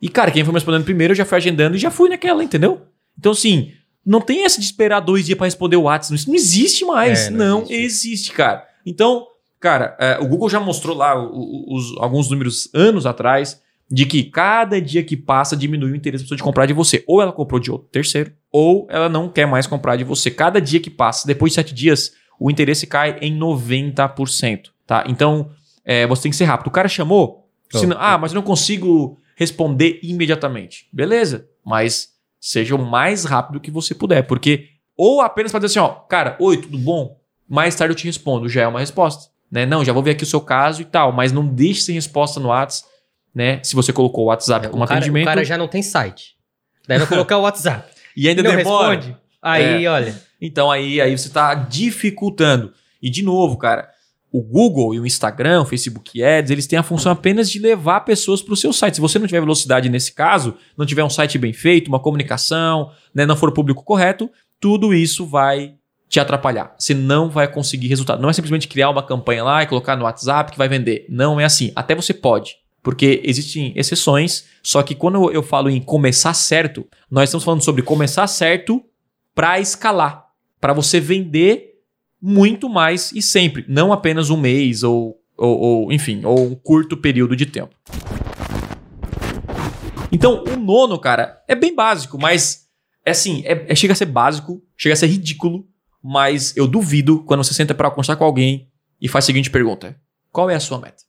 E, 0.00 0.08
cara, 0.08 0.30
quem 0.30 0.44
foi 0.44 0.52
me 0.52 0.56
respondendo 0.58 0.84
primeiro, 0.84 1.12
eu 1.12 1.16
já 1.16 1.24
fui 1.24 1.36
agendando 1.36 1.76
e 1.76 1.78
já 1.78 1.90
fui 1.90 2.08
naquela, 2.08 2.42
entendeu? 2.44 2.82
Então, 3.18 3.32
assim, 3.32 3.72
não 4.08 4.20
tem 4.20 4.44
essa 4.44 4.58
de 4.58 4.64
esperar 4.66 5.00
dois 5.00 5.26
dias 5.26 5.36
pra 5.36 5.46
responder 5.46 5.76
o 5.76 5.82
WhatsApp. 5.82 6.14
Isso 6.16 6.28
não 6.28 6.34
existe 6.34 6.84
mais. 6.84 7.26
É, 7.26 7.30
não 7.30 7.38
não 7.38 7.62
existe. 7.62 7.74
existe. 7.84 8.32
cara. 8.32 8.66
Então, 8.86 9.26
cara, 9.60 9.96
é, 10.00 10.18
o 10.20 10.26
Google 10.26 10.48
já 10.48 10.58
mostrou 10.60 10.96
lá 10.96 11.14
o- 11.20 11.30
o- 11.34 11.76
os- 11.76 11.96
alguns 11.98 12.30
números 12.30 12.68
anos 12.74 13.04
atrás 13.06 13.60
de 13.90 14.04
que 14.06 14.24
cada 14.24 14.80
dia 14.80 15.02
que 15.02 15.16
passa 15.16 15.56
diminui 15.56 15.92
o 15.92 15.96
interesse 15.96 16.22
da 16.22 16.26
pessoa 16.26 16.36
de 16.36 16.42
comprar 16.42 16.66
de 16.66 16.72
você. 16.72 17.02
Ou 17.06 17.20
ela 17.22 17.32
comprou 17.32 17.58
de 17.60 17.70
outro 17.70 17.88
terceiro, 17.88 18.32
ou 18.52 18.86
ela 18.90 19.08
não 19.08 19.28
quer 19.28 19.46
mais 19.46 19.66
comprar 19.66 19.96
de 19.96 20.04
você. 20.04 20.30
Cada 20.30 20.60
dia 20.60 20.78
que 20.80 20.90
passa, 20.90 21.26
depois 21.26 21.52
de 21.52 21.54
sete 21.56 21.74
dias, 21.74 22.12
o 22.40 22.50
interesse 22.50 22.86
cai 22.86 23.18
em 23.20 23.32
90%. 23.36 24.70
Tá? 24.86 25.04
Então, 25.06 25.50
é, 25.84 26.06
você 26.06 26.22
tem 26.22 26.30
que 26.30 26.36
ser 26.36 26.44
rápido. 26.44 26.68
O 26.68 26.70
cara 26.70 26.88
chamou, 26.88 27.48
se 27.72 27.86
não- 27.86 27.96
ah, 27.98 28.16
mas 28.18 28.32
eu 28.32 28.36
não 28.36 28.42
consigo 28.42 29.18
responder 29.36 30.00
imediatamente. 30.02 30.86
Beleza, 30.92 31.46
mas 31.64 32.08
seja 32.40 32.74
o 32.74 32.84
mais 32.84 33.24
rápido 33.24 33.60
que 33.60 33.70
você 33.70 33.94
puder, 33.94 34.22
porque 34.22 34.68
ou 34.96 35.20
apenas 35.20 35.52
para 35.52 35.60
dizer 35.60 35.78
assim, 35.78 35.88
ó, 35.88 35.94
cara, 35.94 36.36
oi, 36.40 36.56
tudo 36.56 36.76
bom? 36.76 37.18
Mais 37.48 37.74
tarde 37.74 37.92
eu 37.92 37.96
te 37.96 38.04
respondo, 38.04 38.48
já 38.48 38.62
é 38.62 38.66
uma 38.66 38.80
resposta, 38.80 39.30
né? 39.50 39.64
Não, 39.64 39.84
já 39.84 39.92
vou 39.92 40.02
ver 40.02 40.10
aqui 40.12 40.24
o 40.24 40.26
seu 40.26 40.40
caso 40.40 40.82
e 40.82 40.84
tal, 40.84 41.12
mas 41.12 41.32
não 41.32 41.46
deixe 41.46 41.82
sem 41.82 41.94
resposta 41.94 42.40
no 42.40 42.48
WhatsApp, 42.48 42.88
né? 43.34 43.60
Se 43.62 43.74
você 43.76 43.92
colocou 43.92 44.24
o 44.24 44.28
WhatsApp 44.28 44.68
como 44.68 44.82
É, 44.82 44.84
o, 44.84 44.88
cara, 44.88 44.98
atendimento 44.98 45.24
o 45.24 45.26
cara 45.26 45.44
já 45.44 45.56
não 45.56 45.68
tem 45.68 45.82
site. 45.82 46.36
Daí 46.86 46.98
vai 46.98 47.06
colocar 47.06 47.38
o 47.38 47.42
WhatsApp. 47.42 47.88
e 48.16 48.28
ainda 48.28 48.42
não 48.42 48.56
demora. 48.56 48.96
responde. 48.96 49.16
Aí, 49.40 49.86
olha. 49.86 50.20
Então 50.40 50.70
aí, 50.70 51.00
aí 51.00 51.16
você 51.16 51.28
está 51.28 51.54
dificultando. 51.54 52.72
E 53.00 53.08
de 53.08 53.22
novo, 53.22 53.56
cara, 53.56 53.88
o 54.30 54.42
Google 54.42 54.94
e 54.94 55.00
o 55.00 55.06
Instagram, 55.06 55.62
o 55.62 55.64
Facebook 55.64 56.22
Ads, 56.22 56.50
eles 56.50 56.66
têm 56.66 56.78
a 56.78 56.82
função 56.82 57.12
apenas 57.12 57.50
de 57.50 57.58
levar 57.58 58.00
pessoas 58.00 58.42
para 58.42 58.52
o 58.52 58.56
seu 58.56 58.72
site. 58.72 58.96
Se 58.96 59.00
você 59.00 59.18
não 59.18 59.26
tiver 59.26 59.40
velocidade 59.40 59.88
nesse 59.88 60.12
caso, 60.12 60.54
não 60.76 60.84
tiver 60.84 61.02
um 61.02 61.10
site 61.10 61.38
bem 61.38 61.52
feito, 61.52 61.88
uma 61.88 62.00
comunicação, 62.00 62.90
né, 63.14 63.24
não 63.24 63.36
for 63.36 63.52
público 63.52 63.82
correto, 63.82 64.30
tudo 64.60 64.92
isso 64.92 65.26
vai 65.26 65.74
te 66.08 66.20
atrapalhar. 66.20 66.74
Você 66.78 66.94
não 66.94 67.28
vai 67.28 67.48
conseguir 67.50 67.88
resultado. 67.88 68.20
Não 68.20 68.30
é 68.30 68.32
simplesmente 68.32 68.68
criar 68.68 68.90
uma 68.90 69.02
campanha 69.02 69.44
lá 69.44 69.62
e 69.62 69.66
colocar 69.66 69.96
no 69.96 70.04
WhatsApp 70.04 70.52
que 70.52 70.58
vai 70.58 70.68
vender. 70.68 71.06
Não 71.08 71.38
é 71.38 71.44
assim. 71.44 71.72
Até 71.76 71.94
você 71.94 72.14
pode. 72.14 72.56
Porque 72.82 73.20
existem 73.24 73.72
exceções, 73.76 74.44
só 74.62 74.82
que 74.82 74.94
quando 74.94 75.30
eu 75.30 75.42
falo 75.42 75.68
em 75.68 75.80
começar 75.80 76.32
certo, 76.32 76.86
nós 77.10 77.28
estamos 77.28 77.44
falando 77.44 77.62
sobre 77.62 77.82
começar 77.82 78.26
certo 78.26 78.82
para 79.34 79.60
escalar, 79.60 80.26
para 80.60 80.72
você 80.72 80.98
vender 80.98 81.67
muito 82.20 82.68
mais 82.68 83.12
e 83.12 83.22
sempre, 83.22 83.64
não 83.68 83.92
apenas 83.92 84.30
um 84.30 84.36
mês 84.36 84.82
ou, 84.82 85.16
ou, 85.36 85.58
ou, 85.58 85.92
enfim, 85.92 86.24
ou 86.24 86.52
um 86.52 86.54
curto 86.54 86.96
período 86.96 87.36
de 87.36 87.46
tempo. 87.46 87.74
Então, 90.10 90.42
o 90.44 90.56
nono, 90.56 90.98
cara, 90.98 91.42
é 91.46 91.54
bem 91.54 91.74
básico, 91.74 92.18
mas 92.18 92.66
é 93.04 93.10
assim, 93.10 93.42
é, 93.44 93.66
é- 93.68 93.74
chega 93.74 93.92
a 93.92 93.96
ser 93.96 94.06
básico, 94.06 94.62
chega 94.76 94.94
a 94.94 94.96
ser 94.96 95.06
ridículo, 95.06 95.66
mas 96.02 96.56
eu 96.56 96.66
duvido 96.66 97.22
quando 97.24 97.44
você 97.44 97.54
senta 97.54 97.74
para 97.74 97.90
conversar 97.90 98.16
com 98.16 98.24
alguém 98.24 98.68
e 99.00 99.08
faz 99.08 99.24
a 99.24 99.26
seguinte 99.26 99.50
pergunta: 99.50 99.96
qual 100.32 100.48
é 100.48 100.54
a 100.54 100.60
sua 100.60 100.78
meta? 100.78 101.02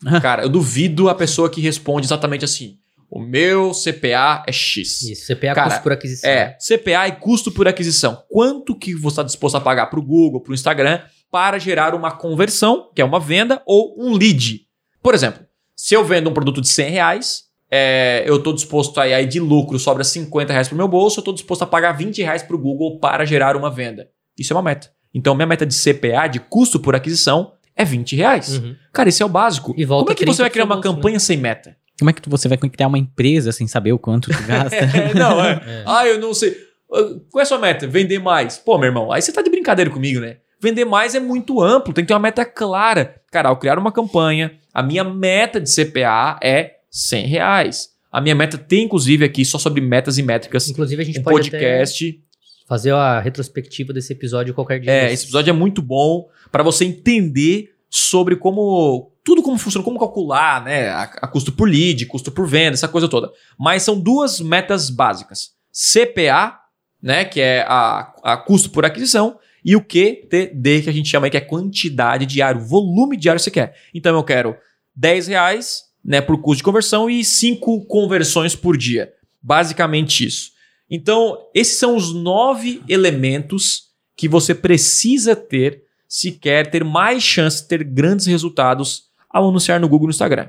cara, 0.22 0.42
eu 0.42 0.48
duvido 0.48 1.08
a 1.08 1.14
pessoa 1.14 1.50
que 1.50 1.60
responde 1.60 2.06
exatamente 2.06 2.44
assim: 2.44 2.77
o 3.10 3.20
meu 3.20 3.72
CPA 3.72 4.44
é 4.46 4.52
X. 4.52 5.02
Isso, 5.02 5.34
CPA 5.34 5.54
Cara, 5.54 5.70
custo 5.70 5.82
por 5.82 5.92
aquisição. 5.92 6.30
É, 6.30 6.56
CPA 6.58 7.08
e 7.08 7.12
custo 7.12 7.50
por 7.50 7.66
aquisição. 7.66 8.22
Quanto 8.28 8.78
que 8.78 8.94
você 8.94 9.14
está 9.14 9.22
disposto 9.22 9.56
a 9.56 9.60
pagar 9.60 9.86
para 9.86 9.98
o 9.98 10.02
Google, 10.02 10.40
para 10.40 10.50
o 10.50 10.54
Instagram, 10.54 11.00
para 11.30 11.58
gerar 11.58 11.94
uma 11.94 12.10
conversão, 12.10 12.90
que 12.94 13.00
é 13.00 13.04
uma 13.04 13.18
venda, 13.18 13.62
ou 13.66 13.94
um 13.98 14.12
lead? 14.14 14.60
Por 15.02 15.14
exemplo, 15.14 15.42
se 15.74 15.94
eu 15.94 16.04
vendo 16.04 16.28
um 16.28 16.34
produto 16.34 16.60
de 16.60 16.68
100 16.68 16.90
reais, 16.90 17.44
é, 17.70 18.24
eu 18.26 18.36
estou 18.36 18.52
disposto 18.52 18.98
a 18.98 19.04
aí 19.04 19.26
de 19.26 19.40
lucro, 19.40 19.78
sobra 19.78 20.04
50 20.04 20.52
reais 20.52 20.68
para 20.68 20.74
o 20.74 20.78
meu 20.78 20.88
bolso, 20.88 21.18
eu 21.18 21.22
estou 21.22 21.34
disposto 21.34 21.62
a 21.62 21.66
pagar 21.66 21.92
20 21.92 22.22
reais 22.22 22.42
para 22.42 22.56
o 22.56 22.58
Google 22.58 22.98
para 22.98 23.24
gerar 23.24 23.56
uma 23.56 23.70
venda. 23.70 24.08
Isso 24.38 24.52
é 24.52 24.56
uma 24.56 24.62
meta. 24.62 24.90
Então, 25.14 25.34
minha 25.34 25.46
meta 25.46 25.64
de 25.64 25.74
CPA, 25.74 26.26
de 26.26 26.40
custo 26.40 26.78
por 26.78 26.94
aquisição, 26.94 27.52
é 27.74 27.84
20 27.84 28.16
reais. 28.16 28.58
Uhum. 28.58 28.76
Cara, 28.92 29.08
esse 29.08 29.22
é 29.22 29.26
o 29.26 29.28
básico. 29.28 29.74
E 29.76 29.84
volta 29.84 30.04
Como 30.04 30.12
é 30.12 30.14
que 30.14 30.24
30 30.24 30.36
você 30.36 30.42
vai 30.42 30.50
criar 30.50 30.64
uma 30.64 30.74
bolso, 30.74 30.88
né? 30.88 30.94
campanha 30.94 31.20
sem 31.20 31.36
meta? 31.36 31.76
Como 31.98 32.10
é 32.10 32.12
que 32.12 32.22
tu- 32.22 32.30
você 32.30 32.48
vai 32.48 32.56
criar 32.58 32.86
uma 32.88 32.98
empresa 32.98 33.50
sem 33.52 33.66
saber 33.66 33.92
o 33.92 33.98
quanto 33.98 34.30
tu 34.30 34.42
gasta? 34.44 34.76
É, 34.96 35.14
não, 35.14 35.44
é. 35.44 35.60
É. 35.66 35.84
Ah, 35.86 36.06
eu 36.06 36.18
não 36.20 36.32
sei. 36.34 36.56
Ah, 36.92 37.02
Qual 37.30 37.40
é 37.40 37.42
a 37.42 37.46
sua 37.46 37.58
meta? 37.58 37.86
Vender 37.86 38.18
mais. 38.18 38.56
Pô, 38.58 38.78
meu 38.78 38.86
irmão, 38.88 39.10
aí 39.12 39.20
você 39.20 39.32
tá 39.32 39.42
de 39.42 39.50
brincadeira 39.50 39.90
comigo, 39.90 40.20
né? 40.20 40.36
Vender 40.60 40.84
mais 40.84 41.14
é 41.14 41.20
muito 41.20 41.60
amplo, 41.62 41.92
tem 41.92 42.02
que 42.04 42.08
ter 42.08 42.14
uma 42.14 42.20
meta 42.20 42.44
clara. 42.44 43.20
Cara, 43.30 43.48
ao 43.48 43.56
criar 43.56 43.78
uma 43.78 43.92
campanha, 43.92 44.52
a 44.74 44.82
minha 44.82 45.04
meta 45.04 45.60
de 45.60 45.70
CPA 45.70 46.38
é 46.42 46.76
100 46.90 47.26
reais. 47.26 47.88
A 48.10 48.20
minha 48.20 48.34
meta 48.34 48.56
tem, 48.58 48.84
inclusive, 48.84 49.24
aqui 49.24 49.44
só 49.44 49.58
sobre 49.58 49.80
metas 49.80 50.18
e 50.18 50.22
métricas, 50.22 50.68
Inclusive, 50.68 51.02
a 51.02 51.04
gente 51.04 51.20
um 51.20 51.22
pode 51.22 51.50
podcast. 51.50 52.08
até 52.08 52.18
fazer 52.66 52.92
a 52.92 53.20
retrospectiva 53.20 53.92
desse 53.92 54.12
episódio 54.12 54.52
qualquer 54.54 54.80
dia. 54.80 54.90
É, 54.90 55.12
esse 55.12 55.24
episódio 55.26 55.50
é 55.50 55.52
muito 55.54 55.80
bom 55.80 56.26
para 56.50 56.62
você 56.62 56.84
entender 56.84 57.70
sobre 57.90 58.34
como 58.36 59.12
tudo 59.28 59.42
como 59.42 59.58
funciona, 59.58 59.84
como 59.84 59.98
calcular, 59.98 60.64
né, 60.64 60.88
a, 60.88 61.02
a 61.02 61.28
custo 61.28 61.52
por 61.52 61.68
lead, 61.68 62.06
custo 62.06 62.32
por 62.32 62.48
venda, 62.48 62.72
essa 62.72 62.88
coisa 62.88 63.06
toda. 63.06 63.30
Mas 63.58 63.82
são 63.82 64.00
duas 64.00 64.40
metas 64.40 64.88
básicas: 64.88 65.50
CPA, 65.70 66.58
né, 67.02 67.26
que 67.26 67.38
é 67.38 67.60
a, 67.68 68.10
a 68.22 68.36
custo 68.38 68.70
por 68.70 68.86
aquisição, 68.86 69.38
e 69.62 69.76
o 69.76 69.82
QTD, 69.82 70.80
que 70.80 70.88
a 70.88 70.92
gente 70.94 71.10
chama 71.10 71.26
aí, 71.26 71.30
que 71.30 71.36
é 71.36 71.42
quantidade 71.42 72.24
diária, 72.24 72.58
volume 72.58 73.18
diário 73.18 73.38
que 73.38 73.44
você 73.44 73.50
quer. 73.50 73.76
Então 73.92 74.16
eu 74.16 74.24
quero 74.24 74.56
10 74.96 75.26
reais, 75.26 75.82
né, 76.02 76.22
por 76.22 76.40
custo 76.40 76.56
de 76.56 76.64
conversão 76.64 77.10
e 77.10 77.22
5 77.22 77.84
conversões 77.84 78.56
por 78.56 78.78
dia. 78.78 79.12
Basicamente 79.42 80.24
isso. 80.24 80.52
Então, 80.90 81.36
esses 81.54 81.78
são 81.78 81.94
os 81.94 82.14
nove 82.14 82.82
elementos 82.88 83.88
que 84.16 84.26
você 84.26 84.54
precisa 84.54 85.36
ter 85.36 85.82
se 86.08 86.32
quer 86.32 86.70
ter 86.70 86.82
mais 86.82 87.22
chance 87.22 87.60
de 87.60 87.68
ter 87.68 87.84
grandes 87.84 88.24
resultados 88.24 89.07
ao 89.30 89.48
anunciar 89.48 89.78
no 89.80 89.88
Google 89.88 90.06
e 90.06 90.08
no 90.08 90.10
Instagram. 90.10 90.46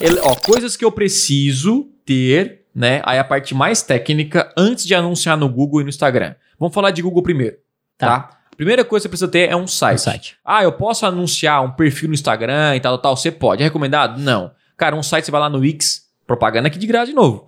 Ele- 0.00 0.18
ó, 0.20 0.34
coisas 0.34 0.76
que 0.76 0.84
eu 0.84 0.90
preciso 0.92 1.88
ter, 2.04 2.64
né? 2.74 3.02
Aí 3.04 3.18
a 3.18 3.24
parte 3.24 3.54
mais 3.54 3.82
técnica 3.82 4.52
antes 4.56 4.84
de 4.86 4.94
anunciar 4.94 5.36
no 5.36 5.48
Google 5.48 5.80
e 5.80 5.84
no 5.84 5.90
Instagram. 5.90 6.34
Vamos 6.58 6.74
falar 6.74 6.90
de 6.90 7.02
Google 7.02 7.22
primeiro, 7.22 7.56
tá? 7.98 8.30
A 8.52 8.56
primeira 8.56 8.84
coisa 8.84 9.02
que 9.02 9.08
você 9.08 9.08
precisa 9.08 9.30
ter 9.30 9.48
é 9.50 9.56
um 9.56 9.66
site. 9.66 9.92
No 9.98 9.98
site. 10.04 10.36
Ah, 10.44 10.62
eu 10.62 10.72
posso 10.72 11.06
anunciar 11.06 11.62
um 11.62 11.70
perfil 11.70 12.08
no 12.08 12.14
Instagram 12.14 12.76
e 12.76 12.80
tal, 12.80 12.92
tal, 12.98 13.02
tal. 13.02 13.16
Você 13.16 13.30
pode. 13.30 13.62
É 13.62 13.64
recomendado? 13.64 14.18
Não. 14.20 14.50
Cara, 14.76 14.96
um 14.96 15.02
site 15.02 15.26
você 15.26 15.30
vai 15.30 15.40
lá 15.40 15.48
no 15.50 15.58
Wix, 15.58 16.02
propaganda 16.26 16.68
aqui 16.68 16.78
de 16.78 16.86
graça 16.86 17.06
de 17.06 17.12
novo. 17.14 17.46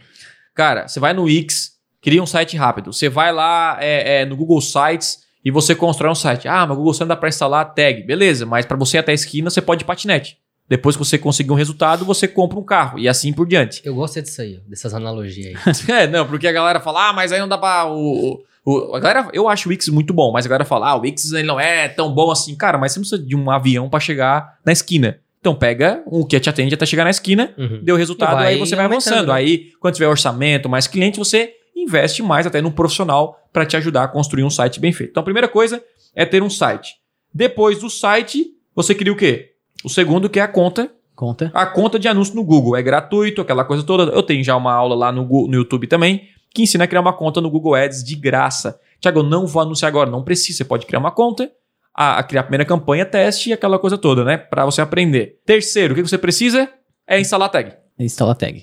Cara, 0.54 0.88
você 0.88 1.00
vai 1.00 1.12
no 1.14 1.24
Wix, 1.24 1.72
cria 2.00 2.22
um 2.22 2.26
site 2.26 2.56
rápido. 2.56 2.92
Você 2.92 3.08
vai 3.08 3.32
lá 3.32 3.78
é, 3.80 4.20
é, 4.20 4.24
no 4.26 4.36
Google 4.36 4.60
Sites 4.60 5.20
e 5.44 5.50
você 5.50 5.74
constrói 5.74 6.10
um 6.10 6.14
site. 6.14 6.46
Ah, 6.48 6.66
mas 6.66 6.76
Google 6.76 6.92
Sites 6.94 7.08
dá 7.08 7.16
para 7.16 7.28
instalar 7.28 7.62
a 7.62 7.64
tag. 7.64 8.02
Beleza, 8.04 8.46
mas 8.46 8.64
para 8.66 8.76
você 8.76 8.96
ir 8.96 9.00
até 9.00 9.12
a 9.12 9.14
esquina, 9.14 9.50
você 9.50 9.60
pode 9.60 9.82
ir 9.82 9.86
patinete. 9.86 10.38
Depois 10.68 10.96
que 10.96 11.04
você 11.04 11.18
conseguir 11.18 11.50
um 11.50 11.56
resultado, 11.56 12.04
você 12.04 12.26
compra 12.26 12.58
um 12.58 12.62
carro 12.64 12.98
e 12.98 13.08
assim 13.08 13.32
por 13.32 13.46
diante. 13.46 13.82
Eu 13.84 13.94
gosto 13.94 14.22
disso 14.22 14.40
aí, 14.40 14.58
dessas 14.68 14.94
analogias 14.94 15.54
aí. 15.66 15.74
É, 15.90 16.06
não, 16.06 16.26
porque 16.26 16.46
a 16.46 16.52
galera 16.52 16.80
fala, 16.80 17.08
ah, 17.08 17.12
mas 17.12 17.32
aí 17.32 17.40
não 17.40 17.48
dá 17.48 17.58
pra. 17.58 17.86
O, 17.86 18.42
o- 18.64 18.94
a 18.94 19.00
galera, 19.00 19.28
eu 19.32 19.48
acho 19.48 19.68
o 19.68 19.70
Wix 19.70 19.88
muito 19.88 20.14
bom, 20.14 20.32
mas 20.32 20.46
a 20.46 20.48
galera 20.48 20.64
fala, 20.64 20.90
ah, 20.90 20.96
o 20.96 21.00
Wix 21.00 21.32
ele 21.32 21.46
não 21.46 21.58
é 21.60 21.88
tão 21.88 22.14
bom 22.14 22.30
assim. 22.30 22.54
Cara, 22.56 22.78
mas 22.78 22.92
você 22.92 23.00
não 23.00 23.02
precisa 23.02 23.22
de 23.22 23.36
um 23.36 23.50
avião 23.50 23.90
pra 23.90 23.98
chegar 24.00 24.58
na 24.64 24.72
esquina. 24.72 25.18
Então 25.40 25.54
pega 25.56 26.00
o 26.06 26.24
que 26.24 26.38
te 26.38 26.48
atende 26.48 26.72
até 26.72 26.86
chegar 26.86 27.02
na 27.04 27.10
esquina, 27.10 27.52
Uhum. 27.58 27.80
deu 27.82 27.96
resultado, 27.96 28.40
E 28.42 28.46
aí 28.46 28.58
você 28.58 28.76
vai 28.76 28.84
avançando. 28.84 29.26
né? 29.26 29.34
Aí, 29.34 29.70
quando 29.80 29.94
tiver 29.94 30.06
orçamento, 30.06 30.68
mais 30.68 30.86
cliente, 30.86 31.18
você 31.18 31.52
investe 31.74 32.22
mais 32.22 32.46
até 32.46 32.60
num 32.60 32.70
profissional 32.70 33.38
para 33.52 33.66
te 33.66 33.76
ajudar 33.76 34.04
a 34.04 34.08
construir 34.08 34.44
um 34.44 34.50
site 34.50 34.78
bem 34.80 34.92
feito. 34.92 35.10
Então, 35.10 35.20
a 35.20 35.24
primeira 35.24 35.48
coisa 35.48 35.82
é 36.14 36.24
ter 36.24 36.42
um 36.42 36.50
site. 36.50 36.94
Depois 37.32 37.78
do 37.78 37.88
site, 37.90 38.46
você 38.74 38.94
cria 38.94 39.12
o 39.12 39.16
quê? 39.16 39.50
O 39.84 39.88
segundo, 39.88 40.28
que 40.28 40.38
é 40.38 40.42
a 40.42 40.48
conta 40.48 40.90
Conta. 41.14 41.50
a 41.54 41.66
conta 41.66 41.98
de 41.98 42.08
anúncio 42.08 42.34
no 42.34 42.44
Google. 42.44 42.76
É 42.76 42.82
gratuito, 42.82 43.40
aquela 43.40 43.64
coisa 43.64 43.82
toda. 43.82 44.04
Eu 44.12 44.22
tenho 44.22 44.42
já 44.44 44.56
uma 44.56 44.72
aula 44.72 44.94
lá 44.94 45.12
no, 45.12 45.24
Gu- 45.24 45.46
no 45.48 45.54
YouTube 45.54 45.86
também 45.86 46.28
que 46.54 46.62
ensina 46.62 46.84
a 46.84 46.86
criar 46.86 47.00
uma 47.00 47.12
conta 47.16 47.40
no 47.40 47.50
Google 47.50 47.74
Ads 47.74 48.04
de 48.04 48.14
graça. 48.14 48.78
Tiago, 49.00 49.20
eu 49.20 49.22
não 49.22 49.46
vou 49.46 49.62
anunciar 49.62 49.88
agora. 49.88 50.10
Não 50.10 50.22
precisa. 50.22 50.58
Você 50.58 50.64
pode 50.64 50.84
criar 50.86 50.98
uma 50.98 51.10
conta, 51.10 51.50
a, 51.94 52.18
a 52.18 52.22
criar 52.22 52.40
a 52.42 52.44
primeira 52.44 52.64
campanha, 52.64 53.06
teste 53.06 53.50
e 53.50 53.52
aquela 53.52 53.78
coisa 53.78 53.96
toda, 53.96 54.22
né? 54.24 54.36
Para 54.36 54.64
você 54.66 54.80
aprender. 54.82 55.40
Terceiro, 55.46 55.92
o 55.92 55.96
que 55.96 56.02
você 56.02 56.18
precisa 56.18 56.68
é 57.08 57.18
instalar 57.20 57.46
a 57.48 57.50
tag. 57.50 57.72
Instala 57.98 58.32
a 58.32 58.34
tag. 58.34 58.62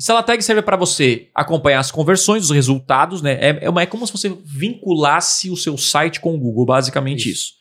Instalar 0.00 0.22
a 0.22 0.24
tag 0.24 0.42
serve 0.42 0.62
para 0.62 0.78
você 0.78 1.28
acompanhar 1.34 1.78
as 1.78 1.90
conversões, 1.90 2.44
os 2.44 2.50
resultados, 2.50 3.20
né? 3.20 3.32
É, 3.34 3.58
é, 3.66 3.68
uma- 3.68 3.82
é 3.82 3.86
como 3.86 4.06
se 4.06 4.12
você 4.12 4.30
vinculasse 4.46 5.50
o 5.50 5.56
seu 5.56 5.76
site 5.76 6.20
com 6.20 6.34
o 6.34 6.38
Google, 6.38 6.64
basicamente 6.64 7.30
isso. 7.30 7.30
Isso. 7.30 7.52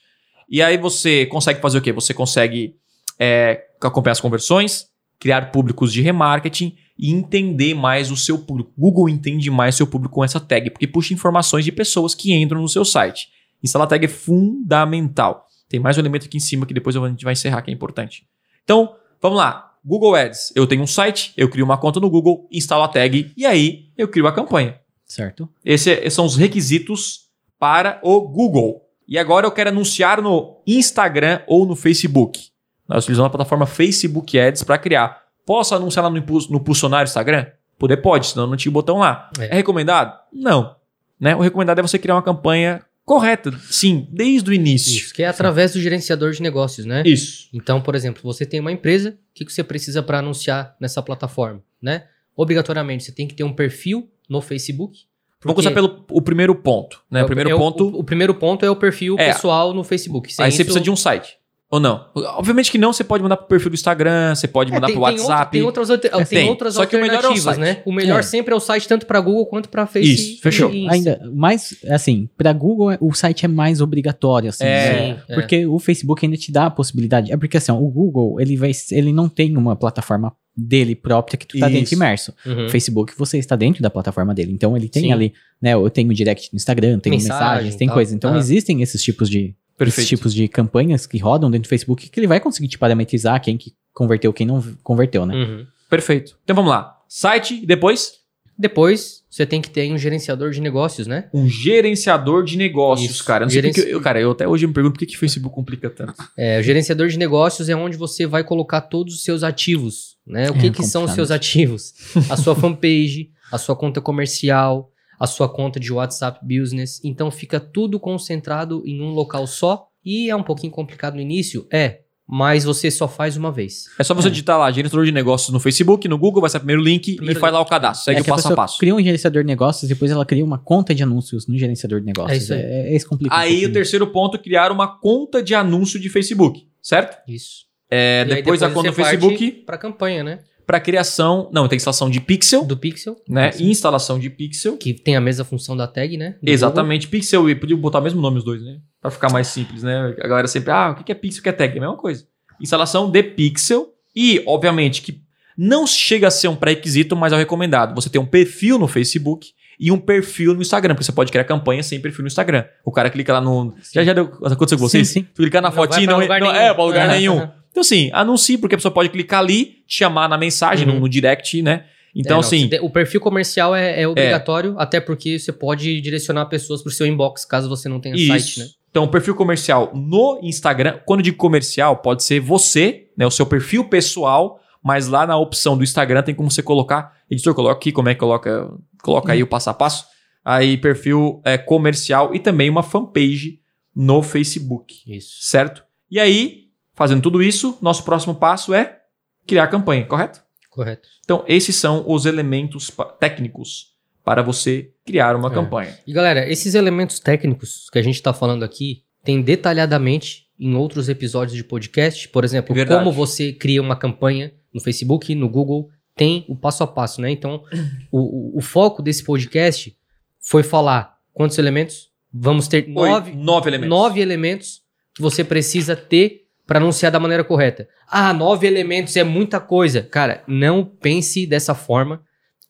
E 0.49 0.61
aí 0.61 0.77
você 0.77 1.25
consegue 1.25 1.59
fazer 1.59 1.79
o 1.79 1.81
quê? 1.81 1.91
Você 1.91 2.13
consegue 2.13 2.75
é, 3.19 3.65
acompanhar 3.81 4.13
as 4.13 4.21
conversões, 4.21 4.85
criar 5.19 5.51
públicos 5.51 5.91
de 5.91 6.01
remarketing 6.01 6.77
e 6.97 7.11
entender 7.11 7.73
mais 7.73 8.09
o 8.09 8.15
seu 8.15 8.39
público. 8.39 8.71
Google 8.77 9.09
entende 9.09 9.51
mais 9.51 9.75
o 9.75 9.77
seu 9.79 9.87
público 9.87 10.15
com 10.15 10.23
essa 10.23 10.39
tag, 10.39 10.69
porque 10.69 10.87
puxa 10.87 11.13
informações 11.13 11.65
de 11.65 11.71
pessoas 11.73 12.15
que 12.15 12.33
entram 12.33 12.61
no 12.61 12.69
seu 12.69 12.85
site. 12.85 13.27
Instalar 13.61 13.89
tag 13.89 14.05
é 14.05 14.07
fundamental. 14.07 15.45
Tem 15.67 15.79
mais 15.81 15.97
um 15.97 15.99
elemento 15.99 16.25
aqui 16.25 16.37
em 16.37 16.39
cima 16.39 16.65
que 16.65 16.73
depois 16.73 16.95
a 16.95 17.09
gente 17.09 17.25
vai 17.25 17.33
encerrar, 17.33 17.61
que 17.61 17.69
é 17.69 17.73
importante. 17.73 18.23
Então, 18.63 18.95
vamos 19.21 19.37
lá. 19.37 19.68
Google 19.89 20.15
Ads. 20.15 20.53
Eu 20.55 20.65
tenho 20.67 20.81
um 20.83 20.87
site, 20.87 21.33
eu 21.35 21.49
crio 21.49 21.65
uma 21.65 21.77
conta 21.77 21.99
no 21.99 22.09
Google, 22.09 22.47
instalo 22.51 22.83
a 22.83 22.87
tag 22.87 23.33
e 23.35 23.45
aí 23.45 23.87
eu 23.97 24.07
crio 24.07 24.27
a 24.27 24.31
campanha. 24.31 24.79
Certo? 25.05 25.49
Esse- 25.65 25.89
esses 25.91 26.13
são 26.13 26.25
os 26.25 26.35
requisitos 26.37 27.21
para 27.59 27.99
o 28.03 28.21
Google. 28.21 28.81
E 29.07 29.17
agora 29.17 29.47
eu 29.47 29.51
quero 29.51 29.69
anunciar 29.71 30.21
no 30.21 30.61
Instagram 30.67 31.41
ou 31.47 31.65
no 31.65 31.75
Facebook. 31.75 32.49
Nós 32.87 33.03
utilizamos 33.03 33.27
a 33.27 33.31
plataforma 33.31 33.65
Facebook 33.65 34.39
Ads 34.39 34.63
para 34.63 34.77
criar. 34.77 35.23
Posso 35.45 35.73
anunciar 35.73 36.03
lá 36.05 36.09
no, 36.11 36.19
no 36.49 36.59
pulsionário 36.59 37.07
Instagram? 37.09 37.47
Poder 37.79 37.97
pode, 37.97 38.27
senão 38.27 38.45
não 38.45 38.55
tinha 38.55 38.69
o 38.69 38.73
botão 38.73 38.99
lá. 38.99 39.31
É. 39.39 39.45
É, 39.47 39.53
recomendado? 39.55 40.15
Não. 40.31 40.75
Né? 41.19 41.35
O 41.35 41.39
recomendado 41.41 41.79
é 41.79 41.81
você 41.81 41.97
criar 41.97 42.15
uma 42.15 42.21
campanha 42.21 42.81
correta, 43.09 43.51
sim, 43.71 44.07
desde 44.11 44.51
o 44.51 44.53
início. 44.53 44.95
Isso, 44.95 45.11
que 45.15 45.23
é 45.23 45.27
através 45.27 45.73
do 45.73 45.81
gerenciador 45.81 46.31
de 46.31 46.43
negócios, 46.43 46.85
né? 46.85 47.01
Isso. 47.03 47.49
Então, 47.51 47.81
por 47.81 47.95
exemplo, 47.95 48.21
você 48.23 48.45
tem 48.45 48.59
uma 48.59 48.71
empresa, 48.71 49.09
o 49.09 49.33
que, 49.33 49.43
que 49.45 49.51
você 49.51 49.63
precisa 49.63 50.03
para 50.03 50.19
anunciar 50.19 50.75
nessa 50.79 51.01
plataforma, 51.01 51.63
né? 51.81 52.03
Obrigatoriamente, 52.35 53.03
você 53.03 53.11
tem 53.11 53.25
que 53.27 53.33
ter 53.33 53.43
um 53.43 53.51
perfil 53.51 54.07
no 54.29 54.41
Facebook. 54.41 54.99
Vamos 55.41 55.55
começar 55.55 55.73
pelo 55.73 56.05
o 56.11 56.21
primeiro 56.21 56.53
ponto. 56.53 57.01
Né? 57.09 57.21
é 57.21 57.23
O 57.23 57.25
primeiro 57.25 57.49
é 57.49 57.55
ponto. 57.57 57.87
O, 57.87 57.99
o 58.01 58.03
primeiro 58.03 58.35
ponto 58.35 58.63
é 58.63 58.69
o 58.69 58.75
perfil 58.75 59.15
É. 59.17 59.33
pessoal 59.33 59.73
no 59.73 59.83
Facebook. 59.83 60.31
Sem 60.31 60.45
aí 60.45 60.51
você 60.51 60.57
isso- 60.57 60.65
precisa 60.65 60.83
de 60.83 60.91
um 60.91 60.95
site. 60.95 61.38
Ou 61.71 61.79
não? 61.79 62.03
Obviamente 62.15 62.71
que 62.71 62.79
não, 62.79 62.91
você 62.91 63.03
pode 63.03 63.21
mandar 63.21 63.37
pro 63.37 63.45
perfil 63.47 63.69
do 63.69 63.75
Instagram, 63.75 64.33
você 64.33 64.47
pode 64.47 64.71
É, 64.71 64.73
mandar 64.73 64.87
tem, 64.87 64.95
pro 64.95 65.05
tem 65.05 65.13
WhatsApp. 65.19 65.51
tem 65.51 65.61
outras, 65.61 65.89
alter- 65.91 66.11
tem 66.11 66.25
tem. 66.25 66.49
outras 66.49 66.73
Só 66.73 66.83
que 66.87 66.95
o 66.95 66.99
melhor 66.99 67.13
é 67.23 67.27
o 67.27 67.29
alternativas, 67.29 67.55
site. 67.57 67.59
né? 67.77 67.81
O 67.85 67.91
melhor 67.91 68.19
É. 68.19 68.23
sempre 68.23 68.53
é 68.53 68.57
o 68.57 68.59
site 68.59 68.87
tanto 68.87 69.05
para 69.05 69.21
Google 69.21 69.45
quanto 69.45 69.69
para 69.69 69.85
Facebook. 69.85 70.31
Isso, 70.33 70.41
fechou. 70.41 70.73
Insta. 70.73 70.91
Ainda, 70.93 71.31
mais, 71.31 71.75
assim, 71.87 72.27
pra 72.35 72.51
Google, 72.53 72.97
o 72.99 73.13
site 73.13 73.45
é 73.45 73.47
mais 73.47 73.81
obrigatório, 73.81 74.49
assim. 74.49 74.63
É. 74.63 74.93
né? 74.93 75.23
É. 75.29 75.35
Porque 75.35 75.67
o 75.67 75.77
Facebook 75.77 76.25
ainda 76.25 76.37
te 76.37 76.51
dá 76.51 76.65
a 76.65 76.69
possibilidade. 76.71 77.31
É 77.31 77.37
porque, 77.37 77.57
assim, 77.57 77.71
ó, 77.71 77.75
o 77.75 77.87
Google, 77.87 78.41
ele, 78.41 78.57
vai, 78.57 78.71
ele 78.91 79.13
não 79.13 79.29
tem 79.29 79.55
uma 79.55 79.75
plataforma 79.75 80.33
dele 80.57 80.95
própria 80.95 81.37
que 81.37 81.45
tu 81.45 81.57
tá 81.59 81.67
dentro 81.67 81.83
Isso. 81.83 81.93
imerso. 81.93 82.33
Uhum. 82.47 82.65
O 82.65 82.69
Facebook, 82.69 83.13
você 83.15 83.37
está 83.37 83.55
dentro 83.55 83.81
da 83.83 83.91
plataforma 83.91 84.33
dele. 84.33 84.51
Então, 84.51 84.75
ele 84.75 84.89
tem 84.89 85.03
Sim. 85.03 85.11
ali, 85.13 85.33
né? 85.61 85.73
Eu 85.75 85.89
tenho 85.91 86.11
direct 86.15 86.49
no 86.51 86.57
Instagram, 86.57 86.97
tem 86.99 87.11
Mensagem 87.11 87.37
mensagens, 87.39 87.75
tem 87.75 87.85
e 87.85 87.89
tal. 87.89 87.95
coisa. 87.95 88.15
Então, 88.15 88.33
Ah. 88.33 88.39
existem 88.39 88.81
esses 88.81 89.01
tipos 89.03 89.29
de... 89.29 89.55
Perfeito. 89.79 89.97
Esses 89.99 90.09
tipos 90.09 90.33
de 90.33 90.47
campanhas 90.47 91.07
que 91.07 91.17
rodam 91.17 91.49
dentro 91.49 91.65
do 91.67 91.69
Facebook 91.69 92.07
que 92.09 92.19
ele 92.19 92.27
vai 92.27 92.39
conseguir 92.39 92.67
te 92.67 92.77
parametrizar 92.77 93.41
quem 93.41 93.57
que 93.57 93.73
converteu, 93.93 94.31
quem 94.31 94.45
não 94.45 94.61
converteu, 94.83 95.25
né? 95.25 95.33
Uhum. 95.35 95.65
Perfeito. 95.89 96.37
Então 96.43 96.55
vamos 96.55 96.69
lá. 96.69 96.95
Site 97.07 97.55
e 97.63 97.65
depois 97.65 98.19
Depois, 98.61 99.23
você 99.29 99.45
tem 99.45 99.61
que 99.61 99.69
ter 99.69 99.89
um 99.91 99.97
gerenciador 99.97 100.51
de 100.51 100.59
negócios, 100.59 101.07
né? 101.07 101.29
um 101.33 101.47
gerenciador 101.47 102.43
de 102.43 102.57
negócios, 102.57 103.09
Isso. 103.11 103.23
cara. 103.23 103.43
Eu 103.43 103.45
Não 103.45 103.49
sei 103.51 103.61
Gerenci- 103.61 103.79
porque 103.81 103.95
eu, 103.95 104.01
cara, 104.01 104.19
eu 104.19 104.31
até 104.31 104.45
hoje 104.45 104.67
me 104.67 104.73
pergunto 104.73 104.93
por 104.93 104.99
que 104.99 105.05
que 105.05 105.15
o 105.15 105.19
Facebook 105.19 105.55
complica 105.55 105.89
tanto. 105.89 106.13
É, 106.37 106.59
o 106.59 106.63
gerenciador 106.63 107.07
de 107.07 107.17
negócios 107.17 107.69
é 107.69 107.75
onde 107.75 107.95
você 107.95 108.27
vai 108.27 108.43
colocar 108.43 108.81
todos 108.81 109.13
os 109.15 109.23
seus 109.23 109.43
ativos, 109.43 110.17
né? 110.27 110.49
O 110.51 110.53
que, 110.55 110.67
É, 110.67 110.69
que 110.71 110.83
são 110.83 111.05
os 111.05 111.11
seus 111.11 111.31
ativos? 111.31 111.93
A 112.29 112.35
sua 112.35 112.53
fanpage, 112.55 113.31
a 113.49 113.57
sua 113.57 113.77
conta 113.77 114.01
comercial, 114.01 114.91
a 115.19 115.27
sua 115.27 115.49
conta 115.49 115.79
de 115.79 115.91
WhatsApp 115.91 116.39
Business. 116.43 117.01
Então 117.03 117.29
fica 117.29 117.59
tudo 117.59 117.99
concentrado 117.99 118.81
em 118.85 119.01
um 119.01 119.09
local 119.11 119.45
só. 119.45 119.87
E 120.05 120.29
é 120.29 120.35
um 120.35 120.43
pouquinho 120.43 120.71
complicado 120.71 121.15
no 121.15 121.21
início? 121.21 121.67
É, 121.71 121.99
mas 122.31 122.63
você 122.63 122.89
só 122.89 123.07
faz 123.07 123.35
uma 123.35 123.51
vez. 123.51 123.85
É 123.99 124.03
só 124.03 124.13
você 124.13 124.27
É. 124.27 124.31
digitar 124.31 124.57
lá, 124.57 124.71
gerenciador 124.71 125.05
de 125.05 125.11
negócios 125.11 125.49
no 125.51 125.59
Facebook, 125.59 126.07
no 126.07 126.17
Google, 126.17 126.39
vai 126.41 126.49
ser 126.49 126.57
o 126.57 126.59
primeiro 126.61 126.81
link 126.81 127.15
Primeiro 127.15 127.37
e 127.37 127.41
faz 127.41 127.51
lá 127.51 127.59
o 127.59 127.65
cadastro. 127.65 128.05
Segue 128.05 128.19
É 128.19 128.21
o 128.21 128.23
que 128.23 128.29
a 128.29 128.33
passo 128.33 128.47
a 128.47 128.49
pessoa 128.51 128.55
passo. 128.63 128.77
cria 128.77 128.95
um 128.95 129.01
gerenciador 129.01 129.41
de 129.43 129.47
negócios, 129.47 129.89
depois 129.89 130.09
ela 130.11 130.25
cria 130.25 130.45
uma 130.45 130.57
conta 130.57 130.95
de 130.95 131.03
anúncios 131.03 131.47
no 131.47 131.57
gerenciador 131.57 131.99
de 131.99 132.05
negócios. 132.05 132.33
É 132.33 132.37
isso 132.43 132.53
aí. 132.53 132.59
É, 132.61 132.93
é 132.93 132.95
isso 132.95 133.05
que 133.05 133.09
complica. 133.09 133.35
um 133.35 133.37
Aí 133.37 133.65
o 133.65 133.73
terceiro 133.73 134.07
ponto, 134.07 134.39
criar 134.39 134.71
uma 134.71 134.87
conta 134.87 135.43
de 135.43 135.53
anúncio 135.53 135.99
de 135.99 136.07
Facebook, 136.07 136.65
certo? 136.81 137.17
Isso. 137.27 137.65
É, 137.91 138.23
E 138.27 138.31
aí 138.31 138.35
depois, 138.37 138.59
da 138.61 138.69
conta 138.69 138.93
parte 138.93 139.09
Facebook, 139.17 139.51
Pra 139.65 139.77
campanha, 139.77 140.23
né? 140.23 140.39
Para 140.69 140.79
criação, 140.79 141.49
não, 141.51 141.67
tem 141.67 141.77
instalação 141.77 142.11
de 142.11 142.21
pixel, 142.21 142.63
Do 142.63 142.77
Pixel, 142.77 143.15
né? 143.27 143.49
Instalação 143.59 144.19
de 144.19 144.29
pixel. 144.29 144.77
que 144.77 144.93
tem 144.93 145.15
a 145.15 145.19
mesma 145.19 145.43
função 145.43 145.75
da 145.75 145.87
tag, 145.87 146.15
né? 146.15 146.35
Do 146.43 146.47
Exatamente, 146.47 147.07
pixel 147.07 147.49
e 147.49 147.55
podia 147.55 147.75
botar 147.75 147.97
o 147.97 148.03
mesmo 148.03 148.21
nome 148.21 148.37
os 148.37 148.43
dois, 148.43 148.61
né? 148.61 148.77
Pra 149.01 149.09
ficar 149.09 149.31
mais 149.31 149.47
simples, 149.47 149.81
né? 149.81 150.13
A 150.21 150.27
galera 150.27 150.47
sempre, 150.47 150.69
ah, 150.69 150.91
o 150.91 151.03
que 151.03 151.11
é 151.11 151.15
pixel, 151.15 151.39
o 151.39 151.43
que 151.43 151.49
é 151.49 151.51
tag? 151.53 151.73
É 151.73 151.77
a 151.79 151.81
mesma 151.81 151.97
coisa. 151.97 152.23
Instalação 152.61 153.09
de 153.09 153.23
pixel 153.23 153.87
e, 154.15 154.43
obviamente, 154.45 155.01
que 155.01 155.19
não 155.57 155.87
chega 155.87 156.27
a 156.27 156.31
ser 156.31 156.49
um 156.49 156.55
pré-requisito, 156.55 157.15
mas 157.15 157.33
é 157.33 157.35
o 157.35 157.39
recomendado. 157.39 157.95
Você 157.95 158.07
tem 158.07 158.21
um 158.21 158.25
perfil 158.27 158.77
no 158.77 158.87
Facebook 158.87 159.47
e 159.79 159.91
um 159.91 159.97
perfil 159.97 160.53
no 160.53 160.61
Instagram, 160.61 160.93
porque 160.93 161.05
você 161.05 161.11
pode 161.11 161.31
criar 161.31 161.45
campanha 161.45 161.81
sem 161.81 161.99
perfil 161.99 162.21
no 162.21 162.27
Instagram. 162.27 162.63
O 162.85 162.91
cara 162.91 163.09
clica 163.09 163.33
lá 163.33 163.41
no... 163.41 163.73
Já 163.91 164.03
já 164.03 164.13
deu, 164.13 164.25
aconteceu 164.43 164.77
com 164.77 164.87
vocês? 164.87 165.07
Sim, 165.07 165.21
sim. 165.21 165.27
Clicar 165.33 165.63
na 165.63 165.69
Não 165.69 165.75
fotinha 165.75 166.05
pra 166.05 166.17
não, 166.17 166.27
não 166.27 166.53
nenhum. 166.53 166.55
é 166.67 166.73
pra 166.75 166.83
lugar 166.83 167.09
É. 167.09 167.11
nenhum. 167.17 167.49
Então, 167.79 167.97
assim, 167.97 168.09
anuncie, 168.13 168.57
porque 168.57 168.75
a 168.75 168.77
pessoa 168.77 168.93
pode 168.93 169.09
clicar 169.09 169.39
ali, 169.39 169.77
te 169.87 169.97
chamar 169.97 170.27
na 170.27 170.37
mensagem, 170.37 170.87
Uhum. 170.87 170.95
no, 170.95 170.99
no 171.01 171.09
direct, 171.09 171.61
né? 171.61 171.85
É, 171.85 171.89
Então, 172.15 172.37
não, 172.37 172.39
assim... 172.39 172.69
o 172.81 172.89
perfil 172.89 173.21
comercial 173.21 173.75
é, 173.75 174.01
é 174.01 174.07
obrigatório, 174.07 174.75
até 174.77 174.99
porque 174.99 175.37
você 175.39 175.51
pode 175.53 176.01
direcionar 176.01 176.45
pessoas 176.47 176.81
pro 176.81 176.91
seu 176.91 177.05
inbox, 177.05 177.45
caso 177.45 177.69
você 177.69 177.87
não 177.87 177.99
tenha 177.99 178.15
Isso. 178.15 178.27
site, 178.27 178.59
né? 178.59 178.65
Então, 178.89 179.03
o 179.03 179.07
perfil 179.07 179.35
comercial 179.35 179.91
no 179.93 180.39
Instagram, 180.41 180.99
quando 181.05 181.19
eu 181.19 181.25
digo 181.25 181.37
comercial, 181.37 181.97
pode 181.97 182.23
ser 182.23 182.39
você, 182.39 183.07
né, 183.15 183.25
o 183.25 183.31
seu 183.31 183.45
perfil 183.45 183.85
pessoal, 183.85 184.59
mas 184.83 185.07
lá 185.07 185.27
na 185.27 185.37
opção 185.37 185.77
do 185.77 185.83
Instagram 185.83 186.23
tem 186.23 186.33
como 186.33 186.49
você 186.49 186.63
colocar. 186.63 187.13
Editor, 187.29 187.53
coloca 187.53 187.75
aqui 187.75 187.91
como 187.91 188.09
é 188.09 188.13
que 188.15 188.19
coloca, 188.19 188.71
coloca 189.03 189.31
aí 189.31 189.43
o 189.43 189.47
passo 189.47 189.69
a 189.69 189.73
passo. 189.73 190.05
Aí, 190.43 190.75
perfil 190.77 191.39
é, 191.45 191.57
comercial 191.57 192.33
e 192.33 192.39
também 192.39 192.69
uma 192.69 192.81
fanpage 192.81 193.59
no 193.95 194.23
Facebook, 194.23 194.95
Isso. 195.05 195.37
certo? 195.41 195.83
E 196.09 196.19
aí, 196.19 196.58
fazendo 196.99 197.21
tudo 197.23 197.41
isso, 197.41 197.75
nosso 197.81 198.03
próximo 198.03 198.35
passo 198.35 198.73
é 198.75 198.99
criar 199.47 199.63
a 199.63 199.67
campanha, 199.67 200.05
correto? 200.05 200.41
Correto. 200.69 201.09
Então, 201.23 201.43
esses 201.47 201.75
são 201.75 202.03
os 202.07 202.27
elementos 202.27 202.91
técnicos 203.19 203.95
para 204.23 204.43
você 204.43 204.91
criar 205.03 205.35
uma 205.35 205.49
É. 205.49 205.53
campanha. 205.53 205.97
E 206.05 206.13
galera, 206.13 206.47
esses 206.47 206.75
elementos 206.75 207.19
técnicos 207.19 207.89
que 207.89 207.97
a 207.97 208.01
gente 208.03 208.21
tá 208.21 208.33
falando 208.33 208.63
aqui, 208.63 209.03
tem 209.23 209.41
detalhadamente 209.41 210.45
em 210.59 210.75
outros 210.75 211.09
episódios 211.09 211.55
de 211.57 211.63
podcast. 211.63 212.27
Por 212.29 212.43
exemplo, 212.43 212.75
Verdade. 212.75 213.03
como 213.03 213.15
você 213.15 213.51
cria 213.51 213.81
uma 213.81 213.95
campanha 213.95 214.53
no 214.73 214.79
Facebook, 214.79 215.33
no 215.33 215.49
Google, 215.49 215.89
tem 216.15 216.45
o 216.49 216.55
passo 216.55 216.83
a 216.83 216.87
passo, 216.87 217.21
né? 217.21 217.31
Então, 217.31 217.63
o, 218.11 218.19
o- 218.19 218.57
o 218.57 218.61
foco 218.61 219.01
desse 219.01 219.23
podcast 219.23 219.95
foi 220.39 220.63
falar 220.63 221.17
quantos 221.33 221.57
elementos? 221.57 222.09
Vamos 222.31 222.67
ter 222.67 222.85
Oi, 222.87 223.09
nove, 223.09 223.31
nove 223.35 223.69
elementos. 223.69 223.89
nove 223.89 224.19
elementos 224.21 224.81
que 225.15 225.21
você 225.21 225.43
precisa 225.43 225.95
ter 225.95 226.45
para 226.69 226.77
anunciar 226.79 227.11
da 227.11 227.19
maneira 227.19 227.43
correta. 227.43 227.87
Ah, 228.07 228.31
nove 228.31 228.67
elementos 228.67 229.17
é 229.17 229.23
muita 229.23 229.59
coisa. 229.59 230.03
Cara, 230.03 230.43
não 230.47 230.85
pense 230.85 231.47
dessa 231.47 231.73
forma. 231.73 232.21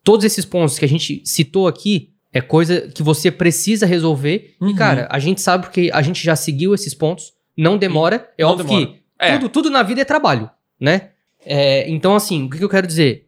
Todos 0.06 0.24
esses 0.24 0.46
pontos 0.46 0.80
que 0.80 0.86
a 0.86 0.88
gente 0.88 1.22
citou 1.26 1.68
aqui 1.68 2.14
é 2.32 2.40
coisa 2.40 2.88
que 2.96 3.04
você 3.04 3.30
precisa 3.30 3.86
resolver. 3.86 4.56
Uhum. 4.62 4.70
E, 4.70 4.76
cara, 4.76 5.06
a 5.12 5.20
gente 5.20 5.42
sabe 5.42 5.66
porque 5.66 5.92
a 5.94 6.02
gente 6.02 6.24
já 6.24 6.34
seguiu 6.38 6.74
esses 6.74 6.94
pontos. 6.94 7.34
Não 7.58 7.78
demora. 7.78 8.30
É 8.38 8.44
Não 8.44 8.52
óbvio 8.52 8.66
demora. 8.68 8.86
que 8.88 9.02
É. 9.20 9.34
tudo, 9.38 9.50
tudo 9.50 9.70
na 9.70 9.84
vida 9.84 10.00
é 10.00 10.06
trabalho, 10.06 10.50
né? 10.80 11.10
É, 11.46 11.90
então, 11.90 12.16
assim, 12.16 12.46
o 12.46 12.50
que 12.50 12.64
eu 12.64 12.70
quero 12.70 12.88
dizer? 12.88 13.28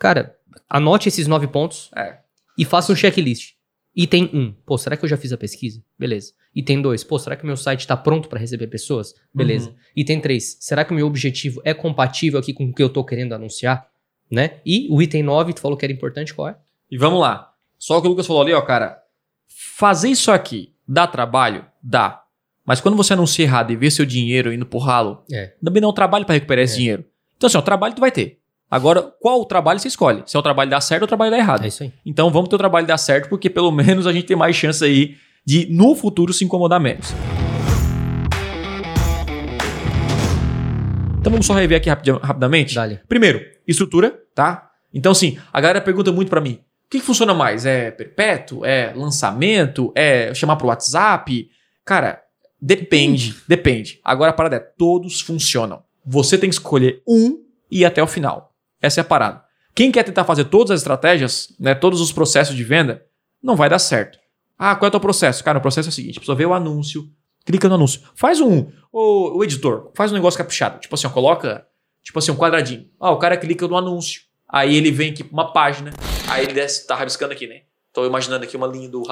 Cara, 0.00 0.34
anote 0.68 1.08
esses 1.08 1.28
nove 1.28 1.46
pontos 1.46 1.90
É. 1.96 2.16
e 2.58 2.64
faça 2.64 2.92
um 2.92 2.96
checklist. 2.96 3.52
Item 4.00 4.30
1. 4.32 4.38
Um, 4.38 4.54
pô, 4.64 4.78
será 4.78 4.96
que 4.96 5.04
eu 5.04 5.08
já 5.08 5.16
fiz 5.16 5.32
a 5.32 5.36
pesquisa? 5.36 5.82
Beleza. 5.98 6.32
Item 6.54 6.80
2. 6.80 7.02
Pô, 7.02 7.18
será 7.18 7.34
que 7.34 7.44
meu 7.44 7.56
site 7.56 7.80
está 7.80 7.96
pronto 7.96 8.28
para 8.28 8.38
receber 8.38 8.68
pessoas? 8.68 9.12
Beleza. 9.34 9.70
Uhum. 9.70 9.76
Item 9.96 10.20
3. 10.20 10.56
Será 10.60 10.84
que 10.84 10.92
o 10.92 10.94
meu 10.94 11.04
objetivo 11.06 11.60
é 11.64 11.74
compatível 11.74 12.38
aqui 12.38 12.52
com 12.54 12.66
o 12.66 12.72
que 12.72 12.80
eu 12.80 12.88
tô 12.88 13.04
querendo 13.04 13.32
anunciar? 13.34 13.88
Né? 14.30 14.60
E 14.64 14.86
o 14.90 15.02
item 15.02 15.24
9, 15.24 15.52
tu 15.54 15.60
falou 15.60 15.76
que 15.76 15.84
era 15.84 15.92
importante, 15.92 16.32
qual 16.32 16.48
é? 16.48 16.56
E 16.88 16.96
vamos 16.96 17.18
lá. 17.20 17.52
Só 17.76 17.98
o 17.98 18.00
que 18.00 18.06
o 18.06 18.10
Lucas 18.10 18.26
falou 18.26 18.42
ali, 18.42 18.52
ó, 18.52 18.60
cara. 18.62 18.98
Fazer 19.76 20.08
isso 20.10 20.30
aqui 20.30 20.72
dá 20.86 21.06
trabalho? 21.06 21.66
Dá. 21.82 22.22
Mas 22.64 22.80
quando 22.80 22.96
você 22.96 23.14
anuncia 23.14 23.44
errado 23.44 23.72
e 23.72 23.76
vê 23.76 23.90
seu 23.90 24.06
dinheiro 24.06 24.52
indo 24.52 24.64
pro 24.66 24.78
ralo, 24.78 25.24
É. 25.32 25.54
também 25.64 25.80
não 25.82 25.88
um 25.90 25.92
trabalho 25.94 26.24
para 26.24 26.34
recuperar 26.34 26.64
esse 26.64 26.74
É. 26.74 26.76
dinheiro. 26.78 27.04
Então, 27.36 27.46
assim, 27.48 27.58
o 27.58 27.62
trabalho 27.62 27.94
tu 27.94 28.00
vai 28.00 28.12
ter. 28.12 28.38
Agora, 28.70 29.00
qual 29.18 29.40
o 29.40 29.46
trabalho 29.46 29.80
você 29.80 29.88
escolhe? 29.88 30.22
Se 30.26 30.36
é 30.36 30.40
o 30.40 30.42
trabalho 30.42 30.68
dar 30.68 30.82
certo 30.82 31.02
ou 31.02 31.06
o 31.06 31.08
trabalho 31.08 31.30
dar 31.30 31.38
errado. 31.38 31.64
É 31.64 31.68
isso 31.68 31.82
aí. 31.82 31.92
Então 32.04 32.30
vamos 32.30 32.50
ter 32.50 32.54
o 32.56 32.58
trabalho 32.58 32.86
dar 32.86 32.98
certo, 32.98 33.28
porque 33.30 33.48
pelo 33.48 33.70
menos 33.72 34.06
a 34.06 34.12
gente 34.12 34.26
tem 34.26 34.36
mais 34.36 34.54
chance 34.54 34.84
aí 34.84 35.16
de, 35.44 35.66
no 35.70 35.94
futuro, 35.94 36.34
se 36.34 36.44
incomodar 36.44 36.78
menos. 36.78 37.14
Então 41.18 41.30
vamos 41.32 41.46
só 41.46 41.54
rever 41.54 41.78
aqui 41.78 41.88
rapidi- 41.88 42.10
rapidamente. 42.10 42.74
Dali. 42.74 43.00
Primeiro, 43.08 43.40
estrutura, 43.66 44.18
tá? 44.34 44.70
Então, 44.92 45.12
assim, 45.12 45.38
a 45.52 45.60
galera 45.60 45.80
pergunta 45.80 46.12
muito 46.12 46.28
pra 46.28 46.40
mim: 46.40 46.52
o 46.86 46.90
que, 46.90 47.00
que 47.00 47.04
funciona 47.06 47.32
mais? 47.34 47.64
É 47.66 47.90
perpétuo? 47.90 48.64
É 48.66 48.92
lançamento? 48.94 49.92
É 49.94 50.32
chamar 50.34 50.56
pro 50.56 50.68
WhatsApp? 50.68 51.48
Cara, 51.86 52.20
depende, 52.60 53.34
depende. 53.48 53.98
Agora 54.04 54.30
a 54.30 54.34
parada 54.34 54.56
é: 54.56 54.60
todos 54.60 55.20
funcionam. 55.22 55.82
Você 56.04 56.36
tem 56.38 56.48
que 56.50 56.54
escolher 56.54 57.02
um 57.06 57.38
e 57.70 57.80
ir 57.80 57.84
até 57.84 58.02
o 58.02 58.06
final. 58.06 58.47
Essa 58.80 59.00
é 59.00 59.02
a 59.02 59.04
parada. 59.04 59.42
Quem 59.74 59.92
quer 59.92 60.02
tentar 60.02 60.24
fazer 60.24 60.44
todas 60.44 60.72
as 60.72 60.80
estratégias, 60.80 61.54
né, 61.58 61.74
todos 61.74 62.00
os 62.00 62.12
processos 62.12 62.56
de 62.56 62.64
venda, 62.64 63.04
não 63.42 63.56
vai 63.56 63.68
dar 63.68 63.78
certo. 63.78 64.18
Ah, 64.58 64.74
qual 64.74 64.86
é 64.86 64.88
o 64.88 64.90
teu 64.90 65.00
processo? 65.00 65.44
Cara, 65.44 65.58
o 65.58 65.62
processo 65.62 65.88
é 65.88 65.90
o 65.90 65.92
seguinte: 65.92 66.18
a 66.18 66.20
pessoa 66.20 66.36
vê 66.36 66.44
o 66.44 66.52
anúncio, 66.52 67.08
clica 67.44 67.68
no 67.68 67.76
anúncio. 67.76 68.02
Faz 68.14 68.40
um. 68.40 68.70
O, 68.92 69.38
o 69.38 69.44
editor, 69.44 69.92
faz 69.94 70.10
um 70.10 70.14
negócio 70.14 70.36
caprichado. 70.36 70.80
Tipo 70.80 70.94
assim, 70.94 71.06
ó, 71.06 71.10
coloca, 71.10 71.66
tipo 72.02 72.18
assim, 72.18 72.32
um 72.32 72.36
quadradinho. 72.36 72.88
Ah, 72.98 73.12
o 73.12 73.18
cara 73.18 73.36
clica 73.36 73.68
no 73.68 73.76
anúncio. 73.76 74.22
Aí 74.48 74.74
ele 74.74 74.90
vem 74.90 75.12
aqui 75.12 75.22
pra 75.22 75.32
uma 75.32 75.52
página. 75.52 75.92
Aí 76.26 76.44
ele 76.44 76.54
desce, 76.54 76.86
tá 76.86 76.94
rabiscando 76.96 77.32
aqui, 77.32 77.46
né? 77.46 77.62
Tô 77.92 78.04
imaginando 78.04 78.44
aqui 78.44 78.56
uma 78.56 78.66
linha 78.66 78.88
do. 78.88 79.02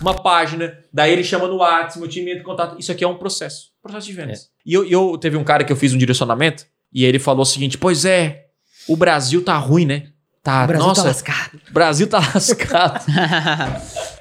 Uma 0.00 0.14
página. 0.14 0.78
Daí 0.92 1.12
ele 1.12 1.24
chama 1.24 1.48
no 1.48 1.56
WhatsApp, 1.56 1.98
meu 1.98 2.08
time 2.08 2.30
entra 2.30 2.42
em 2.42 2.46
contato. 2.46 2.78
Isso 2.78 2.92
aqui 2.92 3.04
é 3.04 3.08
um 3.08 3.16
processo. 3.16 3.70
Processo 3.82 4.06
de 4.06 4.12
vendas. 4.12 4.50
E 4.64 4.74
eu, 4.74 4.84
eu 4.84 5.18
teve 5.18 5.36
um 5.36 5.44
cara 5.44 5.64
que 5.64 5.72
eu 5.72 5.76
fiz 5.76 5.92
um 5.92 5.98
direcionamento. 5.98 6.66
E 6.92 7.04
ele 7.04 7.18
falou 7.18 7.42
o 7.42 7.46
seguinte: 7.46 7.78
Pois 7.78 8.04
é, 8.04 8.45
o 8.88 8.96
Brasil 8.96 9.42
tá 9.42 9.56
ruim, 9.56 9.86
né? 9.86 10.04
Tá, 10.42 10.62
O 10.62 10.66
Brasil 10.68 10.86
nossa, 10.86 11.02
tá 11.02 11.08
lascado. 11.08 11.60
Brasil 11.72 12.06
tá 12.06 12.18
lascado. 12.34 13.04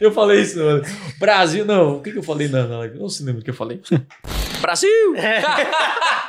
eu 0.01 0.11
falei 0.11 0.41
isso, 0.41 0.57
mano. 0.57 0.81
Brasil, 1.19 1.63
não. 1.65 1.97
O 1.97 2.01
que, 2.01 2.11
que 2.11 2.17
eu 2.17 2.23
falei 2.23 2.47
na 2.47 2.65
na 2.65 2.79
live? 2.79 2.97
Não 2.97 3.07
se 3.07 3.23
lembra 3.23 3.41
o 3.41 3.43
que 3.43 3.51
eu 3.51 3.53
falei. 3.53 3.79
Brasil! 4.59 4.89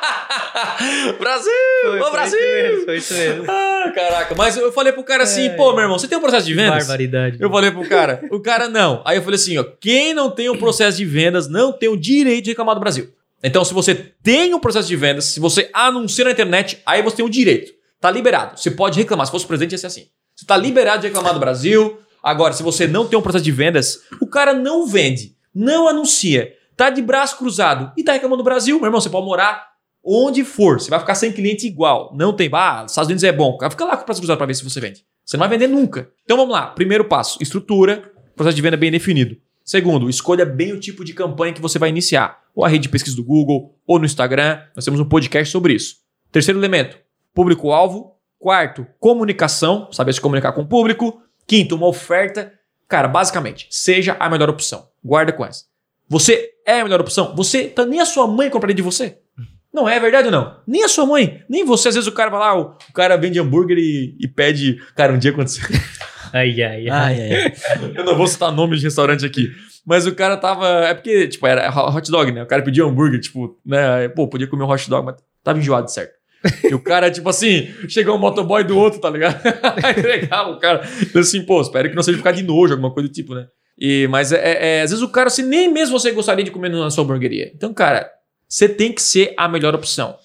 Brasil! 1.18 1.52
Ô, 2.06 2.10
Brasil! 2.10 2.84
Foi 2.84 2.96
isso 2.98 3.14
mesmo. 3.14 3.44
Ah, 3.48 3.90
caraca. 3.94 4.34
Mas 4.34 4.56
eu 4.56 4.72
falei 4.72 4.92
pro 4.92 5.04
cara 5.04 5.22
assim, 5.22 5.46
É. 5.46 5.50
pô, 5.50 5.72
meu 5.72 5.82
irmão, 5.82 5.98
você 5.98 6.08
tem 6.08 6.18
um 6.18 6.20
processo 6.20 6.46
de 6.46 6.54
vendas? 6.54 6.86
Barbaridade. 6.86 7.36
Eu 7.40 7.50
falei 7.50 7.70
pro 7.70 7.88
cara, 7.88 8.22
o 8.30 8.40
cara 8.40 8.68
não. 8.68 9.02
Aí 9.04 9.16
eu 9.16 9.22
falei 9.22 9.36
assim, 9.36 9.56
ó, 9.58 9.64
quem 9.80 10.12
não 10.14 10.30
tem 10.30 10.50
um 10.50 10.58
processo 10.58 10.96
de 10.98 11.04
vendas 11.04 11.48
não 11.48 11.72
tem 11.72 11.88
o 11.88 11.96
direito 11.96 12.44
de 12.44 12.50
reclamar 12.50 12.74
do 12.74 12.80
Brasil. 12.80 13.08
Então, 13.42 13.64
se 13.64 13.72
você 13.72 13.94
tem 14.22 14.52
um 14.54 14.58
processo 14.60 14.88
de 14.88 14.96
vendas, 14.96 15.26
se 15.26 15.40
você 15.40 15.70
anuncia 15.72 16.24
na 16.24 16.32
internet, 16.32 16.82
aí 16.84 17.02
você 17.02 17.16
tem 17.16 17.24
o 17.24 17.30
direito. 17.30 17.72
Tá 18.00 18.10
liberado. 18.10 18.58
Você 18.58 18.70
pode 18.70 18.98
reclamar. 18.98 19.26
Se 19.26 19.32
fosse 19.32 19.46
presidente, 19.46 19.72
ia 19.72 19.78
ser 19.78 19.86
assim. 19.86 20.06
Você 20.34 20.44
tá 20.44 20.56
liberado 20.56 21.00
de 21.00 21.08
reclamar 21.08 21.32
do 21.32 21.40
Brasil. 21.40 21.98
Agora, 22.22 22.52
se 22.52 22.62
você 22.62 22.86
não 22.86 23.06
tem 23.06 23.18
um 23.18 23.22
processo 23.22 23.44
de 23.44 23.52
vendas, 23.52 24.00
o 24.20 24.26
cara 24.26 24.52
não 24.52 24.86
vende, 24.86 25.36
não 25.54 25.88
anuncia, 25.88 26.52
tá 26.76 26.90
de 26.90 27.00
braço 27.00 27.38
cruzado 27.38 27.92
e 27.96 28.02
tá 28.02 28.12
reclamando 28.12 28.42
do 28.42 28.44
Brasil, 28.44 28.76
meu 28.76 28.86
irmão, 28.86 29.00
você 29.00 29.08
pode 29.08 29.24
morar 29.24 29.64
onde 30.04 30.44
for. 30.44 30.80
Você 30.80 30.90
vai 30.90 30.98
ficar 30.98 31.14
sem 31.14 31.32
cliente 31.32 31.66
igual. 31.66 32.12
Não 32.16 32.32
tem, 32.32 32.48
ah, 32.52 32.84
os 32.84 32.92
Estados 32.92 33.08
Unidos 33.08 33.24
é 33.24 33.32
bom. 33.32 33.56
Fica 33.70 33.84
lá 33.84 33.96
com 33.96 34.02
o 34.02 34.06
braço 34.06 34.20
cruzado 34.20 34.38
pra 34.38 34.46
ver 34.46 34.54
se 34.54 34.64
você 34.64 34.80
vende. 34.80 35.04
Você 35.24 35.36
não 35.36 35.48
vai 35.48 35.58
vender 35.58 35.66
nunca. 35.66 36.10
Então 36.24 36.36
vamos 36.36 36.52
lá. 36.52 36.66
Primeiro 36.68 37.04
passo: 37.04 37.38
estrutura, 37.42 38.12
processo 38.36 38.54
de 38.54 38.62
venda 38.62 38.76
bem 38.76 38.90
definido. 38.90 39.36
Segundo, 39.64 40.08
escolha 40.08 40.46
bem 40.46 40.72
o 40.72 40.78
tipo 40.78 41.04
de 41.04 41.12
campanha 41.12 41.52
que 41.52 41.60
você 41.60 41.78
vai 41.78 41.88
iniciar. 41.88 42.40
Ou 42.54 42.64
a 42.64 42.68
rede 42.68 42.84
de 42.84 42.88
pesquisa 42.88 43.16
do 43.16 43.24
Google, 43.24 43.74
ou 43.84 43.98
no 43.98 44.04
Instagram. 44.04 44.60
Nós 44.74 44.84
temos 44.84 45.00
um 45.00 45.08
podcast 45.08 45.50
sobre 45.50 45.74
isso. 45.74 45.96
Terceiro 46.30 46.60
elemento: 46.60 46.96
público-alvo. 47.36 48.16
Quarto, 48.38 48.86
comunicação, 48.98 49.90
saber 49.92 50.12
se 50.12 50.20
comunicar 50.20 50.52
com 50.52 50.62
o 50.62 50.66
público. 50.66 51.20
Quinto, 51.46 51.76
uma 51.76 51.86
oferta. 51.86 52.52
Cara, 52.88 53.06
basicamente, 53.06 53.68
seja 53.70 54.16
a 54.18 54.28
melhor 54.28 54.48
opção. 54.48 54.88
Guarda 55.04 55.32
com 55.32 55.44
essa. 55.44 55.64
Você 56.08 56.50
é 56.66 56.80
a 56.80 56.84
melhor 56.84 57.00
opção? 57.00 57.34
Você, 57.36 57.64
tá, 57.64 57.84
nem 57.84 58.00
a 58.00 58.06
sua 58.06 58.26
mãe 58.26 58.48
compraria 58.48 58.74
de 58.74 58.82
você. 58.82 59.18
Não 59.72 59.88
é 59.88 59.98
verdade 60.00 60.26
ou 60.26 60.32
não? 60.32 60.56
Nem 60.66 60.84
a 60.84 60.88
sua 60.88 61.04
mãe, 61.04 61.42
nem 61.48 61.64
você. 61.64 61.88
Às 61.88 61.94
vezes 61.96 62.08
o 62.08 62.12
cara 62.12 62.30
vai 62.30 62.40
lá, 62.40 62.58
o, 62.58 62.76
o 62.88 62.92
cara 62.94 63.16
vende 63.16 63.38
hambúrguer 63.38 63.76
e, 63.76 64.16
e 64.18 64.28
pede. 64.28 64.80
Cara, 64.94 65.12
um 65.12 65.18
dia 65.18 65.32
aconteceu. 65.32 65.64
Ai, 66.32 66.60
ai, 66.60 66.88
ai. 66.88 66.90
Ai, 66.90 67.32
ai. 67.32 67.92
Eu 67.94 68.04
não 68.04 68.16
vou 68.16 68.26
citar 68.26 68.52
nome 68.52 68.76
de 68.76 68.82
restaurante 68.82 69.24
aqui. 69.24 69.48
Mas 69.86 70.06
o 70.06 70.14
cara 70.14 70.36
tava. 70.36 70.66
É 70.66 70.92
porque, 70.92 71.28
tipo, 71.28 71.46
era 71.46 71.70
hot 71.70 72.10
dog, 72.10 72.30
né? 72.32 72.42
O 72.42 72.46
cara 72.46 72.62
pediu 72.62 72.86
hambúrguer, 72.86 73.20
tipo, 73.20 73.58
né? 73.64 74.08
Pô, 74.08 74.28
podia 74.28 74.48
comer 74.48 74.64
um 74.64 74.70
hot 74.70 74.90
dog, 74.90 75.06
mas 75.06 75.16
tava 75.42 75.58
enjoado, 75.58 75.88
certo? 75.90 76.15
E 76.64 76.74
o 76.74 76.78
cara, 76.80 77.10
tipo 77.10 77.28
assim, 77.28 77.68
chegou 77.88 78.14
um 78.16 78.18
motoboy 78.18 78.62
do 78.64 78.76
outro, 78.78 79.00
tá 79.00 79.10
ligado? 79.10 79.40
Entregava 79.98 80.50
o 80.50 80.58
cara. 80.58 80.86
Assim, 81.14 81.42
pô, 81.42 81.60
espero 81.60 81.88
que 81.90 81.96
não 81.96 82.02
seja 82.02 82.18
ficar 82.18 82.32
de 82.32 82.42
nojo, 82.42 82.72
alguma 82.74 82.92
coisa 82.92 83.08
do 83.08 83.12
tipo, 83.12 83.34
né? 83.34 83.46
E, 83.78 84.06
mas 84.08 84.32
é, 84.32 84.36
é- 84.36 84.66
é, 84.78 84.82
às 84.82 84.90
vezes 84.90 85.02
o 85.04 85.08
cara, 85.08 85.26
assim, 85.28 85.42
nem 85.42 85.70
mesmo 85.72 85.98
você 85.98 86.10
gostaria 86.12 86.44
de 86.44 86.50
comer 86.50 86.70
na 86.70 86.90
sua 86.90 87.04
hamburgueria. 87.04 87.50
Então, 87.54 87.74
cara, 87.74 88.08
você 88.48 88.68
tem 88.68 88.92
que 88.92 89.02
ser 89.02 89.34
a 89.36 89.48
melhor 89.48 89.74
opção. 89.74 90.16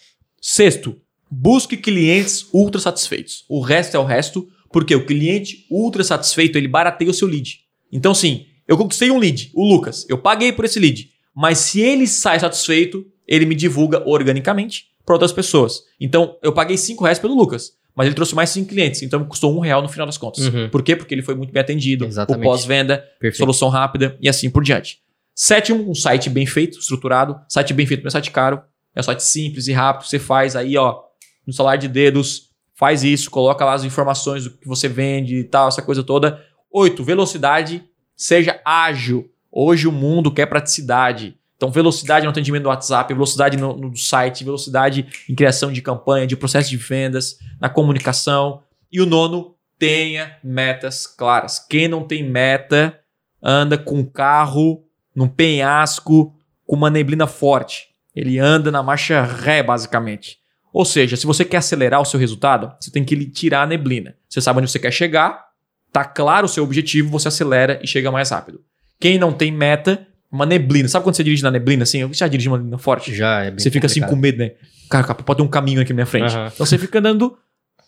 Sexto, 0.42 0.96
busque 1.30 1.76
clientes 1.78 2.48
ultra 2.54 2.80
satisfeitos. 2.80 3.44
O 3.50 3.60
resto 3.62 3.96
é 3.98 4.00
o 4.00 4.06
resto, 4.06 4.48
porque 4.72 4.96
o 4.96 5.06
cliente 5.06 5.66
ultra 5.70 6.04
satisfeito, 6.04 6.58
ele 6.58 6.68
barateia 6.68 7.12
o 7.12 7.14
seu 7.14 7.28
lead. 7.28 7.60
Então, 7.92 8.14
sim, 8.14 8.46
eu 8.68 8.78
conquistei 8.78 9.12
um 9.12 9.18
lead, 9.18 9.52
o 9.54 9.66
Lucas. 9.68 10.06
Eu 10.08 10.18
paguei 10.18 10.52
por 10.52 10.66
esse 10.66 10.80
lead. 10.80 11.10
Mas 11.36 11.58
se 11.60 11.82
ele 11.82 12.08
sai 12.08 12.40
satisfeito, 12.40 13.06
ele 13.28 13.46
me 13.46 13.56
divulga 13.56 14.02
organicamente 14.08 14.91
para 15.06 15.16
outras 15.16 15.32
pessoas. 15.32 15.84
Então, 16.00 16.38
eu 16.42 16.54
paguei 16.54 16.78
5 16.78 17.04
reais 17.04 17.20
pelo 17.20 17.36
Lucas. 17.36 17.80
Mas 17.94 18.06
ele 18.06 18.16
trouxe 18.16 18.34
mais 18.34 18.50
5 18.52 18.70
clientes. 18.70 19.02
Então, 19.02 19.26
custou 19.26 19.56
um 19.56 19.60
real 19.60 19.82
no 19.82 19.90
final 19.90 20.06
das 20.06 20.18
contas. 20.18 20.46
Uhum. 20.46 20.70
Por 20.70 20.82
quê? 20.82 20.96
Porque 20.96 21.14
ele 21.14 21.22
foi 21.22 21.36
muito 21.36 21.52
bem 21.52 21.62
atendido. 21.62 22.06
Exatamente. 22.06 22.42
O 22.42 22.50
pós-venda, 22.50 23.06
solução 23.34 23.68
rápida 23.68 24.18
e 24.22 24.30
assim 24.30 24.50
por 24.50 24.64
diante. 24.64 25.00
Sétimo, 25.36 25.90
um 25.90 25.94
site 25.94 26.30
bem 26.30 26.46
feito, 26.46 26.80
estruturado. 26.80 27.40
Site 27.50 27.74
bem 27.74 27.86
feito 27.86 28.02
não 28.02 28.08
é 28.08 28.12
site 28.12 28.32
caro. 28.32 28.62
É 28.96 29.02
um 29.02 29.04
site 29.04 29.24
simples 29.24 29.68
e 29.68 29.74
rápido. 29.74 30.08
Você 30.08 30.20
faz 30.20 30.56
aí, 30.56 30.78
ó, 30.78 31.02
no 31.46 31.52
salário 31.52 31.82
de 31.82 31.88
dedos. 31.88 32.50
Faz 32.76 33.04
isso, 33.04 33.30
coloca 33.30 33.64
lá 33.64 33.74
as 33.74 33.84
informações 33.84 34.46
do 34.46 34.52
que 34.52 34.68
você 34.68 34.88
vende 34.88 35.36
e 35.36 35.44
tal, 35.44 35.68
essa 35.68 35.82
coisa 35.82 36.02
toda. 36.02 36.42
Oito, 36.72 37.04
velocidade. 37.04 37.84
Seja 38.16 38.60
ágil. 38.64 39.30
Hoje 39.52 39.88
o 39.88 39.92
mundo 39.92 40.32
quer 40.32 40.46
praticidade. 40.46 41.36
Então, 41.62 41.70
velocidade 41.70 42.26
no 42.26 42.32
atendimento 42.32 42.64
do 42.64 42.70
WhatsApp, 42.70 43.14
velocidade 43.14 43.56
no, 43.56 43.78
no 43.78 43.96
site, 43.96 44.44
velocidade 44.44 45.06
em 45.30 45.36
criação 45.36 45.72
de 45.72 45.80
campanha, 45.80 46.26
de 46.26 46.36
processo 46.36 46.72
de 46.72 46.76
vendas, 46.76 47.38
na 47.60 47.70
comunicação. 47.70 48.64
E 48.92 49.00
o 49.00 49.06
nono, 49.06 49.54
tenha 49.78 50.38
metas 50.44 51.06
claras. 51.06 51.60
Quem 51.60 51.88
não 51.88 52.04
tem 52.04 52.24
meta 52.24 53.00
anda 53.44 53.78
com 53.78 54.00
um 54.00 54.04
carro 54.04 54.84
num 55.16 55.28
penhasco 55.28 56.36
com 56.66 56.76
uma 56.76 56.90
neblina 56.90 57.28
forte. 57.28 57.90
Ele 58.16 58.40
anda 58.40 58.72
na 58.72 58.82
marcha 58.82 59.22
ré, 59.22 59.62
basicamente. 59.62 60.40
Ou 60.74 60.84
seja, 60.84 61.16
se 61.16 61.28
você 61.28 61.46
quer 61.46 61.58
acelerar 61.58 62.02
o 62.02 62.06
seu 62.06 62.20
resultado, 62.20 62.76
você 62.80 62.90
tem 62.90 63.06
que 63.06 63.30
tirar 63.30 63.62
a 63.62 63.68
neblina. 63.68 64.16
Você 64.28 64.42
sabe 64.42 64.62
onde 64.62 64.72
você 64.72 64.80
quer 64.80 64.92
chegar, 64.92 65.46
tá 65.94 66.04
claro 66.04 66.48
o 66.48 66.50
seu 66.50 66.64
objetivo, 66.64 67.12
você 67.12 67.28
acelera 67.28 67.80
e 67.84 67.88
chega 67.88 68.10
mais 68.10 68.32
rápido. 68.32 68.64
Quem 69.00 69.20
não 69.20 69.32
tem 69.32 69.52
meta, 69.52 70.08
uma 70.32 70.46
neblina. 70.46 70.88
Sabe 70.88 71.04
quando 71.04 71.16
você 71.16 71.24
dirige 71.24 71.44
na 71.44 71.52
neblina 71.52 71.84
assim? 71.84 72.00
Eu 72.00 72.14
já 72.14 72.28
dirigi 72.28 72.48
uma 72.48 72.58
neblina 72.58 72.78
forte. 72.78 73.14
Já 73.14 73.44
é 73.44 73.52
bem 73.52 73.60
Você 73.60 73.70
fica 73.70 73.88
assim 73.88 74.02
com 74.02 74.16
medo, 74.16 74.38
né? 74.38 74.52
Cara, 74.90 75.14
pode 75.14 75.38
ter 75.38 75.44
um 75.44 75.48
caminho 75.48 75.82
aqui 75.82 75.92
na 75.92 75.96
minha 75.96 76.06
frente. 76.06 76.36
Aham. 76.36 76.52
Então 76.54 76.66
você 76.66 76.78
fica 76.78 77.00
andando. 77.00 77.38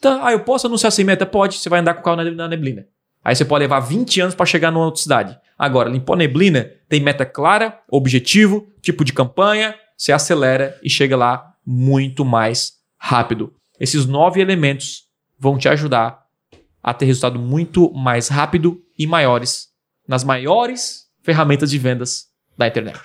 Tá, 0.02 0.28
ah, 0.28 0.32
eu 0.34 0.42
posso 0.42 0.68
anunciar 0.68 0.92
sem 0.92 1.06
meta? 1.06 1.26
Pode. 1.26 1.58
Você 1.58 1.70
vai 1.70 1.80
andar 1.80 1.94
com 1.94 2.02
o 2.02 2.04
carro 2.04 2.18
na, 2.18 2.30
na 2.30 2.48
neblina. 2.48 2.86
Aí 3.24 3.36
você 3.36 3.46
pode 3.46 3.62
levar 3.62 3.80
20 3.80 4.20
anos 4.20 4.36
para 4.36 4.46
chegar 4.46 4.72
numa 4.72 4.86
outra 4.86 5.02
cidade. 5.02 5.38
Agora, 5.58 5.90
limpou 5.90 6.14
a 6.14 6.18
neblina, 6.18 6.70
tem 6.90 7.00
meta 7.00 7.26
clara, 7.26 7.80
objetivo, 7.90 8.68
tipo 8.82 9.06
de 9.06 9.14
campanha, 9.14 9.76
você 9.96 10.12
acelera 10.12 10.78
e 10.84 10.90
chega 10.90 11.16
lá 11.16 11.54
muito 11.66 12.26
mais 12.26 12.74
rápido. 12.98 13.54
Esses 13.80 14.06
nove 14.06 14.42
elementos 14.42 15.04
vão 15.40 15.58
te 15.58 15.70
ajudar 15.70 16.24
a 16.82 16.94
ter 16.94 17.06
resultado 17.06 17.40
muito 17.40 17.94
mais 17.94 18.28
rápido 18.28 18.82
e 19.00 19.08
maiores 19.08 19.70
nas 20.06 20.26
maiores 20.26 21.06
ferramentas 21.22 21.72
de 21.72 21.78
vendas 21.78 22.33
da 22.58 22.68
internet. 22.68 23.00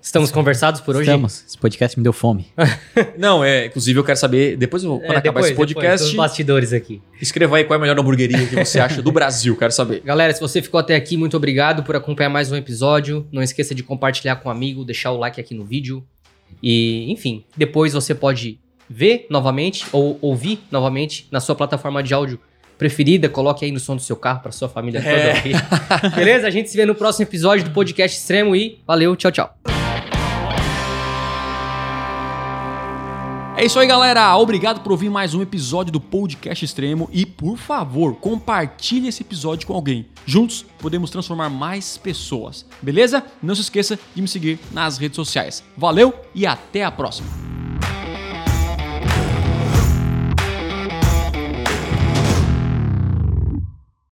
Estamos 0.00 0.30
conversados 0.30 0.80
por 0.80 0.94
hoje? 0.94 1.10
Estamos. 1.10 1.44
Esse 1.46 1.58
podcast 1.58 1.98
me 1.98 2.04
deu 2.04 2.12
fome. 2.12 2.46
Não, 3.18 3.42
é, 3.42 3.66
inclusive 3.66 3.98
eu 3.98 4.04
quero 4.04 4.16
saber, 4.18 4.56
depois 4.56 4.84
eu, 4.84 5.00
quando 5.00 5.14
É, 5.14 5.16
acabar 5.18 5.40
esse 5.40 5.50
depois, 5.50 5.72
podcast, 5.72 6.06
depois, 6.06 6.16
bastidores 6.28 6.72
aqui. 6.72 7.02
escreva 7.20 7.56
aí 7.56 7.64
qual 7.64 7.74
é 7.74 7.78
a 7.78 7.80
melhor 7.80 7.98
hamburgueria 7.98 8.46
que 8.46 8.54
você 8.64 8.78
acha 8.78 9.02
do 9.02 9.10
Brasil, 9.10 9.56
quero 9.56 9.72
saber. 9.72 10.00
Galera, 10.04 10.32
se 10.32 10.40
você 10.40 10.62
ficou 10.62 10.78
até 10.78 10.94
aqui, 10.94 11.16
muito 11.16 11.36
obrigado 11.36 11.82
por 11.82 11.96
acompanhar 11.96 12.28
mais 12.30 12.52
um 12.52 12.56
episódio. 12.56 13.26
Não 13.32 13.42
esqueça 13.42 13.74
de 13.74 13.82
compartilhar 13.82 14.36
com 14.36 14.48
um 14.48 14.52
amigo, 14.52 14.84
deixar 14.84 15.10
o 15.10 15.18
like 15.18 15.40
aqui 15.40 15.54
no 15.54 15.64
vídeo. 15.64 16.06
E, 16.62 17.10
enfim, 17.10 17.44
depois 17.56 17.92
você 17.92 18.14
pode 18.14 18.60
ver 18.88 19.26
novamente 19.28 19.84
ou 19.90 20.16
ouvir 20.22 20.60
novamente 20.70 21.26
na 21.32 21.40
sua 21.40 21.56
plataforma 21.56 22.00
de 22.00 22.14
áudio 22.14 22.38
preferida, 22.78 23.28
coloque 23.28 23.64
aí 23.64 23.72
no 23.72 23.80
som 23.80 23.96
do 23.96 24.02
seu 24.02 24.16
carro 24.16 24.40
para 24.40 24.52
sua 24.52 24.68
família 24.68 25.00
toda 25.00 25.12
É. 25.14 25.36
ouvir. 25.36 25.56
Beleza? 26.14 26.46
A 26.46 26.50
gente 26.50 26.68
se 26.70 26.76
vê 26.76 26.84
no 26.86 26.94
próximo 26.94 27.24
episódio 27.24 27.64
do 27.64 27.70
podcast 27.70 28.18
Extremo 28.18 28.54
e 28.54 28.80
valeu, 28.86 29.16
tchau, 29.16 29.30
tchau. 29.32 29.56
É 33.58 33.64
isso 33.64 33.78
aí, 33.78 33.86
galera. 33.86 34.36
Obrigado 34.36 34.80
por 34.82 34.92
ouvir 34.92 35.08
mais 35.08 35.32
um 35.32 35.40
episódio 35.40 35.90
do 35.90 35.98
Podcast 35.98 36.62
Extremo 36.62 37.08
e, 37.10 37.24
por 37.24 37.56
favor, 37.56 38.14
compartilhe 38.16 39.08
esse 39.08 39.22
episódio 39.22 39.66
com 39.66 39.72
alguém. 39.72 40.04
Juntos 40.26 40.62
podemos 40.78 41.08
transformar 41.10 41.48
mais 41.48 41.96
pessoas. 41.96 42.66
Beleza? 42.82 43.24
Não 43.42 43.54
se 43.54 43.62
esqueça 43.62 43.98
de 44.14 44.20
me 44.20 44.28
seguir 44.28 44.58
nas 44.72 44.98
redes 44.98 45.16
sociais. 45.16 45.64
Valeu 45.74 46.12
e 46.34 46.46
até 46.46 46.84
a 46.84 46.90
próxima. 46.90 47.28